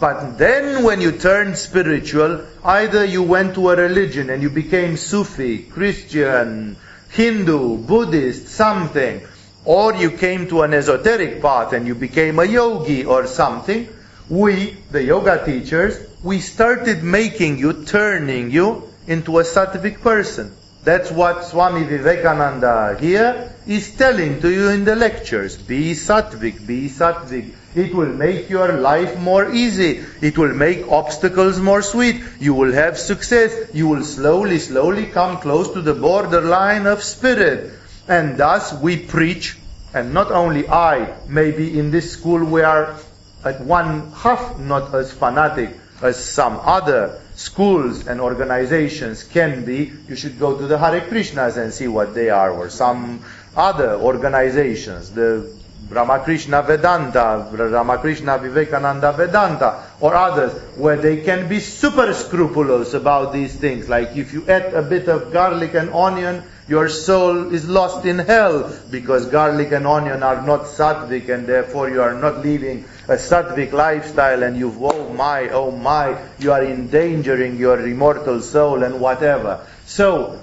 But 0.00 0.38
then 0.38 0.82
when 0.82 1.00
you 1.00 1.12
turned 1.12 1.56
spiritual, 1.56 2.44
either 2.64 3.04
you 3.04 3.22
went 3.22 3.54
to 3.54 3.70
a 3.70 3.76
religion 3.76 4.30
and 4.30 4.42
you 4.42 4.50
became 4.50 4.96
Sufi, 4.96 5.58
Christian, 5.62 6.76
Hindu, 7.10 7.78
Buddhist, 7.78 8.48
something, 8.48 9.22
or 9.64 9.94
you 9.94 10.10
came 10.10 10.48
to 10.48 10.62
an 10.62 10.74
esoteric 10.74 11.40
path 11.40 11.72
and 11.72 11.86
you 11.86 11.94
became 11.94 12.38
a 12.38 12.44
yogi 12.44 13.04
or 13.04 13.26
something, 13.26 13.88
we, 14.28 14.76
the 14.90 15.02
yoga 15.02 15.44
teachers, 15.44 15.96
we 16.22 16.40
started 16.40 17.04
making 17.04 17.58
you, 17.58 17.84
turning 17.84 18.50
you 18.50 18.90
into 19.06 19.38
a 19.38 19.44
sattvic 19.44 20.00
person. 20.00 20.52
That's 20.84 21.10
what 21.10 21.44
Swami 21.44 21.84
Vivekananda 21.84 22.98
here 23.00 23.50
is 23.66 23.96
telling 23.96 24.42
to 24.42 24.50
you 24.50 24.68
in 24.68 24.84
the 24.84 24.94
lectures. 24.94 25.56
Be 25.56 25.92
sattvic, 25.92 26.66
be 26.66 26.90
sattvic. 26.90 27.54
It 27.74 27.94
will 27.94 28.12
make 28.12 28.50
your 28.50 28.74
life 28.74 29.18
more 29.18 29.50
easy. 29.50 30.04
It 30.20 30.36
will 30.36 30.52
make 30.52 30.86
obstacles 30.92 31.58
more 31.58 31.80
sweet. 31.80 32.22
You 32.38 32.52
will 32.52 32.72
have 32.72 32.98
success. 32.98 33.70
You 33.72 33.88
will 33.88 34.04
slowly, 34.04 34.58
slowly 34.58 35.06
come 35.06 35.38
close 35.38 35.72
to 35.72 35.80
the 35.80 35.94
borderline 35.94 36.86
of 36.86 37.02
spirit. 37.02 37.72
And 38.06 38.36
thus 38.36 38.74
we 38.74 38.98
preach, 38.98 39.56
and 39.94 40.12
not 40.12 40.30
only 40.30 40.68
I, 40.68 41.16
maybe 41.26 41.78
in 41.78 41.90
this 41.92 42.12
school 42.12 42.44
we 42.44 42.60
are 42.60 42.94
at 43.42 43.62
one 43.62 44.12
half 44.12 44.58
not 44.58 44.94
as 44.94 45.12
fanatic 45.12 45.70
as 46.02 46.22
some 46.22 46.60
other 46.62 47.20
schools 47.36 48.06
and 48.06 48.20
organizations 48.20 49.22
can 49.24 49.64
be, 49.64 49.92
you 50.08 50.16
should 50.16 50.38
go 50.38 50.56
to 50.56 50.66
the 50.66 50.78
Hare 50.78 51.00
Krishnas 51.00 51.56
and 51.56 51.72
see 51.72 51.88
what 51.88 52.14
they 52.14 52.30
are, 52.30 52.50
or 52.50 52.70
some 52.70 53.24
other 53.56 53.94
organizations, 53.94 55.10
the 55.10 55.52
Ramakrishna 55.90 56.62
Vedanta, 56.62 57.48
Ramakrishna 57.52 58.38
Vivekananda 58.38 59.12
Vedanta, 59.12 59.84
or 60.00 60.14
others, 60.14 60.52
where 60.76 60.96
they 60.96 61.22
can 61.22 61.48
be 61.48 61.60
super 61.60 62.12
scrupulous 62.14 62.94
about 62.94 63.32
these 63.32 63.54
things. 63.54 63.88
Like 63.88 64.16
if 64.16 64.32
you 64.32 64.42
eat 64.44 64.72
a 64.72 64.82
bit 64.82 65.08
of 65.08 65.32
garlic 65.32 65.74
and 65.74 65.90
onion, 65.92 66.42
your 66.68 66.88
soul 66.88 67.52
is 67.52 67.68
lost 67.68 68.06
in 68.06 68.18
hell 68.18 68.74
because 68.90 69.26
garlic 69.26 69.72
and 69.72 69.86
onion 69.86 70.22
are 70.22 70.40
not 70.40 70.62
sattvic 70.62 71.28
and 71.28 71.46
therefore 71.46 71.90
you 71.90 72.00
are 72.00 72.14
not 72.14 72.38
living 72.38 72.86
a 73.06 73.16
sattvic 73.16 73.72
lifestyle 73.72 74.42
and 74.42 74.56
you've, 74.56 74.82
oh 74.82 75.12
my, 75.12 75.48
oh 75.50 75.70
my, 75.70 76.18
you 76.38 76.52
are 76.52 76.64
endangering 76.64 77.56
your 77.56 77.86
immortal 77.86 78.40
soul 78.40 78.82
and 78.82 79.00
whatever. 79.00 79.66
So, 79.84 80.40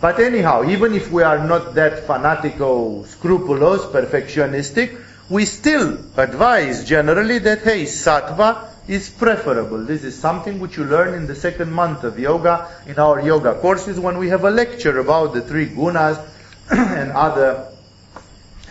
but 0.00 0.20
anyhow, 0.20 0.68
even 0.68 0.92
if 0.94 1.10
we 1.10 1.22
are 1.22 1.46
not 1.46 1.74
that 1.76 2.06
fanatical, 2.06 3.04
scrupulous, 3.04 3.82
perfectionistic, 3.82 5.00
we 5.30 5.46
still 5.46 5.98
advise 6.16 6.84
generally 6.84 7.38
that, 7.38 7.62
hey, 7.62 7.84
sattva 7.84 8.68
is 8.86 9.08
preferable. 9.08 9.84
This 9.84 10.04
is 10.04 10.16
something 10.16 10.60
which 10.60 10.76
you 10.76 10.84
learn 10.84 11.14
in 11.14 11.26
the 11.26 11.34
second 11.34 11.72
month 11.72 12.04
of 12.04 12.18
yoga, 12.18 12.70
in 12.86 12.98
our 12.98 13.20
yoga 13.20 13.58
courses, 13.58 13.98
when 13.98 14.18
we 14.18 14.28
have 14.28 14.44
a 14.44 14.50
lecture 14.50 14.98
about 14.98 15.32
the 15.32 15.40
three 15.40 15.66
gunas 15.66 16.22
and 16.70 17.10
other 17.12 17.72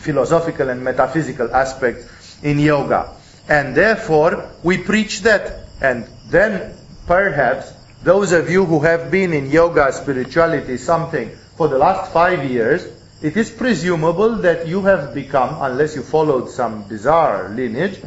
philosophical 0.06 0.70
and 0.70 0.84
metaphysical 0.84 1.53
aspects 1.53 2.07
in 2.44 2.60
yoga. 2.60 3.16
And 3.48 3.76
therefore, 3.76 4.52
we 4.64 4.78
preach 4.78 5.22
that. 5.22 5.68
And 5.82 6.07
then, 6.30 6.76
perhaps, 7.06 7.72
those 8.03 8.32
of 8.32 8.49
you 8.49 8.66
who 8.66 8.80
have 8.82 9.12
been 9.12 9.34
in 9.34 9.49
yoga, 9.52 9.91
spirituality, 9.94 10.78
something 10.78 11.30
for 11.57 11.68
the 11.68 11.78
last 11.78 12.12
five 12.12 12.49
years, 12.49 12.86
it 13.22 13.38
is 13.38 13.49
presumable 13.49 14.38
that 14.38 14.68
you 14.68 14.82
have 14.84 15.14
become, 15.14 15.57
unless 15.62 15.95
you 15.95 16.02
followed 16.02 16.49
some 16.49 16.84
bizarre 16.88 17.49
lineage, 17.49 18.02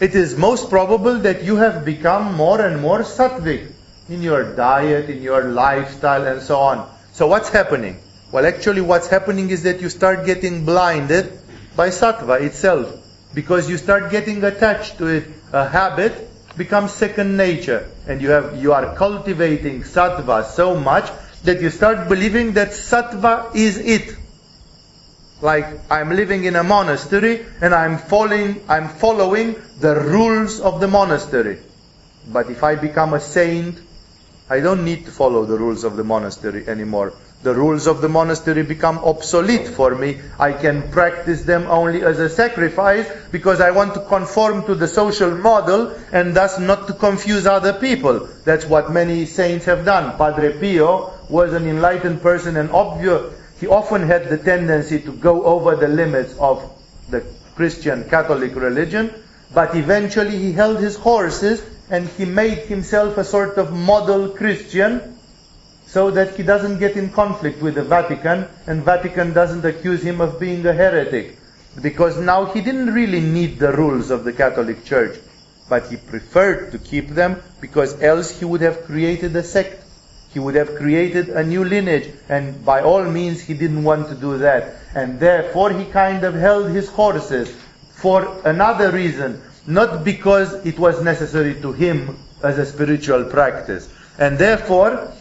it 0.00 0.14
is 0.14 0.36
most 0.36 0.70
probable 0.70 1.18
that 1.20 1.42
you 1.42 1.56
have 1.56 1.84
become 1.84 2.34
more 2.34 2.60
and 2.60 2.80
more 2.80 3.00
sattvic 3.00 3.72
in 4.08 4.22
your 4.22 4.54
diet, 4.54 5.10
in 5.10 5.22
your 5.22 5.44
lifestyle, 5.44 6.26
and 6.26 6.42
so 6.42 6.58
on. 6.58 6.88
So 7.12 7.26
what's 7.26 7.48
happening? 7.48 7.98
Well, 8.30 8.46
actually, 8.46 8.80
what's 8.80 9.08
happening 9.08 9.50
is 9.50 9.62
that 9.62 9.80
you 9.80 9.88
start 9.88 10.26
getting 10.26 10.64
blinded 10.64 11.32
by 11.76 11.88
sattva 11.88 12.42
itself 12.42 13.07
because 13.34 13.68
you 13.68 13.76
start 13.76 14.10
getting 14.10 14.42
attached 14.44 14.98
to 14.98 15.06
it. 15.06 15.24
A 15.52 15.68
habit 15.68 16.28
becomes 16.56 16.92
second 16.92 17.36
nature, 17.36 17.88
and 18.06 18.20
you 18.20 18.30
have 18.30 18.60
you 18.60 18.72
are 18.72 18.94
cultivating 18.96 19.82
sattva 19.82 20.44
so 20.44 20.78
much 20.78 21.10
that 21.44 21.60
you 21.60 21.70
start 21.70 22.08
believing 22.08 22.52
that 22.54 22.70
sattva 22.70 23.54
is 23.54 23.78
it. 23.78 24.16
Like 25.40 25.66
I'm 25.90 26.10
living 26.10 26.44
in 26.44 26.56
a 26.56 26.64
monastery 26.64 27.46
and 27.60 27.72
I'm 27.72 27.98
following 27.98 28.60
I'm 28.68 28.88
following 28.88 29.54
the 29.78 29.94
rules 29.94 30.60
of 30.60 30.80
the 30.80 30.88
monastery. 30.88 31.58
But 32.26 32.50
if 32.50 32.64
I 32.64 32.74
become 32.74 33.14
a 33.14 33.20
saint, 33.20 33.78
I 34.50 34.60
don't 34.60 34.84
need 34.84 35.04
to 35.06 35.12
follow 35.12 35.44
the 35.44 35.56
rules 35.56 35.84
of 35.84 35.96
the 35.96 36.04
monastery 36.04 36.66
anymore. 36.66 37.14
The 37.40 37.54
rules 37.54 37.86
of 37.86 38.00
the 38.00 38.08
monastery 38.08 38.62
become 38.64 38.98
obsolete 38.98 39.68
for 39.68 39.94
me. 39.94 40.20
I 40.40 40.52
can 40.52 40.90
practice 40.90 41.42
them 41.42 41.66
only 41.68 42.02
as 42.02 42.18
a 42.18 42.28
sacrifice 42.28 43.06
because 43.30 43.60
I 43.60 43.70
want 43.70 43.94
to 43.94 44.00
conform 44.00 44.64
to 44.66 44.74
the 44.74 44.88
social 44.88 45.30
model 45.30 45.94
and 46.12 46.34
thus 46.34 46.58
not 46.58 46.88
to 46.88 46.94
confuse 46.94 47.46
other 47.46 47.72
people. 47.72 48.28
That's 48.44 48.64
what 48.64 48.90
many 48.90 49.24
saints 49.24 49.66
have 49.66 49.84
done. 49.84 50.16
Padre 50.18 50.58
Pio 50.58 51.12
was 51.28 51.52
an 51.52 51.68
enlightened 51.68 52.22
person 52.22 52.56
and 52.56 52.70
obvious, 52.70 53.32
he 53.60 53.66
often 53.66 54.02
had 54.02 54.28
the 54.30 54.38
tendency 54.38 55.00
to 55.00 55.12
go 55.12 55.44
over 55.44 55.76
the 55.76 55.88
limits 55.88 56.34
of 56.38 56.62
the 57.10 57.24
Christian 57.56 58.08
Catholic 58.08 58.54
religion, 58.54 59.12
but 59.52 59.74
eventually 59.74 60.38
he 60.38 60.52
held 60.52 60.78
his 60.78 60.96
horses 60.96 61.62
and 61.90 62.08
he 62.08 62.24
made 62.24 62.58
himself 62.58 63.16
a 63.16 63.24
sort 63.24 63.58
of 63.58 63.72
model 63.72 64.28
Christian 64.30 65.17
so 65.88 66.10
that 66.10 66.36
he 66.36 66.42
doesn't 66.42 66.78
get 66.78 66.96
in 66.96 67.10
conflict 67.10 67.62
with 67.62 67.74
the 67.74 67.82
Vatican 67.82 68.46
and 68.66 68.84
Vatican 68.84 69.32
doesn't 69.32 69.64
accuse 69.64 70.02
him 70.02 70.20
of 70.20 70.38
being 70.38 70.64
a 70.66 70.72
heretic. 70.72 71.38
Because 71.80 72.18
now 72.18 72.44
he 72.44 72.60
didn't 72.60 72.92
really 72.92 73.20
need 73.20 73.58
the 73.58 73.72
rules 73.72 74.10
of 74.10 74.24
the 74.24 74.32
Catholic 74.34 74.84
Church, 74.84 75.18
but 75.68 75.86
he 75.86 75.96
preferred 75.96 76.72
to 76.72 76.78
keep 76.78 77.08
them 77.08 77.42
because 77.62 78.02
else 78.02 78.38
he 78.38 78.44
would 78.44 78.60
have 78.60 78.84
created 78.84 79.34
a 79.34 79.42
sect. 79.42 79.82
He 80.34 80.38
would 80.38 80.56
have 80.56 80.74
created 80.74 81.30
a 81.30 81.42
new 81.42 81.64
lineage 81.64 82.12
and 82.28 82.62
by 82.66 82.82
all 82.82 83.04
means 83.04 83.40
he 83.40 83.54
didn't 83.54 83.82
want 83.82 84.08
to 84.08 84.14
do 84.14 84.36
that. 84.38 84.76
And 84.94 85.18
therefore 85.18 85.70
he 85.72 85.86
kind 85.86 86.22
of 86.22 86.34
held 86.34 86.70
his 86.70 86.90
horses 86.90 87.50
for 87.92 88.42
another 88.44 88.90
reason, 88.90 89.40
not 89.66 90.04
because 90.04 90.52
it 90.66 90.78
was 90.78 91.02
necessary 91.02 91.54
to 91.62 91.72
him 91.72 92.18
as 92.42 92.58
a 92.58 92.66
spiritual 92.66 93.24
practice. 93.24 93.88
And 94.18 94.36
therefore, 94.36 95.14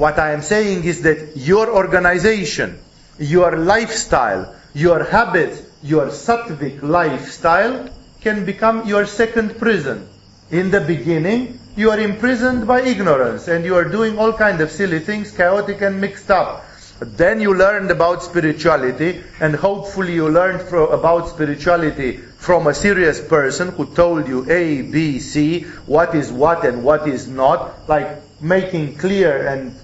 what 0.00 0.18
I 0.18 0.32
am 0.32 0.40
saying 0.40 0.84
is 0.84 1.02
that 1.02 1.36
your 1.36 1.70
organization, 1.70 2.78
your 3.18 3.58
lifestyle, 3.58 4.54
your 4.72 5.04
habits, 5.04 5.60
your 5.82 6.06
sattvic 6.06 6.82
lifestyle 6.82 7.90
can 8.22 8.46
become 8.46 8.88
your 8.88 9.04
second 9.04 9.58
prison. 9.58 10.08
In 10.50 10.70
the 10.70 10.80
beginning, 10.80 11.58
you 11.76 11.90
are 11.90 12.00
imprisoned 12.00 12.66
by 12.66 12.80
ignorance 12.80 13.46
and 13.46 13.62
you 13.62 13.76
are 13.76 13.84
doing 13.84 14.18
all 14.18 14.32
kind 14.32 14.62
of 14.62 14.70
silly 14.70 15.00
things, 15.00 15.32
chaotic 15.32 15.82
and 15.82 16.00
mixed 16.00 16.30
up. 16.30 16.64
Then 17.00 17.38
you 17.38 17.54
learned 17.54 17.90
about 17.90 18.22
spirituality 18.22 19.22
and 19.38 19.54
hopefully 19.54 20.14
you 20.14 20.30
learned 20.30 20.62
about 20.72 21.28
spirituality 21.28 22.16
from 22.16 22.66
a 22.66 22.74
serious 22.74 23.20
person 23.20 23.68
who 23.72 23.84
told 23.84 24.28
you 24.28 24.50
A, 24.50 24.80
B, 24.80 25.20
C, 25.20 25.64
what 25.84 26.14
is 26.14 26.32
what 26.32 26.64
and 26.64 26.82
what 26.82 27.06
is 27.06 27.28
not, 27.28 27.86
like 27.86 28.08
making 28.40 28.96
clear 28.96 29.46
and 29.46 29.74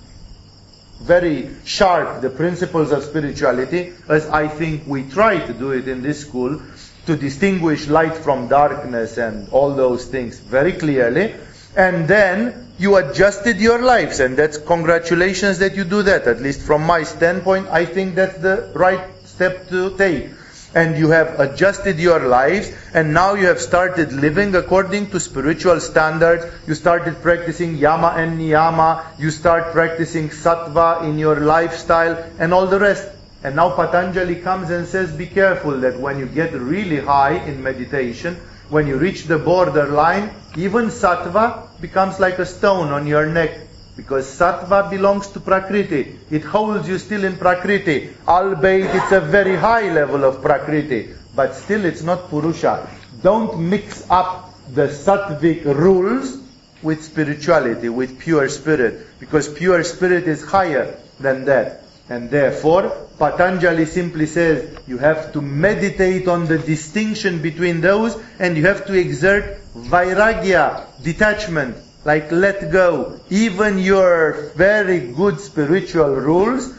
very 1.01 1.51
sharp 1.65 2.21
the 2.23 2.31
principles 2.31 2.93
of 2.93 3.05
spirituality, 3.05 3.93
as 4.09 4.29
I 4.29 4.49
think 4.49 4.87
we 4.87 5.09
try 5.09 5.39
to 5.39 5.53
do 5.53 5.73
it 5.73 5.89
in 5.89 6.03
this 6.03 6.21
school, 6.21 6.61
to 7.07 7.17
distinguish 7.17 7.87
light 7.87 8.17
from 8.17 8.49
darkness 8.49 9.17
and 9.17 9.49
all 9.51 9.75
those 9.75 10.07
things 10.07 10.39
very 10.41 10.73
clearly. 10.73 11.35
And 11.77 12.09
then 12.09 12.73
you 12.79 12.97
adjusted 12.97 13.59
your 13.59 13.81
lives, 13.81 14.21
and 14.21 14.37
that's 14.37 14.59
congratulations 14.59 15.59
that 15.59 15.77
you 15.77 15.85
do 15.85 16.03
that. 16.03 16.27
At 16.27 16.41
least 16.41 16.63
from 16.63 16.83
my 16.83 17.05
standpoint, 17.05 17.69
I 17.69 17.85
think 17.85 18.15
that's 18.15 18.39
the 18.39 18.71
right 18.75 19.05
step 19.25 19.69
to 19.69 19.97
take 19.97 20.31
and 20.77 20.99
you 20.99 21.09
have 21.09 21.41
adjusted 21.41 21.99
your 21.99 22.21
lives 22.29 22.71
and 22.93 23.15
now 23.15 23.33
you 23.33 23.47
have 23.47 23.59
started 23.59 24.13
living 24.13 24.55
according 24.55 25.09
to 25.11 25.19
spiritual 25.19 25.81
standards. 25.81 26.45
You 26.67 26.75
started 26.75 27.23
practicing 27.23 27.77
yama 27.77 28.09
and 28.09 28.39
niyama. 28.39 29.19
You 29.19 29.31
start 29.31 29.73
practicing 29.73 30.29
sattva 30.29 31.03
in 31.05 31.19
your 31.19 31.41
lifestyle 31.41 32.23
and 32.39 32.53
all 32.53 32.67
the 32.67 32.79
rest. 32.79 33.09
And 33.43 33.57
now 33.57 33.71
Patanjali 33.75 34.37
comes 34.43 34.69
and 34.69 34.87
says, 34.87 35.11
be 35.13 35.27
careful 35.27 35.81
that 35.81 35.99
when 35.99 36.19
you 36.19 36.27
get 36.27 36.53
really 36.53 37.01
high 37.01 37.43
in 37.47 37.63
meditation, 37.63 38.35
when 38.69 38.87
you 38.87 38.99
reach 38.99 39.25
the 39.25 39.39
borderline, 39.39 40.31
even 40.57 40.89
sattva 40.89 41.69
becomes 41.81 42.21
like 42.21 42.39
a 42.39 42.45
stone 42.45 42.89
on 42.93 43.07
your 43.07 43.25
neck 43.25 43.66
because 43.97 44.27
sattva 44.27 44.91
belongs 44.91 45.29
to 45.29 45.41
Prakriti. 45.41 46.19
It 46.31 46.45
holds 46.45 46.87
you 46.89 46.99
still 46.99 47.25
in 47.25 47.37
Prakriti. 47.37 48.11
Albeit 48.29 48.95
it's 48.95 49.13
a 49.13 49.21
very 49.21 49.57
high 49.57 49.91
level 49.91 50.25
of 50.25 50.43
Prakriti. 50.43 51.15
But 51.35 51.55
still 51.55 51.85
it's 51.85 52.03
not 52.03 52.29
Purusha. 52.29 52.89
Don't 53.23 53.59
mix 53.59 54.09
up 54.11 54.55
the 54.75 54.89
sattvic 54.89 55.65
rules 55.65 56.39
with 56.83 57.03
spirituality, 57.03 57.89
with 57.89 58.19
pure 58.19 58.49
spirit. 58.49 59.07
Because 59.19 59.49
pure 59.49 59.83
spirit 59.83 60.29
is 60.29 60.45
higher 60.45 61.01
than 61.19 61.47
that. 61.47 61.83
And 62.09 62.31
therefore, 62.31 63.09
Patanjali 63.19 63.87
simply 63.87 64.27
says 64.27 64.79
you 64.87 64.99
have 64.99 65.33
to 65.33 65.41
meditate 65.41 66.29
on 66.29 66.47
the 66.47 66.59
distinction 66.59 67.41
between 67.41 67.81
those 67.81 68.17
and 68.39 68.57
you 68.57 68.67
have 68.67 68.87
to 68.87 68.93
exert 68.93 69.59
vairagya, 69.75 70.85
detachment, 71.03 71.77
like 72.07 72.31
let 72.31 72.71
go. 72.71 73.19
Even 73.31 73.81
your 73.81 74.53
very 74.55 75.01
good 75.01 75.41
spiritual 75.41 76.15
rules 76.15 76.73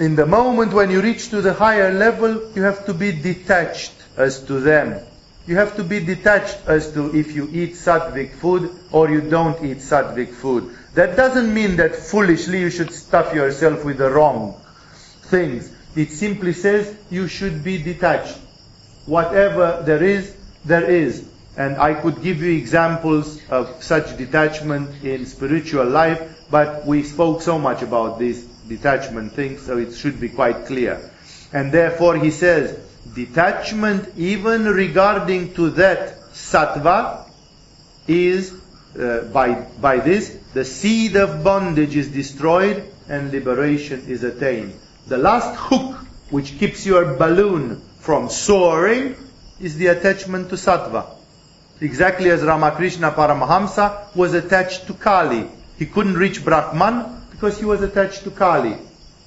in 0.00 0.16
the 0.16 0.26
moment 0.26 0.72
when 0.72 0.90
you 0.90 1.00
reach 1.00 1.28
to 1.30 1.40
the 1.40 1.54
higher 1.54 1.92
level 1.92 2.42
you 2.56 2.62
have 2.62 2.84
to 2.86 2.92
be 2.92 3.12
detached 3.12 3.94
as 4.16 4.42
to 4.42 4.58
them. 4.58 5.00
You 5.46 5.54
have 5.56 5.76
to 5.76 5.84
be 5.84 6.00
detached 6.00 6.58
as 6.66 6.92
to 6.94 7.14
if 7.14 7.36
you 7.36 7.48
eat 7.52 7.74
sattvic 7.74 8.32
food 8.32 8.74
or 8.90 9.08
you 9.08 9.20
don't 9.20 9.62
eat 9.64 9.78
sattvic 9.78 10.32
food. 10.34 10.76
That 10.94 11.16
doesn't 11.16 11.54
mean 11.54 11.76
that 11.76 11.94
foolishly 11.94 12.58
you 12.58 12.70
should 12.70 12.92
stuff 12.92 13.32
yourself 13.32 13.84
with 13.84 13.98
the 13.98 14.10
wrong 14.10 14.60
things. 15.30 15.70
It 15.94 16.10
simply 16.10 16.52
says 16.52 16.96
you 17.10 17.28
should 17.28 17.62
be 17.62 17.78
detached. 17.78 18.38
Whatever 19.06 19.84
there 19.86 20.02
is 20.02 20.34
there 20.64 20.90
is 20.90 21.28
and 21.56 21.76
I 21.76 21.94
could 21.94 22.22
give 22.22 22.42
you 22.42 22.52
examples 22.52 23.40
of 23.48 23.82
such 23.82 24.16
detachment 24.16 25.04
in 25.04 25.26
spiritual 25.26 25.86
life, 25.86 26.46
but 26.50 26.86
we 26.86 27.02
spoke 27.02 27.42
so 27.42 27.58
much 27.58 27.82
about 27.82 28.18
this 28.18 28.42
detachment 28.68 29.32
thing, 29.32 29.58
so 29.58 29.78
it 29.78 29.94
should 29.94 30.20
be 30.20 30.28
quite 30.28 30.66
clear. 30.66 31.10
And 31.52 31.70
therefore 31.70 32.16
he 32.16 32.30
says, 32.30 32.78
detachment 33.14 34.08
even 34.16 34.64
regarding 34.64 35.54
to 35.54 35.70
that 35.70 36.18
sattva 36.32 37.30
is, 38.08 38.52
uh, 38.98 39.22
by, 39.32 39.66
by 39.80 39.98
this, 39.98 40.36
the 40.54 40.64
seed 40.64 41.16
of 41.16 41.44
bondage 41.44 41.94
is 41.96 42.08
destroyed 42.08 42.84
and 43.08 43.30
liberation 43.30 44.04
is 44.08 44.24
attained. 44.24 44.78
The 45.06 45.18
last 45.18 45.56
hook 45.56 45.96
which 46.30 46.58
keeps 46.58 46.84
your 46.86 47.16
balloon 47.16 47.80
from 48.00 48.28
soaring 48.28 49.16
is 49.60 49.76
the 49.76 49.88
attachment 49.88 50.48
to 50.50 50.56
sattva. 50.56 51.13
Exactly 51.84 52.30
as 52.30 52.42
Ramakrishna 52.42 53.10
Paramahamsa 53.10 54.16
was 54.16 54.32
attached 54.32 54.86
to 54.86 54.94
Kali. 54.94 55.46
He 55.78 55.84
couldn't 55.84 56.16
reach 56.16 56.42
Brahman 56.42 57.20
because 57.30 57.58
he 57.58 57.66
was 57.66 57.82
attached 57.82 58.24
to 58.24 58.30
Kali. 58.30 58.78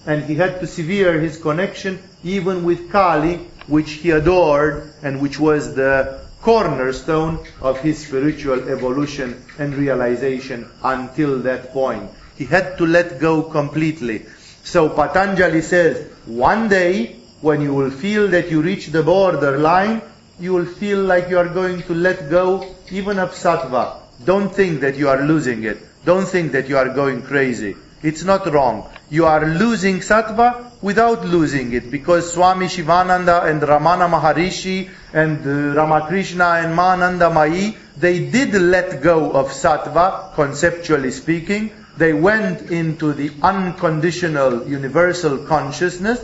And 0.07 0.23
he 0.23 0.33
had 0.33 0.59
to 0.61 0.65
sever 0.65 1.19
his 1.19 1.37
connection 1.37 1.99
even 2.23 2.63
with 2.63 2.91
Kali, 2.91 3.35
which 3.67 3.91
he 3.91 4.09
adored 4.09 4.91
and 5.03 5.21
which 5.21 5.39
was 5.39 5.75
the 5.75 6.19
cornerstone 6.41 7.45
of 7.61 7.79
his 7.81 8.07
spiritual 8.07 8.67
evolution 8.67 9.39
and 9.59 9.75
realization 9.75 10.67
until 10.83 11.37
that 11.43 11.71
point. 11.73 12.09
He 12.37 12.45
had 12.45 12.79
to 12.79 12.87
let 12.87 13.19
go 13.19 13.43
completely. 13.43 14.25
So 14.63 14.89
Patanjali 14.89 15.61
says, 15.61 16.11
one 16.25 16.69
day 16.69 17.17
when 17.41 17.61
you 17.61 17.75
will 17.75 17.91
feel 17.91 18.27
that 18.29 18.49
you 18.49 18.63
reach 18.63 18.87
the 18.87 19.03
borderline, 19.03 20.01
you 20.39 20.53
will 20.53 20.65
feel 20.65 20.99
like 21.03 21.29
you 21.29 21.37
are 21.37 21.49
going 21.49 21.81
to 21.83 21.93
let 21.93 22.29
go 22.29 22.75
even 22.91 23.19
of 23.19 23.31
sattva. 23.31 23.99
Don't 24.23 24.53
think 24.53 24.81
that 24.81 24.95
you 24.97 25.09
are 25.09 25.21
losing 25.21 25.63
it. 25.63 25.77
Don't 26.05 26.25
think 26.25 26.51
that 26.51 26.69
you 26.69 26.77
are 26.77 26.89
going 26.89 27.21
crazy. 27.21 27.75
It's 28.03 28.23
not 28.23 28.51
wrong. 28.53 28.89
You 29.09 29.25
are 29.25 29.45
losing 29.45 29.99
sattva 29.99 30.71
without 30.81 31.25
losing 31.25 31.73
it 31.73 31.89
because 31.89 32.33
Swami 32.33 32.67
Shivananda 32.67 33.43
and 33.43 33.61
Ramana 33.61 34.07
Maharishi 34.07 34.89
and 35.13 35.39
uh, 35.39 35.75
Ramakrishna 35.75 36.45
and 36.61 36.75
Ma 36.75 36.95
Anandamayi, 36.95 37.75
they 37.97 38.29
did 38.29 38.53
let 38.53 39.01
go 39.01 39.31
of 39.31 39.47
sattva, 39.47 40.33
conceptually 40.35 41.11
speaking. 41.11 41.71
They 41.97 42.13
went 42.13 42.69
into 42.69 43.13
the 43.13 43.31
unconditional 43.41 44.67
universal 44.67 45.39
consciousness, 45.39 46.23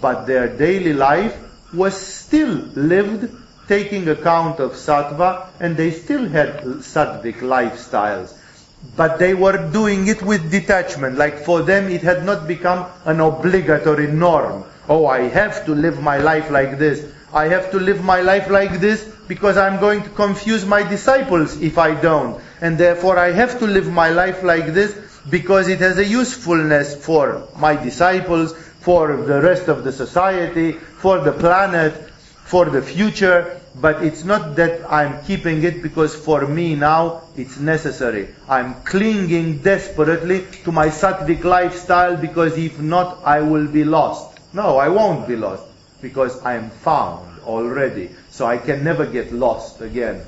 but 0.00 0.26
their 0.26 0.48
daily 0.56 0.94
life 0.94 1.36
was 1.72 1.94
still 1.94 2.54
lived 2.74 3.30
taking 3.68 4.08
account 4.08 4.60
of 4.60 4.72
sattva 4.72 5.48
and 5.60 5.76
they 5.76 5.90
still 5.90 6.26
had 6.28 6.62
sattvic 6.92 7.40
lifestyles 7.40 8.34
but 8.96 9.18
they 9.18 9.34
were 9.34 9.70
doing 9.70 10.06
it 10.06 10.22
with 10.22 10.50
detachment. 10.50 11.16
Like 11.16 11.38
for 11.38 11.62
them, 11.62 11.88
it 11.90 12.02
had 12.02 12.24
not 12.24 12.46
become 12.46 12.86
an 13.04 13.20
obligatory 13.20 14.06
norm. 14.06 14.64
Oh, 14.88 15.06
I 15.06 15.22
have 15.28 15.64
to 15.66 15.74
live 15.74 16.00
my 16.00 16.18
life 16.18 16.50
like 16.50 16.78
this. 16.78 17.04
I 17.32 17.48
have 17.48 17.70
to 17.72 17.78
live 17.78 18.02
my 18.02 18.22
life 18.22 18.48
like 18.48 18.80
this 18.80 19.04
because 19.28 19.58
I'm 19.58 19.80
going 19.80 20.02
to 20.02 20.08
confuse 20.10 20.64
my 20.64 20.82
disciples 20.82 21.60
if 21.60 21.76
I 21.76 22.00
don't. 22.00 22.40
And 22.60 22.78
therefore, 22.78 23.18
I 23.18 23.32
have 23.32 23.58
to 23.58 23.66
live 23.66 23.88
my 23.88 24.08
life 24.08 24.42
like 24.42 24.72
this 24.72 24.96
because 25.28 25.68
it 25.68 25.80
has 25.80 25.98
a 25.98 26.04
usefulness 26.04 26.94
for 27.04 27.46
my 27.56 27.76
disciples, 27.76 28.54
for 28.80 29.16
the 29.16 29.40
rest 29.40 29.68
of 29.68 29.84
the 29.84 29.92
society, 29.92 30.72
for 30.72 31.18
the 31.20 31.32
planet, 31.32 31.94
for 32.44 32.64
the 32.66 32.80
future 32.82 33.58
but 33.80 34.02
it's 34.02 34.24
not 34.24 34.56
that 34.56 34.90
I'm 34.90 35.24
keeping 35.24 35.62
it 35.62 35.82
because 35.82 36.14
for 36.14 36.46
me 36.46 36.74
now 36.74 37.22
it's 37.36 37.58
necessary. 37.58 38.28
I'm 38.48 38.74
clinging 38.82 39.58
desperately 39.58 40.46
to 40.64 40.72
my 40.72 40.88
sattvic 40.88 41.44
lifestyle 41.44 42.16
because 42.16 42.58
if 42.58 42.80
not 42.80 43.22
I 43.24 43.40
will 43.40 43.66
be 43.68 43.84
lost. 43.84 44.38
No, 44.52 44.78
I 44.78 44.88
won't 44.88 45.28
be 45.28 45.36
lost 45.36 45.64
because 46.02 46.40
I 46.42 46.54
am 46.54 46.70
found 46.70 47.40
already. 47.42 48.10
So 48.30 48.46
I 48.46 48.58
can 48.58 48.82
never 48.82 49.06
get 49.06 49.32
lost 49.32 49.80
again. 49.80 50.24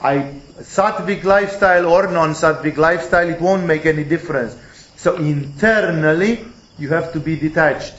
I 0.00 0.34
sattvic 0.60 1.24
lifestyle 1.24 1.86
or 1.86 2.06
non-sattvic 2.06 2.76
lifestyle, 2.76 3.28
it 3.28 3.40
won't 3.40 3.64
make 3.64 3.86
any 3.86 4.04
difference. 4.04 4.56
So 4.96 5.16
internally 5.16 6.44
you 6.78 6.88
have 6.88 7.12
to 7.12 7.20
be 7.20 7.36
detached. 7.36 7.94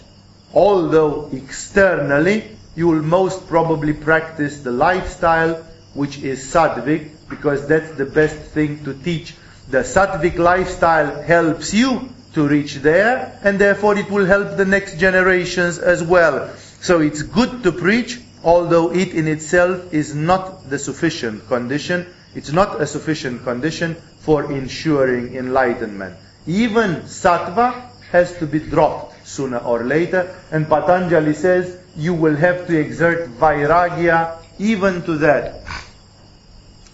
Although 0.54 1.30
externally 1.34 2.58
you 2.76 2.88
will 2.88 3.02
most 3.02 3.48
probably 3.48 3.94
practice 3.94 4.62
the 4.62 4.72
lifestyle 4.72 5.56
which 5.94 6.20
is 6.20 6.40
sattvic 6.54 7.10
because 7.30 7.68
that's 7.68 7.91
the 7.98 8.06
best 8.06 8.38
thing 8.38 8.84
to 8.86 8.94
teach. 8.94 9.36
The 9.70 9.80
sattvic 9.80 10.38
lifestyle 10.38 11.22
helps 11.24 11.74
you 11.74 12.10
to 12.34 12.48
reach 12.48 12.76
there 12.76 13.40
and 13.44 13.60
therefore 13.60 13.98
it 13.98 14.10
will 14.10 14.26
help 14.26 14.58
the 14.58 14.66
next 14.66 14.99
generations 14.99 15.80
as 15.80 16.04
well. 16.04 16.49
So 16.82 17.02
it's 17.02 17.24
good 17.24 17.64
to 17.64 17.72
preach 17.72 18.20
although 18.44 18.94
it 18.94 19.10
in 19.14 19.28
itself 19.28 19.94
is 19.94 20.16
not 20.16 20.70
the 20.70 20.80
sufficient 20.80 21.48
condition. 21.48 22.06
It's 22.36 22.52
not 22.52 22.82
a 22.82 22.88
sufficient 22.88 23.44
condition 23.44 23.95
for 24.20 24.52
ensuring 24.52 25.36
enlightenment. 25.36 26.16
Even 26.45 27.02
sattva 27.02 27.90
has 28.12 28.38
to 28.38 28.46
be 28.46 28.60
dropped 28.60 29.28
sooner 29.28 29.58
or 29.58 29.84
later 29.84 30.36
and 30.52 30.68
Patanjali 30.68 31.34
says 31.34 31.78
you 31.96 32.14
will 32.14 32.36
have 32.36 32.68
to 32.68 32.80
exert 32.80 33.30
vairagya 33.32 34.38
even 34.60 35.02
to 35.04 35.18
that. 35.18 35.62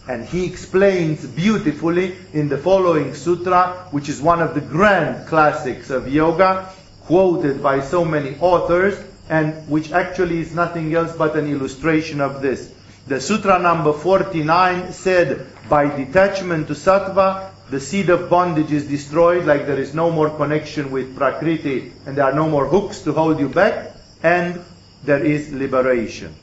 And 0.07 0.25
he 0.25 0.45
explains 0.45 1.25
beautifully 1.25 2.17
in 2.33 2.49
the 2.49 2.57
following 2.57 3.13
sutra, 3.13 3.87
which 3.91 4.09
is 4.09 4.21
one 4.21 4.41
of 4.41 4.53
the 4.53 4.61
grand 4.61 5.27
classics 5.27 5.89
of 5.89 6.11
yoga, 6.11 6.69
quoted 7.05 7.63
by 7.63 7.79
so 7.79 8.03
many 8.03 8.35
authors, 8.39 9.01
and 9.29 9.67
which 9.69 9.91
actually 9.91 10.39
is 10.39 10.53
nothing 10.53 10.93
else 10.93 11.15
but 11.15 11.37
an 11.37 11.49
illustration 11.49 12.19
of 12.19 12.41
this. 12.41 12.73
The 13.07 13.21
sutra 13.21 13.59
number 13.59 13.93
49 13.93 14.91
said, 14.91 15.47
by 15.69 15.85
detachment 15.95 16.67
to 16.67 16.73
sattva, 16.73 17.52
the 17.73 17.79
seed 17.79 18.11
of 18.11 18.29
bondage 18.29 18.71
is 18.71 18.85
destroyed, 18.85 19.45
like 19.45 19.65
there 19.65 19.79
is 19.79 19.95
no 19.95 20.11
more 20.11 20.29
connection 20.29 20.91
with 20.91 21.15
prakriti, 21.15 21.91
and 22.05 22.15
there 22.15 22.25
are 22.25 22.33
no 22.35 22.47
more 22.47 22.67
hooks 22.67 23.01
to 23.01 23.11
hold 23.13 23.39
you 23.39 23.49
back, 23.49 23.95
and 24.21 24.63
there 25.03 25.25
is 25.25 25.51
liberation. 25.51 26.35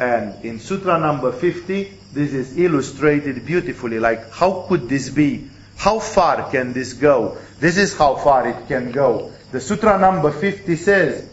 And 0.00 0.42
in 0.42 0.58
Sutra 0.58 0.98
number 0.98 1.30
50, 1.30 1.92
this 2.14 2.32
is 2.32 2.56
illustrated 2.56 3.44
beautifully. 3.44 3.98
Like, 3.98 4.32
how 4.32 4.64
could 4.66 4.88
this 4.88 5.10
be? 5.10 5.50
How 5.76 5.98
far 5.98 6.50
can 6.50 6.72
this 6.72 6.94
go? 6.94 7.36
This 7.60 7.76
is 7.76 7.94
how 7.94 8.16
far 8.16 8.48
it 8.48 8.66
can 8.66 8.90
go. 8.90 9.32
The 9.52 9.60
Sutra 9.60 9.98
number 9.98 10.32
50 10.32 10.74
says, 10.76 11.28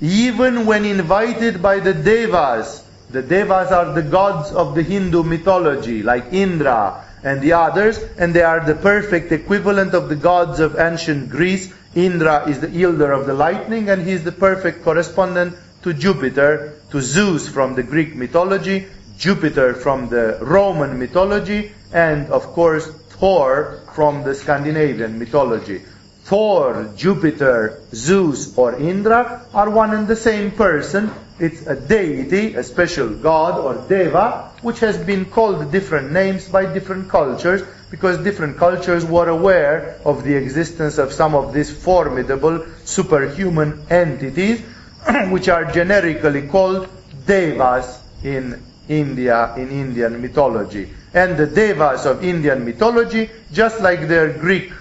even 0.00 0.66
when 0.66 0.84
invited 0.84 1.60
by 1.60 1.80
the 1.80 1.94
Devas, 1.94 2.84
the 3.10 3.22
Devas 3.22 3.72
are 3.72 3.92
the 3.92 4.02
gods 4.02 4.52
of 4.52 4.76
the 4.76 4.84
Hindu 4.84 5.24
mythology, 5.24 6.04
like 6.04 6.32
Indra 6.32 7.07
and 7.22 7.40
the 7.40 7.52
others, 7.52 7.98
and 8.18 8.34
they 8.34 8.42
are 8.42 8.64
the 8.64 8.74
perfect 8.74 9.32
equivalent 9.32 9.94
of 9.94 10.08
the 10.08 10.16
gods 10.16 10.60
of 10.60 10.78
ancient 10.78 11.30
Greece. 11.30 11.72
Indra 11.94 12.48
is 12.48 12.60
the 12.60 12.68
yielder 12.68 13.10
of 13.12 13.26
the 13.26 13.34
lightning, 13.34 13.90
and 13.90 14.02
he 14.02 14.12
is 14.12 14.24
the 14.24 14.32
perfect 14.32 14.84
correspondent 14.84 15.56
to 15.82 15.92
Jupiter, 15.92 16.74
to 16.90 17.00
Zeus 17.00 17.48
from 17.48 17.74
the 17.74 17.82
Greek 17.82 18.14
mythology, 18.14 18.86
Jupiter 19.16 19.74
from 19.74 20.08
the 20.08 20.38
Roman 20.40 20.98
mythology, 20.98 21.72
and 21.92 22.28
of 22.28 22.44
course 22.54 22.86
Thor 23.18 23.80
from 23.94 24.22
the 24.22 24.34
Scandinavian 24.34 25.18
mythology. 25.18 25.82
Thor, 26.24 26.92
Jupiter, 26.94 27.80
Zeus, 27.94 28.56
or 28.56 28.74
Indra 28.78 29.46
are 29.54 29.70
one 29.70 29.94
and 29.94 30.06
the 30.06 30.16
same 30.16 30.50
person. 30.50 31.10
It's 31.40 31.66
a 31.66 31.76
deity, 31.76 32.54
a 32.54 32.64
special 32.64 33.10
god 33.10 33.58
or 33.58 33.86
deva, 33.88 34.50
which 34.62 34.80
has 34.80 34.98
been 34.98 35.24
called 35.24 35.70
different 35.70 36.10
names 36.10 36.48
by 36.48 36.72
different 36.72 37.08
cultures 37.08 37.62
because 37.90 38.18
different 38.18 38.56
cultures 38.56 39.04
were 39.04 39.28
aware 39.28 40.00
of 40.04 40.24
the 40.24 40.34
existence 40.34 40.98
of 40.98 41.12
some 41.12 41.36
of 41.36 41.54
these 41.54 41.70
formidable 41.70 42.66
superhuman 42.84 43.86
entities 43.88 44.60
which 45.30 45.48
are 45.48 45.64
generically 45.70 46.48
called 46.48 46.88
devas 47.26 48.00
in 48.24 48.60
India, 48.88 49.54
in 49.56 49.70
Indian 49.70 50.20
mythology. 50.20 50.90
And 51.14 51.36
the 51.36 51.46
devas 51.46 52.04
of 52.04 52.24
Indian 52.24 52.64
mythology, 52.64 53.30
just 53.52 53.80
like 53.80 54.08
their 54.08 54.32
Greek 54.32 54.72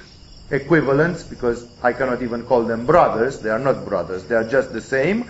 equivalents, 0.49 1.23
because 1.23 1.67
I 1.83 1.93
cannot 1.93 2.23
even 2.23 2.43
call 2.43 2.63
them 2.63 2.85
brothers, 2.85 3.39
they 3.39 3.49
are 3.49 3.59
not 3.59 3.85
brothers, 3.85 4.23
they 4.25 4.35
are 4.35 4.47
just 4.47 4.73
the 4.73 4.81
same, 4.81 5.29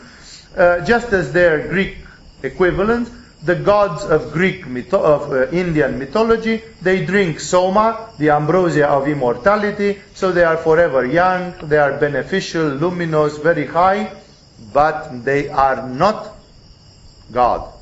uh, 0.55 0.81
just 0.85 1.11
as 1.13 1.33
their 1.33 1.67
Greek 1.67 1.97
equivalents, 2.43 3.11
the 3.43 3.55
gods 3.55 4.03
of 4.03 4.31
Greek 4.33 4.65
mytho- 4.65 4.93
of 4.93 5.31
uh, 5.31 5.47
Indian 5.49 5.99
mythology, 5.99 6.61
they 6.81 7.05
drink 7.05 7.39
soma, 7.39 8.09
the 8.17 8.29
ambrosia 8.29 8.87
of 8.87 9.07
immortality, 9.07 9.99
so 10.13 10.31
they 10.31 10.43
are 10.43 10.57
forever 10.57 11.05
young, 11.05 11.53
they 11.63 11.77
are 11.77 11.97
beneficial, 11.99 12.69
luminous, 12.69 13.37
very 13.37 13.65
high, 13.65 14.11
but 14.73 15.23
they 15.23 15.49
are 15.49 15.87
not 15.87 16.35
God. 17.31 17.73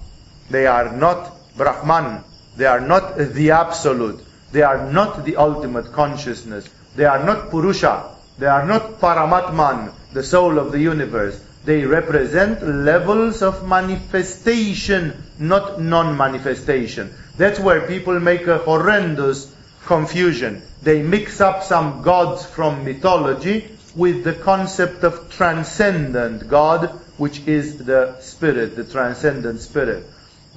They 0.49 0.67
are 0.67 0.91
not 0.95 1.31
Brahman. 1.57 2.23
They 2.57 2.65
are 2.65 2.81
not 2.81 3.17
the 3.17 3.51
Absolute. 3.51 4.21
They 4.51 4.61
are 4.61 4.91
not 4.91 5.25
the 5.25 5.37
ultimate 5.37 5.91
consciousness. 5.91 6.69
They 6.95 7.05
are 7.05 7.23
not 7.23 7.49
Purusha. 7.49 8.15
They 8.37 8.47
are 8.47 8.65
not 8.65 8.99
Paramatman, 8.99 9.91
the 10.13 10.23
soul 10.23 10.59
of 10.59 10.71
the 10.71 10.79
universe. 10.79 11.41
They 11.65 11.83
represent 11.83 12.61
levels 12.61 13.41
of 13.41 13.67
manifestation, 13.67 15.23
not 15.39 15.81
non-manifestation. 15.81 17.11
That's 17.37 17.59
where 17.59 17.87
people 17.87 18.19
make 18.19 18.45
a 18.45 18.59
horrendous 18.59 19.53
confusion. 19.85 20.61
They 20.83 21.01
mix 21.01 21.41
up 21.41 21.63
some 21.63 22.03
gods 22.03 22.45
from 22.45 22.85
mythology 22.85 23.67
with 23.95 24.23
the 24.23 24.33
concept 24.33 25.03
of 25.03 25.31
transcendent 25.31 26.47
God, 26.47 26.89
which 27.17 27.47
is 27.47 27.83
the 27.83 28.19
spirit, 28.19 28.75
the 28.75 28.83
transcendent 28.83 29.59
spirit. 29.61 30.05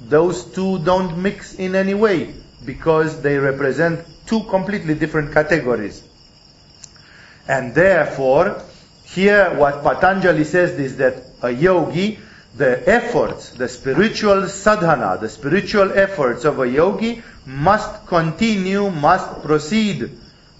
Those 0.07 0.43
two 0.45 0.77
don't 0.79 1.17
mix 1.17 1.55
in 1.55 1.73
any 1.73 1.95
way 1.95 2.35
because 2.65 3.21
they 3.21 3.37
represent 3.37 4.05
two 4.27 4.43
completely 4.43 4.93
different 4.93 5.33
categories. 5.33 6.03
And 7.47 7.73
therefore, 7.73 8.61
here 9.13 9.55
what 9.55 9.83
Patanjali 9.83 10.43
says 10.43 10.79
is 10.79 10.97
that 10.97 11.23
a 11.41 11.49
yogi, 11.49 12.19
the 12.55 12.87
efforts, 12.87 13.51
the 13.51 13.67
spiritual 13.67 14.47
sadhana, 14.47 15.17
the 15.19 15.29
spiritual 15.29 15.97
efforts 15.97 16.45
of 16.45 16.59
a 16.59 16.67
yogi 16.67 17.23
must 17.45 18.05
continue, 18.05 18.89
must 18.91 19.41
proceed 19.41 20.11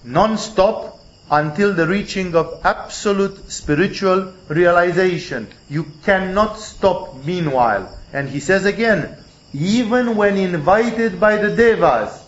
non-stop 0.02 0.98
until 1.30 1.72
the 1.74 1.86
reaching 1.86 2.34
of 2.34 2.60
absolute 2.64 3.50
spiritual 3.50 4.32
realization. 4.48 5.46
You 5.68 5.86
cannot 6.04 6.58
stop 6.58 7.24
meanwhile. 7.24 7.96
And 8.12 8.28
he 8.28 8.40
says 8.40 8.64
again, 8.64 9.16
even 9.52 10.16
when 10.16 10.36
invited 10.36 11.20
by 11.20 11.36
the 11.36 11.54
devas, 11.54 12.20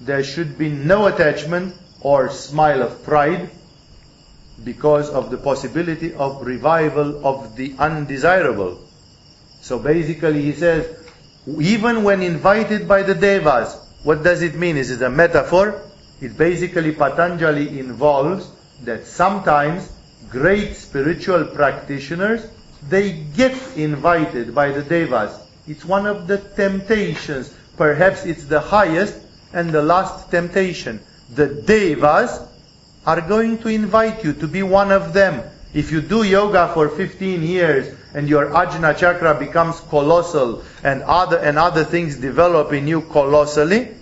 there 0.00 0.24
should 0.24 0.58
be 0.58 0.70
no 0.70 1.06
attachment 1.06 1.76
or 2.00 2.30
smile 2.30 2.82
of 2.82 3.04
pride 3.04 3.50
because 4.64 5.10
of 5.10 5.30
the 5.30 5.36
possibility 5.36 6.14
of 6.14 6.44
revival 6.46 7.26
of 7.26 7.56
the 7.56 7.74
undesirable. 7.78 8.80
So 9.60 9.78
basically 9.78 10.42
he 10.42 10.52
says, 10.52 10.86
even 11.60 12.02
when 12.02 12.22
invited 12.22 12.88
by 12.88 13.02
the 13.02 13.14
devas, 13.14 13.76
what 14.02 14.22
does 14.22 14.42
it 14.42 14.54
mean? 14.54 14.76
Is 14.76 14.90
it 14.90 15.02
a 15.02 15.10
metaphor? 15.10 15.82
It 16.20 16.36
basically 16.38 16.92
Patanjali 16.92 17.78
involves 17.78 18.50
that 18.84 19.06
sometimes 19.06 19.92
great 20.30 20.76
spiritual 20.76 21.44
practitioners, 21.44 22.46
they 22.88 23.12
get 23.12 23.76
invited 23.76 24.54
by 24.54 24.70
the 24.70 24.82
devas. 24.82 25.38
It's 25.66 25.84
one 25.84 26.06
of 26.06 26.26
the 26.26 26.38
temptations. 26.38 27.52
Perhaps 27.76 28.24
it's 28.24 28.44
the 28.44 28.60
highest 28.60 29.18
and 29.52 29.70
the 29.70 29.82
last 29.82 30.30
temptation. 30.30 31.00
The 31.34 31.48
devas 31.48 32.40
are 33.06 33.20
going 33.20 33.58
to 33.58 33.68
invite 33.68 34.24
you 34.24 34.32
to 34.32 34.48
be 34.48 34.62
one 34.62 34.90
of 34.90 35.12
them. 35.12 35.42
If 35.72 35.92
you 35.92 36.00
do 36.00 36.24
yoga 36.24 36.72
for 36.74 36.88
15 36.88 37.42
years 37.42 37.94
and 38.14 38.28
your 38.28 38.46
ajna 38.46 38.96
chakra 38.96 39.38
becomes 39.38 39.78
colossal 39.80 40.64
and 40.82 41.02
other 41.02 41.38
and 41.38 41.58
other 41.58 41.84
things 41.84 42.16
develop 42.16 42.72
in 42.72 42.88
you 42.88 43.02
colossally, 43.02 43.94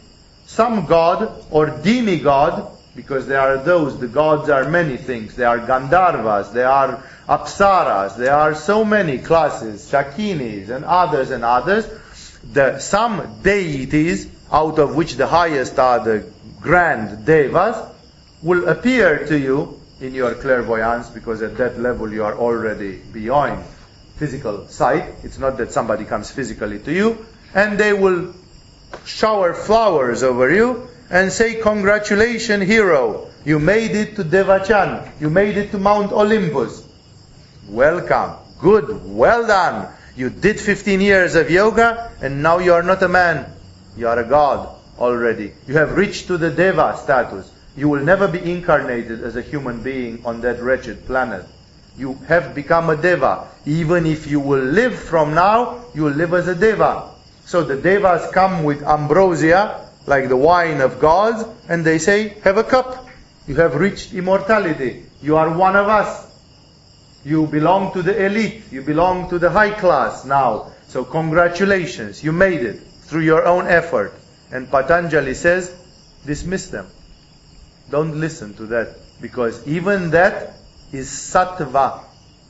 some 0.46 0.86
god 0.86 1.44
or 1.50 1.66
demigod, 1.66 2.70
because 2.96 3.26
there 3.26 3.40
are 3.40 3.58
those, 3.58 3.98
the 3.98 4.06
gods 4.06 4.48
are 4.48 4.70
many 4.70 4.96
things. 4.96 5.34
There 5.34 5.48
are 5.48 5.58
Gandharvas, 5.58 6.52
there 6.52 6.68
are 6.68 7.02
Apsaras, 7.28 8.16
there 8.16 8.34
are 8.34 8.54
so 8.54 8.84
many 8.84 9.18
classes, 9.18 9.90
Shakinis 9.90 10.68
and 10.68 10.84
others 10.84 11.30
and 11.30 11.44
others. 11.44 11.88
The, 12.52 12.78
some 12.78 13.40
deities, 13.42 14.28
out 14.52 14.78
of 14.78 14.94
which 14.94 15.14
the 15.16 15.26
highest 15.26 15.78
are 15.78 16.04
the 16.04 16.30
grand 16.60 17.26
devas, 17.26 17.93
will 18.44 18.68
appear 18.68 19.26
to 19.26 19.38
you 19.38 19.80
in 20.00 20.14
your 20.14 20.34
clairvoyance, 20.34 21.08
because 21.08 21.40
at 21.42 21.56
that 21.56 21.80
level 21.80 22.12
you 22.12 22.22
are 22.24 22.36
already 22.36 22.98
beyond 22.98 23.64
physical 24.16 24.68
sight. 24.68 25.14
It's 25.24 25.38
not 25.38 25.56
that 25.56 25.72
somebody 25.72 26.04
comes 26.04 26.30
physically 26.30 26.78
to 26.80 26.92
you, 26.92 27.26
and 27.54 27.78
they 27.78 27.94
will 27.94 28.34
shower 29.06 29.54
flowers 29.54 30.22
over 30.22 30.54
you 30.54 30.88
and 31.10 31.32
say, 31.32 31.60
Congratulations, 31.60 32.64
hero. 32.64 33.30
You 33.44 33.58
made 33.58 33.92
it 33.92 34.16
to 34.16 34.24
Devachan. 34.24 35.20
You 35.20 35.30
made 35.30 35.56
it 35.56 35.70
to 35.72 35.78
Mount 35.78 36.12
Olympus. 36.12 36.86
Welcome. 37.68 38.36
Good. 38.60 39.04
Well 39.04 39.46
done. 39.46 39.92
You 40.16 40.30
did 40.30 40.60
15 40.60 41.00
years 41.00 41.34
of 41.34 41.50
yoga 41.50 42.12
and 42.22 42.42
now 42.42 42.58
you 42.58 42.72
are 42.72 42.82
not 42.82 43.02
a 43.02 43.08
man. 43.08 43.50
You 43.96 44.08
are 44.08 44.18
a 44.18 44.24
god 44.24 44.68
already. 44.98 45.52
You 45.66 45.74
have 45.74 45.96
reached 45.96 46.28
to 46.28 46.38
the 46.38 46.50
Deva 46.50 46.96
status. 47.02 47.50
You 47.76 47.88
will 47.88 48.04
never 48.04 48.28
be 48.28 48.50
incarnated 48.50 49.22
as 49.24 49.36
a 49.36 49.42
human 49.42 49.82
being 49.82 50.24
on 50.24 50.40
that 50.42 50.60
wretched 50.60 51.06
planet. 51.06 51.44
You 51.96 52.14
have 52.28 52.54
become 52.54 52.90
a 52.90 52.96
Deva. 52.96 53.48
Even 53.66 54.06
if 54.06 54.26
you 54.26 54.40
will 54.40 54.62
live 54.62 54.98
from 54.98 55.34
now, 55.34 55.84
you 55.94 56.02
will 56.04 56.12
live 56.12 56.34
as 56.34 56.48
a 56.48 56.54
Deva. 56.54 57.10
So 57.46 57.62
the 57.62 57.76
Devas 57.76 58.30
come 58.32 58.64
with 58.64 58.82
ambrosia, 58.82 59.88
like 60.06 60.28
the 60.28 60.36
wine 60.36 60.80
of 60.80 61.00
gods, 61.00 61.44
and 61.68 61.84
they 61.84 61.98
say, 61.98 62.28
have 62.44 62.58
a 62.58 62.64
cup. 62.64 63.06
You 63.46 63.56
have 63.56 63.74
reached 63.74 64.14
immortality. 64.14 65.04
You 65.22 65.36
are 65.36 65.56
one 65.56 65.76
of 65.76 65.88
us. 65.88 66.30
You 67.24 67.46
belong 67.46 67.92
to 67.94 68.02
the 68.02 68.24
elite. 68.24 68.64
You 68.70 68.82
belong 68.82 69.30
to 69.30 69.38
the 69.38 69.50
high 69.50 69.70
class 69.70 70.24
now. 70.24 70.72
So 70.88 71.04
congratulations. 71.04 72.22
You 72.22 72.32
made 72.32 72.60
it 72.60 72.80
through 72.80 73.22
your 73.22 73.46
own 73.46 73.66
effort. 73.66 74.14
And 74.52 74.70
Patanjali 74.70 75.34
says, 75.34 75.74
dismiss 76.24 76.70
them. 76.70 76.86
Don't 77.90 78.20
listen 78.20 78.54
to 78.54 78.66
that. 78.66 78.96
Because 79.20 79.66
even 79.66 80.10
that 80.10 80.54
is 80.92 81.08
sattva. 81.08 82.04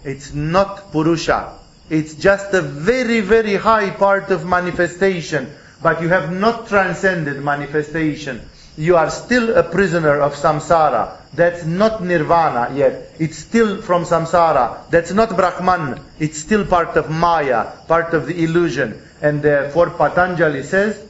It's 0.05 0.35
not 0.35 0.93
purusha. 0.93 1.59
It's 1.91 2.15
just 2.15 2.53
a 2.55 2.63
very, 2.63 3.21
very 3.21 3.57
high 3.57 3.91
part 3.91 4.31
of 4.31 4.47
manifestation. 4.47 5.53
But 5.83 6.01
you 6.01 6.09
have 6.09 6.33
not 6.33 6.69
transcended 6.69 7.43
manifestation. 7.43 8.41
You 8.77 8.97
are 8.97 9.11
still 9.11 9.57
a 9.57 9.63
prisoner 9.63 10.21
of 10.21 10.35
samsara. 10.35 11.17
That's 11.35 11.65
not 11.65 12.03
nirvana 12.03 12.75
yet. 12.75 13.13
It's 13.19 13.39
still 13.39 13.83
from 13.83 14.05
samsara. 14.05 14.91
That's 14.91 15.13
not 15.13 15.37
Brahman. 15.37 16.01
It's 16.19 16.39
still 16.39 16.65
part 16.65 16.97
of 16.97 17.11
Maya, 17.11 17.71
part 17.87 18.15
of 18.15 18.27
the 18.27 18.43
illusion. 18.43 19.01
And 19.21 19.39
uh, 19.41 19.43
therefore 19.43 19.91
Patanjali 19.91 20.63
says, 20.63 21.07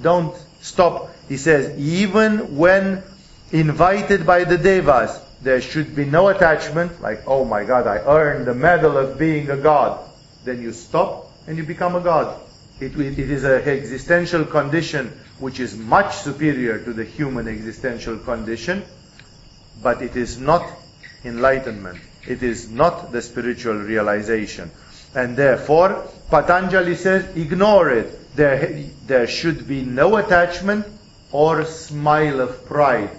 don't 0.00 0.34
stop. 0.60 1.10
He 1.28 1.36
says, 1.36 1.78
even 1.78 2.56
when 2.56 3.02
invited 3.52 4.26
by 4.26 4.44
the 4.44 4.58
devas, 4.58 5.20
there 5.42 5.60
should 5.60 5.94
be 5.94 6.04
no 6.04 6.28
attachment, 6.28 7.00
like, 7.00 7.22
oh 7.26 7.44
my 7.44 7.64
God, 7.64 7.86
I 7.86 7.98
earned 7.98 8.46
the 8.46 8.54
medal 8.54 8.96
of 8.96 9.18
being 9.18 9.50
a 9.50 9.56
God. 9.56 10.00
Then 10.44 10.62
you 10.62 10.72
stop 10.72 11.30
and 11.46 11.56
you 11.56 11.64
become 11.64 11.94
a 11.94 12.00
God. 12.00 12.40
It, 12.80 12.98
it 12.98 13.18
is 13.18 13.44
an 13.44 13.62
existential 13.62 14.44
condition 14.44 15.12
which 15.38 15.60
is 15.60 15.76
much 15.76 16.16
superior 16.16 16.82
to 16.84 16.92
the 16.92 17.04
human 17.04 17.48
existential 17.48 18.18
condition, 18.18 18.82
but 19.82 20.02
it 20.02 20.16
is 20.16 20.38
not 20.38 20.66
enlightenment. 21.24 22.00
It 22.26 22.42
is 22.42 22.70
not 22.70 23.12
the 23.12 23.22
spiritual 23.22 23.76
realization. 23.76 24.70
And 25.14 25.36
therefore, 25.36 26.06
Patanjali 26.30 26.96
says, 26.96 27.36
ignore 27.36 27.90
it. 27.90 28.36
There, 28.36 28.84
there 29.06 29.26
should 29.26 29.66
be 29.66 29.82
no 29.82 30.16
attachment 30.16 30.86
or 31.32 31.64
smile 31.64 32.40
of 32.40 32.66
pride. 32.66 33.10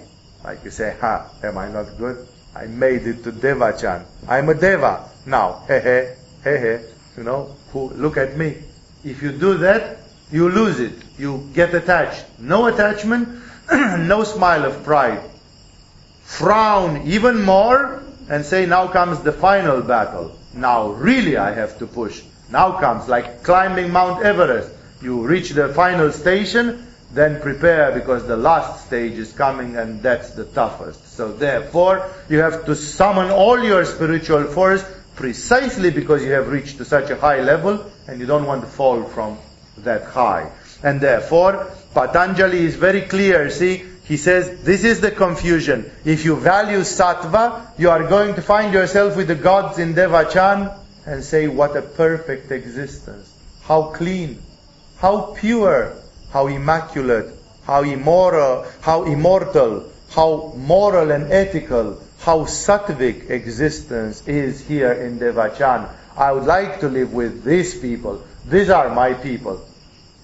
Like 0.44 0.64
you 0.64 0.70
say, 0.70 0.96
ha, 1.00 1.30
am 1.42 1.58
I 1.58 1.68
not 1.68 1.98
good? 1.98 2.26
I 2.54 2.66
made 2.66 3.06
it 3.06 3.24
to 3.24 3.32
Devachan. 3.32 4.04
I'm 4.26 4.48
a 4.48 4.54
Deva 4.54 5.08
now. 5.26 5.64
He 5.66 5.74
he, 5.74 5.98
he 6.44 6.58
he. 6.58 6.74
You 7.16 7.24
know, 7.24 7.56
who, 7.72 7.90
look 7.90 8.16
at 8.16 8.36
me. 8.36 8.56
If 9.04 9.22
you 9.22 9.32
do 9.32 9.58
that, 9.58 9.98
you 10.30 10.48
lose 10.48 10.80
it. 10.80 10.92
You 11.18 11.48
get 11.52 11.74
attached. 11.74 12.24
No 12.38 12.66
attachment, 12.66 13.28
no 13.70 14.24
smile 14.24 14.64
of 14.64 14.84
pride. 14.84 15.22
Frown 16.22 17.06
even 17.06 17.42
more 17.42 18.02
and 18.28 18.44
say, 18.44 18.66
now 18.66 18.88
comes 18.88 19.20
the 19.20 19.32
final 19.32 19.80
battle. 19.82 20.38
Now 20.54 20.90
really 20.90 21.36
I 21.36 21.52
have 21.52 21.78
to 21.78 21.86
push. 21.86 22.22
Now 22.50 22.78
comes 22.78 23.08
like 23.08 23.42
climbing 23.42 23.90
Mount 23.90 24.24
Everest. 24.24 24.70
You 25.02 25.26
reach 25.26 25.50
the 25.50 25.68
final 25.74 26.12
station 26.12 26.86
then 27.12 27.40
prepare 27.40 27.92
because 27.92 28.26
the 28.26 28.36
last 28.36 28.86
stage 28.86 29.12
is 29.12 29.32
coming 29.32 29.76
and 29.76 30.02
that's 30.02 30.30
the 30.30 30.44
toughest. 30.44 31.16
So 31.16 31.32
therefore, 31.32 32.10
you 32.28 32.38
have 32.38 32.66
to 32.66 32.74
summon 32.76 33.30
all 33.30 33.62
your 33.62 33.84
spiritual 33.84 34.44
force 34.44 34.84
precisely 35.16 35.90
because 35.90 36.22
you 36.22 36.32
have 36.32 36.48
reached 36.48 36.78
to 36.78 36.84
such 36.84 37.10
a 37.10 37.16
high 37.16 37.40
level 37.40 37.90
and 38.06 38.20
you 38.20 38.26
don't 38.26 38.46
want 38.46 38.62
to 38.62 38.68
fall 38.68 39.04
from 39.04 39.38
that 39.78 40.04
high. 40.04 40.50
And 40.82 41.00
therefore, 41.00 41.70
Patanjali 41.94 42.64
is 42.64 42.76
very 42.76 43.02
clear, 43.02 43.50
see, 43.50 43.84
he 44.04 44.16
says, 44.16 44.62
this 44.62 44.84
is 44.84 45.00
the 45.00 45.10
confusion. 45.10 45.90
If 46.04 46.24
you 46.24 46.36
value 46.36 46.80
sattva, 46.80 47.78
you 47.78 47.90
are 47.90 48.08
going 48.08 48.36
to 48.36 48.42
find 48.42 48.72
yourself 48.72 49.16
with 49.16 49.28
the 49.28 49.34
gods 49.34 49.78
in 49.78 49.94
Devachan 49.94 50.74
and 51.04 51.24
say, 51.24 51.48
what 51.48 51.76
a 51.76 51.82
perfect 51.82 52.50
existence. 52.50 53.34
How 53.62 53.90
clean. 53.90 54.40
How 54.98 55.34
pure 55.38 55.97
how 56.30 56.46
immaculate, 56.46 57.34
how 57.64 57.82
immoral, 57.82 58.66
how 58.80 59.04
immortal, 59.04 59.90
how 60.10 60.52
moral 60.56 61.10
and 61.10 61.32
ethical, 61.32 62.00
how 62.20 62.40
sattvic 62.44 63.30
existence 63.30 64.26
is 64.26 64.66
here 64.66 64.92
in 64.92 65.18
Devachan. 65.18 65.88
I 66.16 66.32
would 66.32 66.44
like 66.44 66.80
to 66.80 66.88
live 66.88 67.12
with 67.12 67.44
these 67.44 67.78
people. 67.78 68.24
These 68.46 68.70
are 68.70 68.94
my 68.94 69.14
people. 69.14 69.64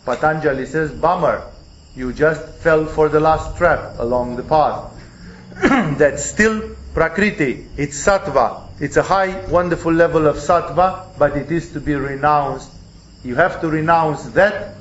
Patanjali 0.05 0.67
says, 0.67 0.91
bummer, 0.91 1.51
you 1.95 2.13
just 2.13 2.47
fell 2.63 2.87
for 2.87 3.09
the 3.09 3.21
last 3.21 3.57
trap 3.57 3.99
along 3.99 4.37
the 4.37 4.43
path. 4.43 4.93
That's 5.99 6.25
still 6.25 6.77
prakriti, 6.93 7.67
it's 7.77 8.05
sattva. 8.05 8.63
It's 8.81 8.97
a 8.97 9.03
high, 9.03 9.47
wonderful 9.47 9.93
level 9.93 10.27
of 10.27 10.37
sattva, 10.37 11.07
but 11.17 11.37
it 11.37 11.53
is 11.53 11.73
to 11.73 11.81
be 11.81 11.95
renounced. 11.95 12.71
You 13.23 13.37
have 13.37 13.61
to 13.61 13.69
renounce 13.69 14.25
that 14.31 14.75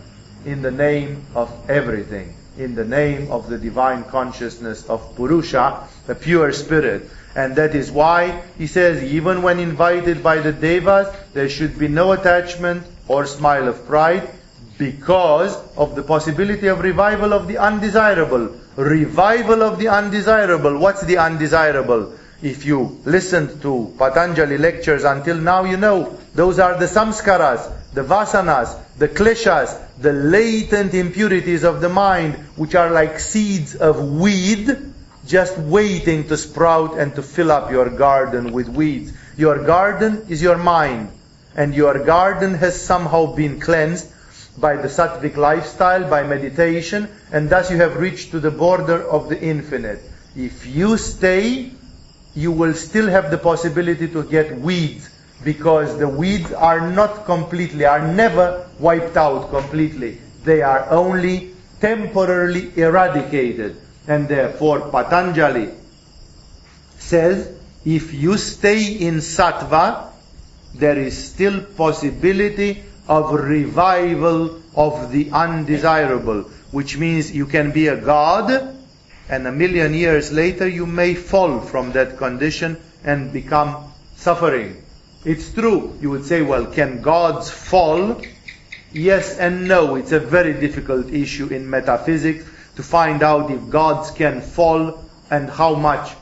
in 0.46 0.62
the 0.62 0.72
name 0.72 1.26
of 1.36 1.52
everything, 1.70 2.36
in 2.58 2.76
the 2.76 2.86
name 2.86 3.32
of 3.32 3.50
the 3.50 3.58
divine 3.58 4.04
consciousness 4.06 4.88
of 4.90 5.16
Purusha, 5.16 5.88
the 6.08 6.16
pure 6.16 6.52
spirit. 6.52 7.10
And 7.36 7.56
that 7.56 7.74
is 7.74 7.92
why 7.92 8.44
he 8.58 8.68
says, 8.68 9.04
even 9.04 9.42
when 9.42 9.60
invited 9.60 10.22
by 10.22 10.38
the 10.38 10.52
Devas, 10.52 11.08
there 11.34 11.50
should 11.50 11.80
be 11.80 11.88
no 11.88 12.12
attachment 12.12 12.84
or 13.08 13.26
smile 13.26 13.68
of 13.68 13.86
pride 13.88 14.30
because 14.78 15.56
of 15.76 15.96
the 15.96 16.04
possibility 16.04 16.68
of 16.68 16.80
revival 16.82 17.34
of 17.34 17.48
the 17.48 17.58
undesirable. 17.58 18.56
Revival 18.76 19.64
of 19.64 19.80
the 19.80 19.88
undesirable. 19.88 20.78
What's 20.78 21.02
the 21.02 21.18
undesirable? 21.18 22.14
If 22.44 22.66
you 22.66 23.00
listened 23.06 23.62
to 23.62 23.96
Patanjali 23.98 24.58
lectures 24.58 25.06
until 25.06 25.38
now, 25.38 25.64
you 25.64 25.78
know 25.78 26.20
those 26.36 26.60
are 26.60 26.78
the 26.78 26.88
samskaras, 26.88 27.72
the 27.94 28.04
vasanas, 28.04 28.78
the 28.98 29.08
kleshas, 29.08 29.80
the 29.98 30.12
latent 30.12 30.94
impurities 30.94 31.64
of 31.64 31.80
the 31.80 31.88
mind, 31.88 32.36
which 32.58 32.76
are 32.76 32.92
like 32.92 33.22
seeds 33.22 33.76
of 33.76 34.12
weed, 34.20 34.78
just 35.26 35.58
waiting 35.58 36.28
to 36.28 36.36
sprout 36.36 36.98
and 36.98 37.16
to 37.16 37.24
fill 37.24 37.50
up 37.50 37.72
your 37.72 37.90
garden 37.90 38.52
with 38.52 38.68
weeds. 38.68 39.14
Your 39.38 39.64
garden 39.64 40.26
is 40.28 40.42
your 40.42 40.58
mind, 40.58 41.12
and 41.56 41.74
your 41.74 42.04
garden 42.04 42.56
has 42.56 42.80
somehow 42.80 43.34
been 43.34 43.62
cleansed 43.62 44.12
by 44.60 44.76
the 44.76 44.90
sattvic 44.90 45.38
lifestyle, 45.38 46.10
by 46.10 46.24
meditation, 46.24 47.08
and 47.32 47.50
thus 47.50 47.72
you 47.72 47.78
have 47.78 47.96
reached 47.96 48.32
to 48.32 48.42
the 48.42 48.52
border 48.52 49.02
of 49.02 49.30
the 49.30 49.42
infinite. 49.42 50.02
If 50.36 50.66
you 50.66 50.98
stay, 50.98 51.72
you 52.36 52.52
will 52.52 52.74
still 52.74 53.08
have 53.08 53.32
the 53.32 53.38
possibility 53.38 54.08
to 54.08 54.24
get 54.24 54.60
weeds, 54.60 55.10
because 55.44 55.98
the 56.00 56.08
weeds 56.08 56.52
are 56.54 56.90
not 56.92 57.26
completely, 57.26 57.86
are 57.86 58.08
never 58.14 58.68
wiped 58.80 59.18
out 59.18 59.50
completely. 59.50 60.20
They 60.44 60.62
are 60.62 60.90
only 60.90 61.54
temporarily 61.80 62.72
eradicated. 62.78 63.78
And 64.08 64.28
therefore 64.28 64.90
Patanjali 64.90 65.70
says, 66.98 67.58
if 67.86 68.14
you 68.14 68.38
stay 68.38 68.94
in 68.94 69.16
sattva, 69.16 70.10
there 70.74 70.98
is 70.98 71.32
still 71.32 71.62
possibility 71.62 72.84
of 73.08 73.34
revival 73.34 74.62
of 74.76 75.12
the 75.12 75.30
undesirable, 75.32 76.44
which 76.72 76.98
means 76.98 77.32
you 77.32 77.46
can 77.46 77.72
be 77.72 77.88
a 77.88 77.98
god, 77.98 78.76
and 79.30 79.48
a 79.48 79.52
million 79.52 79.94
years 79.94 80.32
later 80.32 80.68
you 80.68 80.86
may 80.86 81.14
fall 81.14 81.60
from 81.60 81.92
that 81.94 82.18
condition 82.18 82.78
and 83.04 83.32
become 83.32 83.92
suffering. 84.16 84.84
It's 85.26 85.54
true. 85.54 85.98
You 86.02 86.10
would 86.12 86.26
say, 86.26 86.42
well, 86.42 86.66
can 86.66 87.02
gods 87.02 87.50
fall? 87.50 88.22
Yes 88.92 89.38
and 89.38 89.68
no. 89.68 89.96
It's 89.96 90.12
a 90.12 90.20
very 90.20 90.54
difficult 90.54 91.10
issue 91.10 91.48
in 91.48 91.70
metaphysics 91.70 92.46
to 92.76 92.84
find 92.84 93.24
out 93.24 93.50
if 93.52 93.70
gods 93.70 94.12
can 94.12 94.42
fall 94.42 95.04
and 95.30 95.50
how 95.50 95.76
much. 95.76 96.14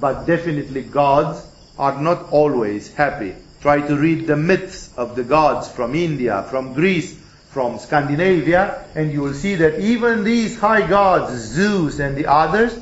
But 0.00 0.26
definitely 0.26 0.82
gods 0.82 1.46
are 1.78 2.00
not 2.00 2.30
always 2.30 2.92
happy. 2.92 3.34
Try 3.62 3.80
to 3.80 3.96
read 3.96 4.26
the 4.26 4.36
myths 4.36 4.90
of 4.96 5.16
the 5.16 5.24
gods 5.24 5.68
from 5.68 5.94
India, 5.94 6.44
from 6.50 6.74
Greece, 6.74 7.18
from 7.54 7.78
Scandinavia, 7.78 8.84
and 8.94 9.12
you 9.12 9.22
will 9.22 9.32
see 9.32 9.54
that 9.54 9.78
even 9.78 10.24
these 10.24 10.58
high 10.58 10.86
gods, 10.86 11.32
Zeus 11.32 12.00
and 12.00 12.16
the 12.16 12.26
others, 12.26 12.78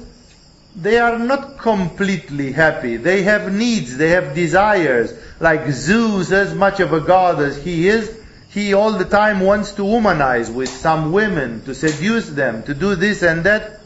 they 0.74 0.98
are 0.98 1.18
not 1.18 1.58
completely 1.58 2.50
happy. 2.50 2.96
They 2.96 3.22
have 3.22 3.52
needs, 3.52 3.96
they 3.96 4.08
have 4.08 4.34
desires. 4.34 5.12
Like 5.38 5.70
Zeus, 5.70 6.32
as 6.32 6.54
much 6.54 6.80
of 6.80 6.92
a 6.92 7.00
god 7.00 7.40
as 7.40 7.62
he 7.62 7.86
is, 7.86 8.18
he 8.48 8.72
all 8.72 8.92
the 8.92 9.04
time 9.04 9.40
wants 9.40 9.72
to 9.72 9.82
womanize 9.82 10.52
with 10.52 10.70
some 10.70 11.12
women, 11.12 11.62
to 11.66 11.74
seduce 11.74 12.30
them, 12.30 12.62
to 12.64 12.74
do 12.74 12.94
this 12.94 13.22
and 13.22 13.44
that. 13.44 13.80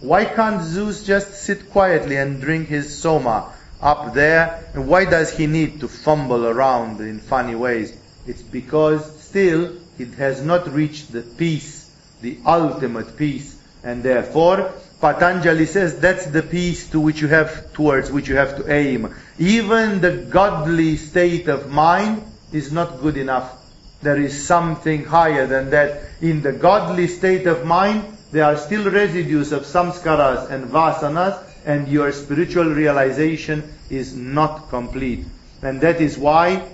Why 0.00 0.24
can't 0.24 0.62
Zeus 0.62 1.04
just 1.04 1.42
sit 1.44 1.70
quietly 1.70 2.16
and 2.16 2.40
drink 2.40 2.66
his 2.66 2.98
soma 2.98 3.52
up 3.82 4.14
there. 4.14 4.64
And 4.74 4.88
why 4.88 5.04
does 5.04 5.36
he 5.36 5.46
need 5.46 5.80
to 5.80 5.88
fumble 5.88 6.46
around 6.46 7.00
in 7.00 7.18
funny 7.18 7.54
ways? 7.54 7.96
It's 8.26 8.42
because 8.42 9.20
still 9.20 9.76
it 10.02 10.14
has 10.14 10.42
not 10.42 10.68
reached 10.68 11.12
the 11.12 11.22
peace, 11.22 11.90
the 12.20 12.38
ultimate 12.44 13.16
peace. 13.16 13.58
And 13.84 14.02
therefore, 14.02 14.72
Patanjali 15.00 15.66
says 15.66 15.98
that's 15.98 16.26
the 16.26 16.42
peace 16.42 16.90
to 16.90 17.00
which 17.00 17.20
you 17.20 17.28
have, 17.28 17.72
towards 17.72 18.10
which 18.12 18.28
you 18.28 18.36
have 18.36 18.56
to 18.56 18.72
aim. 18.72 19.14
Even 19.38 20.00
the 20.00 20.16
godly 20.30 20.96
state 20.96 21.48
of 21.48 21.70
mind 21.70 22.22
is 22.52 22.70
not 22.70 23.00
good 23.00 23.16
enough. 23.16 23.58
There 24.02 24.20
is 24.20 24.46
something 24.46 25.04
higher 25.04 25.46
than 25.46 25.70
that. 25.70 26.02
In 26.20 26.42
the 26.42 26.52
godly 26.52 27.06
state 27.06 27.46
of 27.46 27.64
mind, 27.64 28.04
there 28.32 28.44
are 28.44 28.56
still 28.56 28.90
residues 28.90 29.52
of 29.52 29.62
samskaras 29.62 30.50
and 30.50 30.70
vasanas 30.70 31.42
and 31.64 31.86
your 31.88 32.10
spiritual 32.12 32.64
realization 32.64 33.62
is 33.90 34.14
not 34.14 34.68
complete. 34.68 35.24
And 35.62 35.80
that 35.82 36.00
is 36.00 36.18
why 36.18 36.68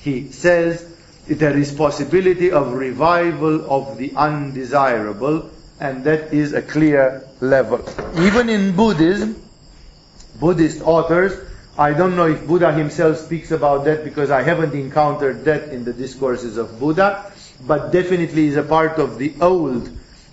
he 0.00 0.30
says 0.32 0.91
there 1.26 1.56
is 1.56 1.72
possibility 1.72 2.50
of 2.50 2.72
revival 2.72 3.70
of 3.70 3.96
the 3.98 4.12
undesirable, 4.16 5.50
and 5.80 6.04
that 6.04 6.32
is 6.32 6.52
a 6.52 6.62
clear 6.62 7.26
level. 7.40 7.84
Even 8.18 8.48
in 8.48 8.74
Buddhism, 8.74 9.40
Buddhist 10.38 10.82
authors, 10.82 11.32
I 11.78 11.94
don't 11.94 12.16
know 12.16 12.26
if 12.26 12.46
Buddha 12.46 12.72
himself 12.72 13.16
speaks 13.18 13.50
about 13.50 13.84
that 13.84 14.04
because 14.04 14.30
I 14.30 14.42
haven't 14.42 14.74
encountered 14.74 15.44
that 15.46 15.70
in 15.70 15.84
the 15.84 15.92
discourses 15.92 16.56
of 16.56 16.78
Buddha, 16.78 17.32
but 17.66 17.92
definitely 17.92 18.48
is 18.48 18.56
a 18.56 18.62
part 18.62 18.98
of 18.98 19.18
the 19.18 19.34
old 19.40 19.88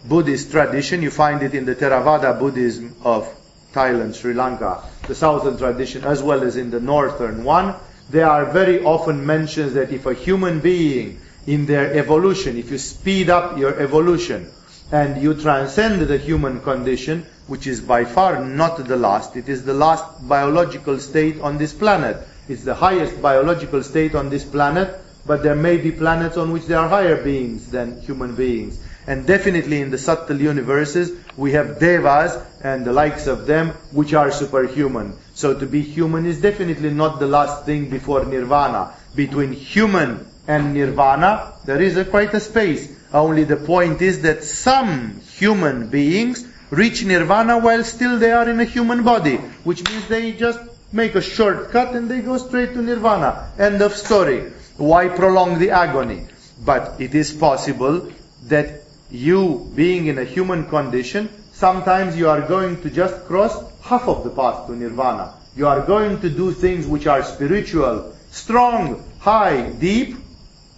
Buddhist 0.05 0.51
tradition. 0.51 1.01
You 1.01 1.11
find 1.11 1.43
it 1.43 1.53
in 1.53 1.65
the 1.65 1.75
Theravada 1.75 2.37
Buddhism 2.37 2.95
of 3.03 3.33
Thailand, 3.73 4.15
Sri 4.15 4.33
Lanka, 4.33 4.83
the 5.07 5.15
southern 5.15 5.57
tradition, 5.57 6.03
as 6.03 6.23
well 6.23 6.43
as 6.43 6.57
in 6.57 6.71
the 6.71 6.79
northern 6.79 7.43
one. 7.43 7.75
There 8.09 8.27
are 8.27 8.45
very 8.45 8.83
often 8.83 9.23
mentions 9.25 9.73
that 9.75 9.91
if 9.91 10.07
a 10.07 10.15
human 10.15 10.61
being 10.61 11.19
in 11.45 11.67
their 11.67 11.93
evolution, 11.93 12.57
if 12.57 12.71
you 12.71 12.79
speed 12.79 13.29
up 13.29 13.57
your 13.57 13.79
evolution 13.79 14.49
and 14.91 15.21
you 15.21 15.35
transcend 15.35 16.01
the 16.01 16.17
human 16.17 16.61
condition, 16.61 17.27
which 17.45 17.67
is 17.67 17.81
by 17.81 18.05
far 18.05 18.43
not 18.43 18.83
the 18.87 18.97
last, 18.97 19.35
it 19.35 19.47
is 19.47 19.63
the 19.63 19.75
last 19.75 20.27
biological 20.27 20.99
state 20.99 21.39
on 21.41 21.59
this 21.59 21.71
planet. 21.71 22.17
It's 22.47 22.63
the 22.63 22.73
highest 22.73 23.21
biological 23.21 23.83
state 23.83 24.15
on 24.15 24.31
this 24.31 24.43
planet, 24.43 24.99
but 25.27 25.43
there 25.43 25.55
may 25.55 25.77
be 25.77 25.91
planets 25.91 26.35
on 26.35 26.51
which 26.51 26.65
there 26.65 26.79
are 26.79 26.89
higher 26.89 27.23
beings 27.23 27.69
than 27.69 28.01
human 28.01 28.33
beings. 28.33 28.79
And 29.05 29.27
definitely 29.27 29.81
in 29.81 29.91
the 29.91 29.97
subtle 29.99 30.41
universes, 30.41 31.11
we 31.37 31.51
have 31.51 31.79
devas 31.79 32.37
and 32.63 32.85
the 32.85 32.93
likes 32.93 33.27
of 33.27 33.45
them, 33.45 33.69
which 33.91 34.15
are 34.15 34.31
superhuman. 34.31 35.13
So 35.39 35.57
to 35.57 35.65
be 35.65 35.81
human 35.81 36.25
is 36.25 36.41
definitely 36.41 36.89
not 36.89 37.21
the 37.21 37.25
last 37.25 37.65
thing 37.65 37.89
before 37.89 38.25
nirvana. 38.25 38.91
Between 39.15 39.53
human 39.53 40.27
and 40.49 40.73
nirvana, 40.73 41.53
there 41.63 41.81
is 41.81 41.95
a 41.95 42.03
quite 42.03 42.33
a 42.33 42.41
space. 42.41 42.91
Only 43.13 43.45
the 43.45 43.55
point 43.55 44.01
is 44.01 44.21
that 44.23 44.43
some 44.43 45.21
human 45.37 45.87
beings 45.87 46.45
reach 46.71 47.05
nirvana 47.05 47.57
while 47.57 47.85
still 47.85 48.19
they 48.19 48.33
are 48.33 48.49
in 48.49 48.59
a 48.59 48.65
human 48.65 49.03
body, 49.03 49.37
which 49.63 49.89
means 49.89 50.09
they 50.09 50.33
just 50.33 50.59
make 50.91 51.15
a 51.15 51.21
shortcut 51.21 51.95
and 51.95 52.11
they 52.11 52.19
go 52.19 52.37
straight 52.37 52.73
to 52.73 52.81
nirvana. 52.81 53.53
End 53.57 53.81
of 53.81 53.95
story. 53.95 54.51
Why 54.75 55.07
prolong 55.07 55.57
the 55.57 55.71
agony? 55.71 56.25
But 56.65 56.99
it 56.99 57.15
is 57.15 57.31
possible 57.31 58.11
that 58.47 58.81
you 59.09 59.71
being 59.73 60.07
in 60.07 60.17
a 60.17 60.25
human 60.25 60.65
condition, 60.67 61.29
sometimes 61.53 62.17
you 62.17 62.27
are 62.27 62.41
going 62.41 62.81
to 62.81 62.89
just 62.89 63.25
cross 63.25 63.55
half 63.89 64.07
of 64.07 64.23
the 64.23 64.29
path 64.29 64.67
to 64.67 64.75
nirvana. 64.75 65.33
You 65.55 65.67
are 65.67 65.81
going 65.81 66.21
to 66.21 66.29
do 66.29 66.51
things 66.51 66.85
which 66.85 67.07
are 67.07 67.23
spiritual, 67.23 68.15
strong, 68.29 69.03
high, 69.19 69.71
deep, 69.71 70.15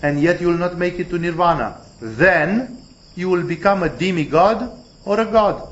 and 0.02 0.22
yet 0.22 0.40
you 0.40 0.48
will 0.48 0.58
not 0.58 0.78
make 0.78 0.98
it 0.98 1.10
to 1.10 1.20
nirvana. 1.20 1.78
Then 2.02 2.78
you 3.16 3.30
will 3.30 3.44
become 3.44 3.84
a 3.84 3.90
demigod 3.90 4.72
or 5.06 5.20
a 5.20 5.26
god, 5.26 5.68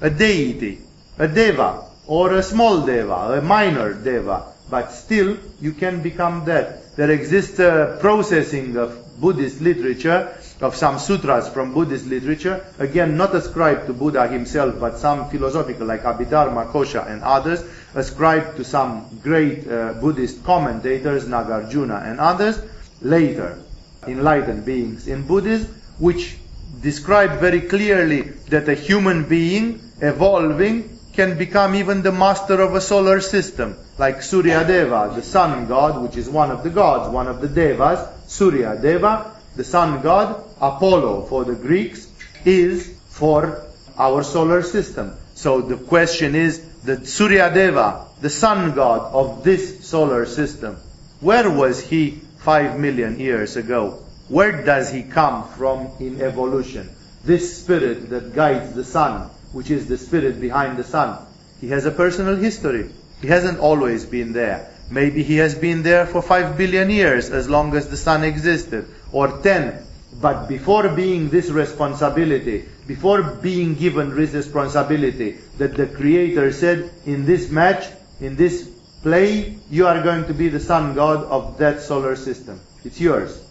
a 0.00 0.10
deity, 0.10 0.78
a 1.18 1.26
deva, 1.26 1.82
or 2.06 2.34
a 2.34 2.42
small 2.42 2.86
deva, 2.86 3.38
a 3.38 3.42
minor 3.42 3.92
deva. 3.92 4.52
But 4.70 4.92
still, 4.92 5.36
you 5.60 5.72
can 5.72 6.02
become 6.02 6.44
that. 6.44 6.96
There 6.96 7.10
exists 7.10 7.58
a 7.58 7.98
processing 8.00 8.76
of 8.76 9.20
Buddhist 9.20 9.60
literature 9.60 10.38
of 10.60 10.74
some 10.74 10.98
sutras 10.98 11.48
from 11.48 11.74
Buddhist 11.74 12.06
literature, 12.06 12.64
again 12.78 13.16
not 13.16 13.34
ascribed 13.34 13.86
to 13.86 13.92
Buddha 13.92 14.26
himself, 14.26 14.80
but 14.80 14.98
some 14.98 15.28
philosophical 15.28 15.86
like 15.86 16.02
Abhidharma, 16.02 16.70
Kosha 16.72 17.06
and 17.06 17.22
others, 17.22 17.62
ascribed 17.94 18.56
to 18.56 18.64
some 18.64 19.20
great 19.22 19.68
uh, 19.68 19.94
Buddhist 19.94 20.44
commentators, 20.44 21.26
Nagarjuna 21.26 22.10
and 22.10 22.20
others, 22.20 22.60
later 23.02 23.58
enlightened 24.06 24.64
beings 24.64 25.08
in 25.08 25.26
Buddhism, 25.26 25.74
which 25.98 26.36
describe 26.80 27.38
very 27.38 27.60
clearly 27.60 28.22
that 28.48 28.68
a 28.68 28.74
human 28.74 29.28
being 29.28 29.80
evolving 30.00 30.98
can 31.12 31.38
become 31.38 31.74
even 31.74 32.02
the 32.02 32.12
master 32.12 32.60
of 32.60 32.74
a 32.74 32.80
solar 32.80 33.20
system, 33.20 33.76
like 33.98 34.22
Surya 34.22 34.66
Deva, 34.66 35.12
the 35.14 35.22
sun 35.22 35.66
god, 35.66 36.02
which 36.02 36.16
is 36.16 36.28
one 36.28 36.50
of 36.50 36.62
the 36.62 36.70
gods, 36.70 37.12
one 37.12 37.26
of 37.26 37.40
the 37.40 37.48
devas, 37.48 38.06
Surya 38.26 38.78
Deva, 38.80 39.35
the 39.56 39.64
sun 39.64 40.02
god, 40.02 40.44
Apollo 40.60 41.26
for 41.28 41.44
the 41.44 41.54
Greeks, 41.54 42.08
is 42.44 42.96
for 43.08 43.62
our 43.98 44.22
solar 44.22 44.62
system. 44.62 45.16
So 45.34 45.60
the 45.60 45.76
question 45.76 46.34
is, 46.34 46.60
the 46.84 47.04
Surya 47.04 47.52
Deva, 47.52 48.06
the 48.20 48.30
sun 48.30 48.74
god 48.74 49.12
of 49.12 49.42
this 49.42 49.86
solar 49.86 50.26
system, 50.26 50.76
where 51.20 51.50
was 51.50 51.80
he 51.80 52.20
five 52.38 52.78
million 52.78 53.18
years 53.18 53.56
ago? 53.56 54.02
Where 54.28 54.64
does 54.64 54.90
he 54.92 55.02
come 55.02 55.48
from 55.48 55.88
in 56.00 56.20
evolution? 56.20 56.90
This 57.24 57.58
spirit 57.58 58.10
that 58.10 58.34
guides 58.34 58.72
the 58.74 58.84
sun, 58.84 59.30
which 59.52 59.70
is 59.70 59.86
the 59.86 59.98
spirit 59.98 60.40
behind 60.40 60.76
the 60.76 60.84
sun, 60.84 61.18
he 61.60 61.68
has 61.68 61.86
a 61.86 61.90
personal 61.90 62.36
history. 62.36 62.90
He 63.20 63.28
hasn't 63.28 63.58
always 63.58 64.04
been 64.04 64.32
there. 64.32 64.70
Maybe 64.90 65.22
he 65.22 65.38
has 65.38 65.54
been 65.54 65.82
there 65.82 66.06
for 66.06 66.22
five 66.22 66.56
billion 66.56 66.90
years, 66.90 67.30
as 67.30 67.48
long 67.48 67.74
as 67.74 67.88
the 67.88 67.96
sun 67.96 68.22
existed, 68.22 68.86
or 69.16 69.40
ten. 69.40 69.82
But 70.20 70.46
before 70.46 70.88
being 70.90 71.30
this 71.30 71.48
responsibility, 71.48 72.68
before 72.86 73.22
being 73.22 73.74
given 73.74 74.14
this 74.14 74.34
responsibility, 74.34 75.38
that 75.56 75.74
the 75.74 75.86
Creator 75.86 76.52
said, 76.52 76.90
in 77.06 77.24
this 77.24 77.50
match, 77.50 77.86
in 78.20 78.36
this 78.36 78.68
play, 79.02 79.56
you 79.70 79.86
are 79.86 80.02
going 80.02 80.26
to 80.26 80.34
be 80.34 80.48
the 80.50 80.60
sun 80.60 80.94
god 80.94 81.24
of 81.24 81.56
that 81.58 81.80
solar 81.80 82.14
system. 82.14 82.60
It's 82.84 83.00
yours. 83.00 83.42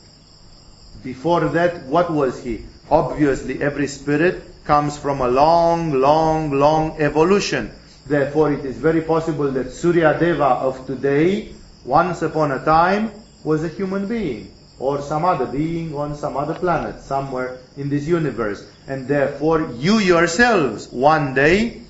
Before 1.04 1.42
that, 1.58 1.84
what 1.86 2.12
was 2.12 2.44
he? 2.44 2.66
Obviously, 2.92 3.62
every 3.62 3.88
spirit 3.88 4.44
comes 4.66 4.98
from 4.98 5.22
a 5.22 5.28
long, 5.28 5.94
long, 6.00 6.52
long 6.52 7.02
evolution. 7.02 7.72
Therefore, 8.06 8.54
it 8.54 8.66
is 8.66 8.78
very 8.78 9.02
possible 9.02 9.50
that 9.52 9.72
Surya 9.72 10.18
Deva 10.20 10.62
of 10.70 10.86
today, 10.86 11.54
once 11.84 12.22
upon 12.22 12.52
a 12.52 12.64
time, 12.64 13.12
was 13.44 13.64
a 13.64 13.70
human 13.70 14.08
being 14.08 14.55
or 14.80 15.02
some 15.02 15.26
other 15.26 15.46
being 15.46 15.96
on 15.96 16.16
some 16.16 16.36
other 16.36 16.54
planet 16.54 17.02
somewhere 17.02 17.58
in 17.78 17.90
this 17.90 18.06
universe. 18.08 18.66
And 18.88 19.08
therefore, 19.08 19.72
you 19.76 20.00
yourselves 20.00 20.90
one 20.90 21.34
day 21.34 21.82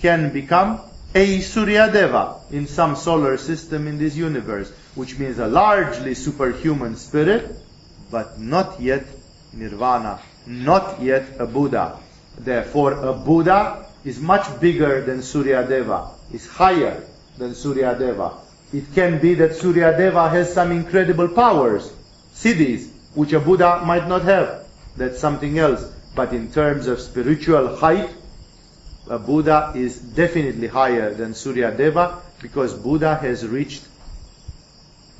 can 0.00 0.32
become 0.32 0.80
a 1.14 1.40
Surya 1.40 1.90
Deva 1.92 2.40
in 2.50 2.66
some 2.66 2.96
solar 2.96 3.36
system 3.36 3.86
in 3.86 3.98
this 3.98 4.16
universe, 4.16 4.72
which 4.94 5.18
means 5.18 5.38
a 5.38 5.46
largely 5.46 6.14
superhuman 6.14 6.96
spirit, 6.96 7.54
but 8.10 8.38
not 8.38 8.80
yet 8.80 9.04
nirvana, 9.52 10.20
not 10.46 11.00
yet 11.00 11.24
a 11.38 11.46
Buddha. 11.46 11.98
Therefore, 12.38 12.92
a 12.92 13.12
Buddha 13.12 13.86
is 14.04 14.20
much 14.20 14.60
bigger 14.60 15.02
than 15.02 15.22
Surya 15.22 15.66
Deva, 15.68 16.10
is 16.32 16.48
higher 16.48 17.04
than 17.38 17.54
Surya 17.54 17.96
Deva. 17.98 18.32
It 18.72 18.94
can 18.94 19.20
be 19.20 19.34
that 19.34 19.54
Surya 19.54 19.96
Deva 19.96 20.30
has 20.30 20.52
some 20.52 20.72
incredible 20.72 21.28
powers, 21.28 21.92
siddhis, 22.42 22.90
which 23.14 23.32
a 23.32 23.40
Buddha 23.40 23.82
might 23.84 24.08
not 24.08 24.22
have. 24.22 24.64
That's 24.96 25.20
something 25.20 25.58
else. 25.58 25.84
But 26.14 26.32
in 26.32 26.52
terms 26.52 26.86
of 26.86 27.00
spiritual 27.00 27.76
height, 27.76 28.10
a 29.08 29.18
Buddha 29.18 29.72
is 29.74 29.98
definitely 29.98 30.68
higher 30.68 31.14
than 31.14 31.34
Surya 31.34 31.70
Deva 31.76 32.20
because 32.40 32.74
Buddha 32.74 33.14
has 33.16 33.46
reached 33.46 33.84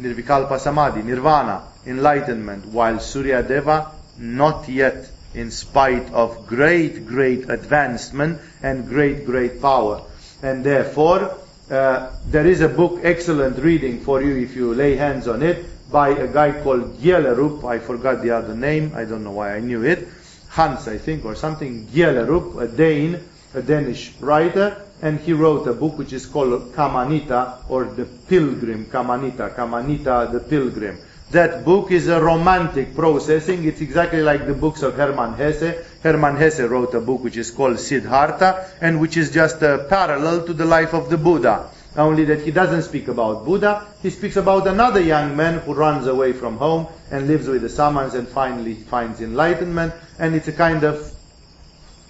Nirvikalpa 0.00 0.58
Samadhi, 0.58 1.02
Nirvana, 1.02 1.62
enlightenment, 1.86 2.66
while 2.66 2.98
Surya 2.98 3.42
Deva 3.42 3.92
not 4.18 4.68
yet 4.68 5.08
in 5.34 5.50
spite 5.50 6.12
of 6.12 6.46
great, 6.46 7.06
great 7.06 7.48
advancement 7.48 8.40
and 8.62 8.88
great, 8.88 9.24
great 9.24 9.62
power. 9.62 10.02
And 10.42 10.64
therefore, 10.64 11.38
uh, 11.70 12.10
there 12.26 12.46
is 12.46 12.60
a 12.60 12.68
book, 12.68 13.00
excellent 13.02 13.58
reading 13.58 14.00
for 14.00 14.22
you 14.22 14.36
if 14.36 14.54
you 14.54 14.74
lay 14.74 14.96
hands 14.96 15.28
on 15.28 15.42
it, 15.42 15.64
by 15.92 16.08
a 16.08 16.26
guy 16.26 16.62
called 16.62 16.98
Gjellerup. 16.98 17.64
I 17.64 17.78
forgot 17.78 18.22
the 18.22 18.30
other 18.30 18.56
name. 18.56 18.92
I 18.96 19.04
don't 19.04 19.22
know 19.22 19.32
why 19.32 19.54
I 19.54 19.60
knew 19.60 19.84
it. 19.84 20.08
Hans, 20.48 20.88
I 20.88 20.98
think, 20.98 21.24
or 21.24 21.34
something. 21.34 21.86
Gjellerup, 21.86 22.60
a 22.60 22.66
Dane, 22.66 23.20
a 23.54 23.62
Danish 23.62 24.14
writer, 24.20 24.82
and 25.02 25.20
he 25.20 25.32
wrote 25.32 25.66
a 25.66 25.72
book 25.72 25.98
which 25.98 26.12
is 26.12 26.26
called 26.26 26.72
Kamanita, 26.74 27.68
or 27.68 27.84
The 27.84 28.04
Pilgrim, 28.04 28.86
Kamanita, 28.86 29.54
Kamanita 29.54 30.32
the 30.32 30.40
Pilgrim. 30.40 30.98
That 31.30 31.64
book 31.64 31.90
is 31.90 32.08
a 32.08 32.20
romantic 32.20 32.94
processing. 32.94 33.64
It's 33.64 33.80
exactly 33.80 34.20
like 34.20 34.46
the 34.46 34.52
books 34.52 34.82
of 34.82 34.96
Hermann 34.96 35.34
Hesse. 35.34 35.82
Hermann 36.02 36.36
Hesse 36.36 36.60
wrote 36.60 36.92
a 36.94 37.00
book 37.00 37.24
which 37.24 37.38
is 37.38 37.50
called 37.50 37.78
Siddhartha, 37.78 38.70
and 38.80 39.00
which 39.00 39.16
is 39.16 39.30
just 39.30 39.62
a 39.62 39.86
parallel 39.88 40.46
to 40.46 40.52
the 40.52 40.66
life 40.66 40.92
of 40.92 41.08
the 41.08 41.16
Buddha. 41.16 41.70
Only 41.96 42.24
that 42.24 42.40
he 42.40 42.50
doesn't 42.50 42.82
speak 42.82 43.08
about 43.08 43.44
Buddha, 43.44 43.86
he 44.02 44.08
speaks 44.08 44.36
about 44.36 44.66
another 44.66 45.00
young 45.00 45.36
man 45.36 45.58
who 45.58 45.74
runs 45.74 46.06
away 46.06 46.32
from 46.32 46.56
home 46.56 46.86
and 47.10 47.26
lives 47.26 47.46
with 47.46 47.60
the 47.62 47.68
Samans 47.68 48.14
and 48.14 48.26
finally 48.26 48.74
finds 48.74 49.20
enlightenment, 49.20 49.92
and 50.18 50.34
it's 50.34 50.48
a 50.48 50.52
kind 50.52 50.84
of 50.84 51.12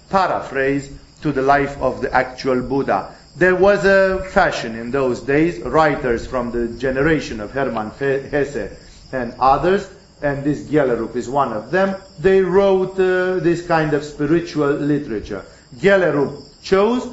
paraphrase 0.09 0.89
to 1.21 1.33
the 1.33 1.41
life 1.41 1.77
of 1.81 2.01
the 2.01 2.13
actual 2.13 2.61
Buddha. 2.61 3.13
There 3.35 3.55
was 3.55 3.83
a 3.83 4.23
fashion 4.31 4.75
in 4.75 4.91
those 4.91 5.19
days, 5.19 5.59
writers 5.59 6.27
from 6.27 6.51
the 6.51 6.67
generation 6.79 7.41
of 7.41 7.51
Hermann 7.51 7.89
Hesse 7.89 8.77
and 9.11 9.33
others, 9.39 9.89
and 10.21 10.45
this 10.45 10.63
Gjellerup 10.63 11.15
is 11.17 11.27
one 11.27 11.51
of 11.51 11.71
them, 11.71 12.01
they 12.19 12.41
wrote 12.41 12.93
uh, 12.93 13.39
this 13.39 13.67
kind 13.67 13.93
of 13.93 14.05
spiritual 14.05 14.71
literature. 14.71 15.43
Gjellerup 15.75 16.61
chose 16.61 17.05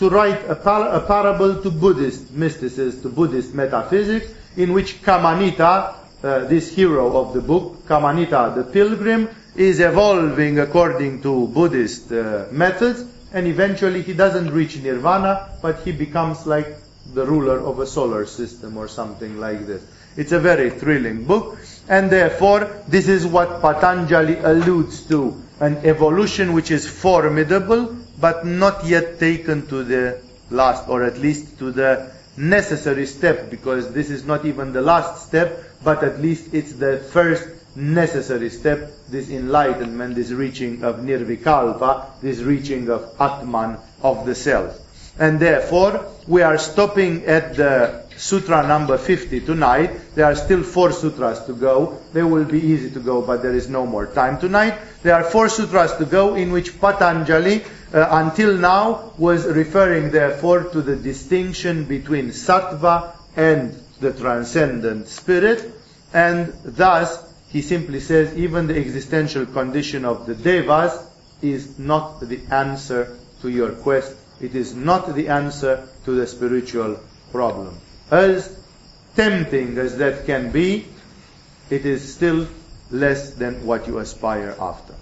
to 0.00 0.08
write 0.08 0.48
a, 0.48 0.56
par- 0.56 0.88
a, 0.88 1.00
parable 1.00 1.60
to 1.62 1.70
Buddhist 1.70 2.30
mysticism, 2.32 3.02
to 3.02 3.08
Buddhist 3.10 3.54
metaphysics, 3.54 4.32
in 4.56 4.72
which 4.72 5.02
Kamanita, 5.02 5.94
uh, 6.24 6.44
this 6.46 6.74
hero 6.74 7.14
of 7.18 7.34
the 7.34 7.42
book, 7.42 7.86
Kamanita 7.86 8.54
the 8.54 8.64
pilgrim, 8.64 9.28
is 9.54 9.78
evolving 9.78 10.58
according 10.58 11.20
to 11.20 11.48
Buddhist 11.48 12.10
uh, 12.12 12.46
methods, 12.50 13.04
and 13.34 13.46
eventually 13.46 14.00
he 14.00 14.14
doesn't 14.14 14.50
reach 14.50 14.78
nirvana, 14.78 15.50
but 15.60 15.80
he 15.80 15.92
becomes 15.92 16.46
like 16.46 16.78
the 17.12 17.26
ruler 17.26 17.58
of 17.58 17.78
a 17.78 17.86
solar 17.86 18.24
system 18.24 18.78
or 18.78 18.88
something 18.88 19.38
like 19.38 19.66
this. 19.66 19.82
It's 20.16 20.32
a 20.32 20.40
very 20.40 20.70
thrilling 20.70 21.26
book, 21.26 21.58
and 21.90 22.10
therefore, 22.10 22.70
this 22.88 23.06
is 23.06 23.26
what 23.26 23.60
Patanjali 23.60 24.38
alludes 24.38 25.06
to 25.08 25.42
an 25.60 25.76
evolution 25.84 26.54
which 26.54 26.70
is 26.70 26.88
formidable, 26.88 27.99
but 28.20 28.44
not 28.46 28.84
yet 28.84 29.18
taken 29.18 29.66
to 29.68 29.82
the 29.84 30.20
last, 30.50 30.88
or 30.88 31.04
at 31.04 31.18
least 31.18 31.58
to 31.58 31.70
the 31.70 32.12
necessary 32.36 33.06
step, 33.06 33.50
because 33.50 33.92
this 33.92 34.10
is 34.10 34.24
not 34.24 34.44
even 34.44 34.72
the 34.72 34.82
last 34.82 35.26
step, 35.26 35.64
but 35.82 36.02
at 36.02 36.20
least 36.20 36.54
it's 36.54 36.72
the 36.74 36.98
first 36.98 37.48
necessary 37.76 38.50
step, 38.50 38.90
this 39.08 39.30
enlightenment, 39.30 40.14
this 40.14 40.30
reaching 40.30 40.82
of 40.82 40.96
nirvikalpa, 40.96 42.20
this 42.20 42.38
reaching 42.40 42.90
of 42.90 43.14
Atman, 43.20 43.78
of 44.02 44.26
the 44.26 44.34
self. 44.34 44.78
And 45.18 45.38
therefore, 45.38 46.06
we 46.26 46.42
are 46.42 46.58
stopping 46.58 47.26
at 47.26 47.56
the 47.56 48.04
sutra 48.16 48.66
number 48.66 48.98
50 48.98 49.40
tonight. 49.40 50.14
There 50.14 50.24
are 50.24 50.34
still 50.34 50.62
four 50.62 50.92
sutras 50.92 51.44
to 51.44 51.54
go. 51.54 51.98
They 52.12 52.22
will 52.22 52.44
be 52.44 52.60
easy 52.60 52.90
to 52.90 53.00
go, 53.00 53.22
but 53.22 53.42
there 53.42 53.54
is 53.54 53.68
no 53.68 53.86
more 53.86 54.06
time 54.06 54.38
tonight. 54.38 54.78
There 55.02 55.14
are 55.14 55.24
four 55.24 55.48
sutras 55.48 55.94
to 55.96 56.04
go 56.04 56.34
in 56.34 56.52
which 56.52 56.80
Patanjali, 56.80 57.64
uh, 57.92 58.06
until 58.10 58.56
now, 58.56 59.12
was 59.18 59.46
referring 59.46 60.10
therefore 60.10 60.64
to 60.64 60.82
the 60.82 60.96
distinction 60.96 61.84
between 61.84 62.28
sattva 62.28 63.16
and 63.36 63.74
the 64.00 64.12
transcendent 64.12 65.08
spirit. 65.08 65.72
And 66.12 66.52
thus, 66.64 67.32
he 67.48 67.62
simply 67.62 68.00
says 68.00 68.36
even 68.36 68.66
the 68.66 68.76
existential 68.76 69.46
condition 69.46 70.04
of 70.04 70.26
the 70.26 70.34
devas 70.34 71.06
is 71.42 71.78
not 71.78 72.20
the 72.20 72.40
answer 72.50 73.16
to 73.42 73.48
your 73.48 73.72
quest. 73.72 74.16
It 74.40 74.54
is 74.54 74.74
not 74.74 75.14
the 75.14 75.28
answer 75.28 75.88
to 76.04 76.14
the 76.14 76.26
spiritual 76.26 77.00
problem 77.32 77.78
as 78.10 78.56
tempting 79.16 79.78
as 79.78 79.98
that 79.98 80.26
can 80.26 80.50
be, 80.50 80.86
it 81.68 81.86
is 81.86 82.14
still 82.14 82.46
less 82.90 83.34
than 83.34 83.64
what 83.64 83.86
you 83.86 83.98
aspire 83.98 84.56
after. 84.60 84.94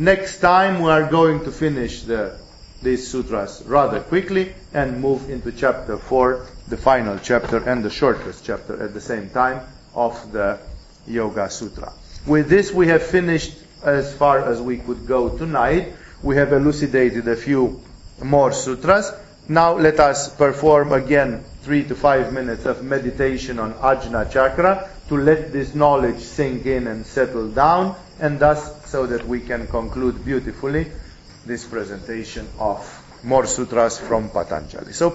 Next 0.00 0.38
time 0.38 0.80
we 0.80 0.92
are 0.92 1.10
going 1.10 1.42
to 1.42 1.50
finish 1.50 2.02
the, 2.02 2.38
these 2.84 3.08
sutras 3.08 3.64
rather 3.66 3.98
quickly 3.98 4.54
and 4.72 5.00
move 5.00 5.28
into 5.28 5.50
chapter 5.50 5.96
4, 5.96 6.46
the 6.68 6.76
final 6.76 7.18
chapter 7.18 7.56
and 7.68 7.84
the 7.84 7.90
shortest 7.90 8.44
chapter 8.44 8.80
at 8.80 8.94
the 8.94 9.00
same 9.00 9.28
time 9.30 9.60
of 9.96 10.30
the 10.30 10.60
Yoga 11.08 11.50
Sutra. 11.50 11.92
With 12.28 12.48
this 12.48 12.70
we 12.70 12.86
have 12.86 13.02
finished 13.02 13.58
as 13.82 14.14
far 14.14 14.38
as 14.38 14.62
we 14.62 14.78
could 14.78 15.04
go 15.04 15.36
tonight. 15.36 15.94
We 16.22 16.36
have 16.36 16.52
elucidated 16.52 17.26
a 17.26 17.34
few 17.34 17.82
more 18.22 18.52
sutras. 18.52 19.10
Now 19.48 19.76
let 19.76 19.98
us 19.98 20.32
perform 20.32 20.92
again 20.92 21.42
three 21.62 21.82
to 21.82 21.96
five 21.96 22.32
minutes 22.32 22.66
of 22.66 22.84
meditation 22.84 23.58
on 23.58 23.74
Ajna 23.74 24.30
Chakra 24.30 24.88
to 25.08 25.16
let 25.16 25.52
this 25.52 25.74
knowledge 25.74 26.20
sink 26.20 26.66
in 26.66 26.86
and 26.86 27.04
settle 27.04 27.48
down, 27.48 27.96
and 28.20 28.38
thus 28.38 28.77
so 28.90 29.06
that 29.06 29.26
we 29.26 29.40
can 29.40 29.66
conclude 29.66 30.24
beautifully 30.24 30.90
this 31.46 31.64
presentation 31.64 32.48
of 32.58 32.80
more 33.22 33.46
sutras 33.46 33.98
from 33.98 34.30
Patanjali. 34.30 34.92
So 34.92 35.06